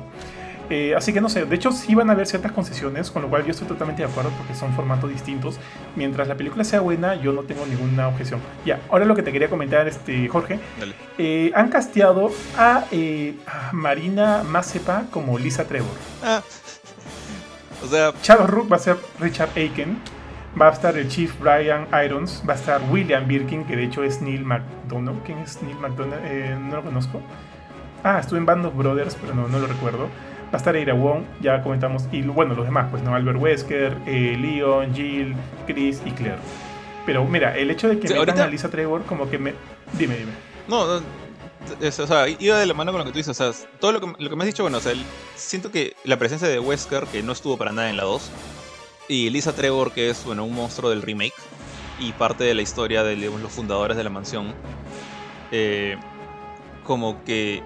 Eh, 0.72 0.94
así 0.96 1.12
que 1.12 1.20
no 1.20 1.28
sé, 1.28 1.44
de 1.44 1.54
hecho 1.54 1.70
sí 1.70 1.94
van 1.94 2.08
a 2.08 2.14
haber 2.14 2.26
ciertas 2.26 2.50
concesiones, 2.50 3.10
con 3.10 3.20
lo 3.20 3.28
cual 3.28 3.44
yo 3.44 3.50
estoy 3.50 3.68
totalmente 3.68 4.02
de 4.02 4.08
acuerdo 4.08 4.30
porque 4.38 4.54
son 4.54 4.72
formatos 4.72 5.10
distintos. 5.10 5.58
Mientras 5.96 6.26
la 6.28 6.34
película 6.34 6.64
sea 6.64 6.80
buena, 6.80 7.14
yo 7.14 7.34
no 7.34 7.42
tengo 7.42 7.66
ninguna 7.66 8.08
objeción. 8.08 8.40
Ya, 8.64 8.80
ahora 8.88 9.04
lo 9.04 9.14
que 9.14 9.22
te 9.22 9.32
quería 9.32 9.50
comentar, 9.50 9.86
este, 9.86 10.26
Jorge. 10.28 10.58
Eh, 11.18 11.52
han 11.54 11.68
casteado 11.68 12.30
a, 12.56 12.86
eh, 12.90 13.34
Marina 13.72 14.44
Mazepa 14.44 15.04
como 15.10 15.38
Lisa 15.38 15.64
Trevor. 15.64 15.92
Ah. 16.24 16.42
O 17.84 17.86
sea... 17.88 18.14
Charles 18.22 18.48
Rook 18.48 18.72
va 18.72 18.76
a 18.76 18.78
ser 18.78 18.96
Richard 19.20 19.50
Aiken. 19.54 19.98
Va 20.58 20.68
a 20.68 20.72
estar 20.72 20.96
el 20.96 21.06
Chief 21.08 21.38
Brian 21.38 21.86
Irons, 22.02 22.42
va 22.48 22.54
a 22.54 22.56
estar 22.56 22.80
William 22.90 23.26
Birkin, 23.26 23.64
que 23.64 23.76
de 23.76 23.84
hecho 23.84 24.04
es 24.04 24.22
Neil 24.22 24.46
McDonough. 24.46 25.22
¿Quién 25.24 25.38
es 25.38 25.62
Neil 25.62 25.76
McDonough? 25.76 26.18
Eh, 26.24 26.56
no 26.58 26.76
lo 26.76 26.82
conozco. 26.82 27.20
Ah, 28.02 28.20
estuve 28.20 28.38
en 28.38 28.46
Band 28.46 28.64
of 28.64 28.74
Brothers, 28.74 29.16
pero 29.20 29.34
no, 29.34 29.48
no 29.48 29.58
lo 29.58 29.66
recuerdo. 29.66 30.08
Va 30.52 30.54
a 30.54 30.56
estar 30.58 30.76
Ira 30.76 30.92
Wong, 30.94 31.22
ya 31.40 31.62
comentamos, 31.62 32.04
y 32.12 32.20
bueno, 32.22 32.54
los 32.54 32.66
demás, 32.66 32.88
pues, 32.90 33.02
¿no? 33.02 33.14
Albert 33.14 33.38
Wesker, 33.40 33.96
eh, 34.06 34.36
Leon, 34.38 34.94
Jill, 34.94 35.34
Chris 35.66 36.02
y 36.04 36.10
Claire. 36.10 36.36
Pero 37.06 37.24
mira, 37.24 37.56
el 37.56 37.70
hecho 37.70 37.88
de 37.88 37.98
que 37.98 38.06
Sí, 38.08 38.14
ahorita- 38.14 38.44
a 38.44 38.46
Lisa 38.48 38.68
Trevor, 38.70 39.02
como 39.04 39.28
que 39.30 39.38
me. 39.38 39.54
Dime, 39.94 40.16
dime. 40.16 40.32
No, 40.68 40.86
no, 40.86 41.02
es- 41.80 41.98
o 41.98 42.06
sea, 42.06 42.28
iba 42.28 42.58
de 42.58 42.66
la 42.66 42.74
mano 42.74 42.92
con 42.92 42.98
lo 43.00 43.04
que 43.06 43.12
tú 43.12 43.18
dices. 43.18 43.40
O 43.40 43.52
sea, 43.52 43.68
todo 43.80 43.92
lo 43.92 44.00
que, 44.00 44.06
lo 44.22 44.28
que 44.30 44.36
me 44.36 44.42
has 44.44 44.46
dicho, 44.46 44.62
bueno, 44.62 44.78
o 44.78 44.80
sea, 44.80 44.92
el- 44.92 45.04
siento 45.34 45.72
que 45.72 45.94
la 46.04 46.18
presencia 46.18 46.46
de 46.48 46.60
Wesker, 46.60 47.04
que 47.06 47.22
no 47.22 47.32
estuvo 47.32 47.56
para 47.56 47.72
nada 47.72 47.88
en 47.90 47.96
la 47.96 48.04
2, 48.04 48.30
y 49.08 49.30
Lisa 49.30 49.54
Trevor, 49.54 49.92
que 49.92 50.10
es, 50.10 50.22
bueno, 50.24 50.44
un 50.44 50.54
monstruo 50.54 50.90
del 50.90 51.02
remake, 51.02 51.34
y 51.98 52.12
parte 52.12 52.44
de 52.44 52.54
la 52.54 52.62
historia 52.62 53.02
de 53.02 53.16
digamos, 53.16 53.40
los 53.40 53.52
fundadores 53.52 53.96
de 53.96 54.04
la 54.04 54.10
mansión, 54.10 54.52
eh, 55.50 55.96
como 56.84 57.22
que 57.24 57.62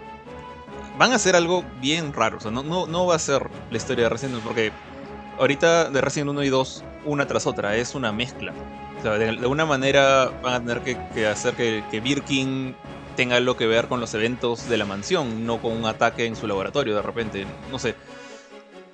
van 0.99 1.12
a 1.12 1.16
hacer 1.16 1.36
algo 1.36 1.64
bien 1.80 2.12
raro. 2.12 2.38
O 2.38 2.40
sea, 2.40 2.51
no, 2.51 2.62
no, 2.62 2.86
no 2.86 3.07
va 3.07 3.16
a 3.16 3.18
ser 3.18 3.49
la 3.70 3.76
historia 3.76 4.05
de 4.05 4.11
Resident 4.11 4.34
Evil, 4.34 4.47
porque 4.47 4.72
ahorita 5.38 5.90
de 5.90 6.01
Resident 6.01 6.30
1 6.30 6.44
y 6.44 6.49
2, 6.49 6.84
una 7.05 7.26
tras 7.26 7.47
otra, 7.47 7.76
es 7.76 7.94
una 7.94 8.12
mezcla. 8.12 8.53
O 8.99 9.03
sea, 9.03 9.12
de, 9.12 9.26
de 9.26 9.30
alguna 9.30 9.66
manera 9.66 10.30
van 10.42 10.55
a 10.55 10.61
tener 10.61 10.80
que, 10.82 10.99
que 11.14 11.26
hacer 11.26 11.55
que, 11.55 11.84
que 11.90 12.01
Birkin 12.01 12.74
tenga 13.16 13.36
algo 13.36 13.57
que 13.57 13.66
ver 13.66 13.88
con 13.88 14.01
los 14.01 14.12
eventos 14.14 14.68
de 14.68 14.76
la 14.76 14.84
mansión, 14.84 15.47
no 15.47 15.61
con 15.61 15.72
un 15.72 15.86
ataque 15.86 16.26
en 16.26 16.36
su 16.36 16.47
laboratorio 16.47 16.94
de 16.94 17.03
repente, 17.03 17.47
no 17.70 17.78
sé. 17.78 17.94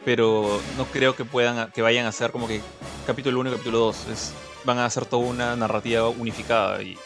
Pero 0.04 0.60
no 0.76 0.84
creo 0.86 1.14
que 1.14 1.24
puedan 1.24 1.70
que 1.70 1.82
vayan 1.82 2.06
a 2.06 2.08
hacer 2.08 2.32
como 2.32 2.48
que 2.48 2.60
capítulo 3.06 3.38
1 3.40 3.50
y 3.50 3.52
capítulo 3.52 3.78
2. 3.78 4.06
Es, 4.08 4.32
van 4.64 4.78
a 4.78 4.84
hacer 4.84 5.06
toda 5.06 5.24
una 5.24 5.56
narrativa 5.56 6.08
unificada 6.08 6.82
y 6.82 6.96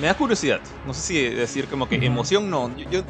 me 0.00 0.08
da 0.08 0.14
curiosidad. 0.14 0.60
No 0.86 0.94
sé 0.94 1.00
si 1.00 1.28
decir 1.30 1.66
como 1.66 1.88
que 1.88 1.96
emoción 1.96 2.50
no. 2.50 2.76
Yo, 2.76 2.88
yo 2.90 3.02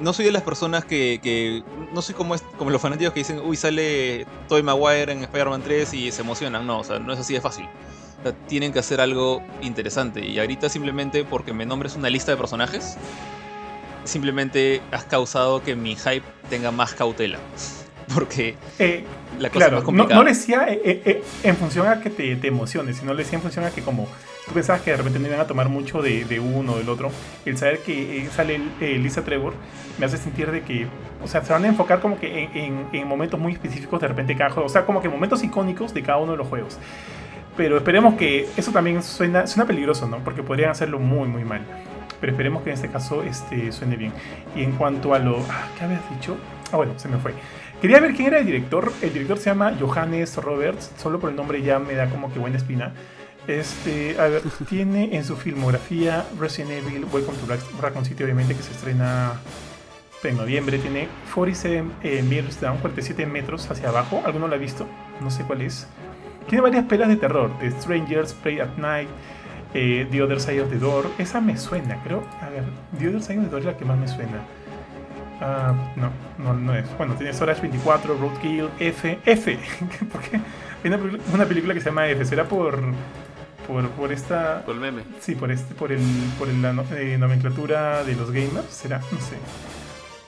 no 0.00 0.12
soy 0.12 0.24
de 0.26 0.32
las 0.32 0.42
personas 0.42 0.84
que, 0.84 1.20
que 1.22 1.62
no 1.92 2.02
soy 2.02 2.14
como, 2.14 2.34
es- 2.34 2.42
como 2.58 2.70
los 2.70 2.80
fanáticos 2.82 3.12
que 3.14 3.20
dicen, 3.20 3.40
uy, 3.44 3.56
sale 3.56 4.26
Tobey 4.48 4.62
Maguire 4.62 5.12
en 5.12 5.22
Spider-Man 5.22 5.62
3 5.62 5.94
y 5.94 6.12
se 6.12 6.22
emocionan. 6.22 6.66
No, 6.66 6.80
o 6.80 6.84
sea, 6.84 6.98
no 6.98 7.12
es 7.12 7.18
así 7.20 7.34
de 7.34 7.40
fácil. 7.40 7.66
O 8.20 8.22
sea, 8.22 8.32
tienen 8.48 8.72
que 8.72 8.78
hacer 8.78 9.00
algo 9.00 9.42
interesante. 9.62 10.24
Y 10.24 10.38
ahorita 10.38 10.68
simplemente 10.68 11.24
porque 11.24 11.52
me 11.52 11.66
nombres 11.66 11.94
una 11.96 12.08
lista 12.10 12.30
de 12.32 12.36
personajes, 12.38 12.96
simplemente 14.04 14.80
has 14.90 15.04
causado 15.04 15.62
que 15.62 15.74
mi 15.76 15.96
hype 15.96 16.22
tenga 16.50 16.70
más 16.70 16.94
cautela. 16.94 17.38
Porque 18.14 18.54
Eh, 18.78 19.02
la 19.38 19.48
cosa 19.48 19.64
es 19.64 19.70
claro, 19.70 19.72
más 19.76 19.80
no, 19.82 19.86
complicada. 19.86 20.14
no 20.16 20.24
le 20.24 20.30
decía 20.34 20.66
eh, 20.68 20.80
eh, 20.84 21.22
en 21.42 21.56
función 21.56 21.86
a 21.88 22.00
que 22.02 22.10
te, 22.10 22.36
te 22.36 22.48
emociones, 22.48 22.98
sino 22.98 23.14
le 23.14 23.22
decía 23.24 23.36
en 23.36 23.42
función 23.42 23.64
a 23.64 23.70
que 23.70 23.80
como 23.80 24.06
tú 24.46 24.52
pensabas 24.54 24.82
que 24.82 24.90
de 24.90 24.96
repente 24.98 25.18
no 25.18 25.26
iban 25.26 25.40
a 25.40 25.46
tomar 25.46 25.68
mucho 25.68 26.02
de, 26.02 26.24
de 26.24 26.40
uno 26.40 26.72
o 26.72 26.78
del 26.78 26.88
otro, 26.88 27.10
el 27.44 27.56
saber 27.56 27.80
que 27.80 28.18
eh, 28.18 28.28
sale 28.30 28.60
eh, 28.80 28.98
Lisa 28.98 29.22
Trevor 29.24 29.54
me 29.98 30.06
hace 30.06 30.16
sentir 30.18 30.50
de 30.50 30.62
que, 30.62 30.86
o 31.22 31.28
sea, 31.28 31.44
se 31.44 31.52
van 31.52 31.64
a 31.64 31.68
enfocar 31.68 32.00
como 32.00 32.18
que 32.18 32.44
en, 32.44 32.56
en- 32.56 32.86
en 32.92 33.08
momentos 33.08 33.38
muy 33.40 33.52
específicos 33.52 34.00
de 34.00 34.08
repente 34.08 34.36
cada 34.36 34.50
juego, 34.50 34.66
o 34.66 34.70
sea, 34.70 34.84
como 34.84 35.00
que 35.00 35.08
momentos 35.08 35.42
icónicos 35.44 35.94
de 35.94 36.02
cada 36.02 36.18
uno 36.18 36.32
de 36.32 36.38
los 36.38 36.48
juegos. 36.48 36.78
Pero 37.56 37.76
esperemos 37.76 38.14
que 38.14 38.48
eso 38.56 38.72
también 38.72 39.02
suena, 39.02 39.46
suena 39.46 39.64
peligroso, 39.66 40.08
¿no? 40.08 40.18
Porque 40.18 40.42
podrían 40.42 40.70
hacerlo 40.70 40.98
muy, 40.98 41.28
muy 41.28 41.44
mal. 41.44 41.60
Pero 42.20 42.32
esperemos 42.32 42.64
que 42.64 42.70
en 42.70 42.74
este 42.74 42.88
caso 42.88 43.22
este, 43.22 43.70
suene 43.70 43.96
bien. 43.96 44.12
Y 44.56 44.64
en 44.64 44.72
cuanto 44.72 45.14
a 45.14 45.20
lo... 45.20 45.38
ah, 45.48 45.68
¿Qué 45.78 45.84
habías 45.84 46.00
dicho? 46.10 46.36
Ah, 46.72 46.76
bueno, 46.76 46.94
se 46.98 47.06
me 47.08 47.16
fue. 47.18 47.32
Quería 47.80 48.00
ver 48.00 48.12
quién 48.14 48.26
era 48.28 48.38
el 48.40 48.46
director. 48.46 48.92
El 49.02 49.12
director 49.12 49.38
se 49.38 49.50
llama 49.50 49.72
Johannes 49.78 50.36
Roberts. 50.36 50.90
Solo 50.96 51.20
por 51.20 51.30
el 51.30 51.36
nombre 51.36 51.62
ya 51.62 51.78
me 51.78 51.94
da 51.94 52.08
como 52.10 52.32
que 52.32 52.40
buena 52.40 52.56
espina. 52.56 52.92
Este, 53.46 54.18
a 54.18 54.28
ver, 54.28 54.42
tiene 54.68 55.14
en 55.16 55.24
su 55.24 55.36
filmografía 55.36 56.24
Resident 56.40 56.72
Evil, 56.72 57.04
Welcome 57.12 57.36
to 57.38 57.46
Black- 57.46 57.80
Raccoon 57.80 58.04
City, 58.04 58.24
obviamente, 58.24 58.54
que 58.54 58.62
se 58.62 58.72
estrena 58.72 59.34
en 60.22 60.36
noviembre. 60.38 60.78
Tiene 60.78 61.08
47 61.34 61.84
eh, 62.02 62.22
meters 62.22 62.58
down, 62.60 62.78
47 62.78 63.26
metros 63.26 63.70
hacia 63.70 63.90
abajo. 63.90 64.22
¿Alguno 64.24 64.48
lo 64.48 64.54
ha 64.54 64.58
visto? 64.58 64.86
No 65.20 65.30
sé 65.30 65.44
cuál 65.44 65.60
es. 65.62 65.86
Tiene 66.48 66.62
varias 66.62 66.84
pelas 66.86 67.08
de 67.08 67.16
terror. 67.16 67.50
The 67.60 67.70
Strangers, 67.72 68.32
Play 68.32 68.60
at 68.60 68.76
Night, 68.78 69.08
eh, 69.74 70.06
The 70.10 70.22
Other 70.22 70.40
Side 70.40 70.62
of 70.62 70.70
the 70.70 70.78
Door. 70.78 71.10
Esa 71.18 71.40
me 71.42 71.58
suena, 71.58 72.02
creo. 72.02 72.24
A 72.40 72.48
ver, 72.48 72.64
The 72.98 73.08
Other 73.08 73.22
Side 73.22 73.38
of 73.40 73.44
the 73.44 73.50
Door 73.50 73.60
es 73.60 73.66
la 73.66 73.76
que 73.76 73.84
más 73.84 73.98
me 73.98 74.08
suena. 74.08 74.40
Ah, 75.42 75.74
no, 75.96 76.10
no, 76.38 76.54
no 76.54 76.74
es. 76.74 76.86
Bueno, 76.96 77.14
tiene 77.14 77.32
Storage 77.34 77.60
24, 77.60 78.16
Roadkill, 78.16 78.70
F. 78.78 79.18
F. 79.26 79.58
¿Por 80.12 80.20
qué? 80.22 80.40
Hay 80.84 80.90
una 81.34 81.44
película 81.44 81.74
que 81.74 81.80
se 81.80 81.86
llama 81.86 82.08
F. 82.08 82.24
¿Será 82.24 82.44
por, 82.44 82.78
por, 83.66 83.88
por 83.90 84.12
esta. 84.12 84.62
Por 84.64 84.74
el 84.74 84.80
meme. 84.80 85.02
Sí, 85.20 85.34
por 85.34 85.50
este, 85.50 85.74
por 85.74 85.92
el, 85.92 86.00
por 86.38 86.48
el- 86.48 86.60
la 86.62 86.72
no- 86.72 86.84
eh, 86.96 87.16
nomenclatura 87.18 88.04
de 88.04 88.14
los 88.16 88.30
gamers, 88.30 88.66
será, 88.70 88.98
no 89.10 89.20
sé. 89.20 89.36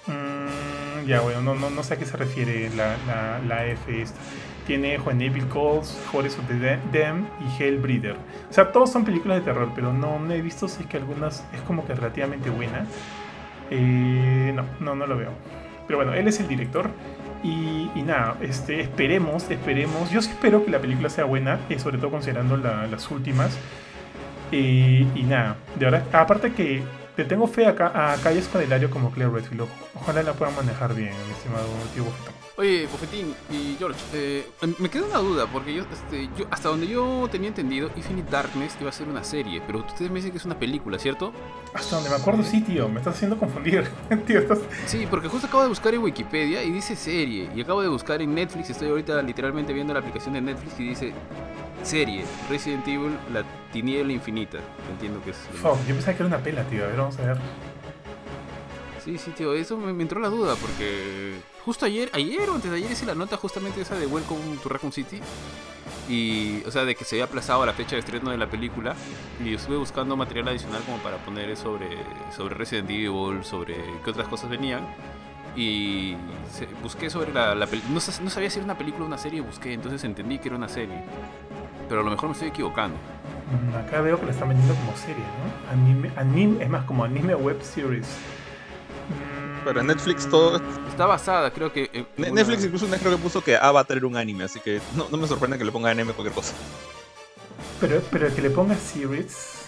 Mm, 0.06 1.06
ya, 1.06 1.20
bueno, 1.20 1.40
no, 1.42 1.54
no, 1.54 1.70
no 1.70 1.82
sé 1.82 1.94
a 1.94 1.96
qué 1.98 2.06
se 2.06 2.16
refiere 2.16 2.70
la, 2.76 2.96
la, 3.06 3.38
la 3.46 3.66
F 3.66 4.02
esta. 4.02 4.18
Tiene 4.66 4.98
When 4.98 5.20
Evil 5.22 5.46
Calls, 5.48 5.96
Forest 6.10 6.38
of 6.40 6.46
the 6.48 6.58
Da- 6.58 6.80
Dam 6.92 7.26
y 7.40 7.62
Hellbreeder. 7.62 8.16
O 8.50 8.52
sea, 8.52 8.72
todos 8.72 8.90
son 8.90 9.04
películas 9.04 9.38
de 9.38 9.44
terror, 9.44 9.70
pero 9.74 9.92
no, 9.92 10.18
no 10.18 10.32
he 10.32 10.42
visto 10.42 10.66
si 10.68 10.82
es 10.82 10.88
que 10.88 10.96
algunas 10.96 11.44
es 11.54 11.60
como 11.62 11.86
que 11.86 11.94
relativamente 11.94 12.50
buena. 12.50 12.84
Eh, 13.70 14.52
no, 14.54 14.64
no, 14.80 14.94
no 14.96 15.06
lo 15.06 15.16
veo. 15.16 15.30
Pero 15.86 15.98
bueno, 15.98 16.14
él 16.14 16.26
es 16.26 16.40
el 16.40 16.48
director. 16.48 16.90
Y, 17.42 17.90
nada, 18.02 18.36
este, 18.40 18.80
esperemos, 18.80 19.48
esperemos. 19.50 20.10
Yo 20.10 20.20
sí 20.22 20.30
espero 20.30 20.64
que 20.64 20.70
la 20.70 20.80
película 20.80 21.08
sea 21.08 21.24
buena, 21.24 21.60
eh, 21.68 21.78
sobre 21.78 21.98
todo 21.98 22.10
considerando 22.10 22.56
la- 22.56 22.86
las 22.86 23.10
últimas. 23.10 23.56
Eh, 24.52 25.06
y 25.14 25.22
nada, 25.22 25.56
de 25.78 26.02
aparte 26.12 26.52
que 26.52 26.82
le 27.16 27.24
tengo 27.24 27.46
fe 27.46 27.66
a, 27.66 27.70
a 27.70 28.16
Calles 28.22 28.44
Escudelario 28.44 28.90
como 28.90 29.10
Claire 29.10 29.32
Redfield. 29.32 29.66
Ojalá 29.94 30.22
la 30.22 30.32
puedan 30.34 30.54
manejar 30.54 30.94
bien, 30.94 31.10
mi 31.26 31.32
estimado 31.32 31.66
tío. 31.94 32.04
Oye, 32.58 32.86
Bofetín 32.90 33.34
y 33.50 33.76
George, 33.78 34.00
eh, 34.14 34.46
me 34.78 34.88
queda 34.88 35.04
una 35.04 35.18
duda, 35.18 35.46
porque 35.46 35.74
yo, 35.74 35.82
este, 35.82 36.30
yo, 36.38 36.46
hasta 36.50 36.70
donde 36.70 36.88
yo 36.88 37.28
tenía 37.30 37.48
entendido, 37.48 37.90
Infinite 37.96 38.30
Darkness 38.30 38.78
iba 38.80 38.88
a 38.88 38.92
ser 38.92 39.08
una 39.08 39.22
serie, 39.24 39.60
pero 39.66 39.80
ustedes 39.80 40.10
me 40.10 40.16
dicen 40.16 40.30
que 40.30 40.38
es 40.38 40.44
una 40.46 40.58
película, 40.58 40.98
¿cierto? 40.98 41.34
Hasta 41.74 41.96
donde 41.96 42.08
me 42.08 42.16
acuerdo, 42.16 42.42
sí, 42.42 42.62
tío, 42.62 42.88
me 42.88 43.00
estás 43.00 43.16
haciendo 43.16 43.36
confundir. 43.36 43.86
tío, 44.26 44.38
estás... 44.38 44.60
Sí, 44.86 45.06
porque 45.10 45.28
justo 45.28 45.48
acabo 45.48 45.64
de 45.64 45.68
buscar 45.68 45.92
en 45.92 46.02
Wikipedia 46.02 46.62
y 46.62 46.70
dice 46.70 46.96
serie, 46.96 47.50
y 47.54 47.60
acabo 47.60 47.82
de 47.82 47.88
buscar 47.88 48.22
en 48.22 48.34
Netflix, 48.34 48.70
estoy 48.70 48.88
ahorita 48.88 49.20
literalmente 49.20 49.74
viendo 49.74 49.92
la 49.92 50.00
aplicación 50.00 50.32
de 50.32 50.40
Netflix 50.40 50.80
y 50.80 50.88
dice 50.88 51.12
serie, 51.82 52.24
Resident 52.48 52.88
Evil, 52.88 53.18
la 53.34 53.44
tiniebla 53.70 54.14
infinita. 54.14 54.58
Entiendo 54.90 55.22
que 55.22 55.32
es... 55.32 55.38
mismo. 55.52 55.78
yo 55.86 55.94
pensaba 55.94 56.16
que 56.16 56.22
era 56.22 56.26
una 56.26 56.38
pela, 56.38 56.64
tío. 56.64 56.84
A 56.84 56.86
ver, 56.86 56.96
vamos 56.96 57.18
a 57.18 57.22
ver. 57.22 57.36
Sí, 59.06 59.18
sí, 59.18 59.30
tío, 59.30 59.54
eso 59.54 59.76
me, 59.78 59.92
me 59.92 60.02
entró 60.02 60.20
la 60.20 60.28
duda 60.28 60.56
porque 60.60 61.36
justo 61.64 61.86
ayer, 61.86 62.10
ayer 62.12 62.50
o 62.50 62.54
antes 62.56 62.68
de 62.70 62.76
ayer 62.76 62.90
hice 62.90 63.06
la 63.06 63.14
nota 63.14 63.36
justamente 63.36 63.80
esa 63.80 63.94
de 63.94 64.04
Welcome 64.06 64.56
to 64.60 64.68
Raccoon 64.68 64.92
City. 64.92 65.20
Y, 66.08 66.62
o 66.66 66.70
sea, 66.72 66.84
de 66.84 66.94
que 66.96 67.04
se 67.04 67.14
había 67.16 67.24
aplazado 67.26 67.64
la 67.64 67.72
fecha 67.72 67.94
de 67.94 68.00
estreno 68.00 68.30
de 68.32 68.36
la 68.36 68.48
película. 68.50 68.96
Y 69.44 69.54
estuve 69.54 69.76
buscando 69.76 70.16
material 70.16 70.48
adicional 70.48 70.82
como 70.82 70.98
para 70.98 71.18
poner 71.18 71.56
sobre, 71.56 71.86
sobre 72.36 72.56
Resident 72.56 72.90
Evil, 72.90 73.44
sobre 73.44 73.76
qué 74.04 74.10
otras 74.10 74.26
cosas 74.26 74.50
venían. 74.50 74.80
Y 75.54 76.16
busqué 76.82 77.08
sobre 77.08 77.32
la, 77.32 77.54
la 77.54 77.66
película. 77.68 77.94
No, 77.94 78.00
sa- 78.00 78.20
no 78.22 78.28
sabía 78.30 78.50
si 78.50 78.58
era 78.58 78.64
una 78.64 78.76
película 78.76 79.04
o 79.04 79.06
una 79.06 79.18
serie, 79.18 79.40
busqué, 79.40 79.72
entonces 79.72 80.02
entendí 80.02 80.38
que 80.40 80.48
era 80.48 80.56
una 80.56 80.68
serie. 80.68 81.00
Pero 81.88 82.00
a 82.00 82.04
lo 82.04 82.10
mejor 82.10 82.28
me 82.28 82.32
estoy 82.32 82.48
equivocando. 82.48 82.96
Acá 83.78 84.00
veo 84.00 84.18
que 84.18 84.26
la 84.26 84.32
están 84.32 84.48
vendiendo 84.48 84.74
como 84.74 84.96
serie, 84.96 85.22
¿no? 85.22 85.72
Anime, 85.72 86.10
anime, 86.16 86.64
es 86.64 86.68
más 86.70 86.84
como 86.84 87.04
anime 87.04 87.34
web 87.36 87.62
series. 87.62 88.06
Pero 89.64 89.80
en 89.80 89.86
Netflix 89.88 90.28
todo. 90.28 90.60
Está 90.88 91.06
basada, 91.06 91.50
creo 91.50 91.72
que. 91.72 92.06
una- 92.16 92.30
Netflix 92.30 92.64
incluso 92.64 92.86
una 92.86 92.98
creo 92.98 93.12
que 93.16 93.18
puso 93.22 93.42
que 93.42 93.56
Avatar 93.56 93.96
era 93.96 94.06
un 94.06 94.16
anime, 94.16 94.44
así 94.44 94.60
que 94.60 94.80
no, 94.94 95.08
no 95.10 95.16
me 95.16 95.26
sorprende 95.26 95.58
que 95.58 95.64
le 95.64 95.72
ponga 95.72 95.90
anime 95.90 96.12
a 96.12 96.14
cualquier 96.14 96.34
cosa. 96.34 96.54
Pero, 97.80 98.00
pero 98.10 98.32
que 98.34 98.42
le 98.42 98.50
ponga 98.50 98.76
series. 98.76 99.64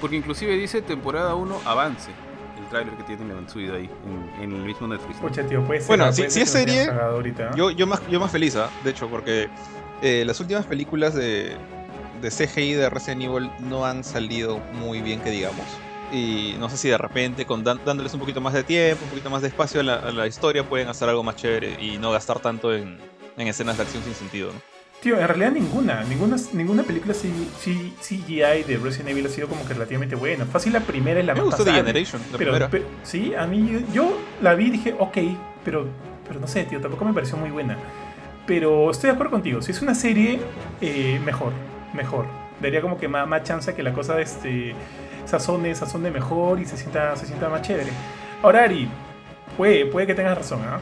Porque 0.00 0.16
inclusive 0.16 0.56
dice 0.56 0.82
temporada 0.82 1.34
1 1.34 1.60
avance. 1.64 2.10
El 2.58 2.66
tráiler 2.68 2.94
que 2.96 3.02
tiene 3.04 3.48
subido 3.48 3.74
ahí 3.74 3.88
en, 4.38 4.42
en 4.44 4.52
el 4.56 4.62
mismo 4.62 4.86
Netflix. 4.86 5.18
Pucha, 5.18 5.42
tío, 5.46 5.62
puede 5.64 5.80
ser. 5.80 5.88
Bueno, 5.88 6.04
ah, 6.06 6.12
si- 6.12 6.22
es 6.22 6.32
serie, 6.50 6.88
ahorita. 6.90 7.50
Yo, 7.54 7.70
yo, 7.70 7.86
más, 7.86 8.00
yo 8.08 8.18
más 8.20 8.30
feliz, 8.30 8.56
¿ah? 8.56 8.70
de 8.84 8.90
hecho, 8.90 9.08
porque 9.08 9.48
eh, 10.02 10.24
las 10.26 10.40
últimas 10.40 10.66
películas 10.66 11.14
de, 11.14 11.56
de 12.20 12.30
CGI 12.30 12.74
de 12.74 12.90
Resident 12.90 13.22
Evil 13.22 13.50
no 13.60 13.84
han 13.84 14.04
salido 14.04 14.58
muy 14.72 15.00
bien, 15.00 15.20
que 15.20 15.30
digamos. 15.30 15.64
Y 16.12 16.56
no 16.58 16.68
sé 16.68 16.76
si 16.76 16.88
de 16.88 16.98
repente, 16.98 17.46
con 17.46 17.62
dan- 17.62 17.80
dándoles 17.84 18.12
un 18.14 18.20
poquito 18.20 18.40
más 18.40 18.52
de 18.52 18.64
tiempo, 18.64 19.04
un 19.04 19.10
poquito 19.10 19.30
más 19.30 19.42
de 19.42 19.48
espacio 19.48 19.80
a 19.80 19.84
la, 19.84 19.94
a 19.96 20.10
la 20.12 20.26
historia, 20.26 20.64
pueden 20.64 20.88
hacer 20.88 21.08
algo 21.08 21.22
más 21.22 21.36
chévere 21.36 21.76
y 21.80 21.98
no 21.98 22.10
gastar 22.10 22.40
tanto 22.40 22.74
en, 22.74 22.98
en 23.36 23.46
escenas 23.48 23.76
de 23.76 23.84
acción 23.84 24.02
sin 24.02 24.14
sentido. 24.14 24.52
¿no? 24.52 24.60
Tío, 25.00 25.18
en 25.18 25.26
realidad 25.26 25.52
ninguna, 25.52 26.02
ninguna, 26.04 26.36
ninguna 26.52 26.82
película 26.82 27.14
CGI 27.14 28.64
de 28.64 28.78
Resident 28.82 29.08
Evil 29.10 29.26
ha 29.26 29.28
sido 29.30 29.48
como 29.48 29.64
que 29.66 29.72
relativamente 29.74 30.14
buena. 30.16 30.44
Fácil 30.46 30.72
la 30.72 30.80
primera 30.80 31.20
y 31.20 31.22
la 31.22 31.34
Me 31.34 31.40
más 31.40 31.46
gustó 31.50 31.64
The. 31.64 31.72
Generation, 31.72 32.20
la 32.32 32.38
Pero, 32.38 32.50
primera. 32.52 32.68
pero- 32.70 32.84
sí, 33.02 33.32
a 33.34 33.46
mí 33.46 33.68
yo, 33.72 33.78
yo 33.92 34.18
la 34.42 34.54
vi 34.54 34.66
y 34.66 34.70
dije, 34.70 34.94
ok, 34.98 35.16
pero, 35.64 35.86
pero 36.26 36.40
no 36.40 36.46
sé, 36.46 36.64
tío, 36.64 36.80
tampoco 36.80 37.04
me 37.04 37.12
pareció 37.14 37.36
muy 37.36 37.50
buena. 37.50 37.76
Pero 38.46 38.90
estoy 38.90 39.08
de 39.08 39.14
acuerdo 39.14 39.30
contigo. 39.32 39.62
Si 39.62 39.70
es 39.72 39.80
una 39.80 39.94
serie, 39.94 40.40
eh, 40.80 41.20
mejor. 41.24 41.52
Mejor. 41.94 42.26
Daría 42.60 42.82
como 42.82 42.98
que 42.98 43.08
más, 43.08 43.26
más 43.26 43.42
chance 43.42 43.74
que 43.74 43.82
la 43.82 43.92
cosa 43.92 44.20
este, 44.20 44.74
sazone, 45.30 45.74
sazone 45.74 46.10
mejor 46.10 46.60
y 46.60 46.66
se 46.66 46.76
sienta, 46.76 47.16
se 47.16 47.26
sienta 47.26 47.48
más 47.48 47.62
chévere. 47.62 47.90
Ahora, 48.42 48.64
Ari, 48.64 48.88
puede, 49.56 49.86
puede 49.86 50.06
que 50.06 50.14
tengas 50.14 50.36
razón, 50.36 50.60
¿ah? 50.64 50.80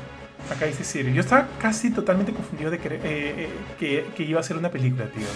Acá 0.52 0.66
dice 0.66 0.82
Siri. 0.84 1.12
Yo 1.12 1.20
estaba 1.20 1.46
casi 1.58 1.90
totalmente 1.90 2.32
confundido 2.32 2.70
de 2.70 2.78
que, 2.78 2.88
eh, 2.88 3.00
eh, 3.04 3.50
que, 3.78 4.06
que 4.16 4.22
iba 4.22 4.40
a 4.40 4.42
ser 4.42 4.56
una 4.56 4.70
película, 4.70 5.06
tío. 5.10 5.26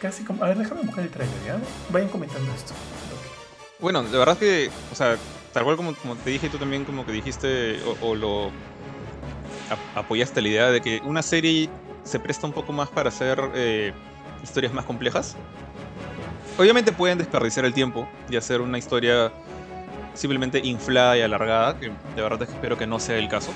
Casi 0.00 0.22
como... 0.22 0.44
A 0.44 0.48
ver, 0.48 0.58
déjame 0.58 0.82
buscar 0.82 1.02
el 1.02 1.10
trailer, 1.10 1.34
¿ya? 1.46 1.58
Vayan 1.90 2.08
comentando 2.08 2.52
esto. 2.54 2.72
Bueno, 3.80 4.02
de 4.02 4.16
verdad 4.16 4.38
que, 4.38 4.70
o 4.92 4.94
sea, 4.94 5.16
tal 5.52 5.64
cual 5.64 5.76
como, 5.76 5.94
como 5.94 6.14
te 6.16 6.30
dije, 6.30 6.48
tú 6.48 6.58
también 6.58 6.84
como 6.84 7.04
que 7.04 7.12
dijiste 7.12 7.80
o, 7.82 8.10
o 8.10 8.14
lo 8.14 8.46
ap- 9.70 9.96
apoyaste 9.96 10.40
la 10.40 10.48
idea 10.48 10.70
de 10.70 10.80
que 10.80 11.00
una 11.04 11.22
serie 11.22 11.68
se 12.04 12.20
presta 12.20 12.46
un 12.46 12.52
poco 12.52 12.72
más 12.72 12.88
para 12.90 13.08
hacer 13.08 13.40
eh, 13.54 13.92
historias 14.42 14.72
más 14.72 14.84
complejas. 14.84 15.36
Obviamente 16.56 16.92
pueden 16.92 17.18
desperdiciar 17.18 17.64
el 17.64 17.74
tiempo 17.74 18.08
y 18.30 18.36
hacer 18.36 18.60
una 18.60 18.78
historia 18.78 19.32
simplemente 20.14 20.60
inflada 20.60 21.18
y 21.18 21.22
alargada, 21.22 21.78
que 21.78 21.88
de 21.88 22.22
verdad 22.22 22.42
es 22.42 22.48
que 22.48 22.54
espero 22.54 22.78
que 22.78 22.86
no 22.86 23.00
sea 23.00 23.18
el 23.18 23.28
caso. 23.28 23.52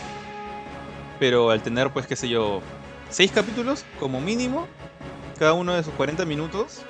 Pero 1.20 1.50
al 1.50 1.62
tener, 1.62 1.92
pues, 1.92 2.06
qué 2.06 2.16
sé 2.16 2.28
yo, 2.28 2.60
seis 3.08 3.30
capítulos 3.30 3.84
como 4.00 4.20
mínimo, 4.20 4.66
cada 5.38 5.52
uno 5.52 5.74
de 5.74 5.84
sus 5.84 5.94
40 5.94 6.24
minutos, 6.24 6.82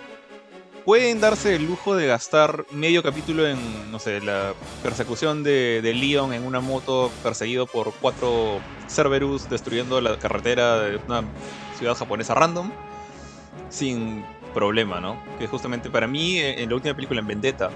pueden 0.86 1.20
darse 1.20 1.56
el 1.56 1.66
lujo 1.66 1.94
de 1.94 2.06
gastar 2.06 2.64
medio 2.70 3.02
capítulo 3.02 3.46
en, 3.46 3.92
no 3.92 3.98
sé, 3.98 4.22
la 4.22 4.54
persecución 4.82 5.42
de, 5.42 5.80
de 5.82 5.92
Leon 5.92 6.32
en 6.32 6.46
una 6.46 6.60
moto 6.60 7.12
perseguido 7.22 7.66
por 7.66 7.92
cuatro 8.00 8.60
Cerberus 8.88 9.50
destruyendo 9.50 10.00
la 10.00 10.18
carretera 10.18 10.78
de 10.80 10.96
una 11.06 11.24
ciudad 11.76 11.94
japonesa 11.94 12.34
random 12.34 12.70
sin 13.68 14.24
problema, 14.54 15.00
¿no? 15.00 15.16
Que 15.38 15.46
justamente 15.46 15.90
para 15.90 16.06
mí, 16.06 16.38
eh, 16.38 16.62
en 16.62 16.68
la 16.68 16.74
última 16.76 16.94
película, 16.94 17.20
en 17.20 17.26
Vendetta, 17.26 17.70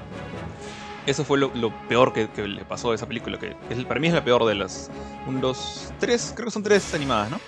eso 1.07 1.25
fue 1.25 1.39
lo, 1.39 1.51
lo 1.55 1.71
peor 1.89 2.13
que, 2.13 2.29
que 2.31 2.47
le 2.47 2.65
pasó 2.65 2.93
a 2.93 2.95
esa 2.95 3.07
película, 3.07 3.39
que 3.39 3.57
es- 3.71 3.85
para 3.85 3.99
mí 4.01 4.07
es 4.09 4.15
la 4.15 4.25
peor 4.25 4.45
de 4.45 4.55
las... 4.55 4.91
Un, 5.27 5.41
dos, 5.41 5.93
tres, 5.99 6.33
creo 6.35 6.47
que 6.47 6.53
son 6.53 6.63
tres 6.63 6.93
animadas, 6.95 7.31
¿no? 7.31 7.41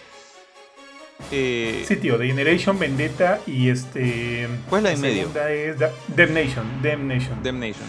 Eh, 1.30 1.84
Sí, 1.86 1.96
tío, 1.96 2.18
The 2.18 2.26
Generation, 2.26 2.78
Vendetta 2.78 3.40
y 3.46 3.68
este. 3.68 4.48
¿Cuál 4.68 4.80
es 4.86 5.00
la 5.00 5.08
en 5.08 5.14
medio? 5.14 5.28
es 5.48 5.78
Da- 5.78 5.90
Damnation. 6.08 6.64
Damnation. 6.82 7.42
Damnation. 7.42 7.84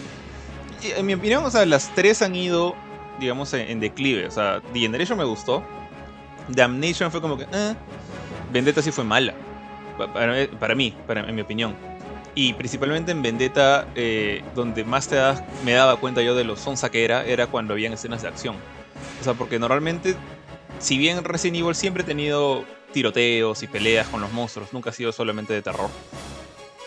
Y, 0.82 0.90
en 0.98 1.04
mi 1.06 1.14
opinión, 1.14 1.44
o 1.44 1.50
sea, 1.50 1.66
las 1.66 1.92
tres 1.94 2.22
han 2.22 2.34
ido, 2.36 2.74
digamos, 3.18 3.52
en, 3.54 3.68
en 3.68 3.80
declive. 3.80 4.26
O 4.26 4.30
sea, 4.30 4.60
The 4.72 4.78
Generation 4.78 5.18
me 5.18 5.24
gustó. 5.24 5.62
Damnation 6.48 7.10
fue 7.10 7.20
como 7.20 7.36
que, 7.36 7.44
eh. 7.52 7.74
Vendetta 8.52 8.80
sí 8.80 8.92
fue 8.92 9.02
mala. 9.04 9.34
Pa- 9.96 10.12
Para, 10.12 10.46
para 10.58 10.74
mí, 10.74 10.94
para, 11.06 11.20
en 11.28 11.34
mi 11.34 11.42
opinión. 11.42 11.74
Y 12.34 12.52
principalmente 12.52 13.12
en 13.12 13.22
Vendetta, 13.22 13.86
eh, 13.94 14.42
donde 14.54 14.84
más 14.84 15.08
te 15.08 15.16
das, 15.16 15.42
me 15.64 15.72
daba 15.72 15.96
cuenta 15.96 16.20
yo 16.22 16.34
de 16.34 16.44
lo 16.44 16.56
sonsa 16.56 16.90
que 16.90 17.04
era, 17.04 17.24
era 17.24 17.46
cuando 17.46 17.72
habían 17.72 17.92
escenas 17.94 18.22
de 18.22 18.28
acción. 18.28 18.56
O 19.20 19.24
sea, 19.24 19.32
porque 19.34 19.58
normalmente, 19.58 20.14
si 20.78 20.98
bien 20.98 21.24
Resident 21.24 21.58
Evil 21.62 21.74
siempre 21.74 22.02
ha 22.02 22.06
tenido 22.06 22.64
tiroteos 22.92 23.62
y 23.62 23.66
peleas 23.66 24.06
con 24.08 24.20
los 24.20 24.30
monstruos, 24.32 24.72
nunca 24.72 24.90
ha 24.90 24.92
sido 24.92 25.12
solamente 25.12 25.54
de 25.54 25.62
terror. 25.62 25.88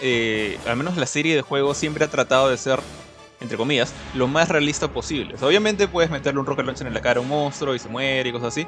eh, 0.02 0.58
al 0.68 0.78
menos 0.78 0.96
la 0.98 1.06
serie 1.06 1.36
de 1.36 1.42
juegos 1.42 1.78
siempre 1.78 2.06
ha 2.06 2.08
tratado 2.08 2.50
de 2.50 2.58
ser, 2.58 2.80
entre 3.42 3.58
comillas, 3.58 3.92
lo 4.14 4.28
más 4.28 4.48
realista 4.50 4.88
posible. 4.88 5.34
O 5.34 5.38
sea, 5.38 5.48
obviamente 5.48 5.88
puedes 5.88 6.10
meterle 6.12 6.40
un 6.40 6.46
rocket 6.46 6.66
launcher 6.66 6.88
en 6.88 6.94
la 6.94 7.02
cara 7.02 7.20
a 7.20 7.22
un 7.24 7.28
monstruo 7.28 7.76
y 7.76 7.80
se 7.80 7.90
muere 7.90 8.30
y 8.30 8.32
cosas 8.32 8.50
así. 8.50 8.68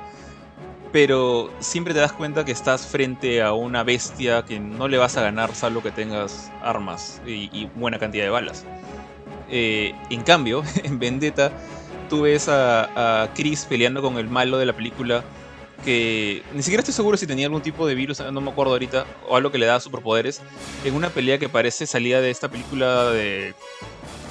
Pero 0.92 1.50
siempre 1.60 1.94
te 1.94 2.02
das 2.02 2.12
cuenta 2.12 2.44
que 2.44 2.52
estás 2.52 2.86
frente 2.86 3.42
a 3.42 3.54
una 3.54 3.84
bestia 3.84 4.44
que 4.44 4.60
no 4.60 4.88
le 4.88 4.98
vas 4.98 5.16
a 5.16 5.22
ganar 5.22 5.56
salvo 5.56 5.82
que 5.82 5.92
tengas 5.92 6.52
armas 6.62 7.22
y, 7.26 7.66
buena 7.76 7.98
cantidad 7.98 8.26
de 8.26 8.30
balas. 8.30 8.66
Eh, 9.50 9.94
en 10.10 10.22
cambio, 10.22 10.64
en 10.84 11.00
Vendetta, 11.00 11.52
tú 12.10 12.24
ves 12.24 12.50
a, 12.50 13.30
Chris 13.34 13.66
peleando 13.66 14.02
con 14.02 14.18
el 14.18 14.28
malo 14.28 14.58
de 14.58 14.66
la 14.66 14.74
película 14.74 15.24
que 15.86 16.44
ni 16.54 16.62
siquiera 16.62 16.82
estoy 16.82 16.94
seguro 16.94 17.18
si 17.18 17.26
tenía 17.26 17.48
algún 17.48 17.62
tipo 17.62 17.88
de 17.88 17.96
virus, 17.96 18.20
no 18.20 18.39
me 18.39 18.52
acuerdo 18.52 18.74
ahorita, 18.74 19.06
o 19.28 19.36
algo 19.36 19.52
que 19.52 19.58
le 19.58 19.66
da 19.66 19.80
superpoderes, 19.80 20.42
en 20.86 20.94
una 20.94 21.10
pelea 21.10 21.39
que 21.39 21.50
parece 21.50 21.88
salida 21.88 22.22
de 22.22 22.30
esta 22.30 22.50
película 22.50 23.10
de, 23.12 23.56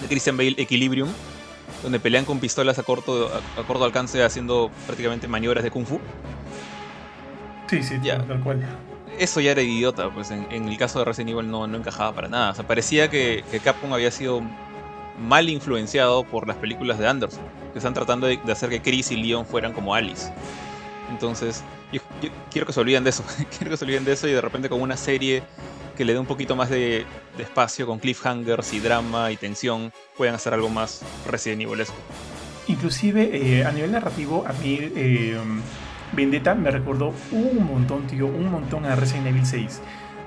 Christian 0.09 0.37
Bale, 0.37 0.55
Equilibrium, 0.59 1.09
donde 1.83 1.99
pelean 1.99 2.25
con 2.25 2.39
pistolas 2.39 2.79
a 2.79 2.83
corto 2.85 3.33
alcance 3.83 4.23
haciendo 4.23 4.71
prácticamente 4.87 5.27
maniobras 5.27 5.65
de 5.65 5.71
kung 5.71 5.87
fu. 5.87 5.99
Sí, 7.71 7.83
sí, 7.85 7.99
Ya. 8.03 8.18
tal 8.27 8.41
cual. 8.41 8.61
Eso 9.18 9.41
ya 9.41 9.53
era 9.53 9.62
idiota, 9.62 10.11
pues 10.11 10.31
en, 10.31 10.47
en 10.51 10.68
el 10.68 10.77
caso 10.77 10.99
de 10.99 11.05
Resident 11.05 11.31
Evil 11.31 11.51
no, 11.51 11.66
no 11.66 11.77
encajaba 11.77 12.12
para 12.14 12.29
nada. 12.29 12.51
O 12.51 12.55
sea, 12.55 12.66
parecía 12.66 13.09
que, 13.09 13.45
que 13.51 13.61
Capcom 13.61 13.93
había 13.93 14.11
sido 14.11 14.43
mal 15.18 15.49
influenciado 15.49 16.25
por 16.25 16.49
las 16.49 16.57
películas 16.57 16.99
de 16.99 17.07
Anderson, 17.07 17.43
que 17.73 17.79
están 17.79 17.95
tratando 17.95 18.27
de, 18.27 18.39
de 18.39 18.53
hacer 18.53 18.71
que 18.71 18.81
Chris 18.83 19.11
y 19.12 19.16
Leon 19.16 19.47
fueran 19.47 19.73
como 19.73 19.95
Alice. 19.95 20.33
Entonces, 21.11 21.62
yo, 21.93 22.01
yo 22.23 22.31
quiero 22.51 22.66
que 22.66 22.73
se 22.73 22.81
olviden 22.81 23.05
de 23.05 23.11
eso. 23.11 23.23
quiero 23.59 23.71
que 23.71 23.77
se 23.77 23.85
olviden 23.85 24.05
de 24.05 24.12
eso 24.12 24.27
y 24.27 24.33
de 24.33 24.41
repente 24.41 24.68
con 24.68 24.81
una 24.81 24.97
serie 24.97 25.43
que 25.97 26.05
le 26.05 26.14
dé 26.14 26.18
un 26.18 26.27
poquito 26.27 26.57
más 26.57 26.71
de, 26.71 27.05
de 27.37 27.43
espacio, 27.43 27.87
con 27.87 27.99
cliffhangers 27.99 28.73
y 28.73 28.81
drama 28.81 29.31
y 29.31 29.37
tensión, 29.37 29.93
puedan 30.16 30.35
hacer 30.35 30.55
algo 30.55 30.71
más 30.71 31.03
Resident 31.27 31.62
Evilesco. 31.62 31.97
Inclusive, 32.68 33.31
eh, 33.59 33.64
a 33.64 33.73
nivel 33.73 33.93
narrativo, 33.93 34.45
a 34.47 34.53
mí 34.55 34.79
eh, 34.81 35.39
Vendetta 36.13 36.55
me 36.55 36.71
recordó 36.71 37.15
un 37.31 37.67
montón, 37.67 38.07
tío, 38.07 38.27
un 38.27 38.51
montón 38.51 38.85
a 38.85 38.97
Resident 38.97 39.29
Evil 39.29 39.47
6. 39.47 39.81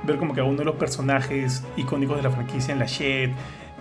Ver 0.04 0.18
como 0.18 0.34
que 0.34 0.42
a 0.42 0.44
uno 0.44 0.60
de 0.60 0.66
los 0.66 0.76
personajes 0.76 1.64
icónicos 1.78 2.18
de 2.18 2.24
la 2.24 2.32
franquicia 2.32 2.74
en 2.74 2.80
la 2.80 2.86
Shed, 2.86 3.32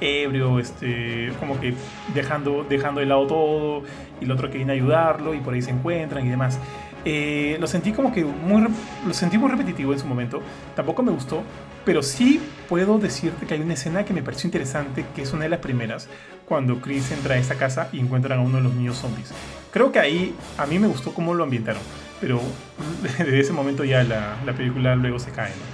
ebrio, 0.01 0.59
este, 0.59 1.33
como 1.39 1.61
que 1.61 1.75
dejando, 2.15 2.65
dejando 2.69 3.01
de 3.01 3.07
lado 3.07 3.27
todo, 3.27 3.83
y 4.21 4.25
el 4.25 4.31
otro 4.31 4.51
que 4.51 4.57
viene 4.57 4.73
a 4.73 4.75
ayudarlo, 4.75 5.35
y 5.35 5.39
por 5.39 5.55
ahí 5.55 5.63
se 5.63 5.71
encuentran 5.71 6.27
y 6.27 6.31
demás. 6.31 6.59
Eh, 7.05 7.57
lo 7.61 7.67
sentí 7.67 7.93
como 7.93 8.13
que 8.13 8.25
muy, 8.25 8.63
lo 9.07 9.15
sentí 9.15 9.39
muy 9.39 9.51
repetitivo 9.51 9.93
en 9.93 9.99
su 9.99 10.07
momento. 10.07 10.41
Tampoco 10.75 11.03
me 11.03 11.11
gustó, 11.11 11.43
pero 11.85 12.03
sí 12.03 12.41
puedo 12.69 12.99
decirte 12.99 13.47
que 13.47 13.55
hay 13.55 13.61
una 13.61 13.75
escena 13.75 14.05
que 14.05 14.13
me 14.13 14.23
pareció 14.23 14.49
interesante, 14.49 15.05
que 15.15 15.23
es 15.23 15.33
una 15.33 15.45
de 15.45 15.51
las 15.51 15.61
primeras, 15.61 16.09
cuando 16.47 16.81
Chris 16.81 17.11
entra 17.13 17.35
a 17.35 17.39
esa 17.39 17.57
casa 17.57 17.89
y 17.93 18.01
encuentran 18.01 18.39
a 18.39 18.43
uno 18.43 18.59
de 18.59 18.65
los 18.65 18.75
niños 18.75 18.97
zombies. 18.99 19.33
Creo 19.73 19.91
que 19.91 19.99
ahí 19.99 20.35
a 20.59 20.67
mí 20.67 20.79
me 20.79 20.87
gustó 20.87 21.13
cómo 21.15 21.35
lo 21.35 21.45
ambientaron, 21.45 21.83
pero 22.21 22.41
desde 23.03 23.41
ese 23.41 23.53
momento 23.53 23.85
ya 23.85 24.03
la, 24.05 24.37
la 24.45 24.53
película 24.53 24.95
luego 24.97 25.19
se 25.19 25.31
cae. 25.33 25.51
¿no? 25.51 25.73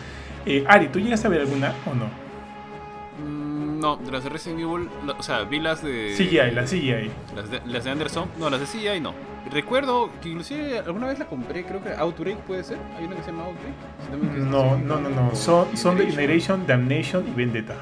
Eh, 0.52 0.64
Ari, 0.66 0.88
¿tú 0.88 1.00
llegaste 1.00 1.26
a 1.26 1.30
ver 1.30 1.40
alguna 1.42 1.74
o 1.84 1.94
no? 1.94 2.06
Mm, 3.24 3.80
No, 3.80 3.96
de 3.96 4.10
las 4.10 4.24
de 4.24 4.30
Resident 4.30 4.60
Evil, 4.60 4.88
la- 5.06 5.12
o 5.14 5.22
sea, 5.22 5.42
vi 5.44 5.60
las 5.60 5.82
de. 5.82 6.14
CGI, 6.16 6.52
la 6.54 6.64
CGI. 6.64 7.10
Las 7.36 7.50
de, 7.50 7.60
las 7.66 7.84
de 7.84 7.90
Anderson, 7.90 8.28
no, 8.38 8.50
las 8.50 8.60
de 8.60 8.66
CGI 8.66 9.00
no. 9.00 9.14
Recuerdo 9.52 10.10
que 10.22 10.28
inclusive 10.28 10.78
alguna 10.80 11.06
vez 11.06 11.18
la 11.18 11.26
compré, 11.26 11.64
creo 11.64 11.82
que 11.82 11.90
Outbreak 11.94 12.38
puede 12.40 12.64
ser. 12.64 12.76
Hay 12.98 13.04
una 13.06 13.16
que 13.16 13.22
se 13.22 13.30
llama 13.30 13.44
Outbreak. 13.44 14.34
Si 14.34 14.40
no. 14.40 14.76
No, 14.76 14.78
no, 14.78 15.00
no, 15.00 15.08
no. 15.10 15.34
Son, 15.34 15.74
son 15.76 15.96
de 15.96 16.06
Generation, 16.10 16.66
Damnation 16.66 17.26
y 17.26 17.30
Vendetta. 17.32 17.74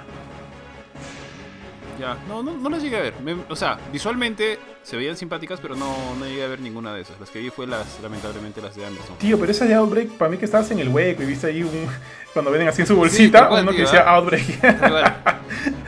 Ya, 1.99 2.17
no, 2.29 2.43
no, 2.43 2.53
no 2.53 2.69
las 2.69 2.83
llegué 2.83 2.97
a 2.97 3.01
ver. 3.01 3.15
Me- 3.23 3.37
o 3.49 3.57
sea, 3.57 3.79
visualmente 3.93 4.59
se 4.83 4.97
veían 4.97 5.17
simpáticas, 5.17 5.61
pero 5.61 5.75
no, 5.77 5.95
no 6.19 6.25
llegué 6.27 6.45
a 6.45 6.49
ver 6.49 6.61
ninguna 6.61 6.93
de 6.95 7.01
esas. 7.03 7.19
Las 7.19 7.31
que 7.31 7.39
vi 7.39 7.51
fue 7.51 7.67
las, 7.67 7.99
lamentablemente, 8.03 8.61
las 8.61 8.75
de 8.77 8.85
Anderson. 8.87 9.17
Tío, 9.19 9.39
pero 9.39 9.51
esa 9.51 9.65
de 9.65 9.75
Outbreak, 9.75 10.11
para 10.11 10.31
mí 10.31 10.37
que 10.37 10.45
estabas 10.45 10.71
en 10.71 10.79
el 10.81 10.89
hueco 10.89 11.23
y 11.23 11.27
viste 11.27 11.47
ahí 11.47 11.63
un. 11.63 11.87
Cuando 12.33 12.51
venden 12.51 12.69
así 12.69 12.83
en 12.83 12.87
su 12.87 12.97
bolsita, 12.97 13.49
cual, 13.49 13.63
uno 13.63 13.73
que 13.73 13.81
decía 13.83 14.05
¿ah? 14.07 14.17
Outbreak. 14.17 14.45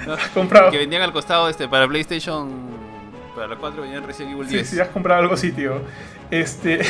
No, 0.06 0.16
comprado. 0.34 0.70
Que 0.70 0.78
vendían 0.78 1.02
al 1.02 1.12
costado 1.12 1.48
este 1.48 1.68
para 1.68 1.86
PlayStation. 1.86 2.50
Para 3.34 3.48
la 3.48 3.56
4 3.56 3.82
venían 3.82 4.02
Resident 4.04 4.32
Evil 4.34 4.48
Sí, 4.48 4.54
10. 4.54 4.68
si 4.68 4.80
has 4.80 4.88
comprado 4.88 5.20
algo 5.20 5.34
así, 5.34 5.52
tío. 5.52 5.82
Este. 6.30 6.80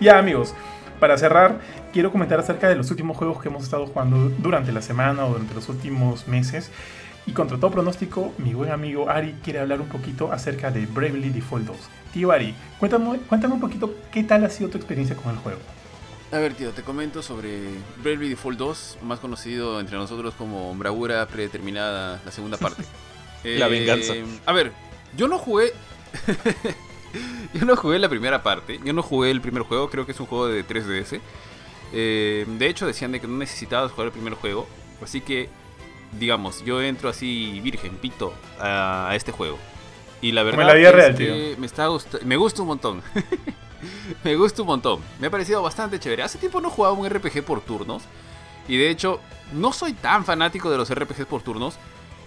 ya, 0.00 0.18
amigos. 0.18 0.54
Para 1.00 1.18
cerrar, 1.18 1.58
quiero 1.92 2.12
comentar 2.12 2.38
acerca 2.38 2.68
de 2.68 2.76
los 2.76 2.90
últimos 2.90 3.16
juegos 3.16 3.42
que 3.42 3.48
hemos 3.48 3.64
estado 3.64 3.86
jugando 3.86 4.30
durante 4.38 4.70
la 4.72 4.80
semana 4.80 5.24
o 5.26 5.30
durante 5.30 5.52
los 5.54 5.68
últimos 5.68 6.28
meses. 6.28 6.70
Y 7.26 7.32
contra 7.32 7.58
todo 7.58 7.70
pronóstico, 7.70 8.34
mi 8.38 8.52
buen 8.52 8.70
amigo 8.70 9.08
Ari 9.08 9.36
quiere 9.42 9.60
hablar 9.60 9.80
un 9.80 9.88
poquito 9.88 10.30
acerca 10.32 10.70
de 10.70 10.86
Bravely 10.86 11.30
Default 11.30 11.66
2. 11.66 11.76
Tío 12.12 12.30
Ari, 12.32 12.54
cuéntame, 12.78 13.18
cuéntame 13.20 13.54
un 13.54 13.60
poquito 13.60 13.94
qué 14.12 14.24
tal 14.24 14.44
ha 14.44 14.50
sido 14.50 14.68
tu 14.68 14.76
experiencia 14.76 15.16
con 15.16 15.32
el 15.32 15.38
juego. 15.38 15.60
A 16.32 16.38
ver, 16.38 16.54
tío, 16.54 16.72
te 16.72 16.82
comento 16.82 17.22
sobre 17.22 17.60
Bravely 18.02 18.28
Default 18.28 18.58
2, 18.58 18.98
más 19.02 19.20
conocido 19.20 19.80
entre 19.80 19.96
nosotros 19.96 20.34
como 20.34 20.74
Bravura 20.74 21.26
Predeterminada, 21.26 22.20
la 22.24 22.30
segunda 22.30 22.58
parte. 22.58 22.82
La 23.44 23.68
venganza. 23.68 24.14
A 24.46 24.52
ver, 24.52 24.72
yo 25.16 25.28
no 25.28 25.38
jugué. 25.38 25.72
yo 27.54 27.66
no 27.66 27.76
jugué 27.76 27.98
la 27.98 28.08
primera 28.08 28.42
parte. 28.42 28.80
Yo 28.82 28.94
no 28.94 29.02
jugué 29.02 29.30
el 29.30 29.42
primer 29.42 29.64
juego, 29.64 29.90
creo 29.90 30.06
que 30.06 30.12
es 30.12 30.20
un 30.20 30.24
juego 30.26 30.48
de 30.48 30.66
3DS. 30.66 31.20
Eh, 31.92 32.46
de 32.48 32.66
hecho, 32.66 32.86
decían 32.86 33.12
de 33.12 33.20
que 33.20 33.26
no 33.26 33.36
necesitabas 33.36 33.92
jugar 33.92 34.06
el 34.06 34.12
primer 34.12 34.32
juego. 34.32 34.66
Así 35.02 35.20
que, 35.20 35.50
digamos, 36.18 36.64
yo 36.64 36.80
entro 36.82 37.08
así 37.08 37.60
virgen, 37.60 37.96
pito, 37.96 38.34
a, 38.58 39.08
a 39.10 39.16
este 39.16 39.32
juego. 39.32 39.58
Y 40.20 40.32
la 40.32 40.42
verdad 40.42 40.66
la 40.66 40.74
vida 40.74 40.88
es 40.88 40.94
real, 40.94 41.14
que 41.14 41.54
me, 41.58 41.66
está 41.66 41.88
gusta- 41.88 42.18
me 42.24 42.36
gusta 42.36 42.62
un 42.62 42.68
montón. 42.68 43.02
me 44.24 44.36
gusta 44.36 44.62
un 44.62 44.68
montón. 44.68 45.00
Me 45.20 45.26
ha 45.26 45.30
parecido 45.30 45.62
bastante 45.62 45.98
chévere. 45.98 46.22
Hace 46.22 46.38
tiempo 46.38 46.60
no 46.60 46.70
jugaba 46.70 46.94
un 46.94 47.08
RPG 47.08 47.42
por 47.44 47.60
turnos. 47.60 48.04
Y 48.66 48.78
de 48.78 48.88
hecho, 48.88 49.20
no 49.52 49.72
soy 49.72 49.92
tan 49.92 50.24
fanático 50.24 50.70
de 50.70 50.78
los 50.78 50.92
RPGs 50.92 51.26
por 51.26 51.42
turnos. 51.42 51.76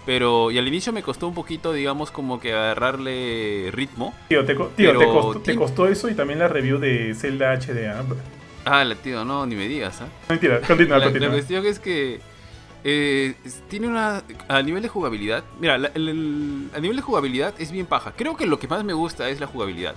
Pero, 0.06 0.52
y 0.52 0.58
al 0.58 0.68
inicio 0.68 0.94
me 0.94 1.04
costó 1.04 1.28
un 1.28 1.34
poquito, 1.34 1.74
digamos, 1.74 2.12
como 2.12 2.40
que 2.40 2.54
agarrarle 2.54 3.70
ritmo. 3.74 4.14
Tío, 4.30 4.46
te, 4.46 4.56
costó, 4.56 5.88
eso 5.88 6.08
y 6.08 6.14
también 6.14 6.40
la 6.40 6.48
review 6.48 6.78
de 6.78 7.14
Zelda 7.14 7.52
HD. 7.54 7.92
Ah, 8.64 8.86
la 8.86 8.96
tío, 8.96 9.26
no, 9.26 9.46
ni 9.46 9.56
me 9.56 9.68
digas. 9.68 10.02
¿ah? 10.02 10.08
Mentira, 10.30 10.62
continúa, 10.62 11.00
la, 11.00 11.10
La 11.10 11.30
cuestión 11.30 11.66
es 11.66 11.80
que 11.80 12.22
eh, 12.84 13.36
tiene 13.70 13.88
una. 13.88 14.24
A 14.48 14.62
nivel 14.62 14.82
de 14.82 14.90
jugabilidad. 14.90 15.44
Mira, 15.60 15.76
a 15.76 16.80
nivel 16.80 16.96
de 16.96 17.02
jugabilidad 17.02 17.54
es 17.60 17.72
bien 17.72 17.86
paja. 17.86 18.14
Creo 18.16 18.36
que 18.36 18.46
lo 18.46 18.60
que 18.60 18.68
más 18.68 18.84
me 18.84 18.94
gusta 18.94 19.30
es 19.30 19.40
la 19.40 19.48
jugabilidad. 19.48 19.96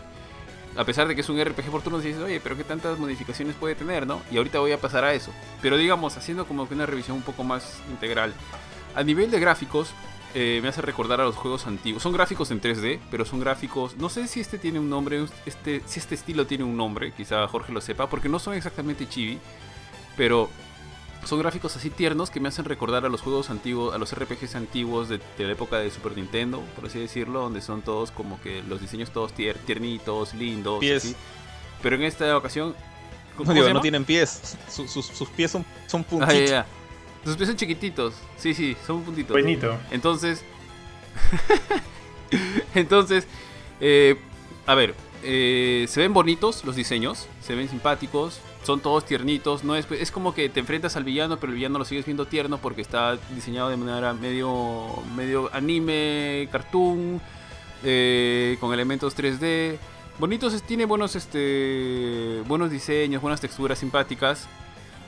A 0.77 0.85
pesar 0.85 1.09
de 1.09 1.15
que 1.15 1.21
es 1.21 1.29
un 1.29 1.43
RPG 1.43 1.71
por 1.71 1.83
turnos, 1.83 2.03
dices, 2.03 2.23
oye, 2.23 2.41
pero 2.41 2.57
qué 2.57 2.65
tantas 2.65 2.99
modificaciones 2.99 3.57
puede 3.57 3.75
tener, 3.75 4.07
¿no? 4.07 4.23
Y 4.31 4.37
ahorita 4.37 4.61
voy 4.61 4.73
a 4.73 4.81
pasar 4.81 5.05
a 5.05 5.13
eso. 5.13 5.33
Pero 5.61 5.77
digamos, 5.77 6.17
haciendo 6.17 6.47
como 6.47 6.69
que 6.69 6.75
una 6.75 6.87
revisión 6.87 7.17
un 7.17 7.23
poco 7.23 7.43
más 7.43 7.81
integral. 7.91 8.33
A 8.95 9.03
nivel 9.03 9.31
de 9.31 9.41
gráficos, 9.41 9.93
eh, 10.35 10.61
me 10.63 10.69
hace 10.69 10.81
recordar 10.81 11.21
a 11.21 11.25
los 11.25 11.35
juegos 11.35 11.67
antiguos. 11.67 12.03
Son 12.03 12.13
gráficos 12.13 12.53
en 12.53 12.61
3D, 12.61 13.01
pero 13.11 13.25
son 13.25 13.41
gráficos. 13.41 13.97
No 13.97 14.09
sé 14.09 14.29
si 14.29 14.41
este 14.41 14.59
tiene 14.59 14.79
un 14.79 14.89
nombre, 14.89 15.25
este, 15.45 15.83
si 15.87 15.99
este 15.99 16.15
estilo 16.15 16.47
tiene 16.47 16.63
un 16.63 16.77
nombre, 16.77 17.13
quizá 17.13 17.47
Jorge 17.49 17.73
lo 17.73 17.81
sepa, 17.81 18.09
porque 18.09 18.29
no 18.29 18.39
son 18.39 18.55
exactamente 18.55 19.09
chibi, 19.09 19.41
pero 20.17 20.49
son 21.25 21.39
gráficos 21.39 21.77
así 21.77 21.91
tiernos 21.91 22.31
que 22.31 22.41
me 22.41 22.49
hacen 22.49 22.65
recordar 22.65 23.05
a 23.05 23.09
los 23.09 23.21
juegos 23.21 23.51
antiguos, 23.51 23.95
a 23.95 23.99
los 23.99 24.15
RPGs 24.15 24.55
antiguos 24.55 25.09
de, 25.09 25.21
la 25.39 25.53
época 25.53 25.79
de 25.79 25.91
Super 25.91 26.17
Nintendo, 26.17 26.63
por 26.75 26.87
así 26.87 26.99
decirlo, 26.99 27.41
donde 27.41 27.61
son 27.61 27.83
todos 27.83 28.11
como 28.11 28.41
que 28.41 28.63
los 28.63 28.81
diseños 28.81 29.11
todos 29.11 29.33
tiernitos, 29.33 30.35
lindos. 30.35 30.81
Pies. 30.81 31.15
Pero 31.83 31.97
en 31.97 32.03
esta 32.03 32.37
ocasión. 32.37 32.75
No, 33.39 33.73
no 33.73 33.81
tienen 33.81 34.05
pies, 34.05 34.59
sus, 34.69 35.29
pies 35.31 35.51
son, 35.51 35.65
son 35.87 36.03
ah, 36.03 36.11
puntitos. 36.11 36.65
Sus 37.25 37.37
pies 37.37 37.49
son 37.49 37.57
chiquititos, 37.57 38.15
sí, 38.37 38.53
sí, 38.53 38.77
son 38.87 39.03
puntitos. 39.03 39.33
Buenito. 39.33 39.79
Entonces. 39.91 40.45
Entonces, 42.75 43.27
eh, 43.81 44.17
a 44.67 44.75
ver, 44.75 44.95
eh, 45.23 45.87
se 45.89 46.01
ven 46.01 46.13
bonitos 46.13 46.65
los 46.65 46.77
diseños, 46.77 47.29
se 47.41 47.55
ven 47.55 47.69
simpáticos, 47.69 48.41
son 48.63 48.81
todos 48.81 49.05
tiernitos, 49.05 49.65
no 49.65 49.75
es, 49.75 49.87
es 49.91 50.11
como 50.11 50.35
que 50.35 50.49
te 50.49 50.61
enfrentas 50.61 50.97
al 50.97 51.05
villano, 51.05 51.39
pero 51.39 51.53
el 51.53 51.57
villano 51.57 51.79
lo 51.79 51.85
sigues 51.85 52.05
viendo 52.05 52.27
tierno 52.27 52.59
porque 52.59 52.83
está 52.83 53.17
diseñado 53.35 53.71
de 53.71 53.77
manera 53.77 54.13
medio, 54.13 54.89
medio 55.17 55.51
anime, 55.53 56.49
cartoon, 56.53 57.21
eh, 57.85 58.57
con 58.61 58.73
elementos 58.75 59.17
3D. 59.17 59.79
Bonitos, 60.19 60.63
tiene 60.65 60.85
buenos, 60.85 61.17
este, 61.17 62.43
buenos 62.47 62.71
diseños, 62.71 63.23
buenas 63.23 63.41
texturas 63.41 63.79
simpáticas. 63.79 64.47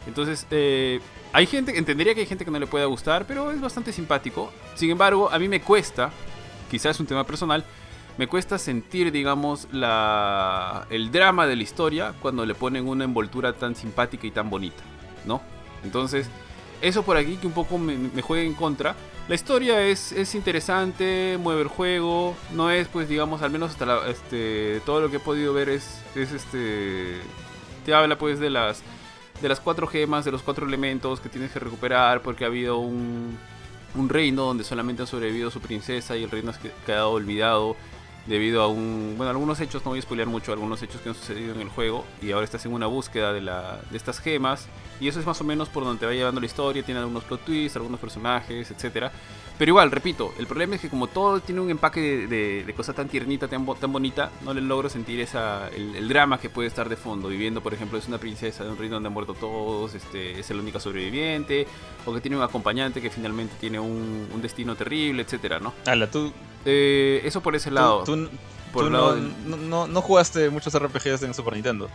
Entonces, 0.06 0.46
eh, 0.50 1.00
hay 1.32 1.46
gente, 1.46 1.76
entendería 1.76 2.14
que 2.14 2.20
hay 2.20 2.26
gente 2.26 2.44
que 2.44 2.50
no 2.50 2.58
le 2.58 2.66
pueda 2.66 2.86
gustar, 2.86 3.26
pero 3.26 3.50
es 3.52 3.60
bastante 3.60 3.92
simpático. 3.92 4.50
Sin 4.74 4.90
embargo, 4.90 5.30
a 5.30 5.38
mí 5.38 5.48
me 5.48 5.60
cuesta, 5.60 6.10
quizás 6.70 6.96
es 6.96 7.00
un 7.00 7.06
tema 7.06 7.24
personal, 7.24 7.64
me 8.18 8.26
cuesta 8.26 8.58
sentir, 8.58 9.10
digamos, 9.12 9.68
la, 9.72 10.86
el 10.90 11.10
drama 11.10 11.46
de 11.46 11.56
la 11.56 11.62
historia 11.62 12.14
cuando 12.20 12.44
le 12.44 12.54
ponen 12.54 12.86
una 12.86 13.04
envoltura 13.04 13.54
tan 13.54 13.74
simpática 13.74 14.26
y 14.26 14.30
tan 14.30 14.50
bonita, 14.50 14.82
¿no? 15.24 15.40
Entonces, 15.84 16.28
eso 16.80 17.02
por 17.02 17.16
aquí 17.16 17.36
que 17.36 17.46
un 17.46 17.52
poco 17.52 17.78
me, 17.78 17.96
me 17.96 18.22
juega 18.22 18.44
en 18.44 18.54
contra. 18.54 18.94
La 19.28 19.34
historia 19.34 19.80
es, 19.82 20.12
es, 20.12 20.34
interesante, 20.34 21.38
mueve 21.40 21.62
el 21.62 21.68
juego, 21.68 22.36
no 22.52 22.70
es, 22.70 22.88
pues, 22.88 23.08
digamos, 23.08 23.40
al 23.42 23.50
menos 23.50 23.70
hasta 23.70 23.86
la, 23.86 24.08
este, 24.08 24.80
todo 24.84 25.00
lo 25.00 25.10
que 25.10 25.16
he 25.16 25.20
podido 25.20 25.54
ver 25.54 25.68
es, 25.68 26.02
es 26.16 26.32
este, 26.32 27.20
te 27.86 27.94
habla, 27.94 28.18
pues, 28.18 28.40
de 28.40 28.50
las, 28.50 28.82
de 29.40 29.48
las 29.48 29.60
cuatro 29.60 29.86
gemas, 29.86 30.24
de 30.24 30.32
los 30.32 30.42
cuatro 30.42 30.66
elementos 30.66 31.20
que 31.20 31.28
tienes 31.28 31.52
que 31.52 31.60
recuperar 31.60 32.20
porque 32.20 32.44
ha 32.44 32.48
habido 32.48 32.78
un, 32.78 33.38
un 33.94 34.08
reino 34.08 34.42
donde 34.42 34.64
solamente 34.64 35.02
ha 35.02 35.06
sobrevivido 35.06 35.50
su 35.50 35.60
princesa 35.60 36.16
y 36.16 36.24
el 36.24 36.30
reino 36.30 36.50
ha 36.50 36.84
quedado 36.84 37.12
olvidado 37.12 37.76
debido 38.26 38.62
a 38.62 38.68
un 38.68 39.14
bueno 39.16 39.30
algunos 39.30 39.60
hechos 39.60 39.84
no 39.84 39.90
voy 39.90 39.98
a 39.98 40.02
spoilear 40.02 40.28
mucho 40.28 40.52
algunos 40.52 40.82
hechos 40.82 41.00
que 41.00 41.08
han 41.08 41.14
sucedido 41.14 41.54
en 41.54 41.60
el 41.60 41.68
juego 41.68 42.04
y 42.20 42.32
ahora 42.32 42.44
estás 42.44 42.64
en 42.66 42.72
una 42.72 42.86
búsqueda 42.86 43.32
de, 43.32 43.40
la, 43.40 43.80
de 43.90 43.96
estas 43.96 44.20
gemas 44.20 44.66
y 45.02 45.08
eso 45.08 45.20
es 45.20 45.26
más 45.26 45.40
o 45.40 45.44
menos 45.44 45.68
por 45.68 45.84
donde 45.84 46.00
te 46.00 46.06
va 46.06 46.12
llevando 46.12 46.40
la 46.40 46.46
historia 46.46 46.82
tiene 46.82 47.00
algunos 47.00 47.24
plot 47.24 47.44
twists 47.44 47.76
algunos 47.76 47.98
personajes 48.00 48.70
etcétera 48.70 49.10
pero 49.58 49.70
igual 49.70 49.90
repito 49.90 50.32
el 50.38 50.46
problema 50.46 50.76
es 50.76 50.80
que 50.80 50.88
como 50.88 51.08
todo 51.08 51.40
tiene 51.40 51.60
un 51.60 51.70
empaque 51.70 52.26
de, 52.26 52.64
de, 52.64 52.74
cosa 52.74 52.92
tan 52.92 53.08
tiernita 53.08 53.48
tan, 53.48 53.66
tan, 53.66 53.92
bonita 53.92 54.30
no 54.44 54.54
le 54.54 54.60
logro 54.60 54.88
sentir 54.88 55.20
esa 55.20 55.68
el, 55.68 56.08
drama 56.08 56.38
que 56.38 56.48
puede 56.48 56.68
estar 56.68 56.88
de 56.88 56.96
fondo 56.96 57.28
viviendo 57.28 57.60
por 57.60 57.74
ejemplo 57.74 57.98
es 57.98 58.08
una 58.08 58.18
princesa 58.18 58.64
de 58.64 58.70
un 58.70 58.78
reino 58.78 58.94
donde 58.94 59.08
han 59.08 59.12
muerto 59.12 59.34
todos 59.34 59.94
este 59.94 60.38
es 60.38 60.48
la 60.50 60.62
única 60.62 60.80
sobreviviente 60.80 61.66
o 62.06 62.14
que 62.14 62.20
tiene 62.20 62.36
un 62.36 62.42
acompañante 62.42 63.02
que 63.02 63.10
finalmente 63.10 63.54
tiene 63.60 63.80
un, 63.80 64.28
un 64.32 64.40
destino 64.40 64.76
terrible 64.76 65.22
etcétera 65.22 65.58
no 65.58 65.74
Ala, 65.84 66.10
tú 66.10 66.32
eh, 66.64 67.20
eso 67.24 67.40
por 67.40 67.56
ese 67.56 67.70
lado. 67.70 68.04
Tú, 68.04 68.28
no, 68.88 69.86
no, 69.86 70.02
jugaste 70.02 70.48
muchos 70.50 70.78
RPGs 70.78 71.22
en 71.22 71.34
Super 71.34 71.54
Nintendo. 71.54 71.88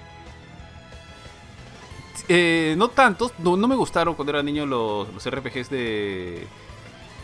Eh, 2.30 2.76
no 2.78 2.90
tantos, 2.90 3.32
no, 3.40 3.56
me 3.56 3.76
gustaron 3.76 4.16
cuando 4.16 4.32
era 4.32 4.44
niño 4.44 4.66
los, 4.66 5.08
RPGs 5.26 5.70
de. 5.70 6.48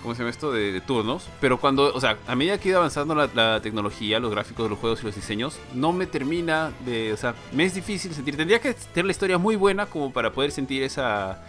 ¿Cómo 0.02 0.16
se 0.16 0.20
llama 0.20 0.32
esto? 0.32 0.52
De, 0.52 0.82
turnos. 0.82 1.28
Pero 1.40 1.60
cuando, 1.60 1.94
o 1.94 2.02
sea, 2.02 2.18
a 2.28 2.36
medida 2.36 2.58
que 2.58 2.70
iba 2.70 2.78
avanzando 2.78 3.16
la, 3.16 3.62
tecnología, 3.62 4.20
los 4.20 4.32
gráficos 4.32 4.66
de 4.66 4.70
los 4.70 4.80
juegos 4.80 5.02
y 5.02 5.06
los 5.06 5.16
diseños, 5.16 5.60
no 5.74 5.94
me 5.94 6.08
termina 6.08 6.72
de. 6.86 7.14
O 7.14 7.18
sea, 7.18 7.36
me 7.52 7.66
es 7.66 7.74
difícil 7.74 8.14
sentir. 8.14 8.36
Tendría 8.36 8.60
que 8.60 8.74
tener 8.74 9.06
la 9.06 9.12
historia 9.12 9.38
muy 9.38 9.56
buena 9.56 9.86
como 9.86 10.12
para 10.12 10.32
poder 10.32 10.52
sentir 10.52 10.84
esa 10.84 11.42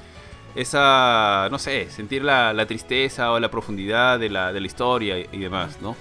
esa, 0.55 1.48
no 1.50 1.59
sé, 1.59 1.90
sentir 1.90 2.22
la, 2.22 2.52
la 2.52 2.66
tristeza 2.66 3.32
o 3.32 3.40
la 3.40 3.50
profundidad 3.50 4.18
de 4.18 4.30
la, 4.30 4.52
de 4.52 4.61
la 4.61 4.66
historia 4.66 5.18
y, 5.18 5.38
demás, 5.38 5.78
¿no? 5.80 5.96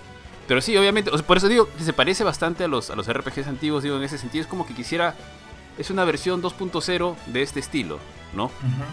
Pero 0.47 0.61
sí, 0.61 0.75
obviamente, 0.77 1.09
por 1.23 1.37
eso 1.37 1.47
digo 1.47 1.67
que 1.77 1.83
se 1.83 1.93
parece 1.93 2.23
bastante 2.23 2.65
a 2.65 2.67
los, 2.67 2.89
a 2.89 2.95
los 2.95 3.11
RPGs 3.11 3.47
antiguos, 3.47 3.83
digo, 3.83 3.97
en 3.97 4.03
ese 4.03 4.17
sentido, 4.17 4.43
es 4.43 4.47
como 4.47 4.67
que 4.67 4.73
quisiera, 4.73 5.15
es 5.77 5.89
una 5.89 6.05
versión 6.05 6.41
2.0 6.41 7.15
de 7.27 7.41
este 7.41 7.59
estilo, 7.59 7.99
¿no? 8.35 8.51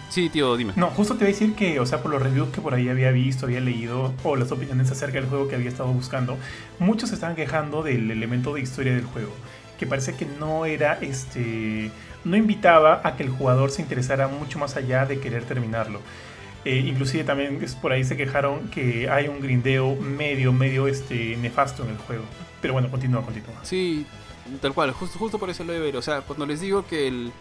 Sí, 0.09 0.29
tío, 0.29 0.55
dime. 0.57 0.73
No, 0.75 0.87
justo 0.87 1.13
te 1.15 1.25
voy 1.25 1.31
a 1.31 1.33
decir 1.33 1.53
que, 1.53 1.79
o 1.79 1.85
sea, 1.85 2.01
por 2.01 2.11
los 2.11 2.21
reviews 2.21 2.49
que 2.49 2.61
por 2.61 2.73
ahí 2.73 2.89
había 2.89 3.11
visto, 3.11 3.45
había 3.45 3.59
leído, 3.59 4.13
o 4.23 4.35
las 4.35 4.51
opiniones 4.51 4.91
acerca 4.91 5.19
del 5.19 5.29
juego 5.29 5.47
que 5.47 5.55
había 5.55 5.69
estado 5.69 5.89
buscando, 5.89 6.37
muchos 6.79 7.09
se 7.09 7.15
estaban 7.15 7.35
quejando 7.35 7.83
del 7.83 8.09
elemento 8.11 8.53
de 8.53 8.61
historia 8.61 8.93
del 8.93 9.05
juego, 9.05 9.31
que 9.79 9.85
parece 9.85 10.15
que 10.15 10.25
no 10.25 10.65
era 10.65 10.97
este 11.01 11.91
no 12.23 12.37
invitaba 12.37 13.01
a 13.03 13.15
que 13.15 13.23
el 13.23 13.29
jugador 13.29 13.71
se 13.71 13.81
interesara 13.81 14.27
mucho 14.27 14.59
más 14.59 14.75
allá 14.75 15.05
de 15.05 15.19
querer 15.19 15.43
terminarlo. 15.43 16.01
Eh, 16.63 16.77
inclusive 16.77 17.23
también 17.23 17.59
por 17.81 17.91
ahí 17.91 18.03
se 18.03 18.15
quejaron 18.15 18.69
que 18.69 19.09
hay 19.09 19.27
un 19.27 19.41
grindeo 19.41 19.95
medio, 19.95 20.53
medio 20.53 20.87
este, 20.87 21.35
nefasto 21.37 21.83
en 21.83 21.89
el 21.89 21.97
juego. 21.97 22.23
Pero 22.61 22.73
bueno, 22.73 22.91
continúa, 22.91 23.23
continúa. 23.23 23.55
Sí, 23.63 24.05
tal 24.59 24.73
cual, 24.73 24.91
justo, 24.91 25.17
justo 25.19 25.39
por 25.39 25.49
eso 25.49 25.63
lo 25.63 25.73
de 25.73 25.79
ver. 25.79 25.97
O 25.97 26.01
sea, 26.01 26.21
cuando 26.21 26.45
les 26.45 26.61
digo 26.61 26.85
que 26.85 27.31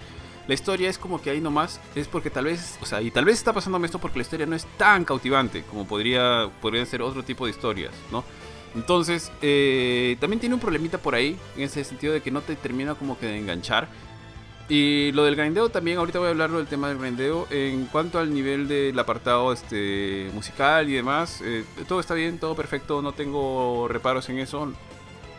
la 0.46 0.54
historia 0.54 0.88
es 0.88 0.98
como 0.98 1.20
que 1.20 1.30
ahí 1.30 1.40
nomás, 1.40 1.80
es 1.94 2.08
porque 2.08 2.30
tal 2.30 2.44
vez, 2.44 2.78
o 2.82 2.86
sea, 2.86 3.00
y 3.00 3.10
tal 3.10 3.24
vez 3.24 3.38
está 3.38 3.52
pasándome 3.52 3.86
esto 3.86 3.98
porque 3.98 4.18
la 4.18 4.22
historia 4.22 4.46
no 4.46 4.56
es 4.56 4.66
tan 4.76 5.04
cautivante 5.04 5.62
como 5.62 5.86
podría, 5.86 6.50
podrían 6.60 6.86
ser 6.86 7.02
otro 7.02 7.22
tipo 7.22 7.44
de 7.46 7.52
historias, 7.52 7.92
¿no? 8.10 8.24
Entonces, 8.74 9.32
eh, 9.42 10.16
también 10.20 10.40
tiene 10.40 10.54
un 10.54 10.60
problemita 10.60 10.98
por 10.98 11.14
ahí, 11.14 11.36
en 11.56 11.62
ese 11.62 11.82
sentido 11.84 12.12
de 12.12 12.20
que 12.20 12.30
no 12.30 12.40
te 12.40 12.54
termina 12.56 12.94
como 12.94 13.18
que 13.18 13.26
de 13.26 13.38
enganchar. 13.38 13.88
Y 14.68 15.10
lo 15.12 15.24
del 15.24 15.34
grindeo 15.34 15.68
también, 15.68 15.98
ahorita 15.98 16.20
voy 16.20 16.28
a 16.28 16.30
hablar 16.30 16.52
del 16.52 16.68
tema 16.68 16.88
del 16.88 16.98
grindeo. 16.98 17.48
En 17.50 17.86
cuanto 17.86 18.20
al 18.20 18.32
nivel 18.32 18.68
del 18.68 18.96
apartado 19.00 19.52
este, 19.52 20.30
musical 20.32 20.88
y 20.88 20.92
demás, 20.92 21.42
eh, 21.44 21.64
todo 21.88 21.98
está 21.98 22.14
bien, 22.14 22.38
todo 22.38 22.54
perfecto, 22.54 23.02
no 23.02 23.12
tengo 23.12 23.88
reparos 23.88 24.28
en 24.28 24.38
eso. 24.38 24.72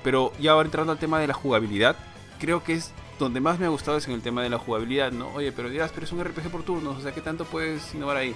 Pero 0.03 0.33
ya 0.39 0.51
ahora 0.51 0.67
entrando 0.67 0.91
al 0.91 0.99
tema 0.99 1.19
de 1.19 1.27
la 1.27 1.33
jugabilidad, 1.33 1.95
creo 2.39 2.63
que 2.63 2.73
es 2.73 2.91
donde 3.19 3.39
más 3.39 3.59
me 3.59 3.65
ha 3.65 3.69
gustado 3.69 3.97
es 3.97 4.07
en 4.07 4.13
el 4.13 4.21
tema 4.21 4.41
de 4.41 4.49
la 4.49 4.57
jugabilidad, 4.57 5.11
¿no? 5.11 5.27
Oye, 5.29 5.51
pero 5.51 5.69
dirás, 5.69 5.91
pero 5.93 6.05
es 6.05 6.11
un 6.11 6.23
RPG 6.23 6.49
por 6.49 6.63
turnos, 6.63 6.97
o 6.97 7.01
sea, 7.01 7.13
¿qué 7.13 7.21
tanto 7.21 7.45
puedes 7.45 7.93
innovar 7.93 8.17
ahí? 8.17 8.35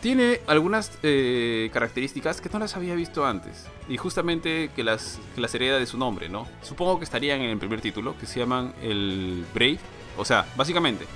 Tiene 0.00 0.40
algunas 0.46 0.98
eh, 1.02 1.68
características 1.74 2.40
que 2.40 2.48
no 2.48 2.58
las 2.58 2.74
había 2.74 2.94
visto 2.94 3.26
antes. 3.26 3.66
Y 3.86 3.98
justamente 3.98 4.70
que 4.74 4.82
las, 4.82 5.20
que 5.34 5.42
las 5.42 5.52
de 5.52 5.86
su 5.86 5.98
nombre, 5.98 6.30
¿no? 6.30 6.48
Supongo 6.62 6.98
que 6.98 7.04
estarían 7.04 7.42
en 7.42 7.50
el 7.50 7.58
primer 7.58 7.82
título, 7.82 8.16
que 8.18 8.24
se 8.24 8.40
llaman 8.40 8.72
el 8.80 9.44
Brave 9.52 9.78
o 10.16 10.24
sea, 10.24 10.46
básicamente, 10.56 11.06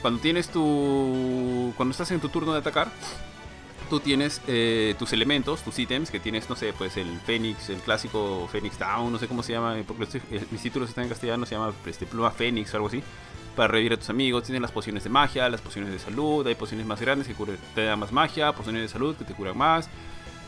cuando 0.00 0.20
tienes 0.20 0.48
tu. 0.48 1.72
Cuando 1.76 1.90
estás 1.90 2.10
en 2.12 2.20
tu 2.20 2.28
turno 2.28 2.52
de 2.52 2.60
atacar, 2.60 2.88
tú 3.92 4.00
tienes 4.00 4.40
eh, 4.46 4.94
tus 4.98 5.12
elementos, 5.12 5.60
tus 5.60 5.78
ítems, 5.78 6.10
que 6.10 6.18
tienes, 6.18 6.48
no 6.48 6.56
sé, 6.56 6.72
pues 6.72 6.96
el 6.96 7.20
Fénix, 7.26 7.68
el 7.68 7.76
clásico 7.80 8.48
Fénix 8.50 8.78
Down, 8.78 9.12
no 9.12 9.18
sé 9.18 9.28
cómo 9.28 9.42
se 9.42 9.52
llama, 9.52 9.76
porque 9.86 10.18
mis 10.50 10.62
títulos 10.62 10.88
están 10.88 11.04
en 11.04 11.10
castellano, 11.10 11.44
se 11.44 11.56
llama 11.56 11.74
este, 11.84 12.06
Pluma 12.06 12.30
Fénix 12.30 12.72
o 12.72 12.78
algo 12.78 12.88
así, 12.88 13.02
para 13.54 13.68
revivir 13.68 13.92
a 13.92 13.98
tus 13.98 14.08
amigos. 14.08 14.44
Tienes 14.44 14.62
las 14.62 14.72
pociones 14.72 15.04
de 15.04 15.10
magia, 15.10 15.46
las 15.50 15.60
pociones 15.60 15.92
de 15.92 15.98
salud, 15.98 16.46
hay 16.46 16.54
pociones 16.54 16.86
más 16.86 17.02
grandes 17.02 17.28
que 17.28 17.34
te 17.74 17.84
dan 17.84 17.98
más 17.98 18.12
magia, 18.12 18.54
pociones 18.54 18.80
de 18.80 18.88
salud 18.88 19.14
que 19.14 19.26
te 19.26 19.34
curan 19.34 19.58
más. 19.58 19.90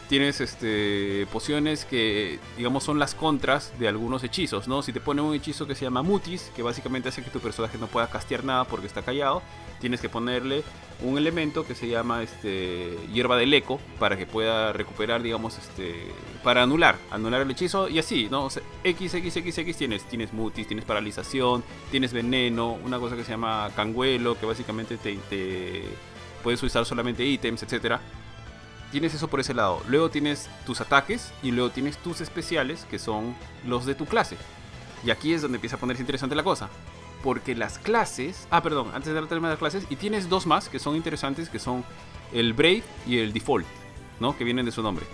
Tienes 0.09 0.40
este 0.40 1.26
pociones 1.32 1.85
que 1.85 2.39
digamos 2.56 2.85
son 2.85 2.98
las 2.98 3.14
contras 3.14 3.72
de 3.78 3.89
algunos 3.89 4.22
hechizos, 4.24 4.68
¿no? 4.68 4.82
Si 4.82 4.93
te 4.93 5.01
ponen 5.01 5.24
un 5.24 5.35
hechizo 5.35 5.66
que 5.66 5.74
se 5.74 5.85
llama 5.85 6.02
mutis, 6.02 6.51
que 6.55 6.62
básicamente 6.62 7.09
hace 7.09 7.22
que 7.22 7.31
tu 7.31 7.40
personaje 7.40 7.78
no 7.78 7.86
pueda 7.86 8.09
castear 8.09 8.44
nada 8.44 8.64
porque 8.64 8.86
está 8.86 9.02
callado, 9.02 9.43
tienes 9.81 10.01
que 10.01 10.09
ponerle 10.09 10.62
un 11.02 11.18
elemento 11.18 11.66
que 11.66 11.74
se 11.74 11.89
llama 11.89 12.22
este 12.22 12.97
hierba 13.12 13.36
del 13.36 13.52
eco 13.55 13.81
para 13.98 14.16
que 14.16 14.26
pueda 14.26 14.72
recuperar, 14.72 15.22
digamos, 15.22 15.59
este 15.59 15.94
para 16.43 16.62
anular, 16.62 16.97
anular 17.10 17.40
el 17.40 17.51
hechizo 17.51 17.89
y 17.89 17.98
así, 17.98 18.28
¿no? 18.31 18.47
O 18.47 18.51
X, 18.85 19.14
X, 19.14 19.36
X, 19.36 19.59
X 19.59 19.76
tienes, 19.76 20.05
tienes 20.05 20.32
mutis, 20.32 20.66
tienes 20.66 20.85
paralización, 20.85 21.64
tienes 21.90 22.12
veneno, 22.12 22.72
una 22.72 22.98
cosa 22.98 23.16
que 23.16 23.24
se 23.24 23.31
llama 23.31 23.70
canguelo, 23.74 24.39
que 24.39 24.47
básicamente 24.47 24.98
te, 24.98 25.16
te 25.31 25.85
puedes 26.43 26.62
usar 26.62 26.85
solamente 26.85 27.24
ítems, 27.24 27.62
etcétera 27.62 28.01
tienes 28.95 29.12
eso 29.12 29.27
por 29.27 29.41
ese 29.41 29.55
lado. 29.55 29.83
Luego 29.89 30.09
tienes 30.09 30.49
tus 30.65 30.81
ataques 30.81 31.33
y 31.43 31.51
luego 31.51 31.71
tienes 31.71 31.99
tus 31.99 32.21
especiales, 32.21 32.87
que 32.89 33.01
son 33.01 33.35
los 33.66 33.87
de 33.87 33.97
tu 33.97 34.07
clase. 34.07 34.37
Y 35.05 35.11
aquí 35.11 35.35
es 35.35 35.43
donde 35.43 35.57
empieza 35.57 35.75
a 35.75 35.81
ponerse 35.81 36.01
interesante 36.01 36.37
la 36.37 36.45
cosa. 36.45 36.69
Porque 37.21 37.57
las 37.57 37.81
clases... 37.81 38.47
Ah, 38.53 38.62
perdón, 38.62 38.93
antes 38.95 39.12
de 39.12 39.21
tema 39.23 39.49
de 39.49 39.55
las 39.55 39.59
clases. 39.59 39.85
Y 39.91 39.97
tienes 39.97 40.29
dos 40.29 40.47
más 40.47 40.69
que 40.69 40.79
son 40.79 40.95
interesantes, 40.95 41.49
que 41.49 41.59
son 41.59 41.85
el 42.33 42.53
Brave 42.53 42.85
y 43.05 43.19
el 43.19 43.33
Default, 43.33 43.66
¿no? 44.21 44.39
Que 44.39 44.45
vienen 44.45 44.65
de 44.65 44.71
su 44.71 44.81
nombre. 44.81 45.05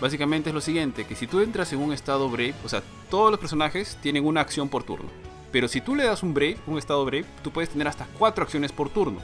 Básicamente 0.00 0.50
es 0.50 0.54
lo 0.54 0.60
siguiente, 0.60 1.06
que 1.06 1.14
si 1.14 1.28
tú 1.28 1.38
entras 1.38 1.72
en 1.72 1.78
un 1.78 1.92
estado 1.92 2.28
Brave, 2.28 2.56
o 2.64 2.68
sea, 2.68 2.82
todos 3.10 3.30
los 3.30 3.38
personajes 3.38 3.96
tienen 4.02 4.26
una 4.26 4.40
acción 4.40 4.68
por 4.68 4.82
turno. 4.82 5.08
Pero 5.52 5.68
si 5.68 5.80
tú 5.80 5.94
le 5.94 6.02
das 6.02 6.24
un 6.24 6.34
Brave, 6.34 6.56
un 6.66 6.78
estado 6.78 7.04
Brave, 7.04 7.26
tú 7.44 7.52
puedes 7.52 7.70
tener 7.70 7.86
hasta 7.86 8.08
cuatro 8.18 8.42
acciones 8.42 8.72
por 8.72 8.88
turno. 8.88 9.20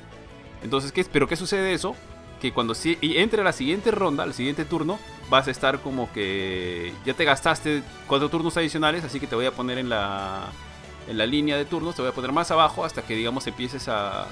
Entonces, 0.63 0.93
¿qué, 0.93 1.05
¿pero 1.05 1.27
qué 1.27 1.35
sucede 1.35 1.73
eso? 1.73 1.97
Que 2.41 2.53
cuando 2.53 2.75
si, 2.75 2.99
entre 3.01 3.43
la 3.43 3.53
siguiente 3.53 3.91
ronda, 3.91 4.25
al 4.25 4.35
siguiente 4.35 4.65
turno, 4.65 4.99
vas 5.31 5.49
a 5.49 5.51
estar 5.51 5.81
como 5.81 6.13
que 6.13 6.93
ya 7.05 7.15
te 7.15 7.25
gastaste 7.25 7.83
cuatro 8.07 8.29
turnos 8.29 8.57
adicionales, 8.57 9.05
así 9.05 9.21
que 9.21 9.27
te 9.27 9.35
voy 9.35 9.47
a 9.47 9.53
poner 9.53 9.79
en 9.79 9.89
la, 9.89 10.49
en 11.09 11.19
la 11.19 11.27
línea 11.27 11.57
de 11.57 11.65
turnos, 11.65 11.95
te 11.95 12.03
voy 12.03 12.11
a 12.11 12.15
poner 12.15 12.33
más 12.33 12.51
abajo 12.51 12.85
hasta 12.85 13.03
que 13.03 13.15
digamos 13.15 13.47
empieces 13.47 13.89
a, 13.89 14.27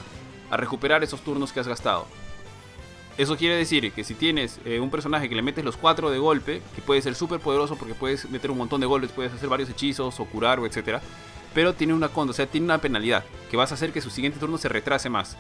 a 0.51 0.56
recuperar 0.56 1.02
esos 1.02 1.20
turnos 1.20 1.52
que 1.52 1.60
has 1.60 1.68
gastado. 1.68 2.06
Eso 3.16 3.36
quiere 3.36 3.55
decir 3.55 3.93
que 3.93 4.02
si 4.02 4.14
tienes 4.14 4.59
eh, 4.64 4.81
un 4.81 4.90
personaje 4.90 5.28
que 5.28 5.36
le 5.36 5.43
metes 5.43 5.64
los 5.64 5.76
cuatro 5.76 6.10
de 6.10 6.18
golpe, 6.18 6.62
que 6.74 6.82
puede 6.82 7.01
ser 7.01 7.14
súper 7.14 7.39
poderoso 7.39 7.76
porque 7.76 7.94
puedes 7.94 8.28
meter 8.28 8.51
un 8.51 8.59
montón 8.59 8.81
de 8.81 8.89
golpes, 8.89 9.12
puedes 9.12 9.32
hacer 9.32 9.48
varios 9.48 9.70
hechizos 9.70 10.18
o 10.18 10.24
curar 10.24 10.59
o 10.59 10.66
etcétera, 10.66 11.01
pero 11.55 11.74
tiene 11.74 11.94
una 11.94 12.09
conda, 12.09 12.32
o 12.32 12.35
sea, 12.35 12.47
tiene 12.47 12.64
una 12.64 12.78
penalidad 12.78 13.24
que 13.51 13.56
vas 13.56 13.70
a 13.70 13.76
hacer 13.76 13.93
que 13.93 14.01
su 14.01 14.10
siguiente 14.10 14.40
turno 14.40 14.59
se 14.59 14.68
retrase 14.68 15.09
más. 15.09 15.36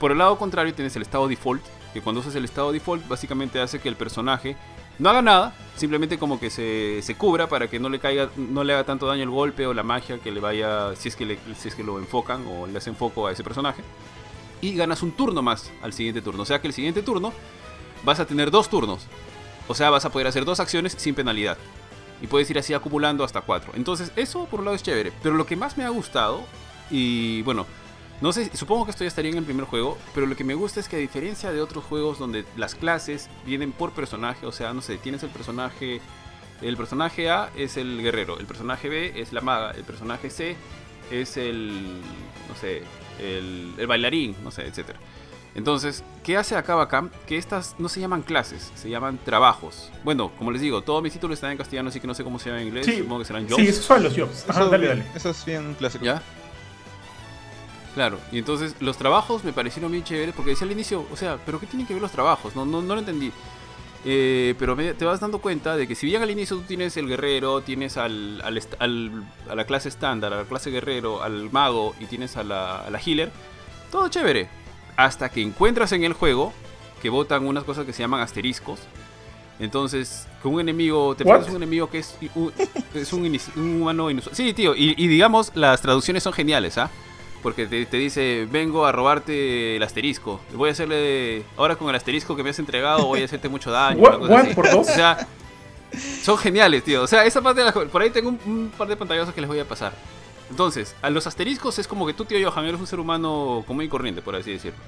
Por 0.00 0.12
el 0.12 0.18
lado 0.18 0.38
contrario 0.38 0.72
tienes 0.72 0.96
el 0.96 1.02
estado 1.02 1.28
default, 1.28 1.62
que 1.92 2.00
cuando 2.00 2.22
usas 2.22 2.34
el 2.34 2.46
estado 2.46 2.72
default 2.72 3.06
básicamente 3.06 3.60
hace 3.60 3.80
que 3.80 3.88
el 3.88 3.96
personaje 3.96 4.56
no 4.98 5.10
haga 5.10 5.20
nada, 5.20 5.54
simplemente 5.76 6.18
como 6.18 6.40
que 6.40 6.48
se, 6.48 7.02
se, 7.02 7.16
cubra 7.16 7.50
para 7.50 7.68
que 7.68 7.78
no 7.78 7.90
le 7.90 7.98
caiga, 7.98 8.30
no 8.36 8.64
le 8.64 8.72
haga 8.72 8.84
tanto 8.84 9.06
daño 9.06 9.24
el 9.24 9.30
golpe 9.30 9.66
o 9.66 9.74
la 9.74 9.82
magia 9.82 10.18
que 10.18 10.30
le 10.30 10.40
vaya, 10.40 10.96
si 10.96 11.08
es 11.08 11.16
que, 11.16 11.38
si 11.54 11.68
es 11.68 11.74
que 11.74 11.84
lo 11.84 11.98
enfocan 11.98 12.46
o 12.46 12.66
le 12.66 12.78
hacen 12.78 12.96
foco 12.96 13.26
a 13.26 13.32
ese 13.32 13.44
personaje. 13.44 13.82
Y 14.62 14.74
ganas 14.74 15.02
un 15.02 15.12
turno 15.12 15.42
más 15.42 15.70
al 15.82 15.92
siguiente 15.92 16.22
turno. 16.22 16.42
O 16.42 16.46
sea 16.46 16.62
que 16.62 16.68
el 16.68 16.74
siguiente 16.74 17.02
turno 17.02 17.32
vas 18.02 18.20
a 18.20 18.26
tener 18.26 18.50
dos 18.50 18.70
turnos. 18.70 19.06
O 19.68 19.74
sea, 19.74 19.90
vas 19.90 20.06
a 20.06 20.10
poder 20.10 20.26
hacer 20.26 20.46
dos 20.46 20.60
acciones 20.60 20.94
sin 20.98 21.14
penalidad. 21.14 21.58
Y 22.22 22.26
puedes 22.26 22.50
ir 22.50 22.58
así 22.58 22.72
acumulando 22.72 23.22
hasta 23.22 23.42
cuatro. 23.42 23.72
Entonces, 23.74 24.12
eso 24.16 24.46
por 24.46 24.60
un 24.60 24.66
lado 24.66 24.76
es 24.76 24.82
chévere. 24.82 25.12
Pero 25.22 25.34
lo 25.34 25.46
que 25.46 25.56
más 25.56 25.76
me 25.76 25.84
ha 25.84 25.90
gustado, 25.90 26.42
y 26.90 27.42
bueno, 27.42 27.66
no 28.20 28.32
sé, 28.32 28.54
supongo 28.54 28.84
que 28.84 28.90
esto 28.90 29.04
ya 29.04 29.08
estaría 29.08 29.30
en 29.30 29.38
el 29.38 29.44
primer 29.44 29.64
juego, 29.64 29.96
pero 30.14 30.26
lo 30.26 30.36
que 30.36 30.44
me 30.44 30.54
gusta 30.54 30.80
es 30.80 30.88
que 30.88 30.96
a 30.96 30.98
diferencia 30.98 31.52
de 31.52 31.62
otros 31.62 31.84
juegos 31.84 32.18
donde 32.18 32.44
las 32.56 32.74
clases 32.74 33.30
vienen 33.46 33.72
por 33.72 33.92
personaje, 33.92 34.44
o 34.44 34.52
sea, 34.52 34.74
no 34.74 34.82
sé, 34.82 34.98
tienes 34.98 35.22
el 35.22 35.30
personaje, 35.30 36.02
el 36.60 36.76
personaje 36.76 37.30
A 37.30 37.50
es 37.56 37.78
el 37.78 38.02
guerrero, 38.02 38.38
el 38.38 38.46
personaje 38.46 38.90
B 38.90 39.12
es 39.16 39.32
la 39.32 39.40
maga, 39.40 39.70
el 39.70 39.84
personaje 39.84 40.28
C 40.28 40.56
es 41.10 41.38
el, 41.38 42.02
no 42.48 42.54
sé, 42.60 42.82
el, 43.18 43.86
bailarín, 43.86 44.36
no 44.44 44.50
sé, 44.50 44.66
etc. 44.66 44.90
Entonces, 45.54 46.04
¿qué 46.22 46.36
hace 46.36 46.56
acá 46.56 46.74
Bacam? 46.74 47.10
Que 47.26 47.38
estas 47.38 47.74
no 47.78 47.88
se 47.88 48.00
llaman 48.00 48.20
clases, 48.20 48.70
se 48.74 48.90
llaman 48.90 49.18
trabajos. 49.24 49.90
Bueno, 50.04 50.30
como 50.36 50.52
les 50.52 50.60
digo, 50.60 50.82
todos 50.82 51.02
mis 51.02 51.12
títulos 51.12 51.38
están 51.38 51.52
en 51.52 51.58
castellano, 51.58 51.88
así 51.88 52.00
que 52.00 52.06
no 52.06 52.14
sé 52.14 52.22
cómo 52.22 52.38
se 52.38 52.50
llama 52.50 52.60
en 52.60 52.68
inglés. 52.68 52.86
Supongo 52.86 53.20
que 53.20 53.24
serán 53.24 53.48
jobs. 53.48 53.62
Sí, 53.62 53.68
esos 53.68 53.84
son 53.86 54.02
los 54.02 54.14
jobs. 54.14 54.46
dale, 54.46 54.86
dale. 54.86 55.04
Eso 55.14 55.30
es 55.30 55.44
bien 55.44 55.74
clásico. 55.74 56.04
¿Ya? 56.04 56.22
Claro, 57.94 58.18
y 58.30 58.38
entonces 58.38 58.76
los 58.80 58.96
trabajos 58.96 59.42
me 59.42 59.52
parecieron 59.52 59.90
bien 59.90 60.04
chéveres 60.04 60.34
porque 60.34 60.50
decía 60.50 60.64
al 60.64 60.72
inicio, 60.72 61.04
o 61.12 61.16
sea, 61.16 61.38
¿pero 61.44 61.58
qué 61.58 61.66
tienen 61.66 61.86
que 61.86 61.94
ver 61.94 62.02
los 62.02 62.12
trabajos? 62.12 62.54
No, 62.54 62.64
no, 62.64 62.80
no 62.80 62.94
lo 62.94 63.00
entendí. 63.00 63.32
Eh, 64.04 64.54
pero 64.58 64.76
te 64.76 65.04
vas 65.04 65.20
dando 65.20 65.40
cuenta 65.40 65.76
de 65.76 65.86
que 65.86 65.94
si 65.94 66.06
bien 66.06 66.22
al 66.22 66.30
inicio 66.30 66.56
tú 66.56 66.62
tienes 66.62 66.96
el 66.96 67.06
guerrero, 67.06 67.60
tienes 67.60 67.96
al, 67.98 68.40
al, 68.42 69.24
a 69.48 69.54
la 69.54 69.64
clase 69.64 69.88
estándar, 69.90 70.32
a 70.32 70.36
la 70.36 70.44
clase 70.44 70.70
guerrero, 70.70 71.22
al 71.22 71.50
mago 71.50 71.94
y 72.00 72.06
tienes 72.06 72.36
a 72.36 72.44
la, 72.44 72.80
a 72.80 72.90
la 72.90 72.98
healer, 72.98 73.30
todo 73.90 74.08
chévere. 74.08 74.48
Hasta 74.96 75.28
que 75.28 75.42
encuentras 75.42 75.92
en 75.92 76.04
el 76.04 76.12
juego 76.12 76.52
que 77.02 77.10
botan 77.10 77.46
unas 77.46 77.64
cosas 77.64 77.84
que 77.84 77.92
se 77.92 78.02
llaman 78.02 78.20
asteriscos. 78.20 78.80
Entonces, 79.58 80.26
con 80.42 80.54
un 80.54 80.60
enemigo, 80.60 81.14
te 81.14 81.24
pones 81.24 81.48
un 81.48 81.56
enemigo 81.56 81.90
que 81.90 81.98
es 81.98 82.16
un, 82.34 82.52
es 82.94 83.12
un, 83.12 83.40
humano 83.56 84.10
inusual. 84.10 84.34
Sí, 84.34 84.54
tío, 84.54 84.74
y, 84.74 84.94
y 84.96 85.08
digamos, 85.08 85.52
las 85.54 85.82
traducciones 85.82 86.22
son 86.22 86.32
geniales, 86.32 86.78
¿ah? 86.78 86.90
Porque 87.42 87.66
te, 87.66 87.96
dice, 87.96 88.46
vengo 88.50 88.84
a 88.84 88.92
robarte 88.92 89.76
el 89.76 89.82
asterisco. 89.82 90.40
Voy 90.52 90.68
a 90.68 90.72
hacerle. 90.72 91.42
Ahora 91.56 91.76
con 91.76 91.88
el 91.88 91.96
asterisco 91.96 92.36
que 92.36 92.42
me 92.42 92.50
has 92.50 92.58
entregado, 92.58 93.06
voy 93.06 93.22
a 93.22 93.24
hacerte 93.24 93.48
mucho 93.48 93.70
daño. 93.70 94.02
Por 94.54 94.70
dos. 94.70 94.88
O 94.88 94.92
sea, 94.92 95.26
son 96.22 96.36
geniales, 96.36 96.84
tío. 96.84 97.02
O 97.02 97.06
sea, 97.06 97.24
esa 97.24 97.40
parte 97.40 97.60
de 97.60 97.66
la, 97.66 97.72
Por 97.72 98.02
ahí 98.02 98.10
tengo 98.10 98.28
un, 98.28 98.70
par 98.76 98.88
de 98.88 98.96
pantallazos 98.96 99.34
que 99.34 99.40
les 99.40 99.48
voy 99.48 99.58
a 99.58 99.64
pasar. 99.64 99.92
Entonces, 100.50 100.94
a 101.00 101.08
los 101.08 101.26
asteriscos 101.26 101.78
es 101.78 101.88
como 101.88 102.06
que 102.06 102.12
tú, 102.12 102.24
tío 102.24 102.50
Johan, 102.50 102.66
eres 102.66 102.80
un 102.80 102.86
ser 102.86 103.00
humano 103.00 103.64
común 103.66 103.84
y 103.84 103.88
corriente, 103.88 104.20
por 104.20 104.34
así 104.34 104.52
decirlo. 104.52 104.78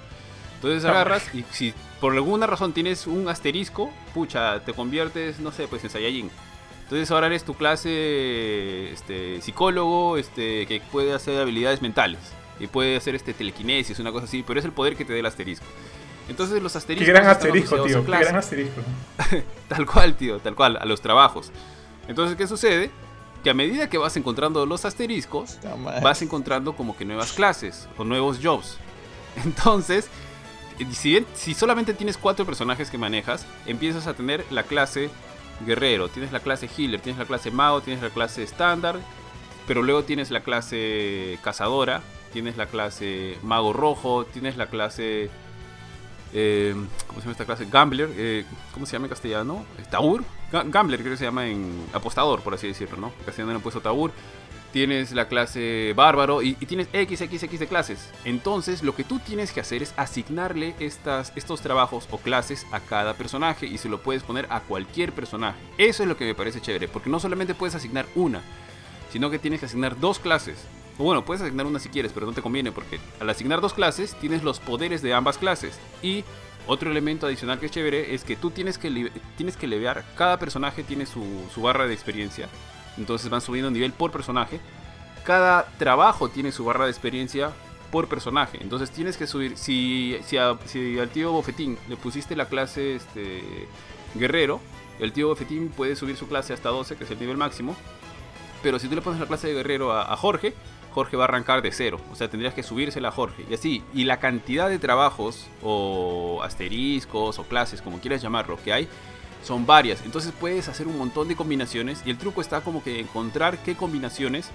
Entonces 0.56 0.84
agarras 0.84 1.34
y 1.34 1.44
si 1.50 1.74
por 2.00 2.12
alguna 2.12 2.46
razón 2.46 2.72
tienes 2.72 3.06
un 3.08 3.28
asterisco, 3.28 3.90
pucha, 4.14 4.60
te 4.60 4.72
conviertes, 4.72 5.40
no 5.40 5.50
sé, 5.50 5.66
pues 5.66 5.82
en 5.82 5.90
Saiyajin. 5.90 6.30
Entonces 6.84 7.10
ahora 7.10 7.28
eres 7.28 7.42
tu 7.44 7.54
clase 7.54 8.92
este, 8.92 9.40
psicólogo 9.40 10.18
este, 10.18 10.66
que 10.66 10.80
puede 10.92 11.14
hacer 11.14 11.40
habilidades 11.40 11.82
mentales 11.82 12.18
y 12.62 12.68
puede 12.68 12.97
hacer 12.97 13.14
este 13.14 13.34
telequinesis, 13.34 13.98
una 13.98 14.12
cosa 14.12 14.26
así, 14.26 14.44
pero 14.47 14.60
es 14.60 14.64
el 14.64 14.72
poder 14.72 14.97
que 14.97 15.05
te 15.05 15.12
dé 15.12 15.18
el 15.18 15.26
asterisco. 15.26 15.66
Entonces 16.28 16.62
los 16.62 16.76
asteriscos. 16.76 17.06
Qué 17.06 17.12
gran 17.12 17.26
asterisco, 17.26 17.82
tío. 17.82 18.05
Qué 18.05 18.10
gran 18.10 18.36
asterisco. 18.36 18.80
tal 19.68 19.86
cual, 19.86 20.14
tío, 20.14 20.39
tal 20.39 20.55
cual, 20.55 20.78
a 20.80 20.84
los 20.84 21.01
trabajos. 21.01 21.51
Entonces, 22.06 22.36
¿qué 22.36 22.47
sucede? 22.47 22.90
Que 23.43 23.51
a 23.51 23.55
medida 23.55 23.90
que 23.90 23.98
vas 23.98 24.16
encontrando 24.16 24.64
los 24.64 24.84
asteriscos, 24.84 25.59
vas 26.02 26.22
encontrando 26.22 26.76
como 26.76 26.97
que 26.97 27.05
nuevas 27.05 27.32
clases 27.32 27.89
o 27.98 28.05
nuevos 28.05 28.39
jobs. 28.40 28.78
Entonces, 29.44 30.09
si, 30.93 31.26
si 31.34 31.55
solamente 31.55 31.94
tienes 31.94 32.16
cuatro 32.16 32.47
personajes 32.47 32.90
que 32.90 32.98
manejas, 32.98 33.44
empiezas 33.66 34.06
a 34.06 34.14
tener 34.14 34.44
la 34.51 34.62
clase 34.62 35.10
guerrero, 35.66 36.09
tienes 36.09 36.30
la 36.30 36.40
clase 36.40 36.68
healer, 36.76 37.01
tienes 37.01 37.18
la 37.18 37.26
clase 37.26 37.51
mago, 37.51 37.80
tienes 37.80 38.02
la 38.02 38.10
clase 38.10 38.44
estándar, 38.44 39.01
pero 39.66 39.82
luego 39.82 40.05
tienes 40.05 40.30
la 40.30 40.43
clase 40.43 41.39
cazadora, 41.43 42.02
tienes 42.32 42.56
la 42.56 42.66
clase 42.66 43.38
Mago 43.42 43.72
Rojo, 43.72 44.24
tienes 44.24 44.56
la 44.56 44.66
clase... 44.66 45.30
Eh, 46.34 46.74
¿Cómo 47.06 47.20
se 47.20 47.24
llama 47.24 47.32
esta 47.32 47.44
clase? 47.44 47.66
Gambler. 47.70 48.10
Eh, 48.16 48.44
¿Cómo 48.72 48.86
se 48.86 48.92
llama 48.92 49.06
en 49.06 49.10
castellano? 49.10 49.64
Taur. 49.90 50.24
Gambler 50.50 51.00
creo 51.00 51.12
que 51.12 51.18
se 51.18 51.24
llama 51.24 51.46
en 51.46 51.86
apostador, 51.92 52.40
por 52.42 52.54
así 52.54 52.66
decirlo, 52.66 52.96
¿no? 52.96 53.12
En 53.18 53.24
castellano 53.24 53.52
le 53.52 53.56
han 53.56 53.62
puesto 53.62 53.80
Taur. 53.80 54.12
Tienes 54.72 55.12
la 55.12 55.28
clase 55.28 55.92
bárbaro 55.94 56.40
y, 56.42 56.54
tienes 56.54 56.88
XXX 56.88 57.59
de 57.59 57.66
clases. 57.66 58.10
Entonces 58.24 58.82
lo 58.82 58.94
que 58.94 59.04
tú 59.04 59.18
tienes 59.18 59.52
que 59.52 59.60
hacer 59.60 59.82
es 59.82 59.92
asignarle 59.98 60.74
estas, 60.78 61.32
estos 61.36 61.60
trabajos 61.60 62.09
o 62.10 62.16
clases 62.16 62.66
a 62.72 62.80
cada 62.80 63.12
personaje 63.12 63.66
y 63.66 63.76
se 63.76 63.90
lo 63.90 64.02
puedes 64.02 64.22
poner 64.22 64.46
a 64.48 64.60
cualquier 64.60 65.12
personaje. 65.12 65.59
Eso 65.76 66.02
es 66.02 66.09
lo 66.09 66.16
que 66.16 66.24
me 66.24 66.34
parece 66.34 66.62
chévere, 66.62 66.88
porque 66.88 67.10
no 67.10 67.20
solamente 67.20 67.54
puedes 67.54 67.74
asignar 67.74 68.06
una, 68.14 68.40
sino 69.12 69.30
que 69.30 69.38
tienes 69.38 69.60
que 69.60 69.66
asignar 69.66 70.00
dos 70.00 70.18
clases. 70.18 70.56
O 70.98 71.05
bueno, 71.05 71.24
puedes 71.24 71.43
asignar 71.43 71.66
una 71.66 71.78
si 71.78 71.89
quieres, 71.89 72.12
pero 72.12 72.27
no 72.27 72.32
te 72.32 72.43
conviene 72.43 72.73
porque 72.73 73.01
al 73.19 73.31
asignar 73.31 73.60
dos 73.60 73.73
clases 73.73 74.14
tienes 74.16 74.43
los 74.43 74.60
poderes 74.60 75.02
de 75.02 75.14
ambas 75.14 75.39
clases. 75.39 75.78
Y 76.02 76.24
otro 76.66 76.90
elemento 76.90 77.27
adicional 77.27 77.59
que 77.59 77.66
es 77.66 77.73
chévere 77.73 78.14
es 78.14 78.24
que 78.24 78.36
tú 78.36 78.51
tienes 78.51 78.78
que, 78.78 79.10
tienes 79.36 79.56
que 79.56 79.66
levear, 79.66 80.05
cada 80.16 80.39
personaje 80.39 80.85
tiene 80.85 81.06
su, 81.06 81.24
barra 81.56 81.86
de 81.86 81.94
experiencia. 81.94 82.48
Entonces 82.97 83.31
van 83.31 83.40
subiendo 83.40 83.70
nivel 83.70 83.93
por 83.93 84.12
personaje. 84.12 84.60
Cada 85.24 85.66
trabajo 85.78 86.28
tiene 86.28 86.52
su 86.52 86.64
barra 86.64 86.85
de 86.85 86.90
experiencia 86.90 87.52
por 87.90 88.09
personaje. 88.09 88.59
Entonces 88.60 88.90
tienes 88.90 89.16
que 89.16 89.27
subir. 89.27 89.56
Si, 89.56 90.16
si, 90.24 90.36
si 90.66 90.98
al 90.98 91.09
tío 91.09 91.32
Bofetín 91.32 91.78
le 91.89 91.97
pusiste 91.97 92.36
la 92.36 92.47
clase 92.47 92.97
este, 92.97 93.43
guerrero, 94.14 94.60
el 95.01 95.12
tío 95.12 95.28
Bofetín 95.28 95.70
puede 95.70 95.97
subir 95.97 96.16
su 96.16 96.28
clase 96.28 96.52
hasta 96.52 96.69
12, 96.69 96.97
que 96.97 97.05
es 97.05 97.10
el 97.10 97.19
nivel 97.19 97.36
máximo. 97.39 97.74
Pero 98.62 98.78
si 98.78 98.89
tú 98.89 98.94
le 98.94 99.02
pones 99.02 99.19
la 99.19 99.27
clase 99.27 99.48
de 99.48 99.55
guerrero 99.55 99.93
a 99.93 100.16
Jorge, 100.16 100.55
Jorge 100.93 101.16
va 101.16 101.24
a 101.24 101.28
arrancar 101.28 101.62
de 101.62 101.73
cero. 101.73 101.98
O 102.12 102.14
sea, 102.14 102.28
tendrías 102.28 102.55
que 102.55 102.62
subírsela 102.62 103.09
a 103.09 103.12
Jorge. 103.12 103.44
Y 103.51 103.55
así. 103.55 103.82
Y 103.93 104.05
la 104.05 104.19
cantidad 104.19 104.69
de 104.69 104.78
trabajos 104.78 105.48
o 105.62 106.40
asteriscos 106.43 107.39
o 107.39 107.44
clases, 107.44 107.82
como 107.82 107.98
quieras 107.98 108.23
llamarlo, 108.23 108.56
que 108.62 108.73
hay, 108.73 108.89
son 109.43 109.66
varias. 109.66 110.02
Entonces 110.05 110.32
puedes 110.39 110.69
hacer 110.69 110.86
un 110.86 110.98
montón 110.98 111.28
de 111.28 111.36
combinaciones 111.36 112.02
y 112.05 112.10
el 112.10 112.19
truco 112.19 112.40
está 112.40 112.60
como 112.60 112.82
que 112.82 113.01
encontrar 113.01 113.59
qué 113.59 113.74
combinaciones 113.74 114.51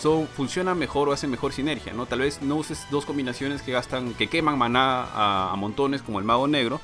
son, 0.00 0.26
funcionan 0.28 0.78
mejor 0.78 1.08
o 1.08 1.12
hacen 1.12 1.30
mejor 1.30 1.52
sinergia, 1.52 1.92
¿no? 1.92 2.06
Tal 2.06 2.20
vez 2.20 2.42
no 2.42 2.56
uses 2.56 2.86
dos 2.90 3.06
combinaciones 3.06 3.62
que 3.62 3.72
gastan, 3.72 4.14
que 4.14 4.28
queman 4.28 4.58
maná 4.58 5.06
a, 5.14 5.54
montones 5.56 6.02
como 6.02 6.18
el 6.18 6.24
mago 6.24 6.46
negro, 6.46 6.80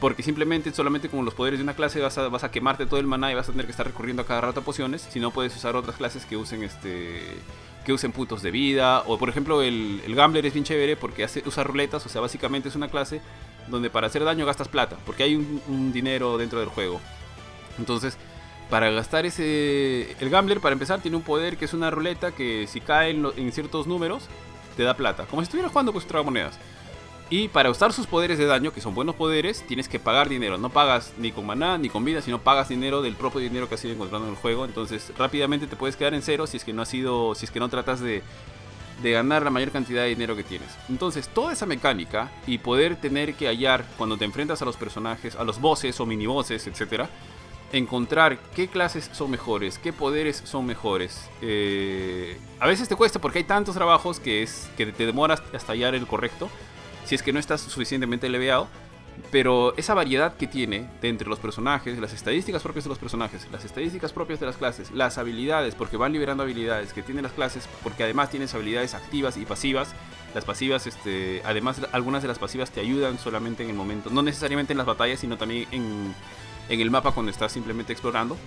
porque 0.00 0.22
simplemente 0.22 0.72
solamente 0.72 1.08
con 1.08 1.24
los 1.24 1.34
poderes 1.34 1.58
de 1.58 1.62
una 1.62 1.74
clase 1.74 2.00
vas 2.00 2.18
a, 2.18 2.28
vas 2.28 2.42
a 2.42 2.50
quemarte 2.50 2.86
todo 2.86 2.98
el 2.98 3.06
maná 3.06 3.30
y 3.30 3.34
vas 3.34 3.48
a 3.48 3.52
tener 3.52 3.66
que 3.66 3.70
estar 3.70 3.86
recurriendo 3.86 4.22
a 4.22 4.26
cada 4.26 4.40
rato 4.40 4.60
a 4.60 4.64
pociones, 4.64 5.02
si 5.02 5.20
no 5.20 5.30
puedes 5.30 5.54
usar 5.54 5.76
otras 5.76 5.96
clases 5.96 6.24
que 6.24 6.36
usen 6.36 6.64
este 6.64 7.22
que 7.90 7.94
usen 7.94 8.12
puntos 8.12 8.40
de 8.40 8.52
vida, 8.52 9.02
o 9.06 9.18
por 9.18 9.28
ejemplo 9.28 9.62
el, 9.62 10.00
el 10.06 10.14
Gambler 10.14 10.46
es 10.46 10.52
bien 10.52 10.64
chévere 10.64 10.96
porque 10.96 11.24
hace, 11.24 11.42
usa 11.44 11.64
ruletas, 11.64 12.06
o 12.06 12.08
sea, 12.08 12.20
básicamente 12.20 12.68
es 12.68 12.76
una 12.76 12.88
clase 12.88 13.20
donde 13.66 13.90
para 13.90 14.06
hacer 14.06 14.22
daño 14.22 14.46
gastas 14.46 14.68
plata, 14.68 14.96
porque 15.04 15.24
hay 15.24 15.34
un, 15.34 15.92
dinero 15.92 16.38
dentro 16.38 16.60
del 16.60 16.68
juego. 16.68 17.00
Entonces, 17.80 18.16
para 18.68 18.90
gastar 18.90 19.26
ese... 19.26 20.12
El 20.20 20.30
gambler, 20.30 20.60
para 20.60 20.72
empezar, 20.72 21.00
tiene 21.00 21.16
un 21.16 21.24
poder 21.24 21.56
que 21.56 21.64
es 21.64 21.74
una 21.74 21.90
ruleta 21.90 22.30
que 22.30 22.68
si 22.68 22.80
cae 22.80 23.10
en, 23.10 23.52
ciertos 23.52 23.88
números, 23.88 24.28
te 24.76 24.84
da 24.84 24.94
plata. 24.94 25.26
Como 25.26 25.42
si 25.42 25.44
estuviera 25.44 25.68
jugando 25.68 25.92
con 25.92 26.00
sus. 26.00 26.10
Y 27.30 27.46
para 27.46 27.70
usar 27.70 27.92
sus 27.92 28.08
poderes 28.08 28.38
de 28.38 28.46
daño, 28.46 28.72
que 28.72 28.80
son 28.80 28.92
buenos 28.92 29.14
poderes, 29.14 29.64
tienes 29.66 29.88
que 29.88 30.00
pagar 30.00 30.28
dinero. 30.28 30.58
No 30.58 30.70
pagas 30.70 31.14
ni 31.16 31.30
con 31.30 31.46
maná 31.46 31.78
ni 31.78 31.88
con 31.88 32.04
vida, 32.04 32.20
sino 32.20 32.40
pagas 32.40 32.68
dinero 32.68 33.02
del 33.02 33.14
propio 33.14 33.40
dinero 33.40 33.68
que 33.68 33.76
has 33.76 33.84
ido 33.84 33.94
encontrando 33.94 34.26
en 34.26 34.34
el 34.34 34.40
juego. 34.40 34.64
Entonces 34.64 35.12
rápidamente 35.16 35.68
te 35.68 35.76
puedes 35.76 35.96
quedar 35.96 36.12
en 36.12 36.22
cero 36.22 36.48
si 36.48 36.56
es 36.56 36.64
que 36.64 36.72
no 36.72 36.82
has 36.82 36.88
sido. 36.88 37.36
si 37.36 37.44
es 37.44 37.52
que 37.52 37.60
no 37.60 37.68
tratas 37.68 38.00
de, 38.00 38.24
de 39.00 39.12
ganar 39.12 39.44
la 39.44 39.50
mayor 39.50 39.70
cantidad 39.70 40.02
de 40.02 40.08
dinero 40.08 40.34
que 40.34 40.42
tienes. 40.42 40.68
Entonces, 40.88 41.28
toda 41.28 41.52
esa 41.52 41.66
mecánica 41.66 42.30
y 42.48 42.58
poder 42.58 42.96
tener 42.96 43.34
que 43.34 43.46
hallar 43.46 43.84
cuando 43.96 44.16
te 44.16 44.24
enfrentas 44.24 44.60
a 44.62 44.64
los 44.64 44.76
personajes, 44.76 45.36
a 45.36 45.44
los 45.44 45.60
bosses 45.60 46.00
o 46.00 46.06
mini 46.06 46.26
bosses, 46.26 46.66
etcétera, 46.66 47.08
encontrar 47.72 48.38
qué 48.54 48.68
clases 48.68 49.08
son 49.12 49.30
mejores, 49.30 49.78
qué 49.78 49.92
poderes 49.92 50.42
son 50.44 50.66
mejores. 50.66 51.30
Eh, 51.40 52.38
a 52.58 52.66
veces 52.66 52.88
te 52.88 52.96
cuesta 52.96 53.20
porque 53.20 53.38
hay 53.38 53.44
tantos 53.44 53.74
trabajos 53.74 54.20
que, 54.20 54.42
es, 54.42 54.68
que 54.76 54.86
te 54.86 55.06
demoras 55.06 55.42
hasta 55.54 55.72
hallar 55.72 55.94
el 55.94 56.06
correcto, 56.06 56.50
si 57.10 57.16
es 57.16 57.24
que 57.24 57.32
no 57.32 57.40
estás 57.40 57.60
suficientemente 57.60 58.28
leveado. 58.28 58.68
Pero 59.32 59.76
esa 59.76 59.94
variedad 59.94 60.36
que 60.36 60.46
tiene 60.46 60.88
de 61.02 61.08
entre 61.08 61.28
los 61.28 61.40
personajes, 61.40 61.98
las 61.98 62.12
estadísticas 62.12 62.62
propias 62.62 62.84
de 62.84 62.88
los 62.88 62.98
personajes, 62.98 63.48
las 63.50 63.64
estadísticas 63.64 64.12
propias 64.12 64.38
de 64.38 64.46
las 64.46 64.56
clases, 64.56 64.92
las 64.92 65.18
habilidades, 65.18 65.74
porque 65.74 65.96
van 65.96 66.12
liberando 66.12 66.44
habilidades 66.44 66.92
que 66.92 67.02
tienen 67.02 67.24
las 67.24 67.32
clases, 67.32 67.68
porque 67.82 68.04
además 68.04 68.30
tienes 68.30 68.54
habilidades 68.54 68.94
activas 68.94 69.36
y 69.36 69.44
pasivas. 69.44 69.92
Las 70.34 70.44
pasivas, 70.44 70.86
este, 70.86 71.42
además 71.44 71.80
algunas 71.90 72.22
de 72.22 72.28
las 72.28 72.38
pasivas 72.38 72.70
te 72.70 72.80
ayudan 72.80 73.18
solamente 73.18 73.64
en 73.64 73.70
el 73.70 73.76
momento, 73.76 74.08
no 74.10 74.22
necesariamente 74.22 74.72
en 74.72 74.78
las 74.78 74.86
batallas, 74.86 75.18
sino 75.18 75.36
también 75.36 75.66
en, 75.72 76.14
en 76.68 76.80
el 76.80 76.90
mapa 76.92 77.10
cuando 77.10 77.30
estás 77.30 77.50
simplemente 77.50 77.92
explorando. 77.92 78.38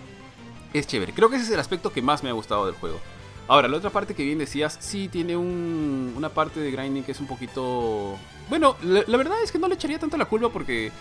Es 0.72 0.88
chévere. 0.88 1.11
Creo 1.11 1.30
que 1.30 1.35
ese 1.35 1.45
es 1.45 1.52
el 1.52 1.60
aspecto 1.60 1.91
que 1.91 2.02
más 2.02 2.23
me 2.23 2.30
ha 2.30 2.34
gustado 2.34 2.65
del 2.65 2.76
juego. 2.76 2.99
Ahora, 3.48 3.68
la 3.68 3.78
otra 3.78 3.90
parte 3.90 4.15
que 4.15 4.24
bien 4.24 4.38
decías, 4.38 4.78
sí 4.80 5.10
tiene 5.10 5.36
una 5.36 6.30
parte 6.30 6.60
de 6.60 6.72
grinding 6.72 7.03
que 7.03 7.11
es 7.11 7.20
un 7.20 7.28
poquito... 7.28 8.18
Bueno, 8.49 8.76
la, 8.84 9.18
verdad 9.18 9.41
es 9.44 9.52
que 9.52 9.60
no 9.60 9.68
le 9.68 9.76
echaría 9.76 9.99
tanto 9.99 10.18
la 10.18 10.26
culpa 10.26 10.49
porque 10.49 10.91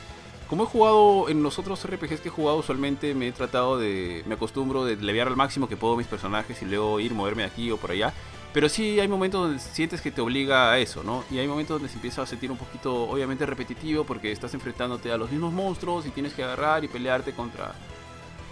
como 0.49 0.65
he 0.65 0.67
jugado 0.67 1.29
en 1.29 1.43
los 1.43 1.59
otros 1.59 1.85
RPGs 1.85 2.21
que 2.21 2.29
he 2.29 2.33
jugado 2.33 2.59
usualmente 2.59 3.15
me 3.15 3.29
he 3.29 3.33
tratado 3.33 3.79
de... 3.79 4.25
Me 4.27 4.35
acostumbro 4.35 4.85
de 4.85 4.97
leviar 4.97 5.29
al 5.29 5.37
máximo 5.37 5.69
que 5.69 5.77
puedo 5.77 5.97
mis 5.97 6.07
personajes 6.07 6.61
y 6.63 6.65
luego 6.65 6.99
ir, 6.99 7.15
moverme 7.15 7.45
aquí 7.45 7.71
o 7.71 7.77
por 7.77 7.93
allá. 7.93 8.13
Pero 8.53 8.69
sí 8.69 9.01
hay 9.01 9.09
momentos 9.09 9.41
donde 9.41 9.59
sientes 9.61 10.01
que 10.01 10.11
te 10.11 10.21
obliga 10.21 10.73
a 10.73 10.79
eso, 10.79 11.03
¿no? 11.03 11.25
Y 11.31 11.39
hay 11.39 11.49
momentos 11.49 11.77
donde 11.77 11.89
se 11.89 11.95
empieza 11.95 12.23
a 12.23 12.27
sentir 12.27 12.51
un 12.51 12.59
poquito, 12.59 13.09
obviamente, 13.09 13.47
repetitivo 13.47 14.05
porque 14.05 14.31
estás 14.31 14.53
enfrentándote 14.53 15.11
a 15.11 15.17
los 15.17 15.31
mismos 15.31 15.55
monstruos 15.55 16.07
y 16.07 16.11
tienes 16.11 16.35
que 16.35 16.45
agarrar 16.45 16.85
y 16.85 16.89
pelearte 16.89 17.33
contra, 17.33 17.73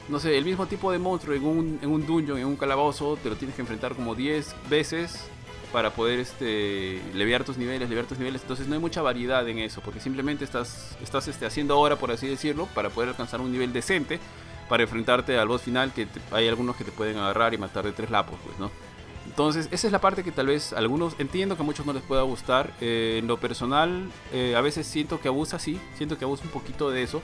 no 0.09 0.19
sé, 0.19 0.37
el 0.37 0.45
mismo 0.45 0.67
tipo 0.67 0.91
de 0.91 0.99
monstruo 0.99 1.35
en 1.35 1.45
un, 1.45 1.79
en 1.83 1.91
un 1.91 2.07
dungeon, 2.07 2.39
en 2.39 2.47
un 2.47 2.57
calabozo, 2.57 3.17
te 3.23 3.29
lo 3.29 3.37
tienes 3.37 3.55
que 3.55 3.63
enfrentar 3.63 3.95
como 3.95 4.15
10 4.15 4.55
veces 4.69 5.29
para 5.73 5.91
poder 5.91 6.19
este 6.19 7.01
leviar 7.15 7.45
tus 7.45 7.57
niveles, 7.57 7.89
leviar 7.89 8.07
tus 8.07 8.19
niveles. 8.19 8.43
Entonces 8.43 8.67
no 8.67 8.75
hay 8.75 8.81
mucha 8.81 9.03
variedad 9.03 9.49
en 9.49 9.59
eso, 9.59 9.81
porque 9.81 10.01
simplemente 10.01 10.45
estás, 10.45 10.97
estás 11.03 11.29
este, 11.29 11.47
haciendo 11.47 11.75
ahora, 11.75 11.97
por 11.97 12.11
así 12.11 12.27
decirlo, 12.27 12.67
para 12.75 12.91
poder 12.91 13.11
alcanzar 13.11 13.41
un 13.41 13.53
nivel 13.53 13.73
decente, 13.73 14.19
para 14.69 14.83
enfrentarte 14.83 15.39
al 15.39 15.49
boss 15.49 15.63
final, 15.63 15.93
que 15.93 16.07
hay 16.33 16.49
algunos 16.49 16.77
que 16.77 16.85
te 16.85 16.93
pueden 16.93 17.17
agarrar 17.19 17.55
y 17.55 17.59
matar 17.59 17.85
de 17.85 17.93
tres 17.93 18.11
lapos, 18.11 18.39
pues, 18.45 18.59
¿no? 18.59 18.71
Entonces, 19.27 19.69
esa 19.71 19.87
es 19.87 19.93
la 19.93 20.01
parte 20.01 20.25
que 20.25 20.33
tal 20.33 20.47
vez 20.47 20.73
algunos, 20.73 21.15
entiendo 21.19 21.57
que 21.57 21.63
a 21.63 21.65
muchos 21.65 21.87
no 21.87 21.93
les 21.93 22.03
pueda 22.03 22.23
gustar. 22.23 22.73
Eh, 22.81 23.19
en 23.21 23.27
lo 23.29 23.39
personal, 23.39 24.11
eh, 24.33 24.55
a 24.57 24.61
veces 24.61 24.87
siento 24.87 25.21
que 25.21 25.29
abusa, 25.29 25.59
sí, 25.59 25.79
siento 25.97 26.19
que 26.19 26.25
abusa 26.25 26.45
un 26.45 26.51
poquito 26.51 26.91
de 26.91 27.03
eso. 27.03 27.23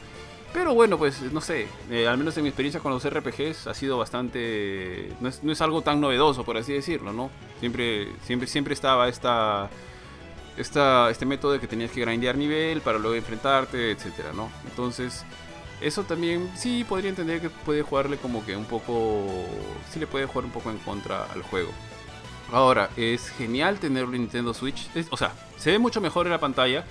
Pero 0.56 0.72
bueno, 0.72 0.96
pues 0.96 1.20
no 1.20 1.42
sé, 1.42 1.68
eh, 1.90 2.08
al 2.08 2.16
menos 2.16 2.34
en 2.38 2.42
mi 2.42 2.48
experiencia 2.48 2.80
con 2.80 2.90
los 2.90 3.06
RPGs 3.06 3.66
ha 3.66 3.74
sido 3.74 3.98
bastante... 3.98 5.12
No 5.20 5.28
es, 5.28 5.44
no 5.44 5.52
es, 5.52 5.60
algo 5.60 5.82
tan 5.82 6.00
novedoso, 6.00 6.44
por 6.44 6.56
así 6.56 6.72
decirlo, 6.72 7.12
¿no? 7.12 7.30
Siempre, 7.60 8.08
siempre, 8.22 8.48
siempre 8.48 8.72
estaba 8.72 9.06
esta, 9.06 9.68
esta, 10.56 11.10
este 11.10 11.26
método 11.26 11.52
de 11.52 11.60
que 11.60 11.66
tenías 11.66 11.90
que 11.90 12.00
grindear 12.00 12.38
nivel 12.38 12.80
para 12.80 12.98
luego 12.98 13.14
enfrentarte, 13.16 13.90
etcétera, 13.90 14.32
¿no? 14.32 14.48
Entonces, 14.64 15.26
eso 15.82 16.04
también 16.04 16.50
sí 16.56 16.84
podría 16.88 17.10
entender 17.10 17.42
que 17.42 17.50
puede 17.50 17.82
jugarle 17.82 18.16
como 18.16 18.42
que 18.42 18.56
un 18.56 18.64
poco... 18.64 19.26
Sí 19.90 20.00
le 20.00 20.06
puede 20.06 20.24
jugar 20.24 20.46
un 20.46 20.52
poco 20.52 20.70
en 20.70 20.78
contra 20.78 21.24
al 21.24 21.42
juego. 21.42 21.70
Ahora, 22.50 22.88
es 22.96 23.28
genial 23.28 23.78
tenerlo 23.78 24.14
en 24.14 24.22
Nintendo 24.22 24.54
Switch. 24.54 24.88
o 25.10 25.18
sea, 25.18 25.34
se 25.58 25.72
ve 25.72 25.78
mucho 25.78 26.00
mejor 26.00 26.24
en 26.24 26.32
la 26.32 26.40
pantalla. 26.40 26.86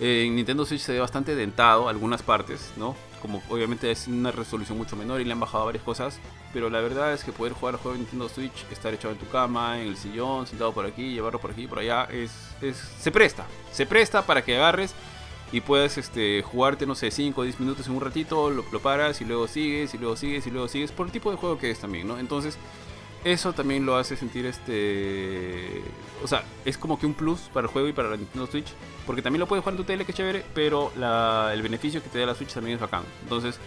En 0.00 0.34
Nintendo 0.34 0.64
Switch 0.64 0.80
se 0.80 0.92
ve 0.92 1.00
bastante 1.00 1.34
dentado 1.34 1.88
algunas 1.88 2.22
partes, 2.22 2.72
¿no? 2.76 2.96
Como 3.20 3.42
obviamente 3.48 3.90
es 3.90 4.08
una 4.08 4.32
resolución 4.32 4.76
mucho 4.78 4.96
menor 4.96 5.20
y 5.20 5.24
le 5.24 5.32
han 5.32 5.40
bajado 5.40 5.66
varias 5.66 5.84
cosas. 5.84 6.18
Pero 6.52 6.68
la 6.68 6.80
verdad 6.80 7.12
es 7.14 7.24
que 7.24 7.32
poder 7.32 7.52
jugar 7.52 7.74
el 7.74 7.80
juego 7.80 7.94
en 7.94 8.02
Nintendo 8.02 8.28
Switch, 8.28 8.66
estar 8.70 8.92
echado 8.92 9.12
en 9.12 9.18
tu 9.18 9.28
cama, 9.28 9.80
en 9.80 9.88
el 9.88 9.96
sillón, 9.96 10.46
sentado 10.46 10.72
por 10.72 10.84
aquí, 10.84 11.12
llevarlo 11.12 11.40
por 11.40 11.52
aquí, 11.52 11.66
por 11.66 11.78
allá, 11.78 12.04
es, 12.04 12.30
es 12.60 12.76
se 12.76 13.10
presta. 13.10 13.46
Se 13.72 13.86
presta 13.86 14.22
para 14.22 14.42
que 14.42 14.56
agarres 14.56 14.94
y 15.52 15.60
puedes 15.60 15.98
este, 15.98 16.42
jugarte, 16.42 16.86
no 16.86 16.94
sé, 16.94 17.10
5 17.10 17.40
o 17.40 17.44
10 17.44 17.60
minutos 17.60 17.86
en 17.86 17.94
un 17.94 18.00
ratito, 18.00 18.50
lo, 18.50 18.64
lo, 18.72 18.80
paras 18.80 19.20
y 19.20 19.24
luego 19.24 19.46
sigues 19.46 19.92
y 19.94 19.98
luego 19.98 20.16
sigues 20.16 20.46
y 20.46 20.50
luego 20.50 20.66
sigues, 20.66 20.90
por 20.92 21.06
el 21.06 21.12
tipo 21.12 21.30
de 21.30 21.36
juego 21.36 21.58
que 21.58 21.70
es 21.70 21.78
también, 21.78 22.08
¿no? 22.08 22.18
Entonces, 22.18 22.56
eso 23.24 23.52
también 23.52 23.86
lo 23.86 23.96
hace 23.96 24.16
sentir 24.16 24.46
este. 24.46 25.82
O 26.22 26.26
sea, 26.26 26.44
es 26.64 26.76
como 26.76 26.98
que 26.98 27.06
un 27.06 27.14
plus 27.14 27.40
para 27.52 27.66
el 27.66 27.72
juego 27.72 27.88
y 27.88 27.92
para 27.92 28.10
la 28.10 28.16
Nintendo 28.16 28.46
Switch. 28.46 28.66
Porque 29.06 29.22
también 29.22 29.40
lo 29.40 29.46
puedes 29.46 29.62
jugar 29.62 29.74
en 29.74 29.78
tu 29.78 29.84
tele, 29.84 30.04
que 30.04 30.12
chévere, 30.12 30.44
pero 30.54 30.92
el 31.50 31.62
beneficio 31.62 32.02
que 32.02 32.08
te 32.08 32.18
da 32.18 32.26
la 32.26 32.34
Switch 32.34 32.52
también 32.52 32.76
es 32.76 32.80
bacán. 32.80 33.02
Entonces, 33.22 33.58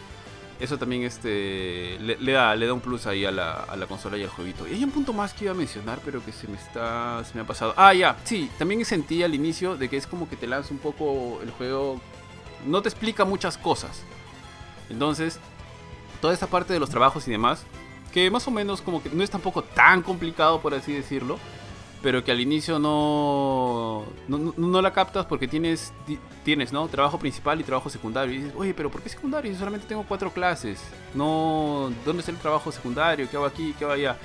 eso 0.60 0.77
también 0.77 1.03
este, 1.03 1.98
le, 1.99 2.32
da, 2.32 2.56
le 2.56 2.65
da 2.65 2.73
un 2.73 2.80
plus 2.80 3.07
ahí 3.07 3.26
a 3.26 3.32
la, 3.32 3.53
a 3.53 3.76
la, 3.76 3.88
consola 3.88 4.18
y 4.18 4.23
al 4.23 4.30
jueguito. 4.30 4.68
Y 4.68 4.73
hay 4.73 4.84
un 4.84 4.91
punto 4.91 5.11
más 5.11 5.34
que 5.34 5.45
iba 5.45 5.52
a 5.52 5.56
mencionar, 5.56 5.99
pero 6.03 6.23
que 6.23 6.32
se 6.32 6.48
me 6.48 6.57
está. 6.57 7.23
se 7.26 7.36
me 7.36 7.41
ha 7.41 7.48
pasado. 7.48 7.73
Ah, 7.77 7.94
ya, 7.94 8.18
sí, 8.23 8.49
también 8.57 8.84
sentí 8.86 9.23
al 9.23 9.36
inicio 9.36 9.77
de 9.77 9.90
que 9.90 9.98
es 9.98 10.07
como 10.07 10.30
que 10.30 10.36
te 10.36 10.48
lanza 10.48 10.73
un 10.73 10.80
poco 10.80 11.40
el 11.41 11.52
juego. 11.52 12.02
No 12.65 12.82
te 12.82 12.90
explica 12.90 13.26
muchas 13.26 13.57
cosas. 13.57 14.03
Entonces, 14.90 15.40
toda 16.22 16.34
esa 16.34 16.48
parte 16.48 16.73
de 16.73 16.80
los 16.80 16.90
trabajos 16.90 17.27
y 17.27 17.32
demás 17.32 17.65
que 18.16 18.32
más 18.32 18.48
o 18.48 18.52
menos 18.52 18.82
como 18.82 19.04
que 19.04 19.10
no 19.10 19.22
es 19.26 19.30
tampoco 19.30 19.62
tan 19.62 20.02
complicado 20.02 20.62
por 20.62 20.74
así 20.74 20.94
decirlo, 20.94 21.38
pero 22.02 22.24
que 22.24 22.32
al 22.32 22.40
inicio 22.40 22.80
no, 22.80 24.06
no, 24.30 24.82
la 24.82 24.94
captas 24.94 25.26
porque 25.26 25.50
tienes, 25.50 25.92
tienes 26.46 26.72
¿no? 26.72 26.88
trabajo 26.88 27.20
principal 27.20 27.60
y 27.60 27.66
trabajo 27.66 27.90
secundario. 27.90 28.34
Y 28.34 28.38
dices, 28.38 28.54
oye, 28.56 28.74
pero 28.74 28.90
¿por 28.90 29.02
qué 29.02 29.10
secundario? 29.10 29.52
Yo 29.52 29.58
solamente 29.58 29.86
tengo 29.86 30.06
cuatro 30.08 30.32
clases. 30.32 30.82
No, 31.14 31.92
¿Dónde 32.06 32.22
está 32.22 32.32
el 32.32 32.38
trabajo 32.38 32.72
secundario? 32.72 33.30
¿Qué 33.30 33.36
hago 33.36 33.48
aquí? 33.48 33.76
¿Qué 33.78 33.84
hago 33.84 33.94
allá? 33.94 34.16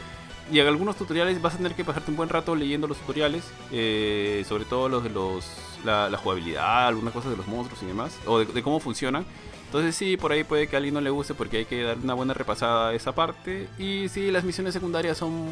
Y 0.53 0.61
en 0.61 0.69
algunos 0.69 0.95
tutoriales 0.95 1.43
vas 1.43 1.55
a 1.55 1.57
tener 1.57 1.75
que 1.75 1.85
pasarte 1.85 2.12
un 2.12 2.17
buen 2.17 2.29
rato 2.29 2.55
leyendo 2.55 2.87
los 2.87 2.99
tutoriales, 2.99 3.43
eh, 3.73 4.45
sobre 4.49 4.67
todo 4.67 4.89
los 4.89 5.03
de 5.03 5.11
los, 5.11 5.47
la, 5.85 6.17
jugabilidad, 6.17 6.87
algunas 6.87 7.12
cosas 7.12 7.33
de 7.33 7.37
los 7.39 7.49
monstruos 7.49 7.83
y 7.83 7.87
demás, 7.87 8.17
o 8.25 8.39
de 8.39 8.62
cómo 8.62 8.79
funcionan. 8.79 9.27
Entonces 9.71 9.95
sí, 9.95 10.17
por 10.17 10.33
ahí 10.33 10.43
puede 10.43 10.67
que 10.67 10.75
a 10.75 10.79
alguien 10.79 10.95
no 10.95 11.01
le 11.01 11.11
guste 11.11 11.33
porque 11.33 11.59
hay 11.59 11.65
que 11.65 11.81
dar 11.85 11.97
una 11.97 12.15
buena 12.15 12.35
repasada 12.35 12.89
a 12.89 12.95
esa 12.95 13.15
parte. 13.15 13.69
Y 13.79 14.09
sí, 14.09 14.33
las 14.33 14.43
misiones 14.43 14.75
secundarias 14.75 15.17
son... 15.17 15.47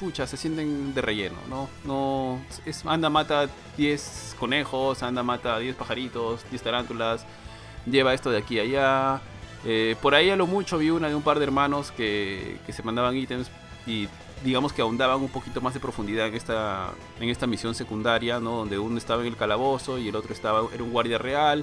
Pucha, 0.00 0.26
se 0.26 0.38
sienten 0.38 0.94
de 0.94 1.02
relleno, 1.02 1.36
¿no? 1.50 1.68
No... 1.84 2.40
Es, 2.64 2.86
anda, 2.86 3.10
mata 3.10 3.50
10 3.76 4.36
conejos, 4.40 5.02
anda, 5.02 5.22
mata 5.22 5.58
10 5.58 5.76
pajaritos, 5.76 6.40
10 6.48 6.62
tarántulas, 6.62 7.26
lleva 7.84 8.14
esto 8.14 8.30
de 8.30 8.38
aquí 8.38 8.58
a 8.58 8.62
allá. 8.62 9.20
Eh, 9.66 9.94
por 10.00 10.14
ahí 10.14 10.30
a 10.30 10.36
lo 10.36 10.46
mucho 10.46 10.78
vi 10.78 10.88
una 10.88 11.08
de 11.10 11.14
un 11.14 11.22
par 11.22 11.38
de 11.38 11.44
hermanos 11.44 11.92
que, 11.92 12.56
que 12.64 12.72
se 12.72 12.82
mandaban 12.82 13.14
ítems 13.14 13.50
y 13.86 14.08
digamos 14.42 14.72
que 14.72 14.80
ahondaban 14.80 15.20
un 15.20 15.28
poquito 15.28 15.60
más 15.60 15.74
de 15.74 15.80
profundidad 15.80 16.28
en 16.28 16.34
esta, 16.34 16.92
en 17.20 17.28
esta 17.28 17.46
misión 17.46 17.74
secundaria, 17.74 18.40
¿no? 18.40 18.56
Donde 18.56 18.78
uno 18.78 18.96
estaba 18.96 19.20
en 19.20 19.28
el 19.28 19.36
calabozo 19.36 19.98
y 19.98 20.08
el 20.08 20.16
otro 20.16 20.32
estaba, 20.32 20.66
era 20.72 20.82
un 20.82 20.92
guardia 20.92 21.18
real 21.18 21.62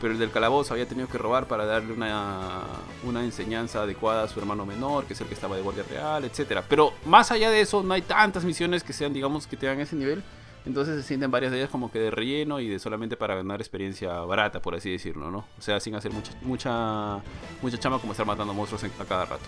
pero 0.00 0.12
el 0.12 0.18
del 0.18 0.30
calabozo 0.30 0.74
había 0.74 0.86
tenido 0.86 1.08
que 1.08 1.18
robar 1.18 1.46
para 1.46 1.64
darle 1.64 1.92
una, 1.92 2.62
una 3.04 3.24
enseñanza 3.24 3.82
adecuada 3.82 4.24
a 4.24 4.28
su 4.28 4.38
hermano 4.38 4.66
menor, 4.66 5.04
que 5.04 5.14
es 5.14 5.20
el 5.20 5.26
que 5.26 5.34
estaba 5.34 5.56
de 5.56 5.62
guardia 5.62 5.84
real, 5.88 6.24
etc. 6.24 6.62
Pero 6.68 6.92
más 7.04 7.30
allá 7.30 7.50
de 7.50 7.60
eso, 7.60 7.82
no 7.82 7.94
hay 7.94 8.02
tantas 8.02 8.44
misiones 8.44 8.82
que 8.82 8.92
sean, 8.92 9.12
digamos, 9.12 9.46
que 9.46 9.56
tengan 9.56 9.80
ese 9.80 9.96
nivel. 9.96 10.22
Entonces 10.66 10.96
se 10.96 11.06
sienten 11.06 11.30
varias 11.30 11.52
de 11.52 11.58
ellas 11.58 11.70
como 11.70 11.92
que 11.92 12.00
de 12.00 12.10
relleno 12.10 12.58
y 12.58 12.68
de 12.68 12.80
solamente 12.80 13.16
para 13.16 13.36
ganar 13.36 13.60
experiencia 13.60 14.12
barata, 14.20 14.60
por 14.60 14.74
así 14.74 14.90
decirlo, 14.90 15.30
¿no? 15.30 15.46
O 15.56 15.62
sea, 15.62 15.78
sin 15.78 15.94
hacer 15.94 16.12
mucha 16.12 16.32
mucha 16.42 17.20
mucha 17.62 17.78
chama 17.78 18.00
como 18.00 18.12
estar 18.12 18.26
matando 18.26 18.52
monstruos 18.52 18.82
a 18.82 19.04
cada 19.04 19.26
rato. 19.26 19.44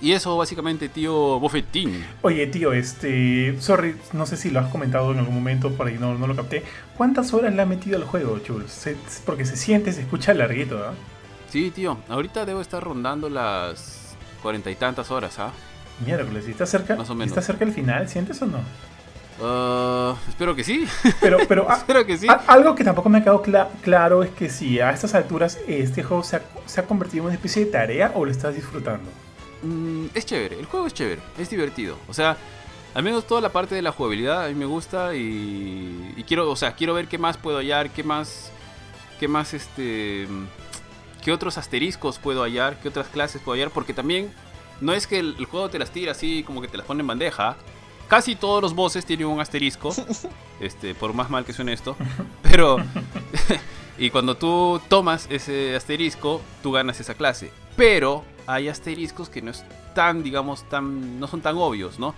Y 0.00 0.12
eso 0.12 0.36
básicamente, 0.36 0.88
tío 0.88 1.38
Bofetín. 1.38 2.04
Oye, 2.22 2.46
tío, 2.46 2.72
este. 2.72 3.60
Sorry, 3.60 3.96
no 4.12 4.24
sé 4.24 4.36
si 4.36 4.50
lo 4.50 4.60
has 4.60 4.70
comentado 4.70 5.12
en 5.12 5.18
algún 5.18 5.34
momento, 5.34 5.70
por 5.72 5.86
ahí 5.88 5.98
no, 5.98 6.16
no 6.16 6.26
lo 6.26 6.34
capté. 6.34 6.62
¿Cuántas 6.96 7.34
horas 7.34 7.54
le 7.54 7.60
ha 7.60 7.66
metido 7.66 7.96
al 7.96 8.04
juego, 8.04 8.38
Chulz? 8.38 8.88
porque 9.26 9.44
se 9.44 9.56
siente, 9.56 9.92
se 9.92 10.02
escucha 10.02 10.32
larguito, 10.32 10.78
¿ah? 10.78 10.94
Sí, 11.50 11.70
tío. 11.70 11.98
Ahorita 12.08 12.46
debo 12.46 12.60
estar 12.60 12.82
rondando 12.82 13.28
las 13.28 14.16
cuarenta 14.42 14.70
y 14.70 14.76
tantas 14.76 15.10
horas, 15.10 15.38
¿ah? 15.38 15.50
Miércoles, 16.04 16.46
¿y 16.48 16.52
está 16.52 16.64
cerca? 16.64 16.96
Más 16.96 17.10
o 17.10 17.14
menos. 17.14 17.28
¿Está 17.28 17.42
cerca 17.42 17.64
el 17.64 17.72
final? 17.72 18.08
¿Sientes 18.08 18.40
o 18.40 18.46
no? 18.46 18.58
Uh, 19.40 20.16
espero 20.28 20.54
que 20.54 20.64
sí. 20.64 20.86
Pero, 21.20 21.38
pero 21.48 21.70
espero 21.76 22.06
que 22.06 22.16
sí. 22.16 22.26
algo 22.46 22.74
que 22.74 22.84
tampoco 22.84 23.08
me 23.08 23.18
ha 23.18 23.20
quedado 23.22 23.42
claro 23.82 24.22
es 24.22 24.30
que 24.30 24.48
si 24.48 24.80
a 24.80 24.90
estas 24.90 25.14
alturas 25.14 25.58
este 25.66 26.02
juego 26.02 26.22
se 26.22 26.36
ha, 26.36 26.42
se 26.66 26.80
ha 26.80 26.84
convertido 26.84 27.22
en 27.22 27.26
una 27.26 27.34
especie 27.34 27.64
de 27.64 27.70
tarea 27.70 28.12
o 28.14 28.24
lo 28.24 28.30
estás 28.30 28.54
disfrutando. 28.54 29.10
Mm, 29.62 30.06
es 30.14 30.26
chévere, 30.26 30.58
el 30.58 30.66
juego 30.66 30.86
es 30.86 30.94
chévere, 30.94 31.20
es 31.38 31.50
divertido. 31.50 31.96
O 32.08 32.14
sea, 32.14 32.36
al 32.94 33.02
menos 33.02 33.26
toda 33.26 33.40
la 33.40 33.50
parte 33.50 33.74
de 33.74 33.82
la 33.82 33.92
jugabilidad 33.92 34.44
a 34.44 34.48
mí 34.48 34.54
me 34.54 34.64
gusta 34.64 35.14
y, 35.14 36.24
quiero, 36.26 36.50
o 36.50 36.56
sea, 36.56 36.74
quiero 36.74 36.94
ver 36.94 37.08
qué 37.08 37.18
más 37.18 37.36
puedo 37.36 37.58
hallar, 37.58 37.90
qué 37.90 38.02
más, 38.02 38.50
qué 39.18 39.28
más, 39.28 39.54
este, 39.54 40.26
qué 41.22 41.32
otros 41.32 41.58
asteriscos 41.58 42.18
puedo 42.18 42.42
hallar, 42.42 42.80
qué 42.80 42.88
otras 42.88 43.08
clases 43.08 43.42
puedo 43.42 43.54
hallar, 43.54 43.70
porque 43.70 43.94
también 43.94 44.32
no 44.80 44.92
es 44.92 45.06
que 45.06 45.18
el, 45.18 45.44
juego 45.44 45.68
te 45.68 45.78
las 45.78 45.90
tira 45.90 46.12
así 46.12 46.42
como 46.42 46.60
que 46.60 46.68
te 46.68 46.76
las 46.76 46.86
pone 46.86 47.00
en 47.02 47.06
bandeja. 47.06 47.56
Casi 48.08 48.34
todos 48.34 48.60
los 48.60 48.74
bosses 48.74 49.06
tienen 49.06 49.26
un 49.26 49.40
asterisco, 49.40 49.94
este, 50.60 50.94
por 50.94 51.12
más 51.12 51.30
mal 51.30 51.44
que 51.44 51.52
suene 51.52 51.72
esto, 51.72 51.96
pero 52.42 52.78
y 53.98 54.10
cuando 54.10 54.36
tú 54.36 54.80
tomas 54.88 55.28
ese 55.30 55.76
asterisco, 55.76 56.40
tú 56.62 56.72
ganas 56.72 56.98
esa 56.98 57.14
clase. 57.14 57.52
Pero 57.76 58.24
hay 58.52 58.68
asteriscos 58.68 59.28
que 59.28 59.42
no 59.42 59.50
están, 59.50 60.22
digamos, 60.22 60.68
tan, 60.68 61.20
no 61.20 61.26
son 61.26 61.40
tan 61.40 61.56
obvios, 61.56 61.98
¿no? 61.98 62.14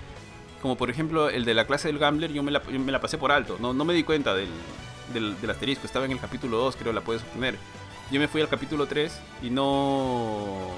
Como 0.61 0.77
por 0.77 0.91
ejemplo 0.91 1.29
el 1.29 1.45
de 1.45 1.55
la 1.55 1.67
clase 1.67 1.89
del 1.89 1.99
gambler, 1.99 2.33
yo 2.33 2.43
me 2.43 2.51
la, 2.51 2.61
me 2.61 2.93
la 2.93 3.01
pasé 3.01 3.19
por 3.19 3.33
alto, 3.33 3.57
no, 3.61 3.73
no 3.73 3.85
me 3.85 3.95
di 3.95 4.05
cuenta 4.05 4.35
del, 4.35 4.49
del, 5.13 5.51
asterisco, 5.51 5.87
estaba 5.87 6.05
en 6.05 6.13
el 6.13 6.21
capítulo 6.21 6.59
2, 6.59 6.77
creo, 6.77 6.93
la 6.93 7.01
puedes 7.01 7.23
obtener. 7.23 7.57
Yo 8.11 8.21
me 8.21 8.29
fui 8.29 8.41
al 8.41 8.49
capítulo 8.49 8.87
3 8.87 9.21
y 9.43 9.51
no... 9.51 10.71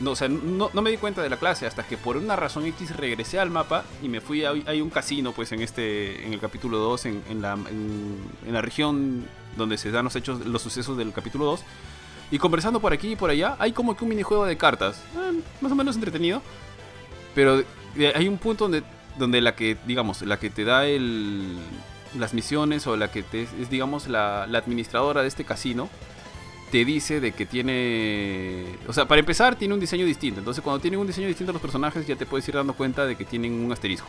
No, 0.00 0.12
o 0.12 0.16
sea, 0.16 0.26
no, 0.26 0.70
no, 0.72 0.82
me 0.82 0.90
di 0.90 0.96
cuenta 0.96 1.22
de 1.22 1.28
la 1.28 1.36
clase 1.36 1.64
hasta 1.64 1.86
que 1.86 1.96
por 1.96 2.16
una 2.16 2.34
razón 2.34 2.66
X 2.66 2.96
regresé 2.96 3.38
al 3.38 3.50
mapa 3.50 3.84
y 4.02 4.08
me 4.08 4.20
fui 4.20 4.44
a 4.44 4.50
hay 4.50 4.80
un 4.80 4.90
casino 4.90 5.30
pues 5.30 5.52
en 5.52 5.60
este 5.60 6.26
en 6.26 6.32
el 6.32 6.40
capítulo 6.40 6.78
2 6.78 7.06
en, 7.06 7.22
en 7.28 7.42
la, 7.42 7.52
en, 7.52 8.16
en, 8.44 8.52
la 8.52 8.62
región 8.62 9.28
donde 9.56 9.78
se 9.78 9.92
dan 9.92 10.06
los 10.06 10.16
hechos 10.16 10.44
los 10.44 10.60
sucesos 10.60 10.96
del 10.96 11.12
capítulo 11.12 11.44
2 11.44 11.60
y 12.32 12.38
conversando 12.38 12.80
por 12.80 12.94
aquí 12.94 13.12
y 13.12 13.16
por 13.16 13.28
allá, 13.28 13.56
hay 13.58 13.72
como 13.72 13.94
que 13.94 14.04
un 14.04 14.08
minijuego 14.08 14.46
de 14.46 14.56
cartas. 14.56 14.96
Eh, 15.14 15.40
más 15.60 15.70
o 15.70 15.74
menos 15.74 15.96
entretenido. 15.96 16.40
Pero 17.34 17.62
hay 18.14 18.26
un 18.26 18.38
punto 18.38 18.64
donde, 18.64 18.82
donde 19.18 19.42
la 19.42 19.54
que, 19.54 19.76
digamos, 19.86 20.22
la 20.22 20.38
que 20.38 20.48
te 20.48 20.64
da 20.64 20.86
el, 20.86 21.58
las 22.18 22.32
misiones 22.32 22.86
o 22.86 22.96
la 22.96 23.10
que 23.10 23.22
te, 23.22 23.42
es, 23.42 23.68
digamos, 23.68 24.08
la, 24.08 24.44
administradora 24.44 25.20
de 25.20 25.28
este 25.28 25.44
casino, 25.44 25.90
te 26.70 26.86
dice 26.86 27.20
de 27.20 27.32
que 27.32 27.44
tiene... 27.44 28.64
O 28.88 28.94
sea, 28.94 29.06
para 29.06 29.18
empezar, 29.18 29.56
tiene 29.56 29.74
un 29.74 29.80
diseño 29.80 30.06
distinto. 30.06 30.40
Entonces, 30.40 30.64
cuando 30.64 30.80
tienen 30.80 31.00
un 31.00 31.06
diseño 31.06 31.26
distinto 31.26 31.52
los 31.52 31.60
personajes, 31.60 32.06
ya 32.06 32.16
te 32.16 32.24
puedes 32.24 32.48
ir 32.48 32.54
dando 32.54 32.72
cuenta 32.72 33.04
de 33.04 33.14
que 33.14 33.26
tienen 33.26 33.52
un 33.52 33.70
asterisco. 33.72 34.08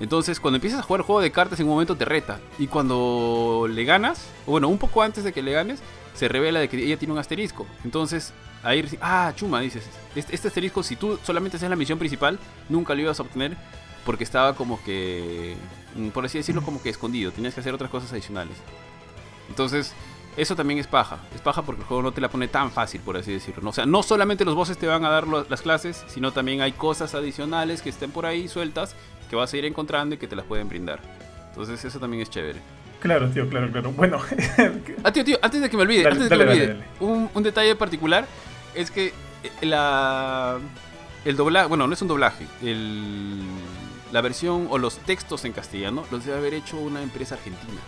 Entonces, 0.00 0.40
cuando 0.40 0.56
empiezas 0.56 0.80
a 0.80 0.82
jugar 0.82 1.00
el 1.00 1.06
juego 1.06 1.20
de 1.20 1.30
cartas, 1.30 1.60
en 1.60 1.66
un 1.66 1.72
momento 1.72 1.94
te 1.94 2.06
reta. 2.06 2.40
Y 2.58 2.68
cuando 2.68 3.68
le 3.70 3.84
ganas, 3.84 4.26
bueno, 4.46 4.68
un 4.68 4.78
poco 4.78 5.02
antes 5.02 5.24
de 5.24 5.34
que 5.34 5.42
le 5.42 5.52
ganes, 5.52 5.82
se 6.16 6.28
revela 6.28 6.60
de 6.60 6.68
que 6.68 6.82
ella 6.82 6.96
tiene 6.96 7.12
un 7.12 7.18
asterisco. 7.18 7.66
Entonces, 7.84 8.32
ahí, 8.62 8.84
ah, 9.00 9.32
chuma, 9.36 9.60
dices, 9.60 9.84
este, 10.14 10.34
este, 10.34 10.48
asterisco, 10.48 10.82
si 10.82 10.96
tú 10.96 11.18
solamente 11.22 11.56
haces 11.56 11.68
la 11.68 11.76
misión 11.76 11.98
principal, 11.98 12.38
nunca 12.68 12.94
lo 12.94 13.02
ibas 13.02 13.20
a 13.20 13.22
obtener 13.22 13.56
porque 14.04 14.24
estaba 14.24 14.54
como 14.54 14.82
que, 14.82 15.56
mm, 15.94 16.08
por 16.08 16.24
así 16.24 16.38
decirlo, 16.38 16.62
como 16.62 16.82
que 16.82 16.88
escondido. 16.88 17.32
Tenías 17.32 17.54
que 17.54 17.60
hacer 17.60 17.74
otras 17.74 17.90
cosas 17.90 18.12
adicionales. 18.12 18.56
Entonces, 19.48 19.92
eso 20.36 20.54
también 20.54 20.78
es 20.78 20.86
paja. 20.86 21.18
Es 21.34 21.40
paja 21.40 21.62
porque 21.62 21.82
el 21.82 21.88
juego 21.88 22.02
no 22.02 22.12
te 22.12 22.20
la 22.20 22.28
pone 22.28 22.48
tan 22.48 22.70
fácil, 22.70 23.00
por 23.00 23.16
así 23.16 23.32
decirlo. 23.32 23.68
O 23.68 23.72
sea, 23.72 23.86
no 23.86 24.02
solamente 24.02 24.44
los 24.44 24.54
bosses 24.54 24.78
te 24.78 24.86
van 24.86 25.04
a 25.04 25.08
dar 25.08 25.26
las 25.26 25.62
clases, 25.62 26.04
sino 26.08 26.32
también 26.32 26.60
hay 26.60 26.72
cosas 26.72 27.14
adicionales 27.14 27.82
que 27.82 27.90
estén 27.90 28.10
por 28.10 28.26
ahí 28.26 28.48
sueltas 28.48 28.94
que 29.28 29.36
vas 29.36 29.52
a 29.52 29.56
ir 29.56 29.64
encontrando 29.64 30.14
y 30.14 30.18
que 30.18 30.28
te 30.28 30.36
las 30.36 30.46
pueden 30.46 30.68
brindar. 30.68 31.00
Entonces, 31.48 31.84
eso 31.84 31.98
también 31.98 32.22
es 32.22 32.30
chévere. 32.30 32.60
Claro, 33.00 33.28
tío, 33.28 33.48
claro, 33.48 33.70
claro. 33.70 33.92
Bueno. 33.92 34.20
ah, 35.04 35.12
tío, 35.12 35.24
tío, 35.24 35.38
antes 35.42 35.60
de 35.60 35.70
que 35.70 35.76
me 35.76 35.82
olvide, 35.82 36.06
antes 36.06 36.28
de 36.28 36.28
que 36.28 36.44
me 36.44 36.50
olvide, 36.50 36.76
un, 37.00 37.30
un, 37.32 37.42
detalle 37.42 37.76
particular 37.76 38.26
es 38.74 38.90
que 38.90 39.12
eh, 39.42 39.66
la 39.66 40.58
el 41.24 41.36
doblaje, 41.36 41.66
bueno, 41.66 41.86
no 41.86 41.92
es 41.92 42.00
un 42.02 42.08
doblaje, 42.08 42.46
el, 42.62 43.40
la 44.12 44.20
versión 44.20 44.68
o 44.70 44.78
los 44.78 44.98
textos 44.98 45.44
en 45.44 45.52
castellano 45.52 46.04
los 46.10 46.24
debe 46.24 46.38
haber 46.38 46.54
hecho 46.54 46.78
una 46.78 47.02
empresa 47.02 47.34
argentina. 47.34 47.80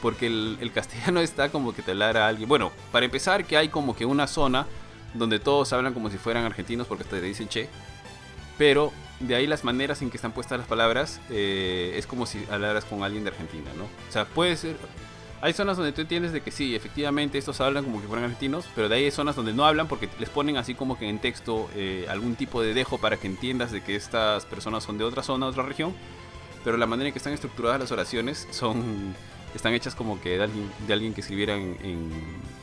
Porque 0.00 0.26
el, 0.26 0.58
el 0.60 0.72
castellano 0.72 1.20
está 1.20 1.50
como 1.50 1.74
que 1.74 1.82
te 1.82 1.92
hablara 1.92 2.24
a 2.24 2.28
alguien. 2.28 2.48
Bueno, 2.48 2.72
para 2.90 3.04
empezar, 3.04 3.44
que 3.44 3.56
hay 3.56 3.68
como 3.68 3.94
que 3.94 4.04
una 4.04 4.26
zona 4.26 4.66
donde 5.14 5.38
todos 5.38 5.72
hablan 5.72 5.92
como 5.92 6.10
si 6.10 6.16
fueran 6.16 6.44
argentinos 6.44 6.86
porque 6.86 7.04
te 7.04 7.20
dicen 7.20 7.48
che. 7.48 7.68
Pero 8.58 8.92
de 9.20 9.34
ahí 9.34 9.46
las 9.46 9.64
maneras 9.64 10.02
en 10.02 10.10
que 10.10 10.16
están 10.16 10.32
puestas 10.32 10.58
las 10.58 10.66
palabras 10.66 11.20
eh, 11.30 11.94
es 11.96 12.06
como 12.06 12.26
si 12.26 12.44
hablaras 12.50 12.84
con 12.84 13.02
alguien 13.02 13.24
de 13.24 13.30
Argentina, 13.30 13.70
¿no? 13.76 13.84
O 13.84 14.12
sea, 14.12 14.24
puede 14.26 14.56
ser... 14.56 14.76
Hay 15.40 15.52
zonas 15.54 15.76
donde 15.76 15.90
tú 15.90 16.02
entiendes 16.02 16.32
de 16.32 16.40
que 16.40 16.52
sí, 16.52 16.76
efectivamente 16.76 17.36
estos 17.36 17.60
hablan 17.60 17.82
como 17.82 18.00
que 18.00 18.06
fueran 18.06 18.24
argentinos, 18.26 18.64
pero 18.76 18.88
de 18.88 18.94
ahí 18.94 19.04
hay 19.04 19.10
zonas 19.10 19.34
donde 19.34 19.52
no 19.52 19.64
hablan 19.64 19.88
porque 19.88 20.08
les 20.20 20.28
ponen 20.28 20.56
así 20.56 20.74
como 20.74 20.96
que 20.96 21.08
en 21.08 21.18
texto 21.18 21.68
eh, 21.74 22.06
algún 22.08 22.36
tipo 22.36 22.62
de 22.62 22.74
dejo 22.74 22.98
para 22.98 23.16
que 23.16 23.26
entiendas 23.26 23.72
de 23.72 23.82
que 23.82 23.96
estas 23.96 24.46
personas 24.46 24.84
son 24.84 24.98
de 24.98 25.04
otra 25.04 25.24
zona, 25.24 25.46
otra 25.46 25.64
región, 25.64 25.94
pero 26.62 26.76
la 26.76 26.86
manera 26.86 27.08
en 27.08 27.12
que 27.12 27.18
están 27.18 27.32
estructuradas 27.32 27.80
las 27.80 27.90
oraciones 27.90 28.46
son 28.52 29.16
están 29.52 29.74
hechas 29.74 29.94
como 29.96 30.20
que 30.20 30.38
de 30.38 30.44
alguien, 30.44 30.70
de 30.86 30.92
alguien 30.92 31.12
que 31.12 31.20
escribiera 31.20 31.54
en, 31.56 31.76
en... 31.82 32.10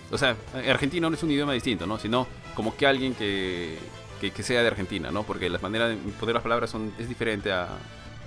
O 0.10 0.18
sea, 0.18 0.36
argentino 0.70 1.10
no 1.10 1.16
es 1.16 1.22
un 1.22 1.32
idioma 1.32 1.54
distinto, 1.54 1.86
¿no? 1.86 2.00
Sino 2.00 2.28
como 2.56 2.76
que 2.76 2.88
alguien 2.88 3.14
que, 3.14 3.78
que, 4.20 4.44
sea 4.44 4.62
de 4.62 4.68
Argentina, 4.68 5.12
¿no? 5.12 5.24
Porque 5.24 5.50
la 5.50 5.60
manera 5.60 5.88
de 5.88 5.96
poner 5.96 6.36
las 6.36 6.44
palabras 6.44 6.70
son, 6.70 6.92
es 7.00 7.08
diferente 7.08 7.52
a 7.52 7.68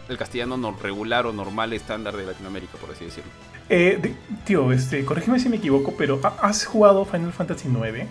el 0.09 0.19
castellano 0.19 0.57
no, 0.57 0.77
regular 0.83 1.27
o 1.27 1.33
normal 1.33 1.73
estándar 1.73 2.17
de 2.17 2.27
Latinoamérica, 2.27 2.77
por 2.79 2.91
así 2.91 3.05
decirlo. 3.05 3.31
Eh, 3.69 4.15
tío, 4.45 4.73
este, 4.73 5.05
corrígeme 5.05 5.39
si 5.39 5.49
me 5.49 5.57
equivoco, 5.57 5.95
pero 5.97 6.21
¿has 6.41 6.65
jugado 6.65 7.05
Final 7.05 7.33
Fantasy 7.33 7.69
IX? 7.69 8.09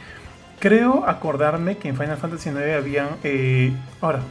Creo 0.60 1.06
acordarme 1.08 1.78
que 1.78 1.90
en 1.90 1.98
Final 1.98 2.18
Fantasy 2.18 2.50
IX 2.50 2.76
habían... 2.78 3.10
Eh, 3.24 3.74
ahora, 4.00 4.22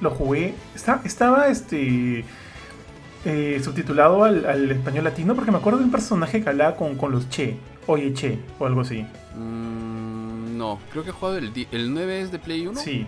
lo, 0.00 0.10
jugué... 0.10 0.54
estaba 1.04 1.48
este... 1.48 2.24
Eh, 3.24 3.60
subtitulado 3.62 4.22
al, 4.22 4.70
español 4.70 5.02
latino 5.02 5.34
porque 5.34 5.50
me 5.50 5.58
acuerdo 5.58 5.80
de 5.80 5.86
un 5.86 5.90
personaje 5.90 6.44
que 6.44 6.48
hablaba 6.48 6.76
con, 6.76 6.94
con 6.94 7.10
los 7.10 7.28
Che, 7.28 7.56
oye 7.88 8.14
Che, 8.14 8.38
o 8.60 8.66
algo 8.66 8.82
así. 8.82 9.04
Mmm 9.34 9.85
no, 10.56 10.78
creo 10.90 11.04
que 11.04 11.10
he 11.10 11.12
jugado 11.12 11.38
el, 11.38 11.52
el 11.70 11.92
9 11.92 12.20
es 12.20 12.32
de 12.32 12.38
Play 12.38 12.66
1. 12.66 12.80
Sí. 12.80 13.06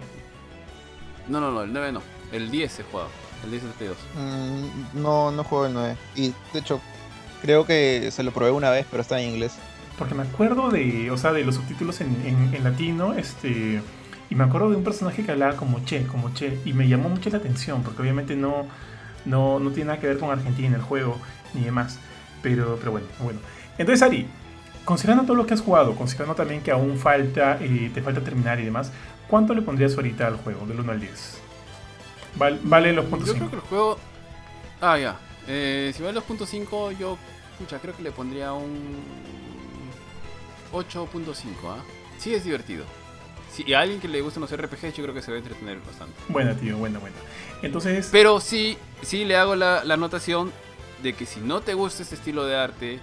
No, 1.28 1.40
no, 1.40 1.50
no, 1.50 1.62
el 1.62 1.72
9 1.72 1.92
no. 1.92 2.02
El 2.32 2.50
10 2.50 2.80
he 2.80 2.82
jugado. 2.84 3.08
El 3.44 3.50
10 3.50 3.62
es 3.62 3.68
de 3.68 3.74
Play 3.74 3.88
2. 3.88 3.98
Mm, 4.16 5.02
no, 5.02 5.30
no 5.30 5.44
juego 5.44 5.66
el 5.66 5.74
9. 5.74 5.96
Y 6.16 6.34
de 6.52 6.58
hecho, 6.60 6.80
creo 7.42 7.66
que 7.66 8.10
se 8.10 8.22
lo 8.22 8.32
probé 8.32 8.50
una 8.50 8.70
vez, 8.70 8.86
pero 8.90 9.02
está 9.02 9.20
en 9.20 9.30
inglés. 9.30 9.58
Porque 9.96 10.14
me 10.14 10.22
acuerdo 10.22 10.70
de, 10.70 11.10
o 11.10 11.16
sea, 11.16 11.32
de 11.32 11.44
los 11.44 11.56
subtítulos 11.56 12.00
en, 12.00 12.14
en, 12.24 12.64
latino, 12.64 13.14
este, 13.14 13.82
y 14.30 14.34
me 14.34 14.44
acuerdo 14.44 14.70
de 14.70 14.76
un 14.76 14.84
personaje 14.84 15.24
que 15.24 15.32
hablaba 15.32 15.56
como 15.56 15.84
Che, 15.84 16.06
como 16.06 16.32
Che, 16.34 16.60
y 16.64 16.72
me 16.72 16.86
llamó 16.86 17.08
mucho 17.08 17.30
la 17.30 17.38
atención, 17.38 17.82
porque 17.82 18.02
obviamente 18.02 18.36
no, 18.36 18.66
no, 19.24 19.58
no 19.58 19.70
tiene 19.70 19.88
nada 19.88 20.00
que 20.00 20.06
ver 20.06 20.18
con 20.18 20.30
Argentina 20.30 20.76
el 20.76 20.82
juego, 20.82 21.18
ni 21.52 21.64
demás. 21.64 21.98
Pero, 22.42 22.76
pero 22.78 22.92
bueno, 22.92 23.08
bueno. 23.18 23.40
Entonces, 23.76 24.02
Ari, 24.02 24.28
Considerando 24.88 25.24
todo 25.24 25.36
lo 25.36 25.44
que 25.44 25.52
has 25.52 25.60
jugado, 25.60 25.94
considerando 25.94 26.34
también 26.34 26.62
que 26.62 26.70
aún 26.70 26.96
falta, 26.96 27.58
eh, 27.60 27.90
te 27.92 28.00
falta 28.00 28.22
terminar 28.22 28.58
y 28.58 28.64
demás, 28.64 28.90
¿cuánto 29.28 29.52
le 29.52 29.60
pondrías 29.60 29.94
ahorita 29.94 30.26
al 30.26 30.36
juego, 30.38 30.64
del 30.64 30.80
1 30.80 30.92
al 30.92 30.98
10? 30.98 31.38
vale 32.62 32.94
los 32.94 33.04
puntos 33.04 33.28
Yo 33.28 33.34
creo 33.34 33.50
que 33.50 33.56
el 33.56 33.60
juego... 33.60 33.98
Ah, 34.80 34.96
ya. 34.96 35.18
Eh, 35.46 35.92
si 35.94 36.02
vale 36.02 36.14
los 36.14 36.24
puntos 36.24 36.48
5, 36.48 36.92
yo 36.92 37.18
pucha, 37.58 37.78
creo 37.80 37.94
que 37.94 38.02
le 38.02 38.12
pondría 38.12 38.54
un 38.54 38.96
8.5, 40.72 41.04
¿ah? 41.66 41.84
Sí 42.16 42.32
es 42.32 42.44
divertido. 42.44 42.86
Si 43.52 43.74
a 43.74 43.80
alguien 43.80 44.00
que 44.00 44.08
le 44.08 44.22
gusten 44.22 44.40
los 44.40 44.56
RPG, 44.56 44.94
yo 44.94 45.02
creo 45.02 45.12
que 45.12 45.20
se 45.20 45.30
va 45.30 45.36
a 45.36 45.40
entretener 45.40 45.80
bastante. 45.80 46.18
Buena, 46.30 46.54
tío, 46.54 46.78
buena, 46.78 46.98
buena. 46.98 47.16
Entonces... 47.60 48.08
Pero 48.10 48.40
sí, 48.40 48.78
sí 49.02 49.26
le 49.26 49.36
hago 49.36 49.54
la, 49.54 49.84
la 49.84 49.92
anotación 49.92 50.50
de 51.02 51.12
que 51.12 51.26
si 51.26 51.40
no 51.40 51.60
te 51.60 51.74
gusta 51.74 52.02
este 52.02 52.14
estilo 52.14 52.46
de 52.46 52.56
arte, 52.56 53.00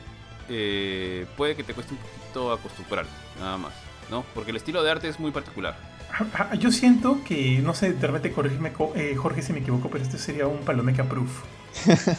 eh, 0.49 1.25
puede 1.37 1.55
que 1.55 1.63
te 1.63 1.73
cueste 1.73 1.93
un 1.93 1.99
poquito 1.99 2.51
acostumbrar, 2.51 3.05
nada 3.39 3.57
más, 3.57 3.73
¿no? 4.09 4.23
Porque 4.33 4.51
el 4.51 4.57
estilo 4.57 4.83
de 4.83 4.91
arte 4.91 5.07
es 5.07 5.19
muy 5.19 5.31
particular. 5.31 5.75
Ah, 6.11 6.47
ah, 6.51 6.55
yo 6.55 6.71
siento 6.71 7.19
que, 7.25 7.59
no 7.59 7.73
sé, 7.73 7.93
de 7.93 8.07
repente 8.07 8.31
corrígeme, 8.31 8.71
eh, 8.95 9.15
Jorge, 9.15 9.41
si 9.41 9.53
me 9.53 9.59
equivoco, 9.59 9.89
pero 9.89 10.03
este 10.03 10.17
sería 10.17 10.47
un 10.47 10.59
Palomeca 10.59 11.03
Proof. 11.03 11.41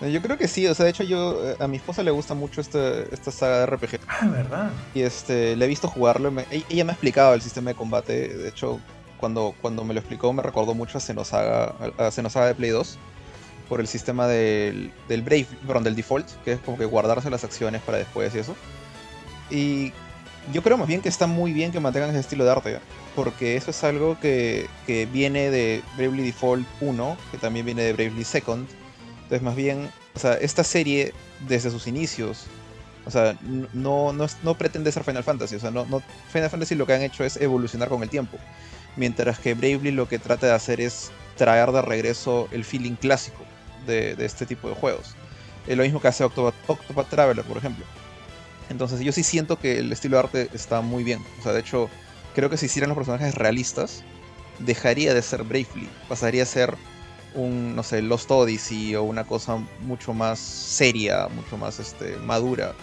Yo 0.00 0.22
creo 0.22 0.38
que 0.38 0.46
sí, 0.46 0.64
o 0.68 0.74
sea, 0.76 0.84
de 0.84 0.90
hecho 0.92 1.02
yo 1.02 1.40
a 1.58 1.66
mi 1.66 1.76
esposa 1.78 2.04
le 2.04 2.12
gusta 2.12 2.32
mucho 2.32 2.60
esta, 2.60 3.00
esta 3.10 3.32
saga 3.32 3.58
de 3.60 3.66
RPG. 3.66 3.98
Ah, 4.06 4.28
¿verdad? 4.28 4.70
Y 4.94 5.00
este, 5.02 5.56
le 5.56 5.64
he 5.64 5.68
visto 5.68 5.88
jugarlo, 5.88 6.30
me- 6.30 6.46
e- 6.52 6.62
ella 6.70 6.84
me 6.84 6.92
ha 6.92 6.94
explicado 6.94 7.34
el 7.34 7.42
sistema 7.42 7.70
de 7.70 7.74
combate, 7.74 8.28
de 8.28 8.48
hecho, 8.48 8.78
cuando, 9.18 9.56
cuando 9.60 9.82
me 9.82 9.94
lo 9.94 9.98
explicó 9.98 10.32
me 10.32 10.40
recordó 10.40 10.72
mucho 10.74 10.98
a 10.98 11.00
Xenosaga, 11.00 11.74
a 11.98 12.10
Xenosaga 12.12 12.46
de 12.46 12.54
Play 12.54 12.70
2, 12.70 12.96
por 13.68 13.80
el 13.80 13.86
sistema 13.86 14.26
del, 14.26 14.92
del 15.08 15.22
Brave, 15.22 15.46
perdón, 15.66 15.84
del 15.84 15.94
default, 15.94 16.26
que 16.44 16.52
es 16.52 16.60
como 16.60 16.78
que 16.78 16.84
guardarse 16.84 17.30
las 17.30 17.44
acciones 17.44 17.82
para 17.82 17.98
después 17.98 18.34
y 18.34 18.38
eso. 18.38 18.56
Y 19.50 19.92
yo 20.52 20.62
creo 20.62 20.78
más 20.78 20.88
bien 20.88 21.02
que 21.02 21.08
está 21.08 21.26
muy 21.26 21.52
bien 21.52 21.72
que 21.72 21.80
mantengan 21.80 22.10
ese 22.10 22.20
estilo 22.20 22.44
de 22.44 22.50
arte, 22.50 22.78
porque 23.14 23.56
eso 23.56 23.70
es 23.70 23.84
algo 23.84 24.18
que, 24.20 24.68
que 24.86 25.06
viene 25.06 25.50
de 25.50 25.82
Bravely 25.96 26.22
Default 26.22 26.66
1, 26.80 27.16
que 27.30 27.38
también 27.38 27.66
viene 27.66 27.82
de 27.82 27.92
Bravely 27.92 28.24
Second. 28.24 28.66
Entonces, 29.24 29.42
más 29.42 29.56
bien, 29.56 29.90
o 30.14 30.18
sea, 30.18 30.34
esta 30.34 30.64
serie, 30.64 31.12
desde 31.46 31.70
sus 31.70 31.86
inicios, 31.86 32.46
o 33.04 33.10
sea, 33.10 33.36
no, 33.72 34.12
no, 34.12 34.26
no 34.42 34.54
pretende 34.54 34.92
ser 34.92 35.04
Final 35.04 35.24
Fantasy. 35.24 35.56
O 35.56 35.60
sea, 35.60 35.70
no, 35.70 35.84
no, 35.86 36.02
Final 36.30 36.50
Fantasy 36.50 36.74
lo 36.74 36.86
que 36.86 36.94
han 36.94 37.02
hecho 37.02 37.24
es 37.24 37.36
evolucionar 37.36 37.88
con 37.88 38.02
el 38.02 38.08
tiempo. 38.08 38.38
Mientras 38.96 39.38
que 39.38 39.54
Bravely 39.54 39.92
lo 39.92 40.08
que 40.08 40.18
trata 40.18 40.46
de 40.46 40.52
hacer 40.52 40.80
es 40.80 41.10
traer 41.36 41.70
de 41.72 41.82
regreso 41.82 42.48
el 42.52 42.64
feeling 42.64 42.94
clásico 42.94 43.44
de, 43.92 44.24
este 44.24 44.46
tipo 44.46 44.68
de 44.68 44.74
juegos. 44.74 45.14
Es 45.66 45.76
lo 45.76 45.82
mismo 45.82 46.00
que 46.00 46.08
hace 46.08 46.24
Octopath, 46.24 46.54
Octopath 46.66 47.08
Traveler, 47.08 47.44
por 47.44 47.56
ejemplo. 47.56 47.84
Entonces 48.70 49.00
yo 49.00 49.12
sí 49.12 49.22
siento 49.22 49.58
que 49.58 49.78
el 49.78 49.92
estilo 49.92 50.16
de 50.16 50.22
arte 50.22 50.48
está 50.52 50.80
muy 50.80 51.04
bien. 51.04 51.24
O 51.40 51.42
sea, 51.42 51.52
de 51.52 51.60
hecho, 51.60 51.88
creo 52.34 52.50
que 52.50 52.56
si 52.56 52.66
hicieran 52.66 52.90
los 52.90 52.96
personajes 52.96 53.34
realistas, 53.34 54.04
dejaría 54.58 55.14
de 55.14 55.22
ser 55.22 55.42
Bravely. 55.42 55.88
Pasaría 56.08 56.42
a 56.42 56.46
ser 56.46 56.76
un, 57.34 57.74
no 57.76 57.82
sé, 57.82 58.02
Lost 58.02 58.30
Odyssey 58.30 58.94
o 58.96 59.02
una 59.02 59.24
cosa 59.24 59.56
mucho 59.80 60.12
más 60.12 60.38
seria, 60.38 61.28
mucho 61.28 61.56
más 61.56 61.78
este, 61.78 62.16
madura. 62.16 62.74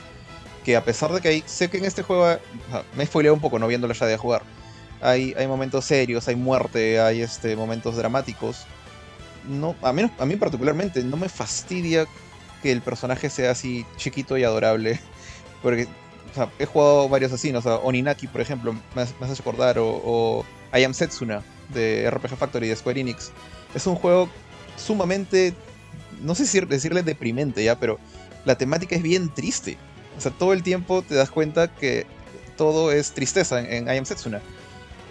Que 0.64 0.76
a 0.76 0.84
pesar 0.84 1.12
de 1.12 1.22
que 1.22 1.28
hay, 1.28 1.44
sé 1.46 1.70
que 1.70 1.78
en 1.78 1.86
este 1.86 2.02
juego, 2.02 2.40
me 2.96 3.04
he 3.04 3.08
spoileado 3.08 3.36
un 3.36 3.42
poco 3.42 3.60
no 3.60 3.68
viéndolo 3.68 3.94
ya 3.94 4.06
de 4.06 4.18
jugar. 4.18 4.42
Hay, 5.02 5.34
hay 5.38 5.48
momentos 5.48 5.86
serios, 5.86 6.28
hay 6.28 6.36
muerte, 6.36 7.00
hay 7.00 7.22
este, 7.22 7.56
momentos 7.56 7.96
dramáticos. 7.96 8.66
No, 9.48 9.76
a, 9.82 9.94
mí, 9.94 10.10
a 10.18 10.26
mí 10.26 10.36
particularmente 10.36 11.04
no 11.04 11.18
me 11.18 11.30
fastidia 11.30 12.06
que 12.62 12.72
el 12.72 12.82
personaje 12.82 13.30
sea 13.30 13.52
así 13.52 13.86
chiquito 13.98 14.38
y 14.38 14.44
adorable. 14.44 15.00
Porque 15.62 15.88
he 16.60 16.66
jugado 16.66 17.10
varios 17.10 17.32
así, 17.32 17.54
o 17.54 17.62
sea, 17.62 17.76
Oninaki, 17.76 18.28
por 18.28 18.42
ejemplo, 18.42 18.76
me 18.96 19.02
hace, 19.02 19.14
me 19.20 19.28
acordar, 19.28 19.80
o, 19.80 20.02
o 20.04 20.46
I 20.78 20.84
Am 20.84 20.94
Setsuna 20.94 21.44
de 21.74 22.10
RPG 22.10 22.36
Factory 22.38 22.68
de 22.68 22.76
Square 22.76 23.00
Enix. 23.00 23.32
Es 23.74 23.88
un 23.88 23.96
juego 23.96 24.30
sumamente, 24.78 25.54
no 26.22 26.36
sé 26.36 26.46
si 26.46 26.60
decirle 26.62 27.04
deprimente 27.04 27.64
ya, 27.64 27.80
pero 27.80 28.00
la 28.46 28.58
temática 28.58 28.96
es 28.96 29.02
bien 29.02 29.34
triste. 29.34 29.78
O 30.18 30.22
sea, 30.22 30.32
todo 30.32 30.54
el 30.54 30.64
tiempo 30.64 31.02
te 31.02 31.16
das 31.16 31.30
cuenta 31.30 31.68
que 31.68 32.06
todo 32.58 32.92
es 32.92 33.12
tristeza 33.12 33.60
en, 33.60 33.88
en 33.88 33.94
I 33.94 33.98
Am 33.98 34.06
Setsuna. 34.06 34.42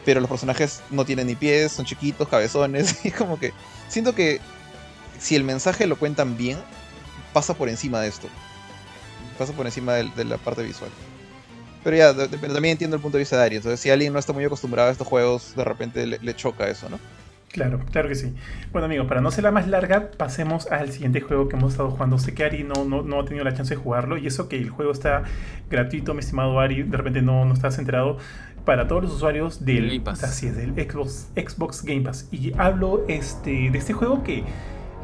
Pero 0.05 0.21
los 0.21 0.29
personajes 0.29 0.83
no 0.91 1.05
tienen 1.05 1.27
ni 1.27 1.35
pies, 1.35 1.73
son 1.73 1.85
chiquitos, 1.85 2.29
cabezones, 2.29 2.97
y 3.05 3.11
como 3.11 3.39
que 3.39 3.53
siento 3.95 4.15
que 4.15 4.41
si 5.19 5.37
el 5.37 5.45
mensaje 5.45 5.87
lo 5.87 5.97
cuentan 5.97 6.37
bien, 6.37 6.59
pasa 7.33 7.55
por 7.55 7.69
encima 7.69 8.01
de 8.01 8.09
esto. 8.09 8.29
Pasa 9.39 9.53
por 9.53 9.67
encima 9.67 9.95
de, 9.95 10.25
la 10.25 10.37
parte 10.37 10.63
visual. 10.63 10.91
Pero 11.85 11.97
ya, 11.97 12.15
también 12.15 12.73
entiendo 12.73 12.97
el 12.97 13.03
punto 13.03 13.19
de 13.19 13.23
vista 13.23 13.37
de 13.37 13.45
Ari. 13.45 13.57
Entonces, 13.57 13.79
si 13.79 13.91
alguien 13.91 14.13
no 14.13 14.19
está 14.19 14.33
muy 14.33 14.45
acostumbrado 14.45 14.89
a 14.89 14.93
estos 14.93 15.07
juegos, 15.07 15.55
de 15.55 15.65
repente 15.65 16.07
le, 16.07 16.19
le 16.19 16.35
choca 16.35 16.69
eso, 16.69 16.89
¿no? 16.89 16.99
Claro, 17.55 17.79
claro 17.93 18.09
que 18.09 18.17
sí. 18.17 18.35
Bueno 18.73 18.87
amigos, 18.87 19.07
para 19.07 19.21
no 19.21 19.31
ser 19.31 19.45
la 19.45 19.53
más 19.53 19.69
larga, 19.69 20.11
pasemos 20.19 20.67
al 20.73 20.91
siguiente 20.91 21.21
juego 21.21 21.49
que 21.49 21.55
hemos 21.55 21.75
estado 21.75 21.89
jugando. 21.93 22.19
Sé 22.19 22.35
que 22.35 22.43
Ari 22.43 22.65
no, 22.65 22.85
no, 22.85 23.03
no 23.03 23.21
ha 23.21 23.25
tenido 23.25 23.45
la 23.45 23.55
chance 23.55 23.77
de 23.77 23.81
jugarlo 23.81 24.19
y 24.19 24.27
eso 24.27 24.49
que 24.49 24.57
el 24.57 24.71
juego 24.71 24.91
está 24.91 25.23
gratuito, 25.71 26.15
mi 26.15 26.21
estimado 26.21 26.59
Ari, 26.59 26.83
de 26.83 26.97
repente 26.97 27.23
no, 27.23 27.45
no 27.45 27.55
estás 27.55 27.79
enterado, 27.79 28.19
para 28.65 28.89
todos 28.89 29.03
los 29.03 29.13
usuarios 29.13 29.65
del, 29.65 29.89
Game 29.89 30.01
Pass. 30.01 30.25
Así 30.25 30.47
es, 30.47 30.57
del 30.57 30.73
Xbox, 30.75 31.29
Xbox 31.37 31.83
Game 31.85 32.03
Pass. 32.03 32.29
Y 32.33 32.53
hablo 32.59 33.05
este, 33.09 33.71
de 33.71 33.79
este 33.79 33.93
juego 33.93 34.23
que, 34.23 34.45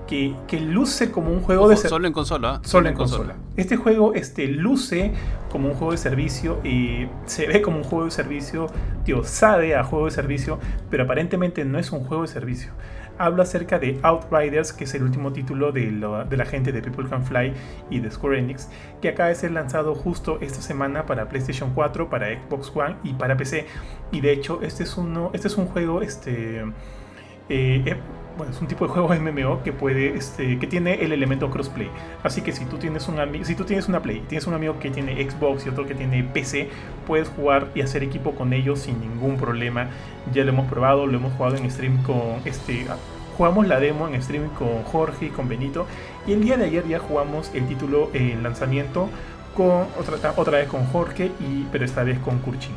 que, 0.07 0.35
que 0.49 0.61
luce 0.61 1.11
como 1.11 1.31
un 1.31 1.41
juego 1.41 1.69
de... 1.69 1.74
Ojo, 1.74 1.82
ser- 1.82 1.91
solo 1.91 2.07
en 2.07 2.12
consola. 2.12 2.55
¿ah? 2.55 2.61
Solo 2.65 2.89
en 2.89 2.95
consola. 2.95 3.35
Este 3.57 3.77
juego 3.77 4.15
este, 4.15 4.47
luce 4.47 5.12
como 5.51 5.69
un 5.69 5.74
juego 5.74 5.93
de 5.93 5.99
servicio 5.99 6.61
y 6.65 7.07
se 7.27 7.47
ve 7.47 7.61
como 7.61 7.78
un 7.78 7.85
juego 7.85 8.05
de 8.07 8.11
servicio, 8.11 8.66
tío, 9.05 9.24
sabe 9.24 9.74
a 9.77 9.85
juego 9.85 10.07
de 10.07 10.12
servicio, 10.12 10.59
pero 10.91 11.05
aparentemente 11.05 11.65
no 11.65 11.78
es 11.78 11.93
un 11.93 12.05
juego 12.05 12.23
de 12.23 12.28
servicio. 12.28 12.73
Habla 13.20 13.42
acerca 13.42 13.78
de 13.78 13.98
Outriders, 14.02 14.72
que 14.72 14.84
es 14.84 14.94
el 14.94 15.02
último 15.02 15.32
título 15.32 15.72
de, 15.72 15.90
lo- 15.90 16.24
de 16.24 16.36
la 16.36 16.47
gente 16.47 16.72
de 16.72 16.80
People 16.80 17.09
Can 17.09 17.22
Fly 17.24 17.52
y 17.90 18.01
de 18.01 18.10
Square 18.10 18.38
Enix, 18.38 18.68
que 19.02 19.10
acaba 19.10 19.28
de 19.28 19.34
ser 19.34 19.51
lanzado 19.52 19.94
justo 19.94 20.38
esta 20.40 20.62
semana 20.62 21.05
para 21.05 21.28
PlayStation 21.28 21.72
4, 21.74 22.09
para 22.09 22.28
Xbox 22.28 22.72
One 22.74 22.97
y 23.05 23.12
para 23.12 23.36
PC. 23.36 23.66
Y 24.10 24.20
de 24.22 24.32
hecho, 24.32 24.60
este 24.62 24.84
es, 24.84 24.97
uno, 24.97 25.30
este 25.34 25.48
es 25.48 25.56
un 25.59 25.66
juego, 25.66 26.01
este, 26.01 26.60
eh, 26.60 27.82
eh, 27.86 27.97
bueno, 28.41 28.53
es 28.55 28.61
un 28.62 28.69
tipo 28.69 28.87
de 28.87 28.93
juego 28.93 29.09
MMO 29.15 29.62
que 29.62 29.73
puede, 29.73 30.17
este, 30.17 30.59
que 30.59 30.67
tiene 30.67 31.03
el 31.05 31.12
elemento 31.12 31.51
crossplay. 31.51 31.91
Así 32.23 32.41
que 32.41 32.53
si 32.53 32.65
tú 32.65 32.79
tienes 32.79 33.07
un 33.09 33.17
ami- 33.17 33.45
si 33.45 33.55
tú 33.55 33.65
tienes 33.65 33.87
una 33.89 34.01
Play, 34.01 34.23
tienes 34.29 34.47
un 34.47 34.55
amigo 34.55 34.79
que 34.79 34.91
tiene 34.91 35.23
Xbox 35.31 35.67
y 35.67 35.69
otro 35.69 35.87
que 35.87 35.95
tiene 35.95 36.23
PC, 36.25 36.71
puedes 37.07 37.29
jugar 37.29 37.69
y 37.75 37.83
hacer 37.83 38.03
equipo 38.03 38.33
con 38.35 38.53
ellos 38.53 38.79
sin 38.81 38.99
ningún 39.01 39.37
problema. 39.37 39.89
Ya 40.33 40.43
lo 40.45 40.51
hemos 40.53 40.69
probado, 40.71 41.07
lo 41.07 41.19
hemos 41.19 41.33
jugado 41.35 41.57
en 41.57 41.71
stream 41.71 42.03
con 42.03 42.41
este. 42.47 42.87
ah, 42.89 42.97
Jugamos 43.37 43.67
la 43.69 43.81
demo 43.81 44.09
en 44.09 44.21
stream 44.23 44.49
con 44.51 44.83
Jorge 44.85 45.27
y 45.27 45.29
con 45.31 45.49
Benito. 45.49 45.87
Y 46.27 46.33
el 46.33 46.43
día 46.43 46.57
de 46.57 46.65
ayer 46.65 46.87
ya 46.89 46.99
jugamos 46.99 47.51
el 47.55 47.67
título 47.67 48.11
en 48.15 48.43
lanzamiento 48.43 49.09
con 49.55 49.87
otra, 49.99 50.33
otra 50.37 50.59
vez 50.59 50.69
con 50.69 50.85
Jorge, 50.87 51.33
y, 51.41 51.67
pero 51.73 51.85
esta 51.85 52.03
vez 52.05 52.19
con 52.21 52.39
Kurchin. 52.39 52.75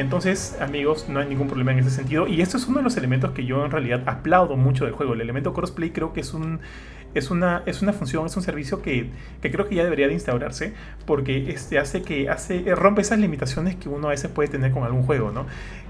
Entonces, 0.00 0.56
amigos, 0.62 1.10
no 1.10 1.20
hay 1.20 1.28
ningún 1.28 1.46
problema 1.46 1.72
en 1.72 1.80
ese 1.80 1.90
sentido. 1.90 2.26
Y 2.26 2.40
esto 2.40 2.56
es 2.56 2.66
uno 2.66 2.78
de 2.78 2.84
los 2.84 2.96
elementos 2.96 3.32
que 3.32 3.44
yo 3.44 3.62
en 3.66 3.70
realidad 3.70 4.02
aplaudo 4.06 4.56
mucho 4.56 4.86
del 4.86 4.94
juego. 4.94 5.12
El 5.12 5.20
elemento 5.20 5.52
crossplay 5.52 5.90
creo 5.90 6.14
que 6.14 6.20
es 6.20 6.32
un. 6.32 6.60
Es 7.12 7.32
una, 7.32 7.64
es 7.66 7.82
una 7.82 7.92
función, 7.92 8.24
es 8.24 8.36
un 8.36 8.44
servicio 8.44 8.82
que, 8.82 9.10
que 9.42 9.50
creo 9.50 9.68
que 9.68 9.74
ya 9.74 9.82
debería 9.82 10.06
de 10.06 10.12
instaurarse 10.12 10.74
porque 11.06 11.50
este 11.50 11.76
hace 11.80 12.02
que 12.02 12.30
hace, 12.30 12.68
eh, 12.68 12.74
rompe 12.76 13.00
esas 13.00 13.18
limitaciones 13.18 13.74
que 13.74 13.88
uno 13.88 14.06
a 14.06 14.10
veces 14.10 14.30
puede 14.30 14.48
tener 14.48 14.70
con 14.70 14.84
algún 14.84 15.02
juego, 15.02 15.32
¿no? 15.32 15.44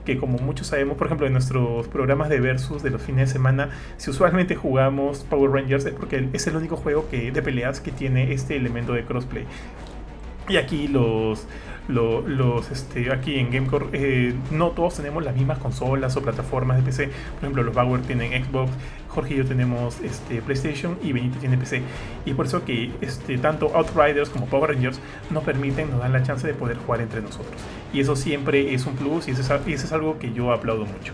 Que 0.06 0.16
como 0.16 0.38
muchos 0.38 0.68
sabemos, 0.68 0.96
por 0.96 1.08
ejemplo, 1.08 1.26
en 1.26 1.34
nuestros 1.34 1.88
programas 1.88 2.30
de 2.30 2.40
versus 2.40 2.82
de 2.82 2.88
los 2.88 3.02
fines 3.02 3.28
de 3.28 3.32
semana, 3.34 3.68
si 3.98 4.08
usualmente 4.08 4.56
jugamos 4.56 5.18
Power 5.28 5.50
Rangers 5.50 5.84
es 5.84 5.92
porque 5.92 6.26
es 6.32 6.46
el 6.46 6.56
único 6.56 6.76
juego 6.76 7.06
que, 7.10 7.30
de 7.30 7.42
peleas 7.42 7.82
que 7.82 7.92
tiene 7.92 8.32
este 8.32 8.56
elemento 8.56 8.94
de 8.94 9.04
crossplay. 9.04 9.44
Y 10.48 10.56
aquí 10.56 10.88
los, 10.88 11.46
lo- 11.90 12.22
los, 12.26 12.70
este, 12.70 13.12
aquí 13.12 13.38
en 13.38 13.50
Gamecore 13.50 13.86
eh, 13.92 14.34
no 14.50 14.68
todos 14.70 14.94
tenemos 14.96 15.24
las 15.24 15.34
mismas 15.34 15.58
consolas 15.58 16.16
o 16.16 16.22
plataformas 16.22 16.76
de 16.78 16.82
PC. 16.84 17.06
Por 17.06 17.38
ejemplo, 17.44 17.62
los 17.62 17.74
Bauer 17.74 18.00
tienen 18.02 18.44
Xbox, 18.44 18.70
Jorge 19.08 19.34
y 19.34 19.36
yo 19.38 19.44
tenemos 19.44 20.00
este, 20.00 20.40
PlayStation 20.42 20.96
y 21.02 21.12
Benito 21.12 21.38
tiene 21.38 21.58
PC. 21.58 21.82
Y 22.24 22.34
por 22.34 22.46
eso 22.46 22.64
que 22.64 22.90
este, 23.00 23.38
tanto 23.38 23.74
Outriders 23.76 24.28
como 24.30 24.46
Power 24.46 24.70
Rangers 24.72 25.00
nos 25.30 25.42
permiten, 25.44 25.90
nos 25.90 26.00
dan 26.00 26.12
la 26.12 26.22
chance 26.22 26.46
de 26.46 26.54
poder 26.54 26.76
jugar 26.78 27.00
entre 27.00 27.20
nosotros. 27.20 27.60
Y 27.92 28.00
eso 28.00 28.14
siempre 28.16 28.72
es 28.74 28.86
un 28.86 28.94
plus 28.94 29.28
y 29.28 29.32
es, 29.32 29.38
eso 29.40 29.52
es 29.66 29.92
algo 29.92 30.18
que 30.18 30.32
yo 30.32 30.52
aplaudo 30.52 30.86
mucho. 30.86 31.12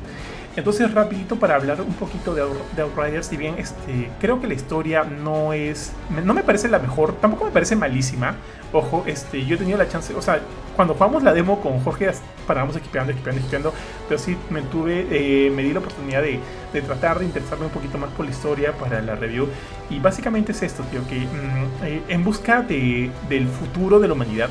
Entonces, 0.56 0.92
rapidito 0.92 1.36
para 1.36 1.54
hablar 1.54 1.80
un 1.82 1.92
poquito 1.94 2.34
de, 2.34 2.42
de 2.74 2.82
Outriders, 2.82 3.26
si 3.26 3.36
bien 3.36 3.56
este, 3.58 4.10
creo 4.20 4.40
que 4.40 4.46
la 4.46 4.54
historia 4.54 5.04
no 5.04 5.52
es, 5.52 5.92
no 6.24 6.32
me 6.32 6.42
parece 6.42 6.68
la 6.68 6.78
mejor, 6.78 7.12
tampoco 7.20 7.44
me 7.44 7.50
parece 7.50 7.76
malísima. 7.76 8.36
Ojo, 8.72 9.04
este, 9.06 9.44
yo 9.44 9.54
he 9.54 9.58
tenido 9.58 9.76
la 9.76 9.86
chance, 9.86 10.14
o 10.14 10.22
sea, 10.22 10.40
cuando 10.74 10.94
jugamos 10.94 11.22
la 11.22 11.34
demo 11.34 11.60
con 11.60 11.78
Jorge, 11.80 12.10
parábamos 12.46 12.76
equipeando, 12.76 13.12
equipeando, 13.12 13.40
equipeando, 13.40 13.74
pero 14.08 14.18
sí 14.18 14.36
me 14.50 14.62
tuve, 14.62 15.06
eh, 15.10 15.50
me 15.50 15.62
di 15.62 15.72
la 15.72 15.80
oportunidad 15.80 16.22
de, 16.22 16.40
de 16.72 16.82
tratar 16.82 17.18
de 17.18 17.26
interesarme 17.26 17.66
un 17.66 17.70
poquito 17.70 17.98
más 17.98 18.10
por 18.10 18.24
la 18.24 18.30
historia 18.30 18.72
para 18.72 19.02
la 19.02 19.14
review. 19.14 19.48
Y 19.90 20.00
básicamente 20.00 20.52
es 20.52 20.62
esto, 20.62 20.82
tío, 20.84 21.06
que 21.06 21.16
mm, 21.16 21.84
eh, 21.84 22.02
en 22.08 22.24
busca 22.24 22.62
de, 22.62 23.10
del 23.28 23.46
futuro 23.48 24.00
de 24.00 24.08
la 24.08 24.14
humanidad, 24.14 24.48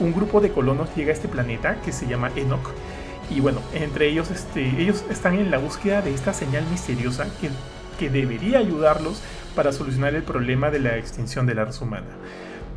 un 0.00 0.12
grupo 0.12 0.40
de 0.40 0.50
colonos 0.50 0.88
llega 0.94 1.10
a 1.10 1.14
este 1.14 1.26
planeta 1.28 1.76
que 1.84 1.92
se 1.92 2.06
llama 2.06 2.30
Enoch. 2.36 2.70
Y 3.30 3.40
bueno, 3.40 3.60
entre 3.74 4.08
ellos, 4.08 4.30
este, 4.30 4.80
ellos 4.80 5.04
están 5.10 5.34
en 5.34 5.50
la 5.50 5.58
búsqueda 5.58 6.00
de 6.02 6.14
esta 6.14 6.32
señal 6.32 6.64
misteriosa 6.70 7.26
que, 7.40 7.50
que 7.98 8.10
debería 8.10 8.58
ayudarlos 8.58 9.22
para 9.54 9.72
solucionar 9.72 10.14
el 10.14 10.22
problema 10.22 10.70
de 10.70 10.78
la 10.78 10.96
extinción 10.96 11.46
de 11.46 11.54
la 11.54 11.66
raza 11.66 11.84
humana. 11.84 12.06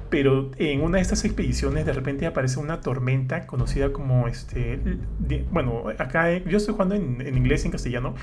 Pero 0.09 0.51
en 0.57 0.81
una 0.81 0.97
de 0.97 1.03
estas 1.03 1.23
expediciones 1.23 1.85
de 1.85 1.93
repente 1.93 2.25
aparece 2.25 2.59
una 2.59 2.81
tormenta 2.81 3.47
conocida 3.47 3.93
como 3.93 4.27
este... 4.27 4.77
bueno, 5.51 5.85
acá 5.97 6.33
eh, 6.33 6.43
yo 6.45 6.57
estoy 6.57 6.73
jugando 6.73 6.95
en, 6.95 7.21
en 7.21 7.37
inglés 7.37 7.63
y 7.63 7.67
en 7.67 7.71
castellano. 7.71 8.15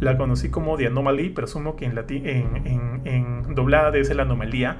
La 0.00 0.18
conocí 0.18 0.48
como 0.48 0.76
The 0.76 0.88
Anomaly, 0.88 1.30
pero 1.30 1.44
asumo 1.44 1.76
que 1.76 1.84
en, 1.84 1.94
lati- 1.94 2.26
en, 2.26 2.66
en, 2.66 3.00
en 3.04 3.54
doblada 3.54 3.92
debe 3.92 4.04
ser 4.04 4.16
la 4.16 4.24
anomalía 4.24 4.78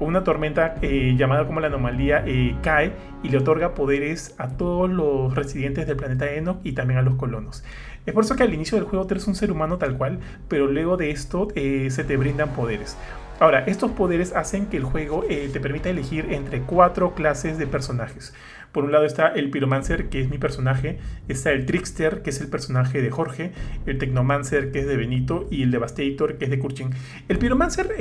una 0.00 0.24
tormenta 0.24 0.76
eh, 0.82 1.14
llamada 1.16 1.46
como 1.46 1.60
la 1.60 1.68
anomalía 1.68 2.24
eh, 2.26 2.56
cae 2.62 2.92
y 3.22 3.28
le 3.28 3.38
otorga 3.38 3.74
poderes 3.74 4.34
a 4.38 4.48
todos 4.48 4.90
los 4.90 5.34
residentes 5.34 5.86
del 5.86 5.96
planeta 5.96 6.32
Enoch 6.32 6.58
y 6.64 6.72
también 6.72 6.98
a 6.98 7.02
los 7.02 7.14
colonos. 7.14 7.64
Es 8.06 8.12
por 8.12 8.24
eso 8.24 8.36
que 8.36 8.42
al 8.42 8.52
inicio 8.52 8.76
del 8.76 8.86
juego 8.86 9.06
tú 9.06 9.14
eres 9.14 9.26
un 9.26 9.34
ser 9.34 9.50
humano 9.50 9.78
tal 9.78 9.96
cual, 9.96 10.18
pero 10.48 10.66
luego 10.66 10.96
de 10.96 11.10
esto 11.10 11.48
eh, 11.54 11.88
se 11.90 12.04
te 12.04 12.16
brindan 12.16 12.50
poderes. 12.50 12.96
Ahora, 13.40 13.64
estos 13.66 13.90
poderes 13.92 14.32
hacen 14.34 14.66
que 14.66 14.76
el 14.76 14.84
juego 14.84 15.24
te 15.28 15.58
permita 15.58 15.90
elegir 15.90 16.26
entre 16.30 16.60
cuatro 16.60 17.16
clases 17.16 17.58
de 17.58 17.66
personajes. 17.66 18.32
Por 18.70 18.84
un 18.84 18.92
lado 18.92 19.04
está 19.06 19.26
el 19.26 19.50
Pyromancer, 19.50 20.08
que 20.08 20.20
es 20.20 20.30
mi 20.30 20.38
personaje, 20.38 20.98
está 21.26 21.50
el 21.50 21.66
Trickster, 21.66 22.22
que 22.22 22.30
es 22.30 22.40
el 22.40 22.46
personaje 22.46 23.02
de 23.02 23.10
Jorge, 23.10 23.50
el 23.86 23.98
Technomancer, 23.98 24.70
que 24.70 24.80
es 24.80 24.86
de 24.86 24.96
Benito, 24.96 25.48
y 25.50 25.64
el 25.64 25.72
Devastator, 25.72 26.38
que 26.38 26.44
es 26.44 26.50
de 26.52 26.60
Kurchin. 26.60 26.90
El 27.28 27.38
Pyromancer, 27.38 27.96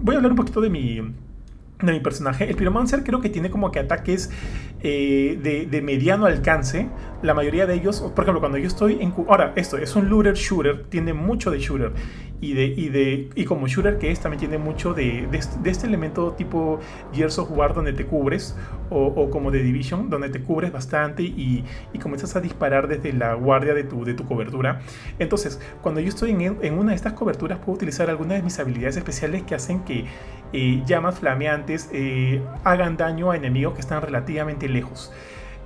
voy 0.00 0.14
a 0.14 0.18
hablar 0.18 0.32
un 0.32 0.36
poquito 0.36 0.60
de 0.60 0.70
mi, 0.70 1.00
de 1.86 1.92
mi 1.92 2.00
personaje. 2.00 2.48
El 2.48 2.56
Pyromancer 2.56 3.02
creo 3.04 3.20
que 3.20 3.28
tiene 3.28 3.50
como 3.50 3.70
que 3.70 3.78
ataques 3.78 4.30
eh, 4.82 5.38
de, 5.42 5.66
de, 5.66 5.82
mediano 5.82 6.26
alcance. 6.26 6.88
La 7.22 7.34
mayoría 7.34 7.66
de 7.66 7.74
ellos, 7.74 8.00
por 8.00 8.24
ejemplo, 8.24 8.40
cuando 8.40 8.58
yo 8.58 8.66
estoy 8.66 8.98
en... 9.00 9.14
Ahora, 9.28 9.52
esto 9.54 9.78
es 9.78 9.94
un 9.94 10.08
looter 10.08 10.34
shooter, 10.34 10.84
tiene 10.88 11.12
mucho 11.12 11.50
de 11.52 11.60
shooter. 11.60 11.92
Y, 12.40 12.54
de, 12.54 12.64
y, 12.64 12.88
de, 12.88 13.30
y 13.36 13.44
como 13.44 13.68
shooter 13.68 13.98
que 13.98 14.10
es, 14.10 14.18
también 14.18 14.40
tiene 14.40 14.58
mucho 14.58 14.92
de, 14.92 15.28
de, 15.30 15.70
este, 15.70 15.86
elemento 15.86 16.32
tipo 16.32 16.80
Gears 17.12 17.38
of 17.38 17.52
War 17.52 17.72
donde 17.72 17.92
te 17.92 18.04
cubres, 18.04 18.56
o, 18.90 19.06
o, 19.06 19.30
como 19.30 19.52
de 19.52 19.62
Division, 19.62 20.10
donde 20.10 20.28
te 20.28 20.42
cubres 20.42 20.72
bastante 20.72 21.22
y, 21.22 21.64
y, 21.92 21.98
comienzas 22.00 22.34
a 22.34 22.40
disparar 22.40 22.88
desde 22.88 23.12
la 23.12 23.34
guardia 23.34 23.74
de 23.74 23.84
tu, 23.84 24.04
de 24.04 24.14
tu 24.14 24.26
cobertura. 24.26 24.80
Entonces, 25.20 25.60
cuando 25.82 26.00
yo 26.00 26.08
estoy 26.08 26.32
en, 26.32 26.40
en 26.40 26.74
una 26.76 26.90
de 26.90 26.96
estas 26.96 27.12
coberturas, 27.12 27.60
puedo 27.60 27.74
utilizar 27.76 28.10
algunas 28.10 28.38
de 28.38 28.42
mis 28.42 28.58
habilidades 28.58 28.96
especiales 28.96 29.44
que 29.44 29.54
hacen 29.54 29.84
que 29.84 30.06
eh, 30.52 30.82
llamas 30.84 31.18
flameantes 31.18 31.88
eh, 31.92 32.42
hagan 32.64 32.96
daño 32.96 33.30
a 33.30 33.36
enemigos 33.36 33.74
que 33.74 33.80
están 33.80 34.02
relativamente 34.02 34.68
lejos. 34.68 35.12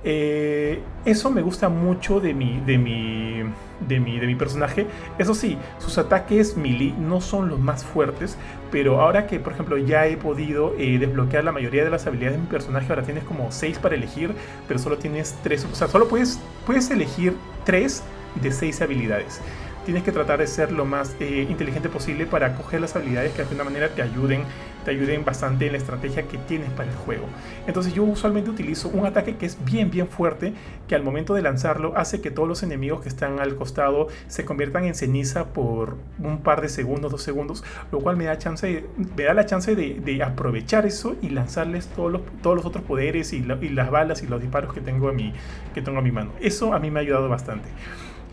Eh, 0.09 0.79
eso 1.03 1.29
me 1.29 1.41
gusta 1.41 1.67
mucho 1.67 2.21
de 2.21 2.33
mi, 2.33 2.61
de, 2.61 2.77
mi, 2.77 3.43
de, 3.85 3.99
mi, 3.99 4.17
de 4.17 4.25
mi 4.25 4.35
personaje. 4.35 4.87
Eso 5.17 5.35
sí, 5.35 5.57
sus 5.79 5.97
ataques 5.97 6.55
melee 6.55 6.93
no 6.97 7.19
son 7.19 7.49
los 7.49 7.59
más 7.59 7.83
fuertes, 7.83 8.37
pero 8.71 9.01
ahora 9.01 9.27
que 9.27 9.41
por 9.41 9.51
ejemplo 9.51 9.77
ya 9.77 10.07
he 10.07 10.15
podido 10.15 10.73
eh, 10.77 10.97
desbloquear 10.97 11.43
la 11.43 11.51
mayoría 11.51 11.83
de 11.83 11.89
las 11.89 12.07
habilidades 12.07 12.37
de 12.37 12.43
mi 12.43 12.47
personaje, 12.47 12.87
ahora 12.87 13.03
tienes 13.03 13.25
como 13.25 13.51
6 13.51 13.79
para 13.79 13.95
elegir, 13.95 14.33
pero 14.65 14.79
solo 14.79 14.97
tienes 14.97 15.35
3, 15.43 15.67
o 15.73 15.75
sea, 15.75 15.89
solo 15.89 16.07
puedes, 16.07 16.39
puedes 16.65 16.89
elegir 16.89 17.35
3 17.65 18.01
de 18.41 18.51
6 18.53 18.81
habilidades 18.81 19.41
tienes 19.87 20.03
que 20.03 20.11
tratar 20.11 20.39
de 20.39 20.47
ser 20.47 20.73
lo 20.73 20.83
más 20.83 21.15
eh, 21.21 21.47
inteligente 21.49 21.87
posible 21.87 22.25
para 22.25 22.55
coger 22.55 22.81
las 22.81 22.97
habilidades 22.97 23.31
que 23.31 23.37
de 23.37 23.43
alguna 23.43 23.63
manera 23.63 23.87
te 23.87 24.01
ayuden, 24.01 24.43
te 24.87 24.91
ayuden 24.91 25.25
bastante 25.25 25.65
en 25.65 25.73
la 25.73 25.79
estrategia 25.79 26.23
que 26.29 26.37
tienes 26.37 26.69
para 26.69 26.89
el 26.89 26.95
juego. 26.95 27.25
Entonces 27.67 27.93
yo 27.93 28.03
usualmente 28.03 28.49
utilizo 28.49 28.87
un 28.87 29.05
ataque 29.05 29.35
que 29.35 29.45
es 29.45 29.57
bien 29.65 29.91
bien 29.91 30.07
fuerte, 30.07 30.53
que 30.87 30.95
al 30.95 31.03
momento 31.03 31.33
de 31.33 31.41
lanzarlo 31.41 31.91
hace 31.97 32.21
que 32.21 32.31
todos 32.31 32.47
los 32.47 32.63
enemigos 32.63 33.01
que 33.01 33.09
están 33.09 33.41
al 33.41 33.57
costado 33.57 34.07
se 34.29 34.45
conviertan 34.45 34.85
en 34.85 34.95
ceniza 34.95 35.47
por 35.47 35.97
un 36.19 36.37
par 36.37 36.61
de 36.61 36.69
segundos, 36.69 37.11
dos 37.11 37.21
segundos, 37.21 37.65
lo 37.91 37.99
cual 37.99 38.15
me 38.15 38.23
da, 38.23 38.37
chance, 38.37 38.85
me 39.17 39.23
da 39.23 39.33
la 39.33 39.45
chance 39.45 39.75
de, 39.75 40.23
aprovechar 40.23 40.85
eso 40.85 41.17
y 41.21 41.31
lanzarles 41.31 41.87
todos 41.87 42.09
los, 42.09 42.21
todos 42.41 42.55
los 42.55 42.65
otros 42.65 42.85
poderes 42.85 43.33
y, 43.33 43.45
y, 43.61 43.69
las 43.69 43.91
balas 43.91 44.23
y 44.23 44.27
los 44.27 44.41
disparos 44.41 44.73
que 44.73 44.79
tengo, 44.79 45.09
a 45.09 45.11
mi, 45.11 45.33
que 45.73 45.81
tengo 45.81 45.99
a 45.99 46.01
mi 46.01 46.13
mano. 46.13 46.31
Eso 46.39 46.73
a 46.73 46.79
mí 46.79 46.91
me 46.91 47.01
ha 47.01 47.01
ayudado 47.01 47.27
bastante. 47.27 47.67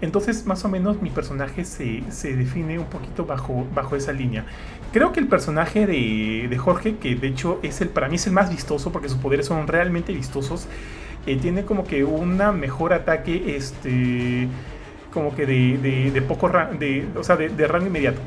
Entonces, 0.05 0.45
más 0.45 0.65
o 0.67 0.69
menos, 0.69 1.01
mi 1.01 1.09
personaje 1.09 1.65
se, 1.65 2.03
se, 2.11 2.37
define 2.37 2.79
un 2.79 2.85
poquito 2.85 3.25
bajo, 3.25 3.67
bajo 3.75 3.97
esa 3.97 4.13
línea. 4.13 4.45
Creo 4.93 5.13
que 5.13 5.21
el 5.21 5.29
personaje 5.29 5.87
de, 5.87 6.47
de, 6.49 6.59
Jorge, 6.59 6.97
que 6.97 7.15
de 7.15 7.29
hecho 7.29 7.59
es 7.63 7.81
el, 7.81 7.89
para 7.89 8.09
mí 8.09 8.17
es 8.17 8.27
el 8.27 8.35
más 8.35 8.51
vistoso 8.51 8.93
porque 8.93 9.09
sus 9.09 9.17
poderes 9.17 9.47
son 9.47 9.67
realmente 9.67 10.13
vistosos, 10.13 10.69
eh, 11.27 11.37
tiene 11.37 11.65
como 11.65 11.85
que 11.85 12.05
una 12.05 12.53
mejor 12.53 12.93
ataque, 12.93 13.57
este, 13.57 14.47
como 15.11 15.35
que 15.35 15.47
de, 15.47 15.79
de, 15.79 16.11
de 16.11 16.23
poco, 16.23 16.51
de, 16.79 17.09
o 17.17 17.25
sea, 17.25 17.37
de, 17.37 17.67
rango 17.67 17.87
inmediato 17.87 18.21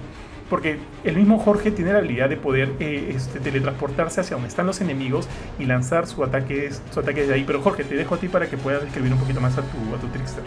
porque 0.50 0.80
el 1.04 1.18
mismo 1.18 1.40
Jorge 1.40 1.72
tiene 1.72 1.92
la 1.92 2.00
habilidad 2.00 2.30
de 2.30 2.38
poder 2.38 2.72
eh, 2.80 3.12
este, 3.14 3.42
teletransportarse 3.42 4.22
hacia 4.22 4.36
donde 4.36 4.48
están 4.48 4.66
los 4.66 4.80
enemigos 4.80 5.28
y 5.60 5.66
lanzar 5.66 6.08
su 6.08 6.24
ataque, 6.24 6.72
su 6.90 7.02
ataque 7.02 7.28
de 7.28 7.34
ahí. 7.34 7.44
Pero 7.46 7.62
Jorge, 7.62 7.84
te 7.84 7.96
dejo 7.96 8.16
a 8.16 8.18
ti 8.18 8.30
para 8.30 8.50
que 8.50 8.56
puedas 8.56 8.82
describir 8.82 9.12
un 9.12 9.20
poquito 9.20 9.42
más 9.42 9.58
a 9.58 9.62
tu, 9.62 9.78
a 9.94 10.00
tu 10.00 10.08
Trickster. 10.08 10.46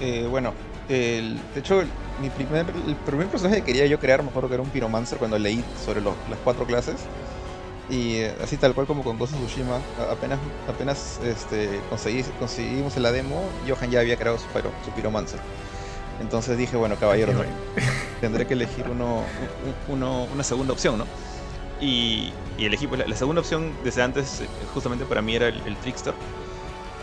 Eh, 0.00 0.26
bueno, 0.30 0.54
el, 0.90 1.38
de 1.54 1.60
hecho, 1.60 1.80
el, 1.80 1.88
mi 2.20 2.30
primer, 2.30 2.66
el 2.86 2.96
primer 2.96 3.28
personaje 3.28 3.60
que 3.60 3.66
quería 3.66 3.86
yo 3.86 3.98
crear, 4.00 4.22
mejor 4.22 4.48
que 4.48 4.54
era 4.54 4.62
un 4.62 4.70
Pyromancer 4.70 5.18
cuando 5.18 5.38
leí 5.38 5.64
sobre 5.84 6.00
lo, 6.00 6.16
las 6.28 6.38
cuatro 6.42 6.66
clases. 6.66 6.96
Y 7.88 8.16
eh, 8.16 8.34
así 8.42 8.56
tal 8.56 8.74
cual 8.74 8.86
como 8.86 9.02
con 9.02 9.18
Ghost 9.18 9.34
of 9.34 9.40
Tsushima, 9.46 9.80
apenas, 10.10 10.38
apenas 10.68 11.20
este, 11.24 11.80
conseguí, 11.88 12.22
conseguimos 12.38 12.96
la 12.96 13.12
demo, 13.12 13.42
Johan 13.68 13.90
ya 13.90 14.00
había 14.00 14.16
creado 14.16 14.38
su, 14.38 14.44
su 14.84 14.90
Pyromancer. 14.92 15.40
Entonces 16.20 16.58
dije, 16.58 16.76
bueno, 16.76 16.96
caballero, 16.96 17.32
no, 17.32 17.40
tendré 18.20 18.46
que 18.46 18.54
elegir 18.54 18.84
uno, 18.88 19.22
uno, 19.88 20.24
una 20.32 20.44
segunda 20.44 20.72
opción, 20.72 20.98
¿no? 20.98 21.06
Y, 21.80 22.32
y 22.58 22.66
elegí, 22.66 22.86
pues 22.86 23.00
la, 23.00 23.06
la, 23.06 23.16
segunda 23.16 23.40
opción 23.40 23.72
desde 23.82 24.02
antes, 24.02 24.42
justamente 24.74 25.04
para 25.06 25.22
mí 25.22 25.34
era 25.34 25.48
el, 25.48 25.60
el 25.66 25.76
Trickster. 25.76 26.14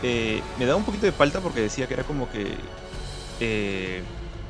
Eh, 0.03 0.41
me 0.59 0.65
daba 0.65 0.77
un 0.77 0.84
poquito 0.84 1.05
de 1.05 1.11
falta 1.11 1.41
porque 1.41 1.61
decía 1.61 1.88
que 1.88 1.95
era 1.95 2.03
como 2.03 2.30
que 2.30 2.55
eh, 3.39 4.01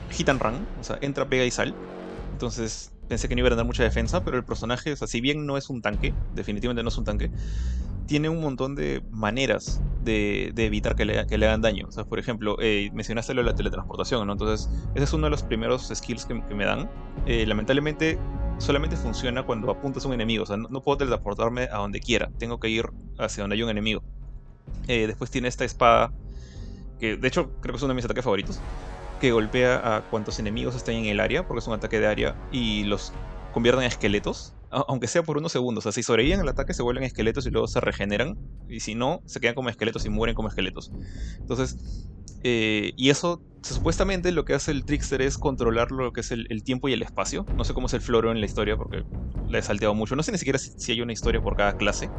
hit 0.10 0.30
and 0.30 0.42
run, 0.42 0.68
o 0.80 0.84
sea, 0.84 0.98
entra, 1.02 1.28
pega 1.28 1.46
y 1.46 1.52
sal. 1.52 1.74
Entonces 2.32 2.92
pensé 3.08 3.28
que 3.30 3.36
no 3.36 3.40
iba 3.40 3.48
a 3.48 3.52
tener 3.52 3.66
mucha 3.66 3.84
defensa, 3.84 4.24
pero 4.24 4.38
el 4.38 4.44
personaje, 4.44 4.92
o 4.92 4.96
sea, 4.96 5.08
si 5.08 5.22
bien 5.22 5.46
no 5.46 5.58
es 5.58 5.70
un 5.70 5.82
tanque, 5.82 6.14
definitivamente 6.36 6.84
no 6.84 6.90
es 6.90 6.98
un 6.98 7.06
tanque, 7.06 7.32
tiene 8.06 8.30
un 8.30 8.42
montón 8.42 8.76
de 8.76 9.02
maneras 9.12 9.82
de, 10.04 10.54
evitar 10.56 10.96
que 10.96 11.06
le, 11.06 11.20
hagan 11.20 11.62
daño. 11.62 11.88
O 11.88 11.92
sea, 11.92 12.06
por 12.06 12.20
ejemplo, 12.20 12.58
eh, 12.62 12.90
mencionaste 12.94 13.34
lo 13.34 13.44
de 13.44 13.52
la 13.52 13.56
teletransportación, 13.56 14.26
¿no? 14.26 14.34
Entonces, 14.34 14.70
ese 14.96 15.04
es 15.04 15.14
uno 15.14 15.28
de 15.28 15.32
los 15.32 15.44
primeros 15.44 15.92
skills 15.94 16.26
que, 16.26 16.34
me 16.34 16.66
dan. 16.66 16.90
Eh, 17.26 17.46
lamentablemente, 17.46 18.18
solamente 18.60 18.96
funciona 18.96 19.44
cuando 19.44 19.70
apuntas 19.70 20.06
a 20.06 20.08
un 20.08 20.14
enemigo. 20.14 20.44
O 20.44 20.46
sea, 20.46 20.56
no, 20.56 20.70
no, 20.70 20.82
puedo 20.82 20.98
teletransportarme 20.98 21.64
a 21.64 21.78
donde 21.78 22.00
quiera. 22.00 22.30
Tengo 22.38 22.60
que 22.60 22.70
ir 22.70 22.86
hacia 23.20 23.44
donde 23.44 23.58
hay 23.58 23.64
un 23.64 23.70
enemigo. 23.70 24.02
Eh, 24.88 25.08
después 25.08 25.30
tiene 25.30 25.50
esta 25.50 25.66
espada, 25.66 26.14
que 27.00 27.18
de 27.18 27.28
hecho 27.28 27.52
creo 27.62 27.74
que 27.74 27.78
es 27.78 27.84
uno 27.84 27.90
de 27.90 27.96
mis 27.96 28.06
ataques 28.06 28.24
favoritos, 28.24 28.60
que 29.20 29.32
golpea 29.32 29.98
a 29.98 30.02
cuantos 30.10 30.40
enemigos 30.40 30.76
estén 30.76 30.98
en 30.98 31.06
el 31.06 31.20
área, 31.20 31.48
porque 31.48 31.60
es 31.60 31.68
un 31.68 31.74
ataque 31.74 32.00
de 32.00 32.08
área, 32.08 32.36
y 32.52 32.84
los 32.84 33.14
convierte 33.54 33.82
en 33.82 33.88
esqueletos 33.88 34.54
aunque 34.70 35.08
sea 35.08 35.24
por 35.24 35.38
unos 35.38 35.52
segundos. 35.52 35.86
O 35.86 35.86
sea, 35.86 35.92
si 35.92 36.04
sobreviven 36.04 36.40
al 36.40 36.50
ataque 36.50 36.74
se 36.74 36.84
vuelven 36.84 37.04
esqueletos 37.04 37.46
y 37.46 37.52
luego 37.52 37.68
se 37.68 37.80
regeneran. 37.80 38.38
Y 38.68 38.80
si 38.82 38.96
no, 38.96 39.22
se 39.26 39.40
quedan 39.40 39.56
como 39.56 39.70
esqueletos 39.70 40.06
y 40.06 40.10
mueren 40.10 40.36
como 40.36 40.50
esqueletos. 40.50 40.92
Entonces, 41.40 41.78
eh, 42.44 42.92
y 42.96 43.10
eso, 43.10 43.42
supuestamente 43.62 44.32
lo 44.32 44.46
que 44.46 44.54
hace 44.54 44.72
el 44.72 44.86
Trickster 44.86 45.22
es 45.22 45.38
controlar 45.38 45.92
lo 45.92 46.12
que 46.12 46.22
es 46.22 46.32
el, 46.32 46.48
el, 46.50 46.64
tiempo 46.64 46.90
y 46.90 46.94
el 46.94 47.02
espacio. 47.02 47.46
No 47.56 47.64
sé 47.64 47.74
cómo 47.74 47.88
es 47.88 47.94
el 47.94 48.02
floro 48.02 48.32
en 48.32 48.40
la 48.40 48.46
historia 48.46 48.76
porque 48.76 49.04
la 49.48 49.60
he 49.60 49.62
salteado 49.62 49.96
mucho. 49.96 50.16
No 50.16 50.24
sé 50.24 50.32
ni 50.32 50.38
siquiera 50.38 50.60
si, 50.60 50.72
si 50.78 50.92
hay 50.92 51.02
una 51.02 51.14
historia 51.14 51.42
por 51.42 51.56
cada 51.56 51.78
clase. 51.78 52.10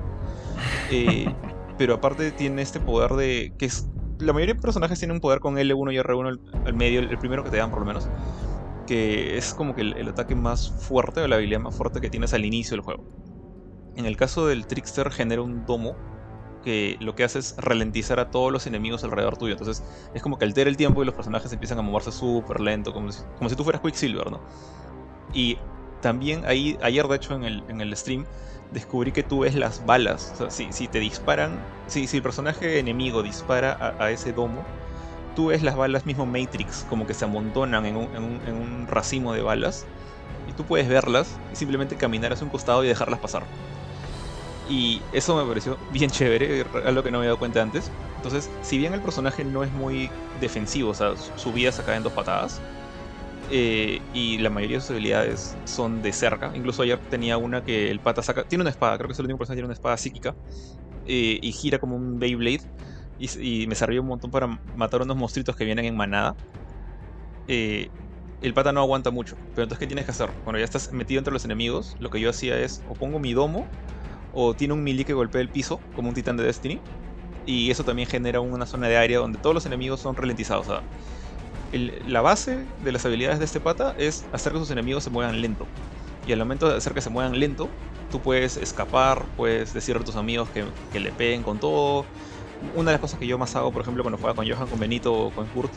Eh, 0.91 1.27
pero 1.79 1.95
aparte 1.95 2.33
tiene 2.33 2.63
este 2.63 2.81
poder 2.81 3.13
de... 3.13 3.53
que 3.59 3.67
es 3.67 3.87
La 4.19 4.33
mayoría 4.33 4.55
de 4.55 4.61
personajes 4.61 4.99
tienen 4.99 5.17
un 5.17 5.21
poder 5.21 5.41
con 5.41 5.57
L1 5.57 5.93
y 5.93 5.97
R1 5.99 6.41
al, 6.67 6.75
medio, 6.75 7.01
el 7.01 7.19
primero 7.19 7.45
que 7.45 7.51
te 7.51 7.57
dan 7.57 7.71
por 7.71 7.81
lo 7.81 7.87
menos 7.87 8.09
que 8.87 9.37
es 9.37 9.53
como 9.53 9.75
que 9.75 9.83
el, 9.83 9.97
el, 9.99 10.09
ataque 10.09 10.35
más 10.35 10.71
fuerte 10.71 11.21
o 11.21 11.29
la 11.29 11.37
habilidad 11.37 11.61
más 11.61 11.77
fuerte 11.77 12.01
que 12.01 12.09
tienes 12.09 12.33
al 12.33 12.47
inicio 12.47 12.71
del 12.75 12.81
juego. 12.81 13.05
En 13.97 14.07
el 14.07 14.17
caso 14.17 14.47
del 14.47 14.67
Trickster 14.67 15.11
genera 15.11 15.43
un 15.43 15.67
domo 15.67 15.95
que 16.63 16.97
lo 17.01 17.15
que 17.15 17.25
hace 17.25 17.39
es 17.39 17.55
ralentizar 17.59 18.21
a 18.21 18.31
todos 18.31 18.53
los 18.53 18.67
enemigos 18.67 19.05
alrededor 19.05 19.37
tuyo. 19.37 19.53
Entonces 19.53 19.85
es 20.15 20.23
como 20.23 20.39
que 20.39 20.45
altera 20.45 20.71
el 20.71 20.77
tiempo 20.77 21.03
y 21.03 21.07
los 21.07 21.15
personajes 21.15 21.53
empiezan 21.53 21.79
a 21.79 21.83
moverse 21.83 22.13
súper 22.13 22.61
lento, 22.61 22.93
como 22.93 23.13
si, 23.13 23.23
como 23.37 23.49
si 23.51 23.57
tú 23.57 23.65
fueras 23.65 23.83
Quicksilver, 23.83 24.31
¿no? 24.31 24.41
Y 25.33 25.59
también 26.01 26.45
ahí, 26.47 26.79
ayer 26.83 27.07
de 27.07 27.17
hecho 27.17 27.35
en 27.35 27.45
el, 27.45 27.65
en 27.69 27.81
el 27.81 27.97
stream, 27.97 28.25
descubrí 28.73 29.13
que 29.13 29.23
tú 29.23 29.41
ves 29.41 29.55
las 29.55 29.85
balas. 29.87 30.33
O 30.35 30.37
sea, 30.37 30.51
si, 30.51 30.73
si 30.73 30.89
te 30.89 31.01
disparan, 31.01 31.59
si, 31.87 32.09
el 32.13 32.23
personaje 32.23 32.79
enemigo 32.79 33.23
dispara 33.23 33.97
a, 33.99 34.11
ese 34.11 34.33
domo, 34.33 34.65
tú 35.35 35.47
ves 35.47 35.63
las 35.63 35.77
balas 35.77 36.07
mismo 36.07 36.27
Matrix 36.27 36.87
como 36.89 37.07
que 37.07 37.15
se 37.15 37.25
amontonan 37.25 37.87
en 37.87 37.97
un, 37.97 38.87
racimo 38.89 39.33
de 39.33 39.43
balas 39.43 39.87
y 40.49 40.53
tú 40.53 40.65
puedes 40.65 40.89
verlas 40.89 41.37
y 41.53 41.57
simplemente 41.57 41.97
caminar 41.97 42.33
hacia 42.33 42.45
un 42.45 42.51
costado 42.51 42.85
y 42.85 42.89
dejarlas 42.89 43.21
pasar. 43.21 43.43
Y 44.69 45.01
eso 45.13 45.35
me 45.35 45.49
pareció 45.49 45.79
bien 45.93 46.11
chévere, 46.11 46.67
algo 46.85 47.03
que 47.03 47.11
no 47.11 47.19
me 47.19 47.23
había 47.23 47.31
dado 47.31 47.39
cuenta 47.39 47.63
antes. 47.63 47.91
Entonces, 48.17 48.51
si 48.63 48.77
bien 48.77 48.93
el 48.93 49.01
personaje 49.01 49.45
no 49.45 49.65
es 49.65 49.73
muy 49.73 50.11
defensivo, 50.41 50.91
o 50.91 50.95
sea, 50.95 51.15
su 51.37 51.53
vida 51.53 51.73
se 51.73 51.83
cae 51.85 51.97
en 51.97 52.03
dos 52.03 52.13
patadas, 52.13 52.61
eh, 53.51 54.01
y 54.13 54.39
la 54.39 54.51
mayoría 54.51 54.77
de 54.77 54.81
sus 54.81 54.91
habilidades 54.91 55.57
son 55.65 56.03
de 56.03 56.13
cerca. 56.13 56.53
Incluso 56.55 56.83
ayer 56.83 56.99
tenía 57.11 57.39
una 57.39 57.63
que 57.63 57.91
el 57.91 58.01
pata 58.01 58.23
saca. 58.23 58.45
Tiene 58.45 58.63
una 58.63 58.71
espada, 58.71 58.97
creo 58.97 59.09
que 59.09 59.13
es 59.13 59.19
el 59.19 59.25
único 59.25 59.39
personaje 59.39 59.57
que 59.57 59.61
tiene 59.61 59.67
una 59.67 59.75
espada 59.75 59.97
psíquica. 59.97 60.35
Eh, 61.07 61.39
y 61.41 61.53
gira 61.53 61.79
como 61.79 61.97
un 61.97 62.19
Beyblade 62.19 62.61
y, 63.19 63.67
me 63.67 63.75
sirvió 63.75 64.03
un 64.03 64.09
montón 64.09 64.31
para 64.31 64.47
matar 64.77 65.03
unos 65.03 65.17
monstruitos 65.17 65.57
que 65.57 65.65
vienen 65.65 65.87
en 65.87 65.97
manada. 65.97 66.37
Eh, 67.49 67.89
el 68.43 68.55
pata 68.55 68.73
no 68.73 68.81
aguanta 68.81 69.11
mucho. 69.11 69.37
Pero 69.55 69.65
entonces, 69.65 69.79
¿qué 69.79 69.87
tienes 69.87 70.05
que 70.05 70.11
hacer? 70.11 70.31
Cuando 70.45 70.59
ya 70.59 70.65
estás 70.65 70.93
metido 70.93 71.19
entre 71.19 71.33
los 71.33 71.45
enemigos, 71.45 71.97
lo 71.99 72.11
que 72.11 72.21
yo 72.21 72.31
hacía 72.31 72.59
es 72.61 72.83
o 72.89 72.95
pongo 72.95 73.19
mi 73.19 73.33
domo, 73.33 73.67
o 74.33 74.55
tiene 74.55 74.75
un 74.75 74.85
melee 74.85 75.05
que 75.05 75.15
golpea 75.15 75.41
el 75.41 75.49
piso, 75.49 75.81
como 75.95 76.09
un 76.09 76.15
titán 76.15 76.37
de 76.37 76.45
Destiny. 76.45 76.81
Y 77.47 77.71
eso 77.71 77.83
también 77.83 78.09
genera 78.09 78.41
una 78.41 78.67
zona 78.67 78.89
de 78.89 78.99
área 78.99 79.19
donde 79.19 79.39
todos 79.39 79.55
los 79.55 79.67
enemigos 79.67 80.01
son 80.01 80.15
ralentizados. 80.15 80.69
O 80.69 80.73
sea, 80.73 80.83
el, 81.73 82.03
la 82.07 82.21
base 82.21 82.65
de 82.85 82.93
las 82.93 83.05
habilidades 83.05 83.39
de 83.39 83.45
este 83.45 83.61
pata 83.61 83.95
es 83.99 84.25
hacer 84.33 84.53
que 84.53 84.59
sus 84.59 84.71
enemigos 84.71 85.05
se 85.05 85.11
muevan 85.11 85.41
lento. 85.41 85.67
Y 86.27 86.33
al 86.33 86.39
momento 86.39 86.69
de 86.69 86.77
hacer 86.77 86.93
que 86.95 87.01
se 87.01 87.11
muevan 87.11 87.39
lento, 87.39 87.69
tú 88.11 88.21
puedes 88.21 88.57
escapar, 88.57 89.25
puedes 89.37 89.73
decirle 89.73 90.03
a 90.03 90.05
tus 90.05 90.17
amigos 90.17 90.49
que, 90.51 90.65
que 90.93 91.01
le 91.01 91.11
peguen 91.13 91.43
con 91.43 91.59
todo. 91.59 92.05
Una 92.75 92.91
de 92.91 92.95
las 92.95 93.01
cosas 93.01 93.19
que 93.19 93.27
yo 93.27 93.39
más 93.39 93.55
hago, 93.57 93.73
por 93.73 93.83
ejemplo, 93.83 94.03
cuando 94.03 94.19
jugaba 94.19 94.35
con 94.35 94.49
Johan, 94.49 94.69
con 94.69 94.79
Benito 94.79 95.13
o 95.13 95.31
con 95.31 95.47
Kurt, 95.47 95.73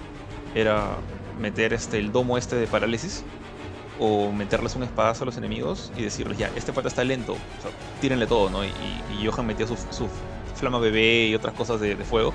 era 0.56 0.98
meter 1.40 1.74
este, 1.74 1.98
el 2.00 2.12
domo 2.12 2.38
este 2.38 2.56
de 2.56 2.68
parálisis 2.68 3.24
o 4.00 4.32
meterles 4.32 4.76
un 4.76 4.84
espadazo 4.84 5.24
a 5.24 5.26
los 5.26 5.38
enemigos 5.38 5.92
y 5.96 6.04
decirles, 6.04 6.38
ya, 6.38 6.50
este 6.56 6.74
pata 6.74 6.88
está 6.88 7.04
lento, 7.04 7.34
o 7.34 7.62
sea, 7.62 7.72
tírenle 8.02 8.26
todo, 8.26 8.50
¿no? 8.50 8.66
Y, 8.66 8.72
y 9.20 9.28
Johan 9.28 9.46
metía 9.46 9.68
su, 9.68 9.78
su, 9.92 10.08
flama 10.56 10.80
bebé 10.80 11.28
y 11.28 11.36
otras 11.36 11.54
cosas 11.54 11.80
de, 11.80 11.96
de 11.96 12.04
fuego, 12.04 12.34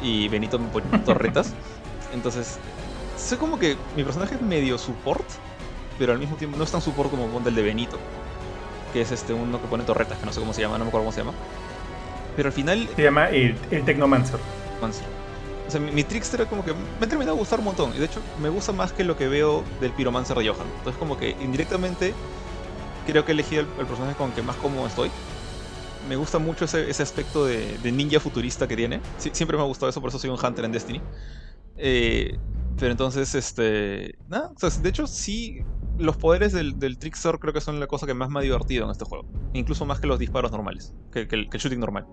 y 0.00 0.28
Benito 0.28 0.58
me 0.58 0.68
ponía 0.68 1.02
torretas. 1.04 1.52
Entonces, 2.14 2.58
sé 3.22 3.38
como 3.38 3.58
que 3.58 3.76
mi 3.96 4.04
personaje 4.04 4.34
es 4.34 4.42
medio 4.42 4.78
support, 4.78 5.24
pero 5.98 6.12
al 6.12 6.18
mismo 6.18 6.36
tiempo 6.36 6.56
no 6.56 6.64
es 6.64 6.70
tan 6.70 6.80
support 6.80 7.10
como 7.10 7.40
el 7.46 7.54
de 7.54 7.62
Benito, 7.62 7.98
que 8.92 9.00
es 9.00 9.12
este 9.12 9.32
uno 9.32 9.60
que 9.60 9.68
pone 9.68 9.84
torretas, 9.84 10.18
que 10.18 10.26
no 10.26 10.32
sé 10.32 10.40
cómo 10.40 10.52
se 10.52 10.60
llama, 10.60 10.78
no 10.78 10.84
me 10.84 10.88
acuerdo 10.88 11.04
cómo 11.04 11.12
se 11.12 11.20
llama. 11.20 11.32
Pero 12.36 12.48
al 12.48 12.52
final... 12.52 12.88
Se 12.96 13.02
llama 13.02 13.28
el, 13.28 13.56
el 13.70 13.84
Technomancer. 13.84 14.40
O 15.66 15.70
sea, 15.70 15.80
mi, 15.80 15.92
mi, 15.92 16.02
Trickster 16.02 16.46
como 16.46 16.64
que 16.64 16.72
me 16.72 17.06
ha 17.06 17.08
terminado 17.08 17.36
a 17.36 17.38
gustar 17.38 17.60
un 17.60 17.66
montón. 17.66 17.94
Y 17.94 17.98
de 17.98 18.06
hecho, 18.06 18.20
me 18.40 18.48
gusta 18.48 18.72
más 18.72 18.92
que 18.92 19.04
lo 19.04 19.16
que 19.16 19.28
veo 19.28 19.62
del 19.80 19.92
Pyromancer 19.92 20.36
de 20.36 20.48
Johan. 20.48 20.66
Entonces, 20.78 20.98
como 20.98 21.16
que 21.16 21.36
indirectamente 21.40 22.14
creo 23.06 23.24
que 23.24 23.32
he 23.32 23.34
elegido 23.34 23.62
el, 23.62 23.68
el 23.78 23.86
personaje 23.86 24.16
con 24.16 24.32
que 24.32 24.42
más 24.42 24.56
cómodo 24.56 24.86
estoy. 24.86 25.10
Me 26.08 26.16
gusta 26.16 26.38
mucho 26.38 26.64
ese, 26.64 26.90
ese 26.90 27.02
aspecto 27.02 27.46
de, 27.46 27.78
de, 27.78 27.92
ninja 27.92 28.18
futurista 28.18 28.66
que 28.66 28.76
tiene. 28.76 29.00
Sí, 29.18 29.30
siempre 29.32 29.56
me 29.56 29.62
ha 29.62 29.66
gustado 29.66 29.88
eso, 29.88 30.00
por 30.00 30.08
eso 30.08 30.18
soy 30.18 30.30
un 30.30 30.38
Hunter 30.42 30.64
en 30.64 30.72
Destiny. 30.72 31.00
Eh, 31.76 32.38
pero 32.78 32.92
entonces, 32.92 33.34
este. 33.34 34.16
Nada, 34.28 34.50
o 34.54 34.58
sea, 34.58 34.70
de 34.70 34.88
hecho, 34.88 35.06
sí. 35.06 35.60
Los 35.98 36.16
poderes 36.16 36.52
del, 36.52 36.98
Trickster 36.98 37.38
creo 37.38 37.52
que 37.52 37.60
son 37.60 37.78
la 37.78 37.86
cosa 37.86 38.06
que 38.06 38.14
más 38.14 38.30
me 38.30 38.40
ha 38.40 38.42
divertido 38.42 38.86
en 38.86 38.90
este 38.90 39.04
juego. 39.04 39.26
Incluso 39.52 39.84
más 39.84 40.00
que 40.00 40.06
los 40.06 40.18
disparos 40.18 40.50
normales, 40.50 40.94
que, 41.12 41.28
el, 41.30 41.48
shooting 41.50 41.78
normal. 41.78 42.06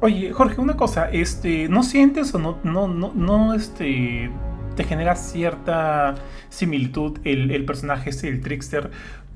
Oye, 0.00 0.32
Jorge, 0.32 0.60
una 0.60 0.76
cosa, 0.76 1.10
este, 1.10 1.68
¿no 1.68 1.82
sientes 1.82 2.34
o 2.34 2.38
no, 2.38 2.58
no, 2.64 2.88
no, 2.88 3.12
no 3.14 3.52
este, 3.52 4.30
te 4.74 4.84
genera 4.84 5.14
cierta 5.16 6.14
similitud 6.48 7.18
el, 7.24 7.50
el 7.50 7.66
personaje 7.66 8.08
este, 8.08 8.28
el 8.28 8.40
Trickster, 8.40 8.90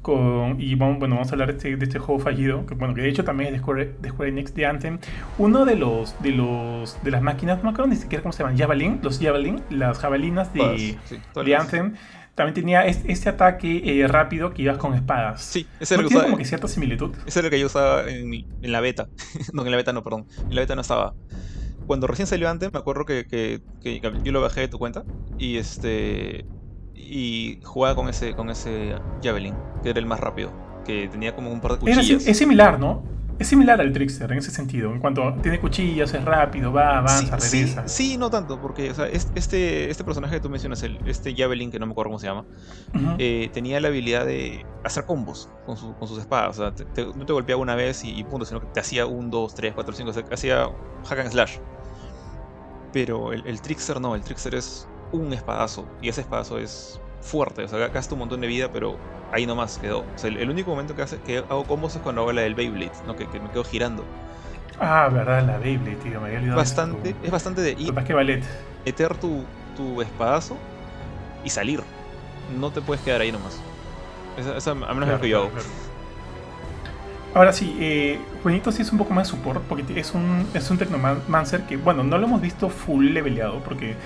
con, 0.05 0.61
y 0.61 0.75
vamos, 0.75 0.99
bueno, 0.99 1.17
vamos 1.17 1.31
a 1.31 1.33
hablar 1.33 1.49
de 1.49 1.55
este, 1.55 1.77
de 1.77 1.85
este, 1.85 1.99
juego 1.99 2.21
fallido, 2.21 2.67
que 2.67 2.75
bueno, 2.75 2.95
que 2.95 3.01
de 3.01 3.09
hecho 3.09 3.25
también 3.25 3.49
es 3.49 3.55
de 3.55 3.59
Square, 3.61 3.97
de 4.01 4.09
Square 4.11 4.31
Enix, 4.31 4.55
de 4.55 4.67
Anthem. 4.67 4.99
Uno 5.39 5.65
de 5.65 5.77
los, 5.77 6.15
de 6.23 6.31
los, 6.31 7.03
de 7.03 7.11
las 7.11 7.23
máquinas, 7.23 7.59
no 7.59 7.65
me 7.65 7.71
acuerdo 7.71 7.91
ni 7.91 7.97
siquiera 7.97 8.23
cómo 8.23 8.33
se 8.33 8.43
llaman, 8.43 8.59
Javelin, 8.59 9.01
los 9.03 9.19
Javelin, 9.19 9.63
las 9.71 9.99
javelinas 9.99 10.53
de, 10.53 10.61
todas, 10.61 10.81
sí, 10.81 10.99
todas 11.33 11.47
de 11.47 11.57
Anthem. 11.57 11.95
También 12.35 12.55
tenía 12.55 12.85
este, 12.85 13.11
este 13.11 13.29
ataque 13.31 14.01
eh, 14.01 14.07
rápido 14.07 14.53
que 14.53 14.63
ibas 14.63 14.77
con 14.77 14.93
espadas. 14.93 15.43
Sí, 15.43 15.67
ese 15.81 15.95
¿No 15.95 16.03
era 16.03 16.09
tiene 16.09 16.25
como 16.25 16.37
que 16.37 16.45
cierta 16.45 16.69
similitud. 16.69 17.15
Ese 17.27 17.39
era 17.39 17.47
el 17.47 17.51
que 17.51 17.61
yo 17.61 17.67
usaba 17.67 18.09
en, 18.11 18.33
en 18.35 18.73
la 18.73 18.81
beta. 18.81 19.09
no, 19.53 19.65
en 19.65 19.71
la 19.71 19.77
beta 19.77 19.93
no, 19.93 20.03
perdón. 20.03 20.27
En 20.49 20.55
la 20.55 20.61
beta 20.61 20.75
no 20.75 20.83
estaba 20.83 21.15
cuando 21.87 22.07
recién 22.07 22.27
salió 22.27 22.49
antes, 22.49 22.73
me 22.73 22.79
acuerdo 22.79 23.05
que, 23.05 23.27
que, 23.27 23.61
que, 23.83 24.01
yo 24.23 24.33
lo 24.33 24.41
bajé 24.41 24.63
de 24.63 24.69
tu 24.69 24.79
cuenta 24.79 25.05
y 25.39 25.57
este 25.57 26.47
y 27.07 27.61
jugaba 27.63 27.95
con 27.95 28.09
ese 28.09 28.35
con 28.35 28.51
ese 28.51 28.97
Javelin, 29.23 29.55
que 29.83 29.91
era 29.91 29.99
el 29.99 30.07
más 30.07 30.21
rápido, 30.21 30.53
que 30.85 31.09
tenía 31.09 31.35
como 31.35 31.53
un 31.53 31.61
par 31.61 31.73
de 31.73 31.79
cuchillas. 31.79 32.23
Era, 32.23 32.31
es 32.31 32.39
similar, 32.39 32.79
¿no? 32.79 33.03
Es 33.37 33.49
similar 33.49 33.81
al 33.81 33.93
Trickster 33.93 34.31
en 34.31 34.39
ese 34.39 34.53
sentido, 34.53 34.93
en 34.93 35.01
cuanto 35.01 35.35
tiene 35.43 35.59
cuchillas, 35.59 36.15
es 36.15 36.25
rápido, 36.25 36.73
va, 36.73 36.99
avanza, 36.99 37.41
sí, 37.41 37.57
regresa. 37.59 37.89
Sí, 37.89 38.11
sí, 38.11 38.17
no 38.17 38.31
tanto, 38.31 38.61
porque 38.61 38.93
o 38.93 38.95
sea, 38.95 39.09
este, 39.09 39.91
este 39.91 40.05
personaje 40.05 40.37
que 40.37 40.41
tú 40.41 40.49
mencionas, 40.49 40.85
el, 40.85 41.01
este 41.05 41.35
Javelin, 41.35 41.73
que 41.73 41.81
no 41.81 41.87
me 41.87 41.93
acuerdo 41.93 42.11
cómo 42.11 42.21
se 42.21 42.29
llama, 42.29 42.45
uh 42.95 42.97
-huh. 42.97 43.17
eh, 43.19 43.51
tenía 43.53 43.81
la 43.81 43.89
habilidad 43.89 44.25
de 44.25 44.65
hacer 44.85 45.05
combos 45.05 45.51
con, 45.67 45.77
su, 45.77 45.97
con 45.97 46.07
sus 46.07 46.21
espadas. 46.21 46.61
O 46.61 46.63
sea, 46.63 46.75
te, 46.77 46.85
te, 46.85 47.07
no 47.07 47.27
te 47.27 47.33
golpeaba 47.33 47.61
una 47.61 47.75
vez 47.75 48.05
y, 48.05 48.11
y, 48.17 48.23
punto, 48.23 48.47
sino 48.47 48.61
que 48.61 48.67
te 48.69 48.79
hacía 48.79 49.05
un, 49.05 49.33
dos, 49.33 49.53
tres, 49.53 49.73
cuatro, 49.75 49.93
cinco, 49.93 50.11
o 50.11 50.13
sea, 50.13 50.23
hacía 50.31 50.69
hack 51.05 51.19
and 51.19 51.31
slash. 51.33 51.57
Pero 52.93 53.33
el, 53.33 53.45
el 53.49 53.61
Trickster 53.61 54.01
no, 54.01 54.15
el 54.15 54.23
Trickster 54.23 54.55
es 54.55 54.89
un 55.13 55.33
espadazo, 55.33 55.87
y 56.03 56.09
ese 56.09 56.23
espadazo 56.23 56.59
es 56.59 57.01
fuerte, 57.21 57.65
o 57.65 57.69
sea, 57.69 57.89
gasta 57.89 58.15
un 58.15 58.21
montón 58.21 58.41
de 58.41 58.47
vida, 58.47 58.71
pero 58.73 58.97
ahí 59.33 59.47
nomás 59.47 59.79
quedó. 59.79 60.01
O 60.01 60.17
sea, 60.19 60.31
el, 60.31 60.49
único 60.51 60.71
momento 60.71 60.95
que, 60.95 61.03
hace, 61.03 61.19
que 61.19 61.39
hago 61.39 61.65
combos 61.65 61.97
es 61.97 62.03
cuando 62.03 62.23
hago 62.23 62.33
la 62.33 62.43
del 62.43 62.55
Beyblade, 62.55 62.93
¿no? 63.07 63.17
que, 63.17 63.27
que 63.29 63.41
me 63.41 63.51
quedo 63.51 63.65
girando. 63.65 64.05
Ah, 64.81 65.09
verdad, 65.13 65.45
la 65.45 65.59
Beyblade, 65.59 65.97
tío, 65.97 66.21
me 66.21 66.27
había 66.27 66.39
olvidado. 66.39 66.59
Bastante, 66.59 67.15
tu... 67.15 67.25
Es 67.25 67.31
bastante 67.31 67.63
de 67.63 67.73
ir, 67.73 67.95
que 67.95 68.13
ballet. 68.13 68.43
meter 68.85 69.17
tu, 69.17 69.45
tu 69.77 70.03
espadazo 70.03 70.57
y 71.45 71.51
salir. 71.51 71.83
No 72.59 72.71
te 72.71 72.81
puedes 72.81 73.03
quedar 73.03 73.21
ahí 73.21 73.33
nomás. 73.33 73.61
Esa, 74.37 74.57
esa 74.57 74.71
a 74.73 74.75
menos 74.75 74.95
claro, 74.97 75.13
lo 75.13 75.21
que 75.21 75.29
yo 75.29 75.39
hago. 75.39 75.51
Claro. 75.51 75.67
Ahora 77.35 77.53
sí, 77.53 77.77
eh, 77.81 78.21
Juanito 78.43 78.71
sí 78.71 78.83
es 78.83 78.93
un 78.93 78.99
poco 78.99 79.13
más 79.13 79.27
support 79.27 79.61
porque 79.65 79.99
es 79.99 80.15
un, 80.15 80.47
es 80.55 80.71
un 80.71 80.79
Technomancer 80.79 81.63
que, 81.63 81.77
bueno, 81.77 82.05
no 82.05 82.17
lo 82.17 82.27
hemos 82.27 82.41
visto 82.41 82.69
full 82.69 83.07
leveleado 83.07 83.59
porque 83.59 83.97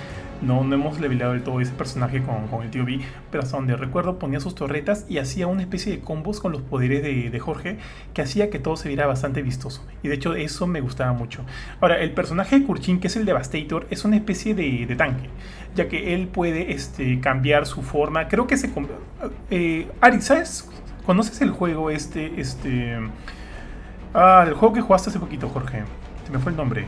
no, 0.41 0.63
no 0.63 0.75
hemos 0.75 0.99
leveleado 0.99 1.33
del 1.33 1.43
todo 1.43 1.59
ese 1.59 1.71
personaje 1.71 2.21
con, 2.21 2.47
con, 2.47 2.63
el 2.63 2.69
tío 2.69 2.85
B, 2.85 2.99
pero 3.31 3.43
hasta 3.43 3.57
donde 3.57 3.75
recuerdo 3.75 4.19
ponía 4.19 4.39
sus 4.39 4.55
torretas 4.55 5.05
y 5.09 5.17
hacía 5.17 5.47
una 5.47 5.61
especie 5.61 5.91
de 5.91 5.99
combos 5.99 6.39
con 6.39 6.51
los 6.51 6.61
poderes 6.61 7.03
de, 7.03 7.29
de, 7.29 7.39
Jorge 7.39 7.77
que 8.13 8.21
hacía 8.21 8.49
que 8.49 8.59
todo 8.59 8.77
se 8.77 8.87
viera 8.87 9.05
bastante 9.05 9.41
vistoso. 9.41 9.85
Y 10.03 10.07
de 10.07 10.15
hecho 10.15 10.35
eso 10.35 10.67
me 10.67 10.81
gustaba 10.81 11.13
mucho. 11.13 11.43
Ahora, 11.81 11.99
el 11.99 12.11
personaje 12.11 12.59
de 12.59 12.65
Kurchin, 12.65 12.99
que 12.99 13.07
es 13.07 13.15
el 13.15 13.25
Devastator, 13.25 13.87
es 13.89 14.05
una 14.05 14.15
especie 14.15 14.55
de, 14.55 14.85
de 14.85 14.95
tanque, 14.95 15.29
ya 15.75 15.87
que 15.87 16.13
él 16.13 16.27
puede 16.27 16.71
este, 16.71 17.19
cambiar 17.19 17.65
su 17.65 17.81
forma. 17.81 18.27
Creo 18.27 18.47
que 18.47 18.57
se... 18.57 18.69
Eh, 19.49 19.87
Ari, 20.01 20.21
¿sabes? 20.21 20.69
¿Conoces 21.05 21.41
el 21.41 21.51
juego 21.51 21.89
este, 21.89 22.39
este... 22.39 22.97
Ah, 24.13 24.45
el 24.47 24.53
juego 24.53 24.73
que 24.73 24.81
jugaste 24.81 25.09
hace 25.09 25.19
poquito, 25.19 25.49
Jorge. 25.49 25.83
Se 26.25 26.31
me 26.31 26.39
fue 26.39 26.51
el 26.51 26.57
nombre. 26.57 26.87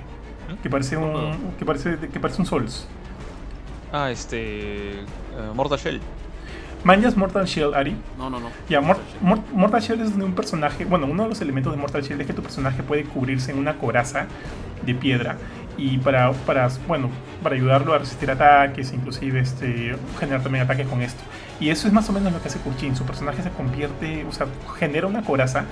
Que 0.62 0.70
parece 0.70 0.98
un, 0.98 1.54
que 1.58 1.66
parece, 1.66 1.98
que 1.98 2.20
parece 2.20 2.42
un 2.42 2.46
Souls. 2.46 2.88
Ah, 3.92 4.12
este. 4.12 5.04
Uh, 5.38 5.54
Mortal 5.54 5.78
Shell. 5.78 6.02
¿Manjas 6.84 7.16
Mortal 7.16 7.46
Shell, 7.46 7.76
Ari? 7.76 7.96
No, 8.18 8.30
no, 8.30 8.40
no. 8.40 8.50
Ya, 8.68 8.82
Mor 8.82 8.98
Mor 9.22 9.40
Mortal 9.54 9.82
Shell 9.82 10.02
es 10.02 10.18
de 10.18 10.24
un 10.24 10.34
personaje. 10.34 10.86
Bueno, 10.86 11.06
uno 11.06 11.24
de 11.24 11.30
los 11.30 11.42
elementos 11.42 11.74
de 11.74 11.80
Mortal 11.80 12.02
Shell 12.02 12.20
es 12.22 12.28
que 12.28 12.34
tu 12.34 12.42
personaje 12.42 12.82
puede 12.84 13.04
cubrirse 13.04 13.52
en 13.52 13.60
una 13.60 13.78
coraza 13.78 14.26
de 14.84 14.96
piedra. 14.96 15.38
Y 15.78 15.98
para, 16.00 16.32
para, 16.32 16.70
bueno, 16.88 17.10
para 17.44 17.56
ayudarlo 17.56 17.94
a 17.94 18.00
resistir 18.00 18.30
ataques, 18.30 18.94
inclusive 18.94 19.40
este, 19.40 19.96
generar 20.20 20.42
también 20.42 20.64
ataques 20.64 20.88
con 20.88 21.02
esto. 21.02 21.22
Y 21.60 21.70
eso 21.70 21.88
es 21.88 21.94
más 21.94 22.10
o 22.10 22.14
menos 22.14 22.34
lo 22.34 22.42
que 22.42 22.48
hace 22.48 22.60
Kurchin. 22.60 22.96
Su 22.96 23.06
personaje 23.06 23.42
se 23.42 23.50
convierte, 23.52 24.26
o 24.26 24.32
sea, 24.32 24.48
genera 24.80 25.08
una 25.08 25.22
coraza 25.22 25.66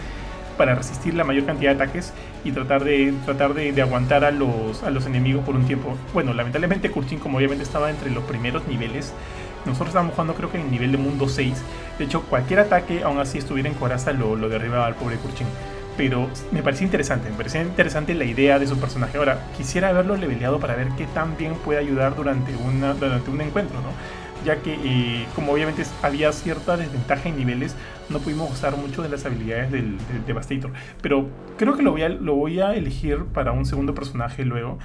para 0.59 0.75
resistir 0.75 1.13
la 1.13 1.23
mayor 1.23 1.45
cantidad 1.45 1.73
de 1.73 1.81
ataques 1.81 2.11
y 2.43 2.51
tratar 2.51 2.83
de 2.83 3.13
tratar 3.23 3.53
de, 3.53 3.81
aguantar 3.81 4.25
a 4.25 4.31
los, 4.31 4.83
a 4.83 4.89
los 4.89 5.05
enemigos 5.05 5.45
por 5.45 5.55
un 5.55 5.65
tiempo. 5.65 5.95
Bueno, 6.13 6.33
lamentablemente 6.33 6.91
Kurchin, 6.91 7.17
como 7.17 7.37
obviamente 7.37 7.63
estaba 7.63 7.89
entre 7.89 8.11
los 8.11 8.25
primeros 8.25 8.67
niveles, 8.67 9.13
nosotros 9.65 9.87
estábamos 9.87 10.15
jugando 10.15 10.35
creo 10.35 10.51
que 10.51 10.57
en 10.57 10.65
el 10.65 10.71
nivel 10.71 10.91
de 10.91 10.97
mundo 10.97 11.29
6. 11.29 11.63
De 11.97 12.03
hecho, 12.03 12.23
cualquier 12.23 12.59
ataque, 12.59 13.03
aún 13.03 13.19
así 13.19 13.37
estuviera 13.37 13.69
en 13.69 13.75
coraza, 13.75 14.11
lo, 14.11 14.35
lo 14.35 14.49
derribaba 14.49 14.85
al 14.85 14.95
pobre 14.95 15.15
Kurchin. 15.15 15.47
Pero 15.95 16.29
me 16.51 16.61
parecía 16.61 16.83
interesante, 16.83 17.29
me 17.29 17.37
parecía 17.37 17.61
interesante 17.61 18.13
la 18.13 18.25
idea 18.25 18.59
de 18.59 18.67
su 18.67 18.77
personaje. 18.77 19.17
Ahora, 19.17 19.47
quisiera 19.55 19.93
verlo 19.93 20.17
leveleado 20.17 20.59
para 20.59 20.75
ver 20.75 20.89
qué 20.97 21.05
tan 21.13 21.37
bien 21.37 21.53
puede 21.55 21.79
ayudar 21.79 22.17
durante, 22.17 22.53
una, 22.57 22.93
durante 22.95 23.31
un 23.31 23.39
encuentro, 23.39 23.79
¿no? 23.79 23.91
ya 24.45 24.57
que 24.57 24.73
eh, 24.73 25.25
como 25.35 25.53
obviamente 25.53 25.83
había 26.01 26.31
cierta 26.31 26.77
desventaja 26.77 27.29
en 27.29 27.37
niveles, 27.37 27.75
no 28.09 28.19
pudimos 28.19 28.51
usar 28.51 28.75
mucho 28.75 29.03
de 29.03 29.09
las 29.09 29.25
habilidades 29.25 29.71
del, 29.71 29.97
Devastator. 30.25 30.71
Pero 31.01 31.27
creo 31.57 31.75
que 31.75 31.83
lo 31.83 31.91
voy, 31.91 32.03
a, 32.03 32.09
lo 32.09 32.35
voy 32.35 32.59
a 32.59 32.73
elegir 32.73 33.25
para 33.25 33.51
un 33.51 33.65
segundo 33.65 33.93
personaje 33.93 34.45
luego 34.45 34.79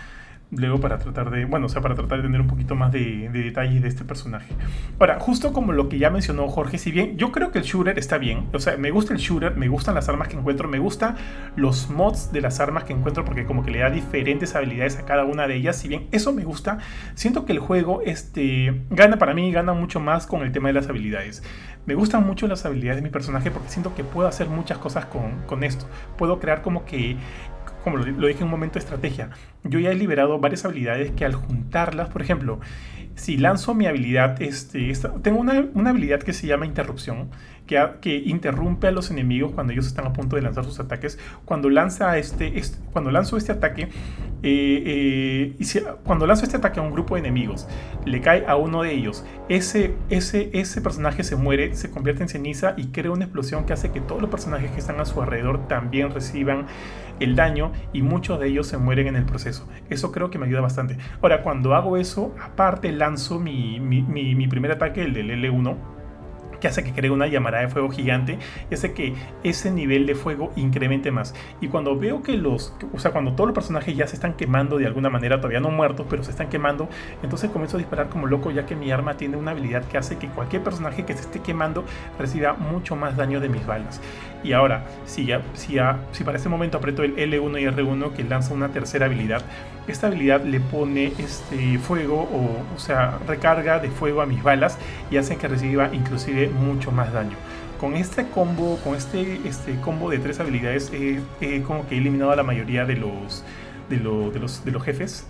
luego 0.51 0.81
para 0.81 0.99
tratar 0.99 1.31
de, 1.31 1.45
bueno, 1.45 1.66
o 1.66 1.69
sea, 1.69 1.83
para 1.83 1.95
tratar 1.95 2.19
de 2.19 2.25
tener 2.25 2.41
un 2.41 2.47
poquito 2.47 2.75
más 2.75 2.93
de, 2.93 3.29
de, 3.31 3.43
detalles 3.43 3.83
de 3.83 3.89
este 3.89 4.05
personaje. 4.05 4.55
Ahora, 4.99 5.19
justo 5.19 5.53
como 5.53 5.73
lo 5.73 5.89
que 5.89 5.99
ya 5.99 6.11
mencionó 6.11 6.49
Jorge, 6.49 6.79
si 6.79 6.91
bien 6.93 7.16
yo 7.16 7.33
creo 7.33 7.51
que 7.51 7.59
el 7.59 7.65
shooter 7.65 7.99
está 7.99 8.19
bien, 8.19 8.49
o 8.53 8.59
sea, 8.59 8.77
me 8.77 8.91
gusta 8.91 9.15
el 9.15 9.19
shooter, 9.19 9.57
me 9.57 9.69
gustan 9.69 9.95
las 9.95 10.09
armas 10.09 10.29
que 10.29 10.37
encuentro, 10.37 10.69
me 10.69 10.79
gustan 10.79 11.16
los 11.57 11.91
mods 11.91 12.33
de 12.33 12.41
las 12.41 12.61
armas 12.61 12.85
que 12.85 12.93
encuentro 12.93 13.25
porque 13.25 13.45
como 13.45 13.65
que 13.65 13.71
le 13.71 13.79
da 13.81 13.91
diferentes 13.91 14.55
habilidades 14.55 14.99
a 14.99 15.05
cada 15.05 15.25
una 15.25 15.47
de 15.47 15.57
ellas, 15.57 15.77
si 15.77 15.89
bien 15.89 16.07
eso 16.12 16.33
me 16.33 16.45
gusta, 16.45 16.79
siento 17.15 17.45
que 17.45 17.53
el 17.53 17.59
juego 17.59 18.03
este, 18.05 18.83
gana 18.91 19.19
para 19.19 19.35
mí, 19.35 19.51
gana 19.53 19.73
mucho 19.73 20.01
más 20.01 20.27
con 20.27 20.43
el 20.43 20.53
tema 20.53 20.69
de 20.69 20.75
las 20.75 20.89
habilidades. 20.89 21.43
Me 21.87 21.95
gustan 21.95 22.27
mucho 22.27 22.47
las 22.47 22.65
habilidades 22.65 22.97
de 22.97 23.03
mi 23.03 23.11
personaje 23.11 23.51
porque 23.51 23.69
siento 23.69 23.95
que 23.95 24.05
puedo 24.05 24.27
hacer 24.27 24.49
muchas 24.49 24.79
cosas 24.79 25.05
con, 25.05 25.43
con 25.47 25.65
esto. 25.65 25.87
Puedo 26.16 26.41
crear 26.41 26.62
como 26.62 26.87
que 26.87 27.19
como 27.85 27.98
lo, 27.98 28.27
dije 28.27 28.39
en 28.39 28.44
un 28.44 28.51
momento 28.51 28.78
estrategia, 28.78 29.28
yo 29.62 29.78
ya 29.78 29.90
he 29.90 29.94
liberado 29.94 30.39
varias 30.39 30.65
habilidades 30.65 31.11
que 31.11 31.27
al 31.27 31.35
juntarlas, 31.35 32.09
por 32.09 32.23
ejemplo, 32.23 32.59
si 33.15 33.36
lanzo 33.36 33.74
mi 33.74 33.86
habilidad, 33.86 34.40
este, 34.43 34.93
tengo 35.23 35.39
una, 35.39 35.66
una, 35.74 35.90
habilidad 35.90 36.20
que 36.20 36.32
se 36.32 36.47
llama 36.47 36.66
interrupción, 36.66 37.28
que, 37.66 37.81
que, 38.01 38.16
interrumpe 38.16 38.89
a 38.89 38.90
los 38.90 39.11
enemigos 39.11 39.52
cuando 39.52 39.73
ellos 39.73 39.86
están 39.86 40.06
a 40.06 40.12
punto 40.12 40.35
de 40.36 40.43
lanzar 40.43 40.65
sus 40.65 40.81
ataques. 40.81 41.19
Cuando, 41.44 41.70
lanza 41.70 42.19
este, 42.19 42.59
este 42.59 42.78
cuando 42.93 43.11
lanzo 43.11 43.36
este 43.36 43.52
ataque, 43.52 43.82
eh, 44.43 44.82
eh, 44.86 45.56
y 45.59 45.65
cuando 46.02 46.27
lanzo 46.27 46.44
este 46.44 46.56
ataque 46.56 46.81
a 46.81 46.82
un 46.82 46.90
grupo 46.90 47.15
de 47.15 47.20
enemigos, 47.20 47.69
le 48.05 48.20
cae 48.20 48.44
a 48.47 48.56
uno 48.56 48.82
de 48.82 48.93
ellos, 48.93 49.24
ese, 49.48 49.94
ese, 50.11 50.51
ese 50.52 50.81
personaje 50.81 51.23
se 51.23 51.36
muere, 51.36 51.77
se 51.77 51.90
convierte 51.90 52.23
en 52.24 52.28
ceniza 52.28 52.74
y 52.77 52.86
crea 52.89 53.12
una 53.12 53.24
explosión 53.24 53.65
que 53.65 53.74
hace 53.74 53.93
que 53.93 54.01
todos 54.01 54.20
los 54.20 54.31
personajes 54.31 54.70
que 54.73 54.81
están 54.81 55.01
a 55.01 55.05
su 55.05 55.23
alrededor 55.23 55.69
también 55.69 56.12
reciban 56.12 56.66
el 57.20 57.36
daño 57.36 57.73
y 57.93 58.03
muchos 58.03 58.41
de 58.41 58.49
ellos 58.49 58.66
se 58.66 58.78
mueren 58.78 59.07
en 59.07 59.16
el 59.16 59.24
proceso. 59.24 59.69
Eso 59.91 60.12
creo 60.12 60.31
que 60.31 60.39
me 60.39 60.47
ayuda 60.47 60.61
bastante. 60.61 60.99
Ahora, 61.23 61.43
cuando 61.43 61.74
hago 61.74 61.97
eso, 61.97 62.35
aparte 62.43 62.93
lanzo 62.93 63.39
mi, 63.39 63.81
mi, 63.81 64.03
mi 64.03 64.49
primer 64.49 64.73
ataque, 64.73 65.03
el 65.03 65.15
del 65.15 65.31
L1 65.31 65.95
que 66.65 66.69
hace 66.69 66.82
que 66.82 66.93
cree 66.93 67.11
una 67.11 67.27
llamarada 67.27 67.65
de 67.65 67.69
fuego 67.69 67.91
gigante 67.91 68.39
y 68.70 68.74
hace 68.74 68.95
que 68.95 69.12
ese 69.43 69.70
nivel 69.70 70.07
de 70.07 70.15
fuego 70.15 70.51
incremente 70.57 71.11
más. 71.11 71.35
Y 71.61 71.69
cuando 71.69 71.99
veo 71.99 72.23
que 72.23 72.39
los, 72.39 72.74
o 72.95 72.99
sea, 72.99 73.11
cuando 73.11 73.32
todos 73.32 73.49
los 73.49 73.55
personajes 73.55 73.95
ya 73.95 74.07
se 74.07 74.15
están 74.15 74.32
quemando 74.32 74.78
de 74.78 74.86
alguna 74.86 75.11
manera, 75.11 75.36
todavía 75.36 75.61
no 75.61 75.69
muertos, 75.69 76.07
pero 76.09 76.24
se 76.24 76.31
están 76.31 76.49
quemando, 76.49 76.89
entonces 77.23 77.51
comienzo 77.51 77.77
a 77.77 77.81
disparar 77.81 78.09
como 78.09 78.27
loco 78.27 78.51
ya 78.51 78.65
que 78.65 78.77
mi 78.77 78.91
arma 78.91 79.19
tiene 79.19 79.36
una 79.36 79.51
habilidad 79.51 79.85
que 79.85 79.99
hace 79.99 80.16
que 80.16 80.28
cualquier 80.28 80.62
personaje 80.62 81.05
que 81.05 81.12
se 81.12 81.20
esté 81.20 81.41
quemando 81.41 81.85
reciba 82.19 82.55
mucho 82.55 82.97
más 82.97 83.15
daño 83.15 83.41
de 83.41 83.51
mis 83.51 83.66
balas. 83.66 84.01
Y 84.45 84.53
ahora, 84.53 84.85
si, 85.07 85.25
ya, 85.25 85.43
si, 85.55 85.75
ya, 85.75 85.99
si 86.12 86.23
para 86.23 86.37
este 86.37 86.51
momento 86.51 86.79
aprieto 86.79 87.03
el 87.03 87.16
L1 87.16 87.61
y 87.61 87.65
R1 87.65 88.12
que 88.12 88.23
lanza 88.25 88.53
una 88.53 88.69
tercera 88.69 89.07
habilidad, 89.07 89.43
esta 89.89 90.07
habilidad 90.09 90.45
le 90.45 90.61
pone 90.61 91.12
este 91.19 91.79
fuego 91.79 92.29
o, 92.31 92.77
o 92.77 92.79
sea, 92.79 93.19
recarga 93.27 93.79
de 93.79 93.89
fuego 93.89 94.21
a 94.21 94.27
mis 94.27 94.43
balas 94.43 94.79
y 95.11 95.16
hace 95.16 95.37
que 95.37 95.49
reciba 95.49 95.89
inclusive 95.95 96.49
mucho 96.49 96.93
más 96.93 97.12
daño. 97.12 97.37
Con 97.81 97.95
este 97.95 98.29
combo, 98.29 98.79
con 98.85 98.95
este, 98.95 99.41
este 99.47 99.81
combo 99.81 100.11
de 100.11 100.19
tres 100.19 100.39
habilidades, 100.41 100.93
he 100.93 101.62
como 101.62 101.89
que 101.89 101.97
he 101.97 101.99
eliminado 101.99 102.31
a 102.31 102.37
la 102.37 102.43
mayoría 102.43 102.85
de 102.85 102.97
los, 102.97 103.45
de, 103.89 103.97
de 103.99 104.41
los, 104.41 104.65
de 104.65 104.71
los 104.71 104.83
jefes 104.83 105.27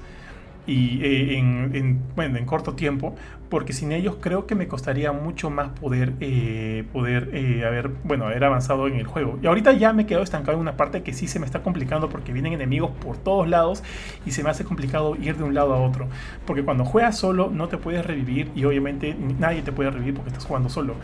y 0.66 1.00
eh, 1.02 1.38
en, 1.38 2.00
bueno, 2.16 2.38
en 2.38 2.46
corto 2.46 2.74
tiempo, 2.74 3.14
porque 3.54 3.72
sin 3.72 3.92
ellos 3.92 4.16
creo 4.20 4.48
que 4.48 4.56
me 4.56 4.66
costaría 4.66 5.12
mucho 5.12 5.48
más 5.48 5.68
poder, 5.78 6.14
eh, 6.18 6.82
poder 6.92 7.30
eh, 7.34 7.64
haber, 7.64 7.88
bueno, 8.02 8.24
haber 8.24 8.42
avanzado 8.42 8.88
en 8.88 8.96
el 8.96 9.06
juego. 9.06 9.38
Y 9.40 9.46
ahorita 9.46 9.70
ya 9.74 9.92
me 9.92 10.02
he 10.02 10.06
quedado 10.06 10.24
estancado 10.24 10.56
en 10.56 10.60
una 10.60 10.76
parte 10.76 11.04
que 11.04 11.12
sí 11.12 11.28
se 11.28 11.38
me 11.38 11.46
está 11.46 11.62
complicando 11.62 12.08
porque 12.08 12.32
vienen 12.32 12.52
enemigos 12.52 12.90
por 13.00 13.16
todos 13.16 13.48
lados 13.48 13.84
y 14.26 14.32
se 14.32 14.42
me 14.42 14.50
hace 14.50 14.64
complicado 14.64 15.14
ir 15.14 15.36
de 15.36 15.44
un 15.44 15.54
lado 15.54 15.72
a 15.72 15.80
otro. 15.80 16.08
Porque 16.48 16.64
cuando 16.64 16.84
juegas 16.84 17.16
solo 17.16 17.48
no 17.48 17.68
te 17.68 17.78
puedes 17.78 18.04
revivir 18.04 18.50
y 18.56 18.64
obviamente 18.64 19.16
nadie 19.38 19.62
te 19.62 19.70
puede 19.70 19.92
revivir 19.92 20.14
porque 20.14 20.30
estás 20.30 20.46
jugando 20.46 20.68
solo. 20.68 20.96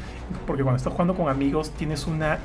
Porque 0.45 0.65
cuando 0.65 0.79
estás 0.79 0.93
jugando 0.93 1.15
con 1.15 1.29
amigos 1.29 1.71
tienes 1.71 2.09
una, 2.09 2.41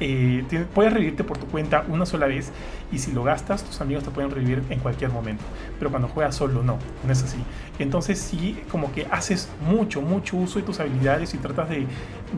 puedes 0.75 0.93
revivirte 0.93 1.23
por 1.23 1.39
tu 1.39 1.47
cuenta 1.47 1.83
una 1.89 2.05
sola 2.05 2.27
vez 2.27 2.51
y 2.91 2.99
si 2.99 3.11
lo 3.11 3.23
gastas 3.23 3.63
tus 3.63 3.81
amigos 3.81 4.03
te 4.03 4.11
pueden 4.11 4.29
revivir 4.29 4.61
en 4.69 4.77
cualquier 4.81 5.09
momento. 5.09 5.43
Pero 5.79 5.89
cuando 5.89 6.09
juegas 6.09 6.35
solo 6.35 6.61
no 6.61 6.77
no 7.03 7.11
es 7.11 7.23
así. 7.23 7.39
Entonces 7.79 8.19
sí, 8.19 8.61
como 8.71 8.91
que 8.93 9.07
haces 9.11 9.49
mucho, 9.67 9.94
mucho 10.01 10.37
uso 10.37 10.59
de 10.59 10.65
tus 10.65 10.79
habilidades 10.79 11.33
y 11.33 11.37
tratas 11.37 11.69
de, 11.69 11.87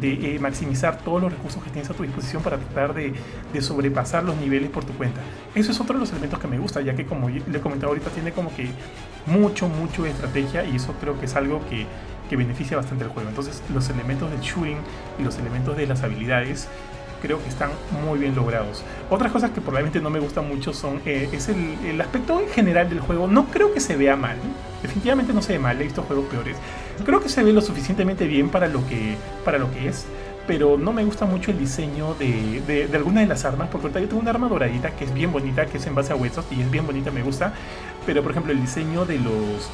eh, 0.02 0.40
maximizar 0.40 0.98
todos 1.00 1.22
los 1.22 1.32
recursos 1.32 1.64
que 1.64 1.70
tienes 1.70 1.90
a 1.90 1.94
tu 1.94 2.04
disposición 2.04 2.44
para 2.44 2.58
tratar 2.58 2.94
de, 2.94 3.14
sobrepasar 3.62 4.24
los 4.24 4.38
niveles 4.38 4.70
por 4.70 4.86
tu 4.86 4.94
cuenta. 4.94 5.22
Eso 5.56 5.72
es 5.72 5.80
otro 5.80 5.96
de 5.96 6.02
los 6.02 6.12
elementos 6.12 6.40
que 6.40 6.48
me 6.48 6.60
gusta, 6.60 6.82
ya 6.82 6.96
que 6.96 7.06
como 7.06 7.30
le 7.30 7.58
he 7.58 7.62
comentado 7.62 7.90
ahorita, 7.90 8.10
tiene 8.12 8.32
como 8.32 8.56
que 8.56 8.70
mucho, 9.26 9.68
mucho 9.68 10.06
estrategia 10.06 10.64
y 10.66 10.76
eso 10.76 10.94
creo 11.00 11.20
que 11.20 11.26
es 11.26 11.36
algo 11.36 11.62
que, 11.70 11.86
que 12.30 12.36
beneficia 12.36 12.78
bastante 12.78 13.04
el 13.04 13.10
juego. 13.10 13.30
Entonces 13.30 13.64
los 13.74 13.90
elementos 13.90 14.30
del 14.30 14.42
shooting 14.42 14.78
y 15.20 15.24
los 15.24 15.38
elementos 15.40 15.76
de 15.76 15.88
las 15.88 16.04
habilidades 16.04 16.68
creo 17.22 17.42
que 17.42 17.50
están 17.50 17.72
muy 18.04 18.20
bien 18.20 18.36
logrados. 18.36 18.84
Otras 19.10 19.32
cosas 19.32 19.52
que 19.52 19.62
probablemente 19.62 20.00
no 20.00 20.10
me 20.10 20.20
gustan 20.20 20.48
mucho 20.48 20.74
son 20.74 21.02
eh, 21.06 21.30
es 21.32 21.50
el, 21.50 22.00
aspecto 22.02 22.40
en 22.40 22.50
general 22.50 22.90
del 22.90 23.00
juego. 23.00 23.28
No 23.28 23.46
creo 23.46 23.74
que 23.74 23.80
se 23.80 23.96
vea 23.96 24.16
mal. 24.16 24.38
Definitivamente 24.82 25.34
no 25.34 25.42
se 25.42 25.54
ve 25.54 25.60
mal. 25.60 25.80
He 25.80 25.84
visto 25.84 26.04
juegos 26.04 26.26
peores. 26.26 26.58
Creo 27.06 27.22
que 27.22 27.30
se 27.30 27.44
ve 27.44 27.54
lo 27.54 27.62
suficientemente 27.62 28.28
bien 28.28 28.50
para 28.50 28.68
lo 28.68 28.86
que, 28.88 29.16
para 29.44 29.58
lo 29.58 29.72
que 29.72 29.88
es. 29.88 30.06
Pero 30.46 30.78
no 30.78 30.94
me 30.94 31.04
gusta 31.04 31.26
mucho 31.26 31.52
el 31.52 31.60
diseño 31.60 32.14
de, 32.14 32.62
de, 32.66 32.88
de 32.88 33.00
de 33.00 33.26
las 33.26 33.46
armas. 33.46 33.70
Porque 33.70 33.88
ahorita 33.88 34.00
yo 34.00 34.08
tengo 34.08 34.22
una 34.22 34.32
arma 34.32 34.48
doradita 34.48 34.92
que 34.92 35.06
es 35.06 35.14
bien 35.14 35.32
bonita, 35.32 35.66
que 35.66 35.78
es 35.78 35.88
en 35.88 35.96
base 35.96 36.14
a 36.14 36.16
huesos 36.16 36.46
y 36.52 36.62
es 36.62 36.72
bien 36.72 36.86
bonita, 36.86 37.12
me 37.12 37.24
gusta. 37.24 37.54
Pero 38.06 38.22
por 38.22 38.32
ejemplo, 38.32 38.54
el 38.54 38.62
diseño 38.62 39.06
de 39.06 39.20
los. 39.20 39.70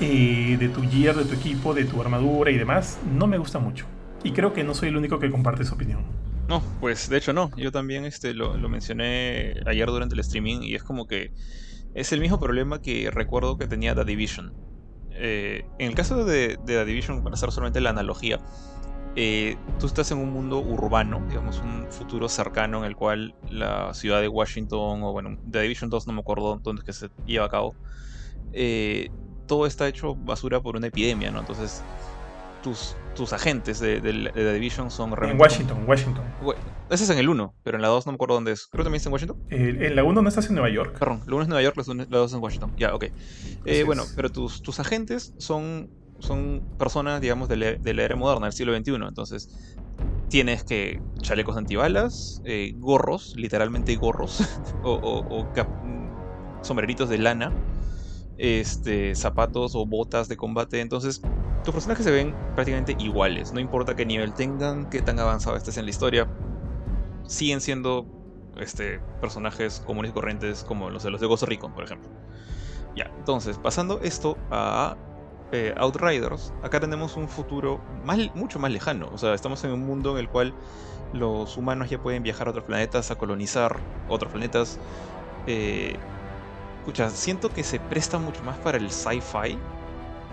Eh, 0.00 0.56
de 0.58 0.68
tu 0.70 0.82
gear, 0.90 1.14
de 1.14 1.24
tu 1.24 1.34
equipo, 1.34 1.72
de 1.72 1.84
tu 1.84 2.00
armadura 2.00 2.50
y 2.50 2.58
demás, 2.58 2.98
no 3.16 3.28
me 3.28 3.38
gusta 3.38 3.60
mucho. 3.60 3.86
Y 4.24 4.32
creo 4.32 4.52
que 4.52 4.64
no 4.64 4.74
soy 4.74 4.88
el 4.88 4.96
único 4.96 5.20
que 5.20 5.30
comparte 5.30 5.62
esa 5.62 5.74
opinión. 5.74 6.00
No, 6.48 6.62
pues 6.80 7.08
de 7.08 7.16
hecho 7.16 7.32
no. 7.32 7.50
Yo 7.56 7.72
también 7.72 8.04
este, 8.04 8.34
lo, 8.34 8.56
mencioné 8.68 9.54
ayer 9.66 9.88
durante 9.88 10.14
el 10.14 10.20
streaming 10.20 10.60
y 10.62 10.74
es 10.74 10.82
como 10.82 11.06
que 11.06 11.32
es 11.94 12.12
el 12.12 12.20
mismo 12.20 12.38
problema 12.38 12.80
que 12.80 13.10
recuerdo 13.10 13.56
que 13.56 13.66
tenía 13.66 13.94
The 13.94 14.04
Division. 14.04 14.52
Eh, 15.10 15.64
en 15.78 15.88
el 15.88 15.94
caso 15.94 16.24
de, 16.24 16.58
The 16.66 16.84
Division, 16.84 17.22
para 17.22 17.34
hacer 17.34 17.50
solamente 17.52 17.80
la 17.80 17.90
analogía, 17.90 18.40
eh, 19.16 19.56
tú 19.78 19.86
estás 19.86 20.10
en 20.10 20.18
un 20.18 20.32
mundo 20.32 20.58
urbano, 20.58 21.24
digamos, 21.28 21.60
un 21.60 21.86
futuro 21.90 22.28
cercano 22.28 22.78
en 22.78 22.84
el 22.84 22.96
cual 22.96 23.34
la 23.48 23.94
ciudad 23.94 24.20
de 24.20 24.28
Washington, 24.28 25.02
o 25.04 25.12
bueno, 25.12 25.38
The 25.50 25.62
Division 25.62 25.88
2 25.88 26.08
no 26.08 26.12
me 26.12 26.20
acuerdo 26.20 26.60
dónde 26.62 26.80
es 26.80 26.84
que 26.84 26.92
se 26.92 27.10
lleva 27.24 27.46
a 27.46 27.48
cabo, 27.48 27.76
eh, 28.52 29.10
todo 29.46 29.66
está 29.66 29.86
hecho 29.86 30.14
basura 30.16 30.60
por 30.60 30.76
una 30.76 30.88
epidemia, 30.88 31.30
¿no? 31.30 31.40
Entonces 31.40 31.82
tus, 32.64 32.96
tus 33.14 33.34
agentes 33.34 33.78
de, 33.78 34.00
The 34.00 34.52
Division 34.54 34.90
son 34.90 35.12
realmente. 35.12 35.34
En 35.34 35.40
Washington, 35.40 35.84
Washington. 35.86 36.24
Ese 36.88 37.04
es 37.04 37.10
en 37.10 37.18
el 37.18 37.28
1, 37.28 37.54
pero 37.62 37.76
en 37.76 37.82
la 37.82 37.88
2 37.88 38.06
no 38.06 38.12
me 38.12 38.14
acuerdo 38.14 38.34
dónde 38.34 38.52
es. 38.52 38.66
Creo 38.66 38.82
que 38.82 38.84
también 38.84 38.96
está 38.96 39.10
en 39.10 39.12
Washington. 39.12 39.36
en 39.50 39.94
la 39.94 40.02
1 40.02 40.22
no 40.22 40.28
estás 40.28 40.48
en 40.48 40.54
Nueva 40.54 40.70
York. 40.70 40.98
Perdón, 40.98 41.20
la 41.26 41.34
1 41.34 41.42
es 41.42 41.48
Nueva 41.48 41.62
York, 41.62 41.76
la 41.76 42.18
2 42.18 42.30
es 42.30 42.34
en 42.34 42.42
Washington. 42.42 42.72
Ya, 42.78 42.94
ok. 42.94 43.04
Eh, 43.66 43.84
bueno, 43.84 44.04
pero 44.16 44.32
tus, 44.32 44.62
tus 44.62 44.80
agentes 44.80 45.34
son, 45.36 45.90
son 46.20 46.62
personas, 46.78 47.20
digamos, 47.20 47.50
de 47.50 47.56
la, 47.58 48.02
era 48.02 48.16
moderna, 48.16 48.46
del 48.46 48.54
siglo 48.54 48.74
XXI. 48.74 48.94
Entonces, 48.94 49.76
tienes 50.30 50.64
que 50.64 51.02
chalecos 51.20 51.58
antibalas, 51.58 52.40
eh, 52.46 52.72
gorros, 52.78 53.34
literalmente 53.36 53.94
gorros, 53.96 54.40
o, 54.82 54.94
o 54.94 55.52
sombreritos 56.62 57.10
de 57.10 57.18
lana 57.18 57.52
este, 58.38 59.14
zapatos 59.14 59.74
o 59.74 59.86
botas 59.86 60.28
de 60.28 60.36
combate. 60.36 60.80
Entonces, 60.80 61.20
tus 61.64 61.72
personajes 61.72 62.04
se 62.04 62.10
ven 62.10 62.34
prácticamente 62.54 62.96
iguales. 62.98 63.52
No 63.52 63.60
importa 63.60 63.94
qué 63.94 64.04
nivel 64.04 64.34
tengan, 64.34 64.88
qué 64.90 65.02
tan 65.02 65.18
avanzado 65.18 65.56
estés 65.56 65.76
en 65.78 65.84
la 65.84 65.90
historia. 65.90 66.28
Siguen 67.26 67.60
siendo 67.60 68.06
este, 68.56 69.00
personajes 69.20 69.82
comunes 69.86 70.10
y 70.10 70.14
corrientes 70.14 70.64
como 70.64 70.90
los 70.90 71.02
de 71.02 71.10
los 71.10 71.20
de 71.20 71.26
Ghost 71.26 71.44
Recon, 71.44 71.72
por 71.72 71.84
ejemplo. 71.84 72.08
Ya, 72.94 73.10
entonces, 73.18 73.58
pasando 73.58 74.00
esto 74.02 74.36
a 74.50 74.96
eh, 75.52 75.74
Outriders, 75.76 76.52
acá 76.62 76.80
tenemos 76.80 77.16
un 77.16 77.28
futuro 77.28 77.80
más, 78.04 78.18
mucho 78.34 78.58
más 78.58 78.70
lejano. 78.70 79.10
O 79.12 79.18
sea, 79.18 79.34
estamos 79.34 79.64
en 79.64 79.72
un 79.72 79.84
mundo 79.84 80.12
en 80.12 80.18
el 80.18 80.28
cual 80.28 80.54
los 81.12 81.56
humanos 81.56 81.90
ya 81.90 82.00
pueden 82.02 82.22
viajar 82.22 82.48
a 82.48 82.50
otros 82.50 82.64
planetas, 82.64 83.10
a 83.10 83.16
colonizar 83.16 83.78
otros 84.08 84.32
planetas. 84.32 84.78
Eh, 85.46 85.96
escucha, 86.84 87.08
siento 87.08 87.48
que 87.48 87.64
se 87.64 87.80
presta 87.80 88.18
mucho 88.18 88.42
más 88.42 88.58
para 88.58 88.76
el 88.76 88.90
sci-fi, 88.90 89.56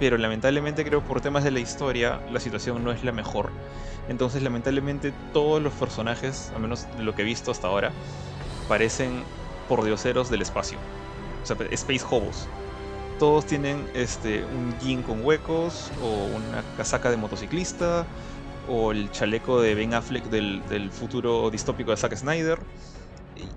pero 0.01 0.17
lamentablemente 0.17 0.83
creo 0.83 1.01
por 1.01 1.21
temas 1.21 1.45
de 1.45 1.51
la 1.51 1.61
historia 1.61 2.19
la 2.29 2.41
situación 2.41 2.83
no 2.83 2.91
es 2.91 3.05
la 3.05 3.13
mejor. 3.13 3.51
Entonces 4.09 4.43
lamentablemente 4.43 5.13
todos 5.31 5.61
los 5.61 5.71
personajes, 5.71 6.51
al 6.53 6.61
menos 6.61 6.87
de 6.97 7.03
lo 7.03 7.15
que 7.15 7.21
he 7.21 7.25
visto 7.25 7.51
hasta 7.51 7.67
ahora, 7.67 7.93
parecen 8.67 9.23
pordioseros 9.69 10.29
del 10.29 10.41
espacio. 10.41 10.77
O 11.41 11.45
sea, 11.45 11.55
space 11.71 12.03
hobos. 12.09 12.49
Todos 13.17 13.45
tienen 13.45 13.89
este, 13.93 14.43
un 14.43 14.77
jean 14.81 15.03
con 15.03 15.23
huecos, 15.23 15.89
o 16.03 16.25
una 16.35 16.63
casaca 16.75 17.09
de 17.11 17.15
motociclista, 17.15 18.05
o 18.67 18.91
el 18.91 19.09
chaleco 19.11 19.61
de 19.61 19.73
Ben 19.73 19.93
Affleck 19.93 20.25
del, 20.25 20.61
del 20.67 20.91
futuro 20.91 21.49
distópico 21.49 21.91
de 21.91 21.97
Zack 21.97 22.17
Snyder 22.17 22.59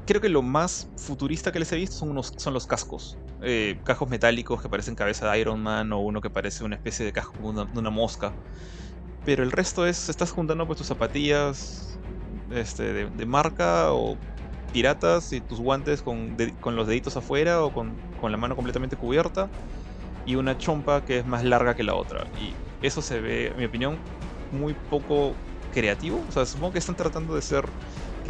creo 0.06 0.20
que 0.20 0.28
lo 0.28 0.42
más 0.42 0.88
futurista 0.96 1.52
que 1.52 1.58
les 1.58 1.72
he 1.72 1.76
visto 1.76 1.96
son, 1.96 2.10
unos, 2.10 2.32
son 2.36 2.54
los 2.54 2.66
cascos. 2.66 3.18
Eh, 3.42 3.78
cascos 3.84 4.08
metálicos 4.08 4.62
que 4.62 4.68
parecen 4.68 4.94
cabeza 4.94 5.30
de 5.30 5.40
Iron 5.40 5.62
Man 5.62 5.92
o 5.92 6.00
uno 6.00 6.20
que 6.20 6.30
parece 6.30 6.64
una 6.64 6.76
especie 6.76 7.04
de 7.04 7.12
casco 7.12 7.34
de 7.52 7.78
una, 7.78 7.90
mosca. 7.90 8.32
Pero 9.24 9.42
el 9.42 9.52
resto 9.52 9.86
es, 9.86 10.08
estás 10.08 10.30
juntando 10.30 10.66
pues 10.66 10.78
tus 10.78 10.86
zapatillas 10.86 11.98
este, 12.50 13.08
de, 13.08 13.26
marca 13.26 13.92
o 13.92 14.16
piratas 14.72 15.32
y 15.32 15.40
tus 15.40 15.60
guantes 15.60 16.02
con, 16.02 16.36
con 16.60 16.76
los 16.76 16.86
deditos 16.86 17.16
afuera 17.16 17.64
o 17.64 17.72
con, 17.72 17.94
con, 18.20 18.32
la 18.32 18.38
mano 18.38 18.56
completamente 18.56 18.96
cubierta 18.96 19.48
y 20.26 20.34
una 20.34 20.58
chompa 20.58 21.04
que 21.04 21.20
es 21.20 21.26
más 21.26 21.44
larga 21.44 21.74
que 21.74 21.82
la 21.82 21.94
otra. 21.94 22.24
Y 22.40 22.52
eso 22.84 23.02
se 23.02 23.20
ve, 23.20 23.48
en 23.48 23.56
mi 23.56 23.64
opinión, 23.64 23.98
muy 24.52 24.74
poco 24.90 25.32
creativo. 25.72 26.22
O 26.28 26.32
sea, 26.32 26.46
supongo 26.46 26.72
que 26.72 26.78
están 26.78 26.96
tratando 26.96 27.34
de 27.34 27.42
ser 27.42 27.64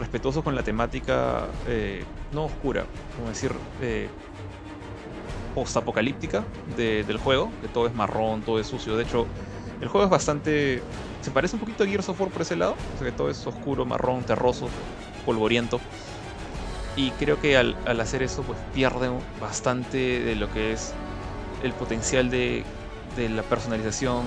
respetuoso 0.04 0.44
con 0.44 0.54
la 0.54 0.62
temática, 0.62 1.46
eh, 1.66 2.04
no 2.32 2.44
oscura, 2.44 2.84
como 3.16 3.30
decir, 3.30 3.52
eh, 3.80 4.08
post-apocalíptica 5.54 6.44
del 6.76 7.16
juego, 7.16 7.50
que 7.62 7.68
todo 7.68 7.86
es 7.86 7.94
marrón, 7.94 8.42
todo 8.42 8.60
es 8.60 8.66
sucio. 8.66 8.96
De 8.96 9.04
hecho, 9.04 9.26
el 9.80 9.88
juego 9.88 10.04
es 10.04 10.10
bastante... 10.10 10.82
Se 11.22 11.30
parece 11.30 11.56
un 11.56 11.60
poquito 11.60 11.84
a 11.84 11.86
Gears 11.86 12.08
of 12.10 12.20
War 12.20 12.30
por 12.30 12.42
ese 12.42 12.54
lado, 12.54 12.72
o 12.72 12.98
sea 12.98 13.10
que 13.10 13.16
todo 13.16 13.30
es 13.30 13.46
oscuro, 13.46 13.86
marrón, 13.86 14.24
terroso, 14.24 14.68
polvoriento. 15.24 15.80
Y 16.96 17.10
creo 17.12 17.40
que 17.40 17.56
al, 17.56 17.76
hacer 18.00 18.22
eso, 18.22 18.42
pues 18.42 18.58
pierde 18.74 19.10
bastante 19.40 20.20
de 20.20 20.36
lo 20.36 20.52
que 20.52 20.72
es 20.72 20.92
el 21.62 21.72
potencial 21.72 22.28
de, 22.30 22.62
de 23.16 23.28
la 23.30 23.42
personalización 23.42 24.24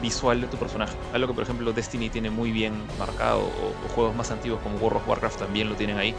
visual 0.00 0.40
de 0.40 0.46
tu 0.46 0.56
personaje. 0.56 0.96
Algo 1.12 1.28
que 1.28 1.34
por 1.34 1.42
ejemplo 1.44 1.72
Destiny 1.72 2.10
tiene 2.10 2.30
muy 2.30 2.52
bien 2.52 2.74
marcado, 2.98 3.40
o, 3.40 3.88
juegos 3.94 4.14
más 4.14 4.30
antiguos 4.30 4.60
como 4.62 4.76
World 4.78 4.98
of 4.98 5.08
Warcraft 5.08 5.38
también 5.38 5.68
lo 5.68 5.74
tienen 5.74 5.98
ahí. 5.98 6.14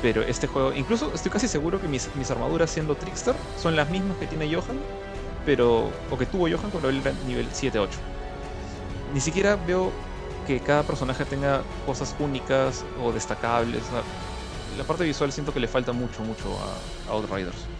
Pero 0.00 0.22
este 0.22 0.46
juego, 0.46 0.72
incluso 0.72 1.12
estoy 1.14 1.30
casi 1.30 1.46
seguro 1.46 1.80
que 1.80 1.88
mis, 1.88 2.08
armaduras 2.30 2.70
siendo 2.70 2.96
Trickster 2.96 3.34
son 3.60 3.76
las 3.76 3.88
mismas 3.88 4.16
que 4.16 4.26
tiene 4.26 4.52
Johan, 4.52 4.78
pero 5.46 5.90
o 6.10 6.18
que 6.18 6.26
tuvo 6.26 6.48
Johan 6.48 6.70
cuando 6.70 6.88
él 6.88 7.00
era 7.00 7.12
nivel 7.26 7.48
7-8. 7.50 7.88
Ni 9.14 9.20
siquiera 9.20 9.56
veo 9.56 9.92
que 10.46 10.58
cada 10.60 10.82
personaje 10.82 11.24
tenga 11.24 11.62
cosas 11.86 12.16
únicas 12.18 12.84
o 13.00 13.12
destacables. 13.12 13.82
la 14.76 14.84
parte 14.84 15.04
visual 15.04 15.30
siento 15.30 15.52
que 15.52 15.60
le 15.60 15.68
falta 15.68 15.92
mucho, 15.92 16.22
mucho 16.22 16.58
a, 16.58 17.10
a 17.10 17.14
Outriders. 17.14 17.71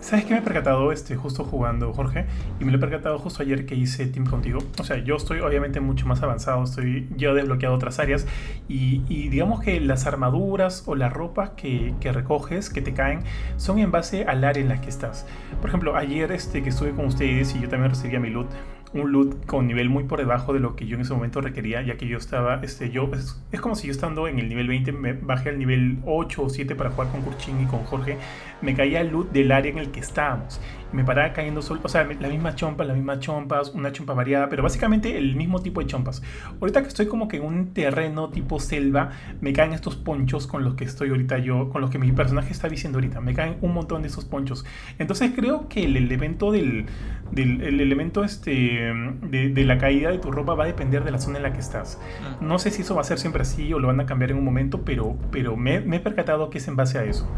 ¿Sabes 0.00 0.24
qué 0.24 0.32
me 0.32 0.40
he 0.40 0.42
percatado 0.42 0.92
este, 0.92 1.14
justo 1.14 1.44
jugando, 1.44 1.92
Jorge? 1.92 2.24
Y 2.58 2.64
me 2.64 2.72
lo 2.72 2.78
he 2.78 2.80
percatado 2.80 3.18
justo 3.18 3.42
ayer 3.42 3.66
que 3.66 3.74
hice 3.74 4.06
team 4.06 4.24
contigo. 4.24 4.60
O 4.78 4.84
sea, 4.84 4.96
yo 4.96 5.16
estoy 5.16 5.40
obviamente 5.40 5.80
mucho 5.80 6.06
más 6.06 6.22
avanzado, 6.22 6.64
estoy 6.64 7.06
yo 7.16 7.34
desbloqueado 7.34 7.74
otras 7.74 7.98
áreas 7.98 8.26
y, 8.66 9.28
digamos 9.28 9.60
que 9.60 9.78
las 9.78 10.06
armaduras 10.06 10.84
o 10.86 10.94
la 10.94 11.10
ropa 11.10 11.54
que, 11.54 11.94
que, 12.00 12.12
recoges, 12.12 12.70
que 12.70 12.80
te 12.80 12.94
caen, 12.94 13.20
son 13.56 13.78
en 13.78 13.90
base 13.90 14.24
al 14.24 14.42
área 14.42 14.62
en 14.62 14.70
la 14.70 14.80
que 14.80 14.88
estás. 14.88 15.26
Por 15.60 15.68
ejemplo, 15.68 15.94
ayer 15.94 16.32
este, 16.32 16.62
que 16.62 16.70
estuve 16.70 16.92
con 16.92 17.04
ustedes 17.04 17.54
y 17.54 17.60
yo 17.60 17.68
también 17.68 17.90
recibía 17.90 18.20
mi 18.20 18.30
loot, 18.30 18.48
un 18.92 19.12
loot 19.12 19.46
con 19.46 19.66
nivel 19.66 19.88
muy 19.88 20.04
por 20.04 20.18
debajo 20.18 20.52
de 20.52 20.60
lo 20.60 20.74
que 20.74 20.86
yo 20.86 20.96
en 20.96 21.02
ese 21.02 21.14
momento 21.14 21.40
requería, 21.40 21.82
ya 21.82 21.96
que 21.96 22.06
yo 22.06 22.18
estaba, 22.18 22.60
este, 22.62 22.90
yo, 22.90 23.10
es, 23.12 23.60
como 23.60 23.76
si 23.76 23.86
yo 23.86 23.92
estando 23.92 24.26
en 24.26 24.38
el 24.38 24.48
nivel 24.48 24.68
20 24.68 24.92
me 24.92 25.12
bajé 25.12 25.50
al 25.50 25.58
nivel 25.58 25.98
8 26.06 26.42
o 26.42 26.48
7 26.48 26.74
para 26.74 26.90
jugar 26.90 27.10
con 27.10 27.22
Kurchin 27.22 27.60
y 27.60 27.66
con 27.66 27.84
Jorge, 27.84 28.16
me 28.62 28.74
caía 28.74 29.00
el 29.00 29.10
loot 29.10 29.30
del 29.30 29.52
área 29.52 29.70
en 29.70 29.78
el 29.78 29.90
que 29.90 30.00
estábamos 30.00 30.60
me 30.92 31.04
paraba 31.04 31.32
cayendo 31.32 31.62
solo, 31.62 31.80
o 31.84 31.88
sea, 31.88 32.04
la 32.04 32.28
misma 32.28 32.54
chompa, 32.54 32.84
las 32.84 32.96
mismas 32.96 33.20
chompas, 33.20 33.70
una 33.74 33.92
chompa 33.92 34.14
variada, 34.14 34.48
pero 34.48 34.62
básicamente 34.62 35.16
el 35.16 35.36
mismo 35.36 35.60
tipo 35.60 35.80
de 35.80 35.86
chompas. 35.86 36.22
Ahorita 36.60 36.82
que 36.82 36.88
estoy 36.88 37.06
como 37.06 37.28
que 37.28 37.36
en 37.36 37.44
un 37.44 37.72
terreno 37.72 38.30
tipo 38.30 38.60
selva, 38.60 39.10
me 39.40 39.52
caen 39.52 39.72
estos 39.72 39.96
ponchos 39.96 40.46
con 40.46 40.64
los 40.64 40.74
que 40.74 40.84
estoy 40.84 41.10
ahorita 41.10 41.38
yo, 41.38 41.70
con 41.70 41.80
los 41.80 41.90
que 41.90 41.98
mi 41.98 42.10
personaje 42.12 42.52
está 42.52 42.68
diciendo 42.68 42.98
ahorita, 42.98 43.20
me 43.20 43.34
caen 43.34 43.56
un 43.60 43.74
montón 43.74 44.02
de 44.02 44.08
esos 44.08 44.24
ponchos. 44.24 44.64
Entonces 44.98 45.32
creo 45.34 45.68
que 45.68 45.84
el 45.84 45.96
elemento 45.96 46.52
del, 46.52 46.86
del 47.30 47.60
el 47.62 47.80
elemento 47.80 48.24
este, 48.24 48.92
de, 49.30 49.64
la 49.64 49.78
caída 49.78 50.10
de 50.10 50.18
tu 50.18 50.30
ropa 50.30 50.54
va 50.54 50.64
a 50.64 50.66
depender 50.66 51.04
de 51.04 51.10
la 51.10 51.18
zona 51.18 51.38
en 51.38 51.44
la 51.44 51.52
que 51.52 51.60
estás. 51.60 52.00
No 52.40 52.58
sé 52.58 52.70
si 52.70 52.82
eso 52.82 52.94
va 52.94 53.02
a 53.02 53.04
ser 53.04 53.18
siempre 53.18 53.42
así 53.42 53.72
o 53.72 53.78
lo 53.78 53.88
van 53.88 54.00
a 54.00 54.06
cambiar 54.06 54.30
en 54.32 54.38
un 54.38 54.44
momento, 54.44 54.82
pero, 54.84 55.16
pero 55.30 55.56
me, 55.56 55.80
me 55.80 55.96
he 55.96 56.00
percatado 56.00 56.50
que 56.50 56.58
es 56.58 56.68
en 56.68 56.76
base 56.76 56.98
a 56.98 57.04
eso. 57.04 57.28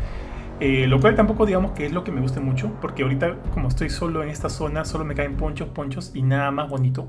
Eh, 0.64 0.86
lo 0.86 1.00
cual 1.00 1.16
tampoco 1.16 1.44
digamos 1.44 1.72
que 1.72 1.86
es 1.86 1.92
lo 1.92 2.04
que 2.04 2.12
me 2.12 2.20
guste 2.20 2.38
mucho, 2.38 2.70
porque 2.80 3.02
ahorita 3.02 3.34
como 3.52 3.66
estoy 3.66 3.90
solo 3.90 4.22
en 4.22 4.28
esta 4.28 4.48
zona, 4.48 4.84
solo 4.84 5.04
me 5.04 5.16
caen 5.16 5.34
ponchos, 5.36 5.68
ponchos 5.70 6.12
y 6.14 6.22
nada 6.22 6.52
más 6.52 6.70
bonito, 6.70 7.08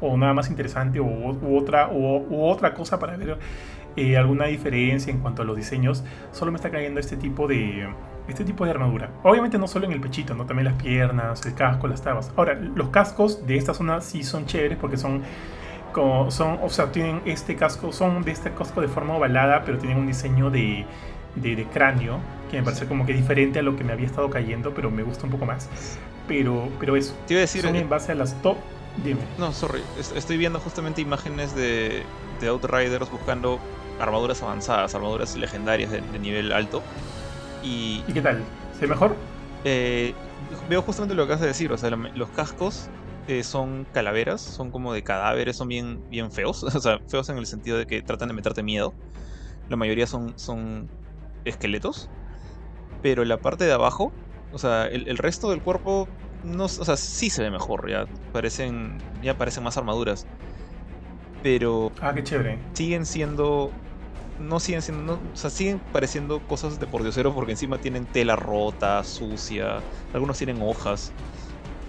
o 0.00 0.16
nada 0.16 0.32
más 0.32 0.48
interesante, 0.48 0.98
o 0.98 1.04
u 1.04 1.58
otra, 1.58 1.90
u, 1.92 2.42
otra 2.46 2.72
cosa 2.72 2.98
para 2.98 3.18
ver 3.18 3.36
eh, 3.94 4.16
alguna 4.16 4.46
diferencia 4.46 5.12
en 5.12 5.18
cuanto 5.18 5.42
a 5.42 5.44
los 5.44 5.54
diseños, 5.54 6.02
solo 6.32 6.50
me 6.50 6.56
está 6.56 6.70
cayendo 6.70 6.98
este 6.98 7.18
tipo 7.18 7.46
de 7.46 7.86
este 8.26 8.42
tipo 8.46 8.64
de 8.64 8.70
armadura. 8.70 9.10
Obviamente 9.22 9.58
no 9.58 9.68
solo 9.68 9.84
en 9.84 9.92
el 9.92 10.00
pechito, 10.00 10.34
¿no? 10.34 10.46
también 10.46 10.64
las 10.64 10.82
piernas, 10.82 11.44
el 11.44 11.54
casco, 11.54 11.88
las 11.88 12.00
tabas. 12.00 12.32
Ahora, 12.36 12.54
los 12.54 12.88
cascos 12.88 13.46
de 13.46 13.58
esta 13.58 13.74
zona 13.74 14.00
sí 14.00 14.22
son 14.22 14.46
chéveres 14.46 14.78
porque 14.78 14.96
son 14.96 15.20
como 15.92 16.30
son, 16.30 16.58
o 16.62 16.70
sea, 16.70 16.90
tienen 16.90 17.20
este 17.26 17.54
casco, 17.54 17.92
son 17.92 18.22
de 18.22 18.30
este 18.30 18.50
casco 18.52 18.80
de 18.80 18.88
forma 18.88 19.14
ovalada, 19.14 19.62
pero 19.66 19.76
tienen 19.76 19.98
un 19.98 20.06
diseño 20.06 20.48
de 20.48 20.86
de, 21.42 21.66
cráneo, 21.72 22.18
que 22.50 22.58
me 22.58 22.62
parece 22.62 22.86
como 22.86 23.06
que 23.06 23.12
diferente 23.12 23.58
a 23.58 23.62
lo 23.62 23.76
que 23.76 23.84
me 23.84 23.92
había 23.92 24.06
estado 24.06 24.30
cayendo, 24.30 24.74
pero 24.74 24.90
me 24.90 25.02
gusta 25.02 25.24
un 25.24 25.30
poco 25.30 25.46
más. 25.46 25.68
Pero, 26.26 26.68
pero 26.80 26.96
eso, 26.96 27.14
Te 27.26 27.34
iba 27.34 27.40
a 27.40 27.42
decir, 27.42 27.62
son 27.62 27.76
en 27.76 27.88
base 27.88 28.12
a 28.12 28.14
las 28.14 28.40
top. 28.42 28.56
Dime. 29.04 29.20
No, 29.38 29.52
sorry, 29.52 29.80
estoy 30.16 30.38
viendo 30.38 30.58
justamente 30.58 31.00
imágenes 31.00 31.54
de, 31.54 32.02
de 32.40 32.48
Outriders 32.48 33.10
buscando 33.10 33.60
armaduras 34.00 34.42
avanzadas, 34.42 34.94
armaduras 34.94 35.36
legendarias 35.36 35.90
de, 35.90 36.00
nivel 36.18 36.52
alto. 36.52 36.82
Y, 37.62 38.02
¿Y 38.08 38.12
qué 38.12 38.22
tal? 38.22 38.42
¿Se 38.78 38.86
mejor? 38.86 39.14
Eh, 39.64 40.14
veo 40.68 40.82
justamente 40.82 41.14
lo 41.14 41.22
que 41.22 41.32
acabas 41.32 41.40
de 41.42 41.48
decir, 41.48 41.72
o 41.72 41.78
sea, 41.78 41.90
los 41.90 42.28
cascos 42.30 42.88
eh, 43.26 43.42
son 43.42 43.86
calaveras, 43.92 44.40
son 44.40 44.70
como 44.70 44.92
de 44.92 45.02
cadáveres, 45.02 45.56
son 45.56 45.68
bien, 45.68 46.00
bien 46.10 46.32
feos, 46.32 46.62
o 46.74 46.80
sea, 46.80 46.98
feos 47.08 47.28
en 47.28 47.38
el 47.38 47.46
sentido 47.46 47.76
de 47.78 47.86
que 47.86 48.02
tratan 48.02 48.28
de 48.28 48.34
meterte 48.34 48.62
miedo. 48.62 48.94
La 49.68 49.76
mayoría 49.76 50.06
son, 50.06 50.38
son 50.38 50.88
esqueletos, 51.44 52.08
pero 53.02 53.24
la 53.24 53.38
parte 53.38 53.64
de 53.64 53.72
abajo, 53.72 54.12
o 54.52 54.58
sea, 54.58 54.86
el, 54.86 55.18
resto 55.18 55.50
del 55.50 55.60
cuerpo, 55.60 56.08
no, 56.44 56.64
o 56.64 56.68
sea, 56.68 56.96
sí 56.96 57.30
se 57.30 57.42
ve 57.42 57.50
mejor, 57.50 57.88
ya 57.90 58.06
parecen, 58.32 58.98
ya 59.22 59.36
parecen 59.36 59.64
más 59.64 59.76
armaduras. 59.76 60.26
Pero... 61.42 61.92
Ah, 62.00 62.12
qué 62.14 62.22
chévere. 62.22 62.58
Siguen 62.72 63.06
siendo... 63.06 63.70
No 64.40 64.60
siguen 64.60 64.82
siendo... 64.82 65.14
o 65.14 65.36
sea, 65.36 65.50
siguen 65.50 65.80
pareciendo 65.92 66.40
cosas 66.40 66.78
de 66.78 66.86
por 66.86 67.02
diosero 67.02 67.34
porque 67.34 67.52
encima 67.52 67.78
tienen 67.78 68.06
tela 68.06 68.36
rota, 68.36 69.02
sucia, 69.04 69.80
algunos 70.12 70.38
tienen 70.38 70.60
hojas. 70.62 71.12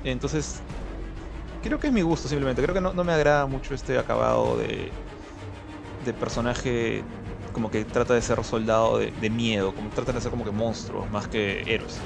Entonces, 0.04 0.62
creo 1.64 1.80
que 1.80 1.88
es 1.88 1.94
mi 1.94 2.02
gusto 2.02 2.28
simplemente. 2.28 2.62
Creo 2.62 2.74
que 2.74 2.82
no, 2.82 2.94
no 2.94 3.04
me 3.04 3.14
agrada 3.14 3.46
mucho 3.46 3.74
este 3.74 3.98
acabado 3.98 4.58
de, 4.58 4.92
de 6.06 6.14
personaje 6.14 7.04
como 7.52 7.70
que 7.72 7.86
trata 7.86 8.14
de 8.14 8.22
ser 8.22 8.44
soldado 8.44 8.98
de, 8.98 9.30
miedo, 9.30 9.74
como 9.74 9.90
trata 9.90 10.12
de 10.12 10.22
ser 10.22 10.32
como 10.32 10.46
que 10.46 10.52
monstruos 10.52 11.10
más 11.12 11.28
que 11.28 11.62
héroes. 11.68 12.00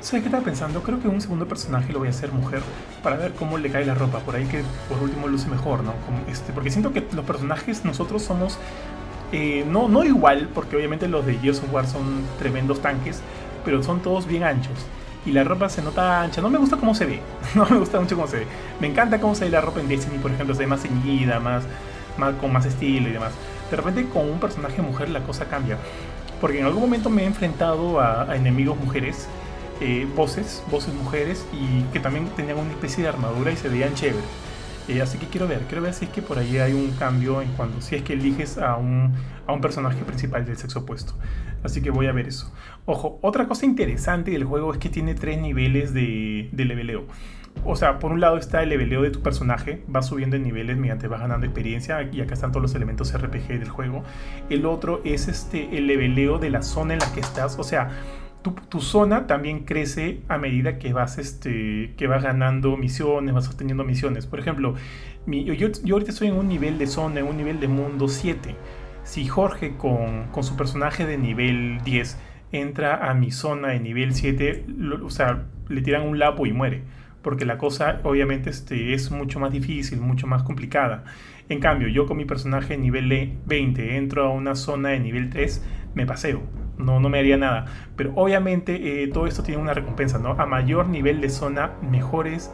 ¿Sabes 0.00 0.22
qué 0.22 0.28
estaba 0.28 0.44
pensando? 0.44 0.82
Creo 0.82 1.00
que 1.00 1.08
un 1.08 1.20
segundo 1.20 1.48
personaje 1.48 1.92
lo 1.92 1.98
voy 1.98 2.08
a 2.08 2.10
hacer 2.10 2.30
mujer 2.30 2.62
para 3.02 3.16
ver 3.16 3.32
cómo 3.32 3.58
le 3.58 3.70
cae 3.70 3.84
la 3.84 3.94
ropa. 3.94 4.20
Por 4.20 4.36
ahí 4.36 4.44
que 4.44 4.62
por 4.88 5.02
último 5.02 5.26
luce 5.26 5.48
mejor, 5.48 5.82
¿no? 5.82 5.94
Como 6.04 6.18
este, 6.28 6.52
porque 6.52 6.70
siento 6.70 6.92
que 6.92 7.04
los 7.12 7.24
personajes 7.24 7.84
nosotros 7.84 8.22
somos. 8.22 8.58
Eh, 9.32 9.64
no, 9.68 9.88
no 9.88 10.04
igual, 10.04 10.48
porque 10.54 10.76
obviamente 10.76 11.08
los 11.08 11.26
de 11.26 11.34
Gears 11.38 11.58
of 11.58 11.72
War 11.72 11.88
son 11.88 12.22
tremendos 12.38 12.80
tanques, 12.80 13.20
pero 13.64 13.82
son 13.82 14.00
todos 14.00 14.26
bien 14.26 14.44
anchos. 14.44 14.78
Y 15.24 15.32
la 15.32 15.42
ropa 15.42 15.68
se 15.68 15.82
nota 15.82 16.22
ancha. 16.22 16.40
No 16.40 16.50
me 16.50 16.58
gusta 16.58 16.76
cómo 16.76 16.94
se 16.94 17.06
ve. 17.06 17.20
No 17.56 17.66
me 17.68 17.78
gusta 17.78 17.98
mucho 17.98 18.14
cómo 18.14 18.28
se 18.28 18.40
ve. 18.40 18.46
Me 18.80 18.86
encanta 18.86 19.20
cómo 19.20 19.34
se 19.34 19.46
ve 19.46 19.50
la 19.50 19.60
ropa 19.60 19.80
en 19.80 19.88
Destiny, 19.88 20.18
por 20.18 20.30
ejemplo. 20.30 20.54
Se 20.54 20.60
ve 20.60 20.66
más 20.68 20.82
ceñida, 20.82 21.40
más, 21.40 21.64
más, 22.16 22.34
con 22.36 22.52
más 22.52 22.64
estilo 22.64 23.08
y 23.08 23.12
demás 23.12 23.32
de 23.70 23.76
repente 23.76 24.06
con 24.08 24.28
un 24.28 24.38
personaje 24.38 24.82
mujer 24.82 25.08
la 25.10 25.20
cosa 25.20 25.46
cambia. 25.46 25.78
Porque 26.40 26.60
en 26.60 26.66
algún 26.66 26.82
momento 26.82 27.08
me 27.10 27.22
he 27.22 27.26
enfrentado 27.26 28.00
a, 28.00 28.36
enemigos 28.36 28.78
mujeres, 28.78 29.26
eh, 29.80 30.06
voces, 30.14 30.62
voces 30.70 30.94
mujeres, 30.94 31.46
y 31.52 31.82
que 31.92 32.00
también 32.00 32.26
tenían 32.36 32.58
una 32.58 32.70
especie 32.70 33.02
de 33.02 33.08
armadura 33.08 33.52
y 33.52 33.56
se 33.56 33.68
veían 33.68 33.94
chévere. 33.94 34.24
Eh, 34.88 35.02
así 35.02 35.18
que 35.18 35.26
quiero 35.26 35.48
ver, 35.48 35.62
quiero 35.62 35.82
ver 35.82 35.94
si 35.94 36.04
es 36.04 36.10
que 36.12 36.22
por 36.22 36.38
ahí 36.38 36.58
hay 36.58 36.72
un 36.72 36.92
cambio 36.92 37.42
en 37.42 37.48
cuanto, 37.52 37.80
si 37.80 37.96
es 37.96 38.02
que 38.02 38.12
eliges 38.12 38.56
a 38.56 38.76
un, 38.76 39.14
a 39.46 39.52
un 39.52 39.60
personaje 39.60 40.04
principal 40.04 40.44
del 40.44 40.56
sexo 40.56 40.80
opuesto. 40.80 41.14
Así 41.64 41.82
que 41.82 41.90
voy 41.90 42.06
a 42.06 42.12
ver 42.12 42.28
eso. 42.28 42.52
Ojo, 42.84 43.18
otra 43.22 43.48
cosa 43.48 43.66
interesante 43.66 44.30
del 44.30 44.44
juego 44.44 44.72
es 44.72 44.78
que 44.78 44.88
tiene 44.88 45.14
tres 45.14 45.40
niveles 45.40 45.92
de, 45.92 46.50
de 46.52 46.64
leveleo 46.64 47.06
o 47.64 47.76
sea, 47.76 47.98
por 47.98 48.12
un 48.12 48.20
lado 48.20 48.36
está 48.36 48.62
el 48.62 48.68
leveleo 48.68 49.02
de 49.02 49.10
tu 49.10 49.22
personaje, 49.22 49.82
vas 49.88 50.06
subiendo 50.06 50.36
en 50.36 50.42
niveles 50.42 50.76
mediante 50.76 51.08
vas 51.08 51.20
ganando 51.20 51.46
experiencia 51.46 52.08
y 52.12 52.20
acá 52.20 52.34
están 52.34 52.52
todos 52.52 52.62
los 52.62 52.74
elementos 52.74 53.12
RPG 53.12 53.58
del 53.58 53.68
juego. 53.68 54.04
El 54.50 54.66
otro 54.66 55.00
es 55.04 55.28
este 55.28 55.76
el 55.76 55.86
leveleo 55.86 56.38
de 56.38 56.50
la 56.50 56.62
zona 56.62 56.94
en 56.94 57.00
la 57.00 57.12
que 57.12 57.20
estás, 57.20 57.58
o 57.58 57.64
sea, 57.64 57.90
tu, 58.68 58.80
zona 58.80 59.26
también 59.26 59.64
crece 59.64 60.20
a 60.28 60.38
medida 60.38 60.78
que 60.78 60.92
vas, 60.92 61.18
este, 61.18 61.94
que 61.96 62.06
vas 62.06 62.22
ganando 62.22 62.76
misiones, 62.76 63.34
vas 63.34 63.48
obteniendo 63.48 63.84
misiones. 63.84 64.26
Por 64.26 64.38
ejemplo, 64.38 64.74
yo, 65.26 65.66
ahorita 65.92 66.10
estoy 66.10 66.28
en 66.28 66.34
un 66.34 66.48
nivel 66.48 66.78
de 66.78 66.86
zona, 66.86 67.20
en 67.20 67.26
un 67.26 67.36
nivel 67.36 67.60
de 67.60 67.68
mundo 67.68 68.08
7. 68.08 68.54
Si 69.02 69.26
Jorge 69.26 69.76
con, 69.76 70.28
con 70.30 70.44
su 70.44 70.56
personaje 70.56 71.06
de 71.06 71.18
nivel 71.18 71.80
10 71.84 72.18
entra 72.52 73.10
a 73.10 73.14
mi 73.14 73.30
zona 73.30 73.68
de 73.68 73.80
nivel 73.80 74.14
7, 74.14 74.66
o 75.02 75.10
sea, 75.10 75.46
le 75.68 75.82
tiran 75.82 76.02
un 76.02 76.18
lapo 76.18 76.46
y 76.46 76.52
muere 76.52 76.82
porque 77.26 77.44
la 77.44 77.58
cosa 77.58 77.98
obviamente 78.04 78.50
este, 78.50 78.94
es 78.94 79.10
mucho 79.10 79.40
más 79.40 79.50
difícil, 79.52 80.00
mucho 80.00 80.28
más 80.28 80.44
complicada. 80.44 81.02
En 81.48 81.58
cambio, 81.58 81.88
yo 81.88 82.06
con 82.06 82.16
mi 82.16 82.24
personaje 82.24 82.78
nivel 82.78 83.32
20 83.46 83.96
entro 83.96 84.26
a 84.26 84.30
una 84.30 84.54
zona 84.54 84.90
de 84.90 85.00
nivel 85.00 85.28
3, 85.28 85.60
me 85.96 86.06
paseo. 86.06 86.42
no, 86.78 87.00
no 87.00 87.08
me 87.08 87.18
haría 87.18 87.38
nada. 87.38 87.64
Pero 87.96 88.12
obviamente 88.16 89.02
eh, 89.02 89.08
todo 89.08 89.26
esto 89.26 89.42
tiene 89.42 89.62
una 89.62 89.72
recompensa, 89.72 90.18
¿no? 90.18 90.32
A 90.32 90.44
mayor 90.44 90.88
nivel 90.88 91.22
de 91.22 91.30
zona, 91.30 91.72
mejor 91.80 92.28
es 92.28 92.52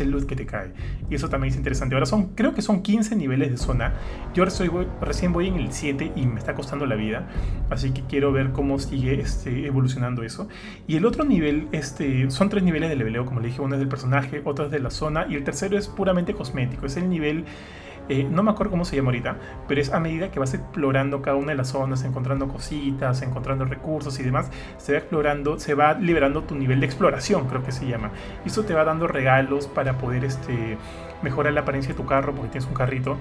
el 0.00 0.12
loot 0.12 0.26
que 0.26 0.36
te 0.36 0.46
cae. 0.46 0.72
Y 1.10 1.16
eso 1.16 1.28
también 1.28 1.50
es 1.50 1.56
interesante. 1.56 1.96
Ahora 1.96 2.06
son, 2.06 2.36
creo 2.36 2.54
que 2.54 2.62
son 2.62 2.82
15 2.82 3.16
niveles 3.16 3.50
de 3.50 3.56
zona. 3.56 3.94
Yo 4.32 4.44
recién 4.44 5.32
voy 5.32 5.48
en 5.48 5.56
el 5.56 5.72
7 5.72 6.12
y 6.14 6.26
me 6.26 6.38
está 6.38 6.54
costando 6.54 6.86
la 6.86 6.94
vida. 6.94 7.26
Así 7.68 7.90
que 7.90 8.02
quiero 8.02 8.30
ver 8.30 8.52
cómo 8.52 8.78
sigue 8.78 9.20
este, 9.20 9.66
evolucionando 9.66 10.22
eso. 10.22 10.48
Y 10.86 10.94
el 10.94 11.04
otro 11.04 11.24
nivel, 11.24 11.66
este, 11.72 12.30
son 12.30 12.48
tres 12.48 12.62
niveles 12.62 12.90
de 12.90 12.96
leveleo, 12.96 13.26
como 13.26 13.40
le 13.40 13.48
dije. 13.48 13.60
Uno 13.60 13.74
es 13.74 13.80
del 13.80 13.88
personaje, 13.88 14.40
otro 14.44 14.66
es 14.66 14.70
de 14.70 14.78
la 14.78 14.90
zona. 14.90 15.26
Y 15.28 15.34
el 15.34 15.42
tercero 15.42 15.76
es 15.76 15.88
puramente 15.88 16.32
cosmético. 16.32 16.86
Es 16.86 16.96
el 16.96 17.08
nivel 17.08 17.44
eh, 18.08 18.26
no 18.30 18.42
me 18.42 18.50
acuerdo 18.50 18.70
cómo 18.70 18.84
se 18.84 18.96
llama 18.96 19.08
ahorita, 19.08 19.36
pero 19.66 19.80
es 19.80 19.92
a 19.92 20.00
medida 20.00 20.30
que 20.30 20.38
vas 20.38 20.52
explorando 20.52 21.22
cada 21.22 21.36
una 21.36 21.52
de 21.52 21.56
las 21.56 21.68
zonas, 21.68 22.04
encontrando 22.04 22.48
cositas, 22.48 23.22
encontrando 23.22 23.64
recursos 23.64 24.18
y 24.20 24.22
demás, 24.22 24.50
se 24.76 24.92
va 24.92 24.98
explorando, 24.98 25.58
se 25.58 25.74
va 25.74 25.94
liberando 25.94 26.42
tu 26.42 26.54
nivel 26.54 26.80
de 26.80 26.86
exploración, 26.86 27.46
creo 27.48 27.62
que 27.62 27.72
se 27.72 27.86
llama. 27.86 28.10
Y 28.44 28.48
eso 28.48 28.64
te 28.64 28.74
va 28.74 28.84
dando 28.84 29.06
regalos 29.06 29.66
para 29.66 29.96
poder 29.98 30.24
este, 30.24 30.76
mejorar 31.22 31.54
la 31.54 31.60
apariencia 31.60 31.94
de 31.94 31.96
tu 31.96 32.06
carro, 32.06 32.34
porque 32.34 32.50
tienes 32.50 32.68
un 32.68 32.74
carrito, 32.74 33.16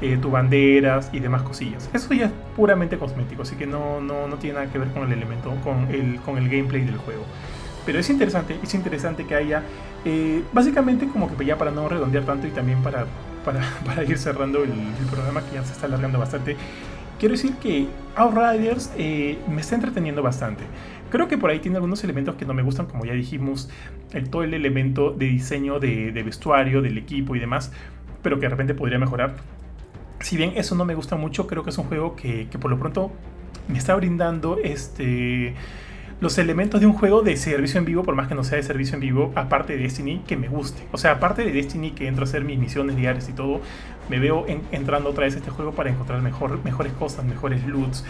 eh, 0.00 0.16
tu 0.20 0.30
banderas 0.30 1.10
y 1.12 1.18
demás 1.18 1.42
cosillas. 1.42 1.90
Eso 1.92 2.14
ya 2.14 2.26
es 2.26 2.32
puramente 2.54 2.96
cosmético, 2.96 3.42
así 3.42 3.56
que 3.56 3.66
no, 3.66 4.00
no, 4.00 4.28
no 4.28 4.36
tiene 4.36 4.60
nada 4.60 4.70
que 4.70 4.78
ver 4.78 4.88
con 4.88 5.02
el 5.02 5.12
elemento, 5.12 5.52
con 5.64 5.88
el, 5.92 6.20
con 6.20 6.38
el 6.38 6.48
gameplay 6.48 6.84
del 6.84 6.96
juego. 6.96 7.24
Pero 7.84 7.98
es 7.98 8.10
interesante, 8.10 8.58
es 8.62 8.74
interesante 8.74 9.24
que 9.24 9.34
haya, 9.34 9.62
eh, 10.04 10.44
básicamente 10.52 11.08
como 11.08 11.34
que 11.34 11.44
ya 11.44 11.56
para 11.56 11.70
no 11.70 11.88
redondear 11.88 12.24
tanto 12.24 12.46
y 12.46 12.50
también 12.50 12.82
para 12.82 13.06
para, 13.84 14.04
ir 14.04 14.18
cerrando 14.18 14.62
el, 14.62 14.72
programa 15.10 15.42
que 15.42 15.54
ya 15.54 15.64
se 15.64 15.72
está 15.72 15.86
alargando 15.86 16.18
bastante, 16.18 16.56
quiero 17.18 17.34
decir 17.34 17.54
que 17.54 17.88
Outriders 18.16 18.92
eh, 18.96 19.38
me 19.48 19.60
está 19.60 19.74
entreteniendo 19.74 20.22
bastante. 20.22 20.64
Creo 21.10 21.26
que 21.26 21.38
por 21.38 21.50
ahí 21.50 21.58
tiene 21.60 21.76
algunos 21.76 22.04
elementos 22.04 22.34
que 22.34 22.44
no 22.44 22.52
me 22.52 22.62
gustan, 22.62 22.86
como 22.86 23.04
ya 23.06 23.14
dijimos, 23.14 23.70
todo 24.30 24.42
el 24.42 24.52
elemento 24.52 25.10
de 25.10 25.26
diseño 25.26 25.80
de, 25.80 26.10
vestuario, 26.22 26.82
del 26.82 26.98
equipo 26.98 27.34
y 27.34 27.38
demás, 27.38 27.72
pero 28.22 28.36
que 28.36 28.42
de 28.42 28.50
repente 28.50 28.74
podría 28.74 28.98
mejorar. 28.98 29.36
Si 30.20 30.36
bien 30.36 30.52
eso 30.56 30.74
no 30.74 30.84
me 30.84 30.94
gusta 30.94 31.16
mucho, 31.16 31.46
creo 31.46 31.62
que 31.62 31.70
es 31.70 31.78
un 31.78 31.84
juego 31.84 32.14
que 32.14 32.46
por 32.60 32.70
lo 32.70 32.78
pronto 32.78 33.10
me 33.68 33.78
está 33.78 33.94
brindando 33.94 34.58
este 34.62 35.54
los 36.20 36.36
elementos 36.38 36.80
de 36.80 36.86
un 36.86 36.94
juego 36.94 37.22
de 37.22 37.36
servicio 37.36 37.78
en 37.78 37.84
vivo, 37.84 38.02
por 38.02 38.14
más 38.16 38.28
que 38.28 38.34
no 38.34 38.42
sea 38.42 38.56
de 38.56 38.64
servicio 38.64 38.94
en 38.94 39.00
vivo, 39.00 39.32
aparte 39.36 39.76
de 39.76 39.82
Destiny, 39.84 40.22
que 40.26 40.36
me 40.36 40.48
guste. 40.48 40.82
O 40.90 40.98
sea, 40.98 41.12
aparte 41.12 41.44
de 41.44 41.52
Destiny, 41.52 41.92
que 41.92 42.08
entro 42.08 42.24
a 42.24 42.28
hacer 42.28 42.44
mis 42.44 42.58
misiones 42.58 42.96
diarias 42.96 43.28
y 43.28 43.32
todo, 43.32 43.60
me 44.08 44.18
veo 44.18 44.44
entrando 44.72 45.10
otra 45.10 45.24
vez 45.24 45.34
a 45.34 45.38
este 45.38 45.50
juego 45.50 45.72
para 45.72 45.90
encontrar 45.90 46.20
mejor, 46.22 46.62
mejores 46.64 46.92
cosas, 46.94 47.24
mejores 47.24 47.64
loots. 47.66 48.04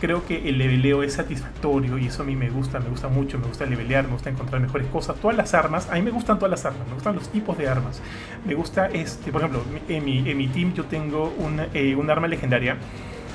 Creo 0.00 0.26
que 0.26 0.48
el 0.48 0.58
leveleo 0.58 1.02
es 1.02 1.14
satisfactorio 1.14 1.96
y 1.96 2.08
eso 2.08 2.22
a 2.22 2.26
mí 2.26 2.36
me 2.36 2.50
gusta, 2.50 2.80
me 2.80 2.90
gusta 2.90 3.08
mucho, 3.08 3.38
me 3.38 3.46
gusta 3.46 3.64
levelear, 3.64 4.04
me 4.04 4.12
gusta 4.12 4.28
encontrar 4.28 4.60
mejores 4.60 4.86
cosas. 4.88 5.16
Todas 5.16 5.36
las 5.36 5.54
armas, 5.54 5.88
a 5.88 5.94
mí 5.94 6.02
me 6.02 6.10
gustan 6.10 6.38
todas 6.38 6.50
las 6.50 6.66
armas, 6.66 6.86
me 6.86 6.94
gustan 6.94 7.14
los 7.14 7.30
tipos 7.30 7.56
de 7.56 7.68
armas. 7.68 8.02
Me 8.44 8.54
gusta, 8.54 8.88
este, 8.88 9.32
por 9.32 9.40
ejemplo, 9.40 9.62
en 9.88 10.04
mi, 10.04 10.28
en 10.28 10.36
mi 10.36 10.48
team 10.48 10.74
yo 10.74 10.84
tengo 10.84 11.32
una, 11.38 11.68
eh, 11.72 11.94
un 11.94 12.10
arma 12.10 12.26
legendaria 12.26 12.76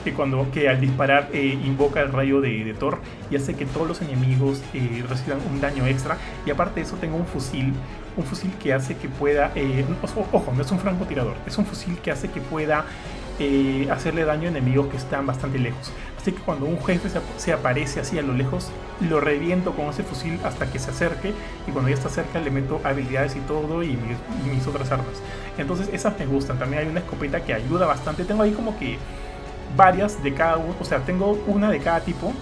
que 0.09 0.15
cuando 0.15 0.49
que 0.51 0.67
al 0.69 0.81
disparar 0.81 1.29
eh, 1.33 1.57
invoca 1.63 2.01
el 2.01 2.11
rayo 2.11 2.41
de, 2.41 2.75
Thor 2.77 2.99
y 3.29 3.35
hace 3.35 3.55
que 3.55 3.65
todos 3.65 3.87
los 3.87 4.01
enemigos 4.01 4.61
eh, 4.73 5.03
reciban 5.07 5.39
un 5.51 5.61
daño 5.61 5.85
extra. 5.85 6.17
Y 6.45 6.51
aparte 6.51 6.79
de 6.79 6.85
eso 6.85 6.95
tengo 6.97 7.17
un 7.17 7.25
fusil 7.25 7.73
un 8.17 8.23
fusil 8.25 8.51
que 8.61 8.73
hace 8.73 8.97
que 8.97 9.07
pueda 9.07 9.51
eh, 9.55 9.85
ojo 10.33 10.51
no 10.53 10.61
es 10.61 10.71
un 10.71 10.79
francotirador 10.79 11.35
es 11.45 11.57
un 11.57 11.65
fusil 11.65 11.99
que 11.99 12.11
hace 12.11 12.29
que 12.29 12.41
pueda 12.41 12.83
hacerle 13.89 14.25
daño 14.25 14.47
a 14.47 14.51
enemigos 14.51 14.87
que 14.87 14.97
están 14.97 15.25
bastante 15.25 15.59
lejos. 15.59 15.93
Así 16.19 16.33
que 16.33 16.41
cuando 16.41 16.65
un 16.65 16.83
jefe 16.83 17.07
se, 17.37 17.53
aparece 17.53 18.01
así 18.01 18.19
a 18.19 18.21
lo 18.21 18.33
lejos 18.33 18.69
lo 18.99 19.21
reviento 19.21 19.71
con 19.71 19.85
ese 19.85 20.03
fusil 20.03 20.37
hasta 20.43 20.69
que 20.69 20.77
se 20.77 20.91
acerque. 20.91 21.31
Y 21.65 21.71
cuando 21.71 21.89
ya 21.89 21.95
está 21.95 22.09
cerca 22.09 22.41
le 22.41 22.51
meto 22.51 22.81
habilidades 22.83 23.37
y 23.37 23.39
todo 23.39 23.81
y 23.81 23.97
mis 24.51 24.67
otras 24.67 24.91
armas. 24.91 25.21
Entonces 25.57 25.89
esas 25.93 26.19
me 26.19 26.25
gustan. 26.25 26.59
También 26.59 26.83
hay 26.83 26.89
una 26.89 26.99
escopeta 26.99 27.39
que 27.45 27.53
ayuda 27.53 27.85
bastante. 27.85 28.25
Tengo 28.25 28.43
ahí 28.43 28.51
como 28.51 28.77
que 28.77 28.97
varias 29.75 30.21
de 30.23 30.33
cada 30.33 30.57
uno, 30.57 30.75
o 30.79 30.85
sea, 30.85 30.99
tengo 30.99 31.41
una 31.47 31.69
de 31.69 31.79
cada 31.79 32.01
tipo 32.01 32.33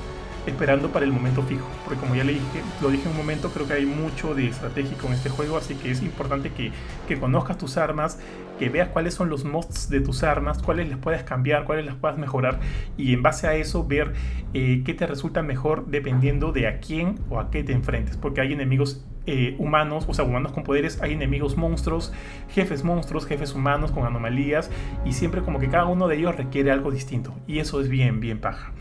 esperando 0.46 0.90
para 0.90 1.06
el 1.06 1.12
momento 1.12 1.44
fijo, 1.44 1.68
porque 1.84 2.00
como 2.00 2.16
ya 2.16 2.24
le 2.24 2.34
dije, 2.34 2.64
lo 2.82 2.90
dije 2.90 3.04
en 3.04 3.12
un 3.12 3.18
momento, 3.18 3.50
creo 3.50 3.68
que 3.68 3.74
hay 3.74 3.86
mucho 3.86 4.34
de 4.34 4.48
estratégico 4.48 5.08
en 5.08 5.14
este 5.14 5.30
juego, 5.30 5.58
así 5.58 5.76
que 5.76 5.92
es 5.92 6.02
importante 6.02 6.52
que, 6.52 6.72
que 7.08 7.20
conozcas 7.20 7.58
tus 7.58 7.78
armas, 7.78 8.18
que 8.58 8.70
veas 8.70 8.90
cuáles 8.90 9.14
son 9.14 9.30
los 9.30 9.46
mods 9.46 9.90
de 9.90 10.02
tus 10.02 10.24
armas, 10.24 10.62
cuáles 10.62 10.90
les 10.90 10.98
puedes 10.98 11.24
cambiar, 11.24 11.66
cuáles 11.66 11.86
las 11.86 11.96
puedes 11.96 12.18
mejorar 12.18 12.60
y 12.98 13.14
en 13.14 13.24
base 13.24 13.48
a 13.48 13.56
eso 13.56 13.86
ver 13.86 14.14
eh, 14.54 14.82
qué 14.86 14.94
te 14.94 15.08
resulta 15.08 15.42
mejor 15.42 15.88
dependiendo 15.88 16.52
de 16.52 16.68
a 16.68 16.80
quién 16.80 17.20
o 17.30 17.40
a 17.40 17.52
qué 17.52 17.64
te 17.64 17.74
enfrentes, 17.74 18.18
porque 18.18 18.42
hay 18.42 18.54
enemigos 18.54 19.06
eh, 19.26 19.56
humanos, 19.60 20.06
o 20.08 20.14
sea, 20.14 20.24
humanos 20.26 20.54
con 20.54 20.64
poderes, 20.64 21.02
hay 21.02 21.14
enemigos 21.14 21.58
monstruos, 21.58 22.14
jefes 22.50 22.84
monstruos, 22.84 23.26
jefes 23.26 23.54
humanos 23.54 23.92
con 23.92 24.06
anomalías, 24.06 24.72
y 25.06 25.12
siempre 25.12 25.42
como 25.42 25.60
que 25.60 25.68
cada 25.68 25.86
uno 25.86 26.08
de 26.08 26.16
ellos 26.16 26.36
requiere 26.36 26.72
algo 26.72 26.92
distinto, 26.92 27.34
y 27.46 27.60
eso 27.60 27.82
es 27.82 27.90
bien, 27.90 28.20
bien 28.22 28.40
paja. 28.40 28.72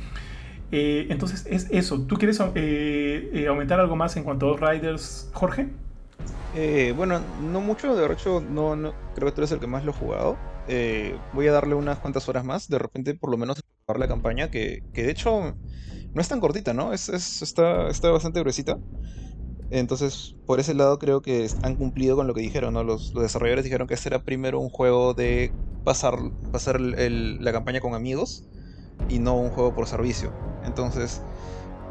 Eh, 0.72 1.06
entonces 1.10 1.46
es 1.48 1.68
eso. 1.70 2.02
¿Tú 2.02 2.16
quieres 2.16 2.40
aumentar 2.40 3.78
algo 3.78 3.94
más 3.94 4.16
en 4.16 4.24
cuanto 4.24 4.52
a 4.52 4.72
Riders, 4.72 5.30
Jorge? 5.32 5.68
Bueno, 6.96 7.20
no 7.42 7.60
mucho, 7.60 7.94
de 7.94 8.12
hecho 8.12 8.40
no, 8.40 8.76
creo 9.14 9.28
que 9.28 9.32
tú 9.32 9.40
eres 9.40 9.52
el 9.52 9.60
que 9.60 9.66
más 9.66 9.84
lo 9.84 9.92
ha 9.92 9.94
jugado. 9.94 10.36
voy 11.34 11.48
a 11.48 11.52
darle 11.52 11.74
unas 11.74 11.98
cuantas 11.98 12.28
horas 12.28 12.44
más, 12.44 12.68
de 12.68 12.78
repente 12.78 13.14
por 13.14 13.30
lo 13.30 13.36
menos 13.36 13.62
para 13.84 13.98
la 13.98 14.08
campaña, 14.08 14.50
que, 14.50 14.82
que, 14.92 15.04
de 15.04 15.10
hecho 15.10 15.54
no 16.12 16.20
es 16.20 16.28
tan 16.28 16.40
cortita, 16.40 16.72
¿no? 16.72 16.92
Es, 16.92 17.08
es, 17.08 17.42
está, 17.42 17.88
está 17.88 18.10
bastante 18.10 18.40
gruesita. 18.40 18.78
Entonces, 19.70 20.36
por 20.46 20.60
ese 20.60 20.74
lado 20.74 20.98
creo 20.98 21.22
que 21.22 21.48
han 21.62 21.76
cumplido 21.76 22.16
con 22.16 22.26
lo 22.26 22.34
que 22.34 22.40
dijeron, 22.40 22.74
¿no? 22.74 22.84
Los, 22.84 23.12
desarrolladores 23.14 23.64
dijeron 23.64 23.88
que 23.88 23.94
este 23.94 24.08
era 24.08 24.22
primero 24.22 24.60
un 24.60 24.70
juego 24.70 25.12
de 25.14 25.52
pasar, 25.84 26.14
pasar 26.52 26.80
la 26.80 27.52
campaña 27.52 27.80
con 27.80 27.94
amigos 27.94 28.44
y 29.08 29.18
no 29.18 29.36
un 29.36 29.50
juego 29.50 29.74
por 29.74 29.86
servicio. 29.86 30.32
Entonces, 30.64 31.20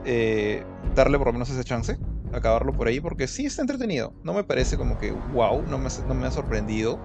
eh, 0.06 0.64
darle 0.96 1.18
por 1.18 1.28
lo 1.28 1.34
menos 1.34 1.50
ese 1.50 1.64
chance, 1.64 1.98
acabarlo 2.38 2.74
por 2.74 2.88
ahí, 2.88 3.00
porque 3.00 3.28
sí 3.28 3.46
está 3.46 3.62
entretenido. 3.62 4.14
No 4.24 4.34
me 4.34 4.44
parece 4.44 4.78
como 4.78 4.98
que 4.98 5.12
wow, 5.12 5.64
no 5.64 5.78
me, 5.78 5.90
no 6.08 6.14
me 6.14 6.28
ha 6.28 6.32
sorprendido, 6.32 7.00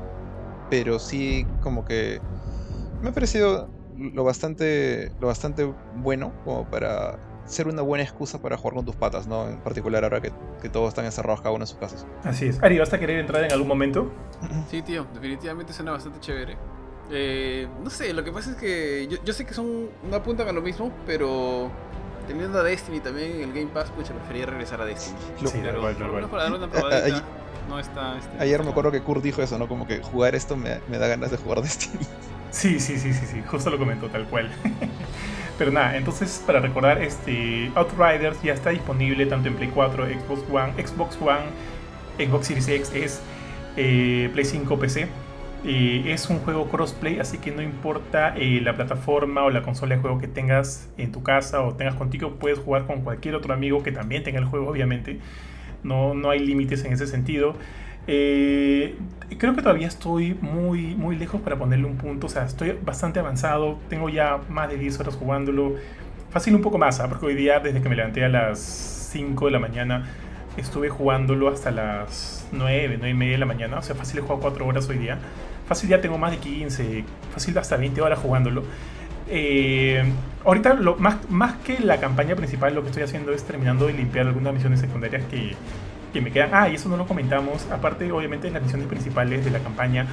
pero 0.69 0.98
sí 0.98 1.47
como 1.62 1.85
que 1.85 2.20
me 3.02 3.11
ha 3.11 3.12
parecido 3.12 3.70
lo 3.97 4.24
bastante, 4.24 5.12
lo 5.20 5.27
bastante 5.27 5.73
bueno 5.97 6.32
como 6.44 6.69
para 6.70 7.19
ser 7.44 7.66
una 7.66 7.82
buena 7.82 8.05
excusa 8.05 8.40
para 8.40 8.57
jugar 8.57 8.74
con 8.74 8.85
tus 8.85 8.97
patas, 8.97 9.27
¿no? 9.27 9.48
En 9.48 9.59
particular 9.59 10.05
ahora 10.05 10.20
que, 10.20 10.31
todos 10.69 10.89
están 10.89 11.05
encerrados 11.05 11.40
cada 11.40 11.52
uno 11.55 11.65
en 11.65 11.66
sus 11.66 11.78
casas. 11.78 12.07
Así 12.23 12.47
es. 12.47 12.62
Ari, 12.62 12.78
¿vas 12.78 12.93
a 12.93 12.98
querer 12.98 13.19
entrar 13.19 13.44
en 13.44 13.52
algún 13.52 13.69
momento? 13.69 14.11
Sí, 14.69 14.82
tío, 14.82 15.07
definitivamente 15.12 15.73
suena 15.73 15.93
bastante 15.93 16.20
chévere. 16.20 16.57
Eh, 17.11 17.66
no 17.82 17.90
sé, 17.90 18.12
lo 18.15 18.23
que 18.23 18.31
pasa 18.31 18.52
es 18.52 18.57
que 18.57 19.09
yo, 19.24 19.32
sé 19.32 19.44
que 19.44 19.52
son 19.52 19.90
no 20.09 20.16
apuntan 20.16 20.48
a 20.48 20.52
lo 20.52 20.62
mismo, 20.62 20.93
pero 21.07 21.70
teniendo 22.31 22.61
a 22.61 22.62
Destiny 22.62 23.01
también 23.01 23.32
en 23.32 23.43
el 23.43 23.52
Game 23.52 23.66
Pass, 23.66 23.90
pues 23.94 24.09
prefería 24.09 24.47
regresar 24.47 24.81
a 24.81 24.85
Destiny. 24.85 25.19
Sí, 25.44 25.59
pero 25.62 25.81
para 26.28 26.44
darle 26.44 26.59
una 26.59 26.69
probadita, 26.69 27.24
no 27.69 27.78
está... 27.78 28.19
Este, 28.19 28.39
ayer 28.39 28.62
me 28.62 28.70
acuerdo 28.70 28.93
que 28.93 29.01
Kurt 29.01 29.23
dijo 29.23 29.43
eso, 29.43 29.59
¿no? 29.59 29.66
Como 29.66 29.86
que 29.86 30.01
jugar 30.01 30.35
esto 30.35 30.57
me, 30.57 30.81
me 30.89 30.98
da 30.98 31.09
ganas 31.09 31.32
de 31.32 31.36
jugar 31.36 31.61
Destiny. 31.62 32.05
Sí, 32.51 32.81
sí, 32.81 32.98
sí, 32.98 33.12
sí, 33.12 33.27
sí, 33.27 33.43
justo 33.47 33.70
lo 33.70 33.78
comentó 33.78 34.09
tal 34.09 34.27
cual. 34.27 34.51
Pero 35.59 35.70
nada, 35.70 35.97
entonces 35.97 36.43
para 36.47 36.61
recordar, 36.61 37.02
este 37.02 37.70
Outriders 37.74 38.43
ya 38.43 38.55
está 38.55 38.70
disponible 38.70 39.27
tanto 39.27 39.48
en 39.48 39.57
Play 39.57 39.69
4, 39.69 40.07
Xbox 40.07 40.43
One, 40.51 40.86
Xbox 40.86 41.19
One, 41.20 42.27
Xbox 42.27 42.47
Series 42.47 42.69
X, 42.69 42.93
es 42.94 43.20
eh, 43.77 44.31
Play 44.32 44.44
5, 44.44 44.78
PC. 44.78 45.09
Eh, 45.65 46.05
es 46.07 46.31
un 46.31 46.39
juego 46.39 46.69
crossplay, 46.69 47.19
así 47.19 47.37
que 47.39 47.51
no 47.51 47.61
importa 47.61 48.35
eh, 48.35 48.61
la 48.62 48.77
plataforma 48.77 49.45
o 49.45 49.51
la 49.51 49.62
consola 49.62 49.95
de 49.95 50.01
juego 50.01 50.19
que 50.19 50.27
tengas 50.27 50.89
en 50.97 51.12
tu 51.12 51.23
casa 51.23 51.61
o 51.61 51.74
tengas 51.74 51.97
contigo, 51.97 52.37
puedes 52.39 52.59
jugar 52.59 52.87
con 52.87 53.03
cualquier 53.03 53.35
otro 53.35 53.53
amigo 53.53 53.82
que 53.82 53.93
también 53.93 54.23
tenga 54.23 54.39
el 54.39 54.47
juego, 54.47 54.70
obviamente. 54.70 55.19
No, 55.82 56.15
no 56.15 56.31
hay 56.31 56.41
límites 56.41 56.85
en 56.85 56.93
ese 56.93 57.07
sentido. 57.07 57.55
Eh, 58.07 58.97
creo 59.39 59.55
que 59.55 59.62
todavía 59.62 59.87
estoy 59.87 60.35
muy, 60.41 60.95
muy 60.95 61.16
lejos 61.16 61.41
para 61.41 61.57
ponerle 61.57 61.87
un 61.87 61.97
punto. 61.97 62.27
O 62.27 62.31
sea, 62.31 62.45
estoy 62.45 62.78
bastante 62.82 63.20
avanzado. 63.20 63.78
Tengo 63.89 64.09
ya 64.09 64.41
más 64.49 64.70
de 64.70 64.78
10 64.78 65.01
horas 65.01 65.16
jugándolo. 65.16 65.77
Fácil 66.31 66.55
un 66.55 66.62
poco 66.62 66.78
más, 66.78 67.01
¿ah? 67.01 67.09
porque 67.09 67.27
hoy 67.27 67.35
día, 67.35 67.61
desde 67.61 67.82
que 67.82 67.89
me 67.89 67.97
levanté 67.97 68.24
a 68.24 68.28
las 68.28 68.59
5 68.61 69.47
de 69.47 69.51
la 69.51 69.59
mañana, 69.59 70.07
estuve 70.57 70.89
jugándolo 70.89 71.49
hasta 71.49 71.70
las 71.70 72.49
9, 72.53 72.97
9 72.99 73.11
y 73.11 73.15
media 73.15 73.32
de 73.32 73.39
la 73.39 73.47
mañana. 73.47 73.78
O 73.78 73.82
sea, 73.82 73.95
fácil 73.95 74.19
he 74.19 74.23
jugado 74.23 74.41
4 74.41 74.66
horas 74.66 74.89
hoy 74.89 74.99
día. 74.99 75.19
Fácil 75.71 75.89
ya 75.89 76.01
tengo 76.01 76.19
más 76.19 76.33
de 76.33 76.39
15, 76.39 77.05
fácil 77.33 77.57
hasta 77.57 77.77
20 77.77 78.03
horas 78.03 78.19
jugándolo. 78.19 78.65
Eh, 79.29 80.03
ahorita, 80.45 80.75
lo, 80.75 80.97
más, 80.97 81.19
más 81.31 81.59
que 81.59 81.79
la 81.79 82.01
campaña 82.01 82.35
principal, 82.35 82.75
lo 82.75 82.83
que 82.83 82.89
estoy 82.89 83.05
haciendo 83.05 83.31
es 83.31 83.45
terminando 83.45 83.87
de 83.87 83.93
limpiar 83.93 84.27
algunas 84.27 84.53
misiones 84.53 84.81
secundarias 84.81 85.23
que, 85.31 85.55
que 86.13 86.21
me 86.21 86.33
quedan. 86.33 86.51
Ah, 86.53 86.69
y 86.69 86.75
eso 86.75 86.89
no 86.89 86.97
lo 86.97 87.07
comentamos. 87.07 87.69
Aparte, 87.71 88.11
obviamente, 88.11 88.49
en 88.49 88.55
las 88.55 88.65
misiones 88.65 88.89
principales 88.89 89.45
de 89.45 89.53
la 89.53 89.61
campaña 89.61 90.07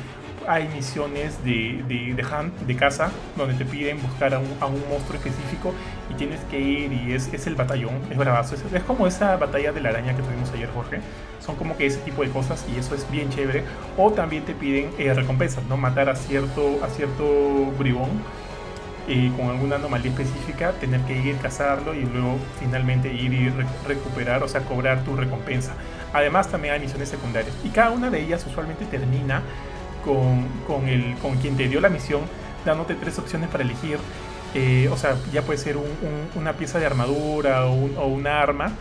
hay 0.47 0.67
misiones 0.69 1.43
de, 1.43 1.83
de, 1.87 2.13
de 2.13 2.23
hunt, 2.23 2.53
de 2.61 2.75
caza, 2.75 3.11
donde 3.35 3.53
te 3.55 3.65
piden 3.65 4.01
buscar 4.01 4.33
a 4.33 4.39
un, 4.39 4.47
a 4.59 4.65
un 4.65 4.81
monstruo 4.89 5.17
específico 5.17 5.73
y 6.09 6.13
tienes 6.13 6.39
que 6.49 6.59
ir 6.59 6.93
y 6.93 7.13
es, 7.13 7.31
es 7.33 7.47
el 7.47 7.55
batallón, 7.55 7.95
es 8.09 8.17
bravazo. 8.17 8.55
Es, 8.55 8.63
es 8.73 8.83
como 8.83 9.07
esa 9.07 9.35
batalla 9.37 9.71
de 9.71 9.81
la 9.81 9.89
araña 9.89 10.15
que 10.15 10.21
tuvimos 10.23 10.49
ayer, 10.51 10.69
Jorge. 10.73 10.99
Son 11.45 11.55
como 11.55 11.77
que 11.77 11.85
ese 11.85 11.99
tipo 11.99 12.23
de 12.23 12.29
cosas 12.29 12.65
y 12.73 12.79
eso 12.79 12.95
es 12.95 13.09
bien 13.11 13.29
chévere. 13.29 13.63
O 13.97 14.11
también 14.11 14.43
te 14.45 14.53
piden 14.53 14.89
eh, 14.97 15.13
recompensas, 15.13 15.63
¿no? 15.65 15.77
Matar 15.77 16.09
a 16.09 16.15
cierto, 16.15 16.79
a 16.83 16.87
cierto 16.89 17.71
bribón 17.77 18.09
eh, 19.07 19.31
con 19.37 19.49
alguna 19.49 19.77
anomalía 19.77 20.11
específica, 20.11 20.71
tener 20.73 20.99
que 21.01 21.17
ir 21.17 21.37
cazarlo 21.37 21.93
y 21.93 22.03
luego 22.03 22.37
finalmente 22.59 23.13
ir 23.13 23.33
y 23.33 23.49
re- 23.49 23.65
recuperar, 23.87 24.43
o 24.43 24.47
sea, 24.47 24.61
cobrar 24.61 25.03
tu 25.03 25.15
recompensa. 25.15 25.73
Además 26.13 26.49
también 26.49 26.73
hay 26.73 26.79
misiones 26.81 27.09
secundarias 27.09 27.53
y 27.63 27.69
cada 27.69 27.91
una 27.91 28.09
de 28.09 28.21
ellas 28.21 28.45
usualmente 28.45 28.85
termina 28.85 29.41
con, 30.65 30.87
el, 30.87 31.15
con 31.21 31.35
quien 31.37 31.55
te 31.57 31.67
dio 31.67 31.79
la 31.81 31.89
misión 31.89 32.21
dándote 32.65 32.95
tres 32.95 33.17
opciones 33.19 33.49
para 33.49 33.63
elegir. 33.63 33.97
Eh, 34.55 34.89
o 34.91 34.97
sea, 34.97 35.15
ya 35.33 35.41
puede 35.43 35.57
ser 35.59 35.77
un- 35.77 35.83
un- 35.83 36.41
una 36.41 36.53
pieza 36.53 36.79
de 36.79 36.85
armadura 36.85 37.65
o 37.65 37.73
un, 37.73 37.97
o 37.97 38.07
un 38.07 38.25
arma, 38.27 38.71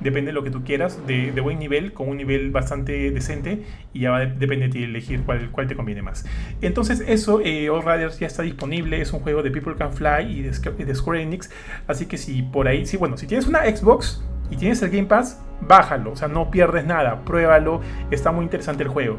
depende 0.00 0.28
de 0.28 0.32
lo 0.34 0.44
que 0.44 0.50
tú 0.50 0.62
quieras, 0.62 1.06
de, 1.06 1.32
buen 1.40 1.58
nivel, 1.58 1.92
con 1.92 2.08
un 2.08 2.16
nivel 2.16 2.50
bastante 2.50 3.10
decente, 3.10 3.62
y 3.94 4.00
ya 4.00 4.18
depende 4.18 4.66
de 4.66 4.72
ti 4.72 4.82
elegir 4.84 5.22
cuál, 5.22 5.50
cuál 5.50 5.66
te 5.66 5.74
conviene 5.74 6.02
más. 6.02 6.26
Entonces, 6.62 7.02
eso, 7.06 7.40
eh, 7.42 7.70
All 7.70 7.82
Riders 7.82 8.18
ya 8.18 8.26
está 8.26 8.42
disponible, 8.42 9.00
es 9.00 9.12
un 9.12 9.20
juego 9.20 9.42
de 9.42 9.50
People 9.50 9.74
Can 9.74 9.92
Fly 9.94 10.24
y 10.28 10.42
de, 10.42 10.50
de 10.50 10.94
Square 10.94 11.22
Enix, 11.22 11.50
así 11.86 12.06
que 12.06 12.18
si 12.18 12.42
por 12.42 12.68
ahí, 12.68 12.84
sí, 12.86 12.96
bueno, 12.96 13.16
si 13.16 13.26
tienes 13.26 13.46
una 13.46 13.64
Xbox 13.64 14.22
y 14.50 14.56
tienes 14.56 14.80
el 14.82 14.90
Game 14.90 15.06
Pass, 15.06 15.40
bájalo, 15.62 16.12
o 16.12 16.16
sea, 16.16 16.28
no 16.28 16.50
pierdes 16.50 16.84
nada, 16.84 17.22
pruébalo, 17.24 17.80
está 18.10 18.32
muy 18.32 18.44
interesante 18.44 18.82
el 18.82 18.90
juego. 18.90 19.18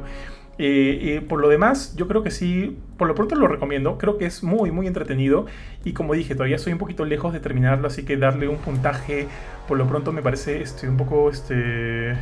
Eh, 0.60 1.18
eh, 1.18 1.22
por 1.22 1.40
lo 1.40 1.50
demás, 1.50 1.96
yo 1.96 2.08
creo 2.08 2.24
que 2.24 2.32
sí, 2.32 2.78
por 2.98 3.08
lo 3.08 3.14
pronto 3.14 3.36
lo 3.36 3.48
recomiendo, 3.48 3.98
creo 4.00 4.18
que 4.18 4.26
es 4.26 4.44
muy, 4.44 4.72
muy 4.72 4.88
entretenido 4.88 5.46
y 5.84 5.94
como 5.94 6.16
dije, 6.16 6.34
todavía 6.34 6.56
estoy 6.56 6.74
un 6.74 6.80
poquito 6.80 7.06
lejos 7.06 7.32
de 7.32 7.40
terminarlo, 7.40 7.88
así 7.88 8.04
que 8.04 8.18
darle 8.18 8.48
un 8.48 8.58
puntaje, 8.58 9.28
por 9.68 9.78
lo 9.78 9.88
pronto 9.88 10.12
me 10.12 10.24
parece 10.24 10.62
este, 10.62 10.90
un 10.90 10.98
poco, 10.98 11.30
este, 11.30 12.16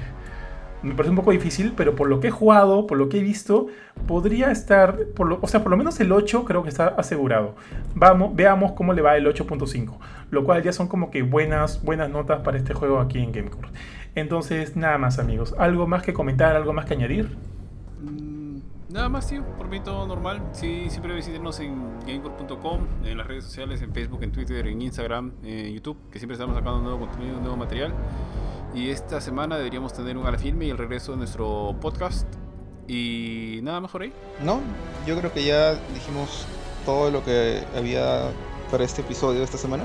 me 0.84 0.94
parece 0.96 1.12
un 1.12 1.16
poco 1.16 1.32
difícil, 1.32 1.74
pero 1.78 1.96
por 1.96 2.10
lo 2.10 2.20
que 2.20 2.28
he 2.28 2.32
jugado, 2.32 2.88
por 2.88 2.98
lo 2.98 3.08
que 3.08 3.20
he 3.20 3.22
visto, 3.22 3.68
podría 4.06 4.52
estar, 4.52 4.98
por 5.16 5.28
lo, 5.30 5.40
o 5.42 5.48
sea, 5.48 5.62
por 5.64 5.72
lo 5.72 5.78
menos 5.78 5.98
el 6.02 6.12
8 6.12 6.44
creo 6.44 6.62
que 6.64 6.70
está 6.70 6.88
asegurado. 6.88 7.56
Vamos, 7.96 8.36
veamos 8.36 8.74
cómo 8.74 8.92
le 8.94 9.02
va 9.02 9.16
el 9.16 9.26
8.5, 9.28 9.98
lo 10.32 10.44
cual 10.44 10.62
ya 10.62 10.74
son 10.74 10.90
como 10.90 11.10
que 11.10 11.22
buenas, 11.24 11.84
buenas 11.84 12.10
notas 12.10 12.42
para 12.42 12.58
este 12.58 12.74
juego 12.74 13.00
aquí 13.00 13.20
en 13.20 13.32
Gamecore. 13.32 13.70
Entonces, 14.14 14.76
nada 14.76 14.98
más 14.98 15.20
amigos, 15.20 15.56
¿algo 15.58 15.88
más 15.88 16.04
que 16.04 16.14
comentar, 16.14 16.56
algo 16.56 16.74
más 16.74 16.86
que 16.86 16.96
añadir? 16.96 17.30
Nada 18.96 19.10
más, 19.10 19.28
tío, 19.28 19.44
por 19.58 19.68
mí 19.68 19.82
todo 19.82 20.08
normal. 20.08 20.42
Sí, 20.54 20.86
siempre 20.90 21.14
visítenos 21.14 21.60
en 21.60 22.00
gamecore.com, 22.08 22.88
en 23.04 23.18
las 23.18 23.28
redes 23.28 23.44
sociales, 23.44 23.82
en 23.82 23.94
Facebook, 23.94 24.24
en 24.24 24.32
Twitter, 24.32 24.66
en 24.68 24.82
Instagram, 24.82 25.34
en 25.44 25.74
YouTube, 25.74 25.98
que 26.10 26.18
siempre 26.18 26.36
estamos 26.36 26.56
sacando 26.56 26.80
nuevo 26.80 27.00
contenido, 27.00 27.38
nuevo 27.42 27.58
material. 27.58 27.94
Y 28.74 28.92
esta 28.92 29.20
semana 29.20 29.58
deberíamos 29.58 29.92
tener 29.92 30.16
un 30.16 30.26
ala 30.26 30.38
filme 30.38 30.68
y 30.68 30.70
el 30.70 30.78
regreso 30.78 31.12
de 31.12 31.18
nuestro 31.18 31.76
podcast. 31.82 32.26
Y 32.88 33.60
nada 33.64 33.82
más 33.82 33.92
por 33.92 34.04
ahí. 34.04 34.14
No, 34.42 34.62
yo 35.06 35.20
creo 35.20 35.34
que 35.34 35.44
ya 35.44 35.74
dijimos 35.94 36.46
todo 36.86 37.12
lo 37.12 37.22
que 37.26 37.66
había 37.76 38.30
para 38.72 38.86
este 38.86 39.02
episodio 39.02 39.40
de 39.40 39.44
esta 39.44 39.58
semana. 39.58 39.84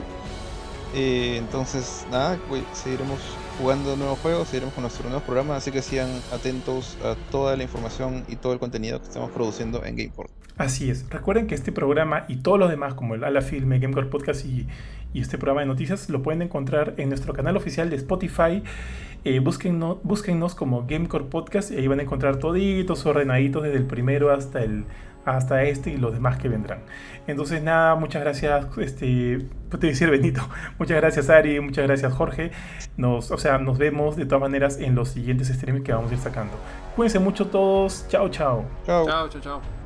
Eh, 0.95 1.35
entonces, 1.37 2.07
nada, 2.13 2.39
seguiremos 2.75 3.19
jugando 3.61 3.95
nuevos 3.95 4.19
juegos, 4.21 4.49
seguiremos 4.49 4.75
con 4.75 4.83
nuestros 4.83 5.05
nuevos 5.05 5.23
programas, 5.23 5.59
así 5.59 5.71
que 5.71 5.83
sigan 5.83 6.09
atentos 6.33 6.97
a 7.05 7.15
toda 7.31 7.57
la 7.57 7.63
información 7.63 8.25
y 8.27 8.37
todo 8.37 8.55
el 8.55 8.59
contenido 8.59 8.99
que 9.01 9.07
estamos 9.07 9.31
produciendo 9.31 9.85
en 9.85 9.97
Gameport. 9.97 10.31
Así 10.57 10.91
es. 10.91 11.09
Recuerden 11.11 11.47
que 11.47 11.55
este 11.55 11.71
programa 11.71 12.25
y 12.29 12.37
todos 12.37 12.59
los 12.59 12.71
demás, 12.71 12.95
como 12.95 13.15
el 13.15 13.23
Ala 13.23 13.43
Filme, 13.43 13.79
Gamecore 13.79 14.07
Podcast 14.07 14.47
y, 14.47 14.67
este 15.13 15.39
programa 15.39 15.61
de 15.63 15.67
noticias, 15.67 16.09
lo 16.09 16.23
pueden 16.23 16.41
encontrar 16.41 16.95
en 16.97 17.09
nuestro 17.09 17.35
canal 17.35 17.57
oficial 17.57 17.91
de 17.91 17.97
Spotify. 17.97 18.63
Eh, 19.25 19.41
búsquennos 19.41 20.55
como 20.55 20.87
Gamecore 20.87 21.25
Podcast 21.25 21.71
y 21.71 21.77
ahí 21.77 21.87
van 21.87 22.01
a 22.01 22.03
encontrar 22.05 22.37
toditos 22.37 23.05
ordenaditos 23.05 23.63
desde 23.63 23.77
el 23.77 23.87
primero 23.87 24.33
hasta 24.33 24.63
el 24.63 24.85
hasta 25.25 25.65
este 25.65 25.91
y 25.91 25.97
los 25.97 26.13
demás 26.13 26.39
que 26.39 26.49
vendrán. 26.49 26.81
Entonces 27.31 27.63
nada, 27.63 27.95
muchas 27.95 28.23
gracias, 28.23 28.67
este, 28.79 29.47
pues 29.69 29.81
te 29.81 29.87
decir 29.87 30.11
Benito, 30.11 30.43
muchas 30.79 30.97
gracias 30.97 31.31
Ari, 31.31 31.61
muchas 31.61 31.87
gracias 31.87 32.13
Jorge. 32.13 32.51
Nos, 32.97 33.31
o 33.31 33.39
sea, 33.39 33.59
nos 33.59 33.79
vemos 33.79 34.17
de 34.17 34.27
todas 34.27 34.41
maneras 34.41 34.79
en 34.79 34.95
los 34.95 35.11
siguientes 35.11 35.49
streams 35.49 35.83
que 35.83 35.93
vamos 35.93 36.11
a 36.11 36.15
ir 36.15 36.21
sacando. 36.21 36.55
Cuídense 36.97 37.19
mucho 37.19 37.47
todos, 37.47 38.07
chao 38.09 38.29
chao. 38.29 38.65
Chao. 38.87 39.07
Chao, 39.07 39.29
chao, 39.29 39.41
chao. 39.41 39.80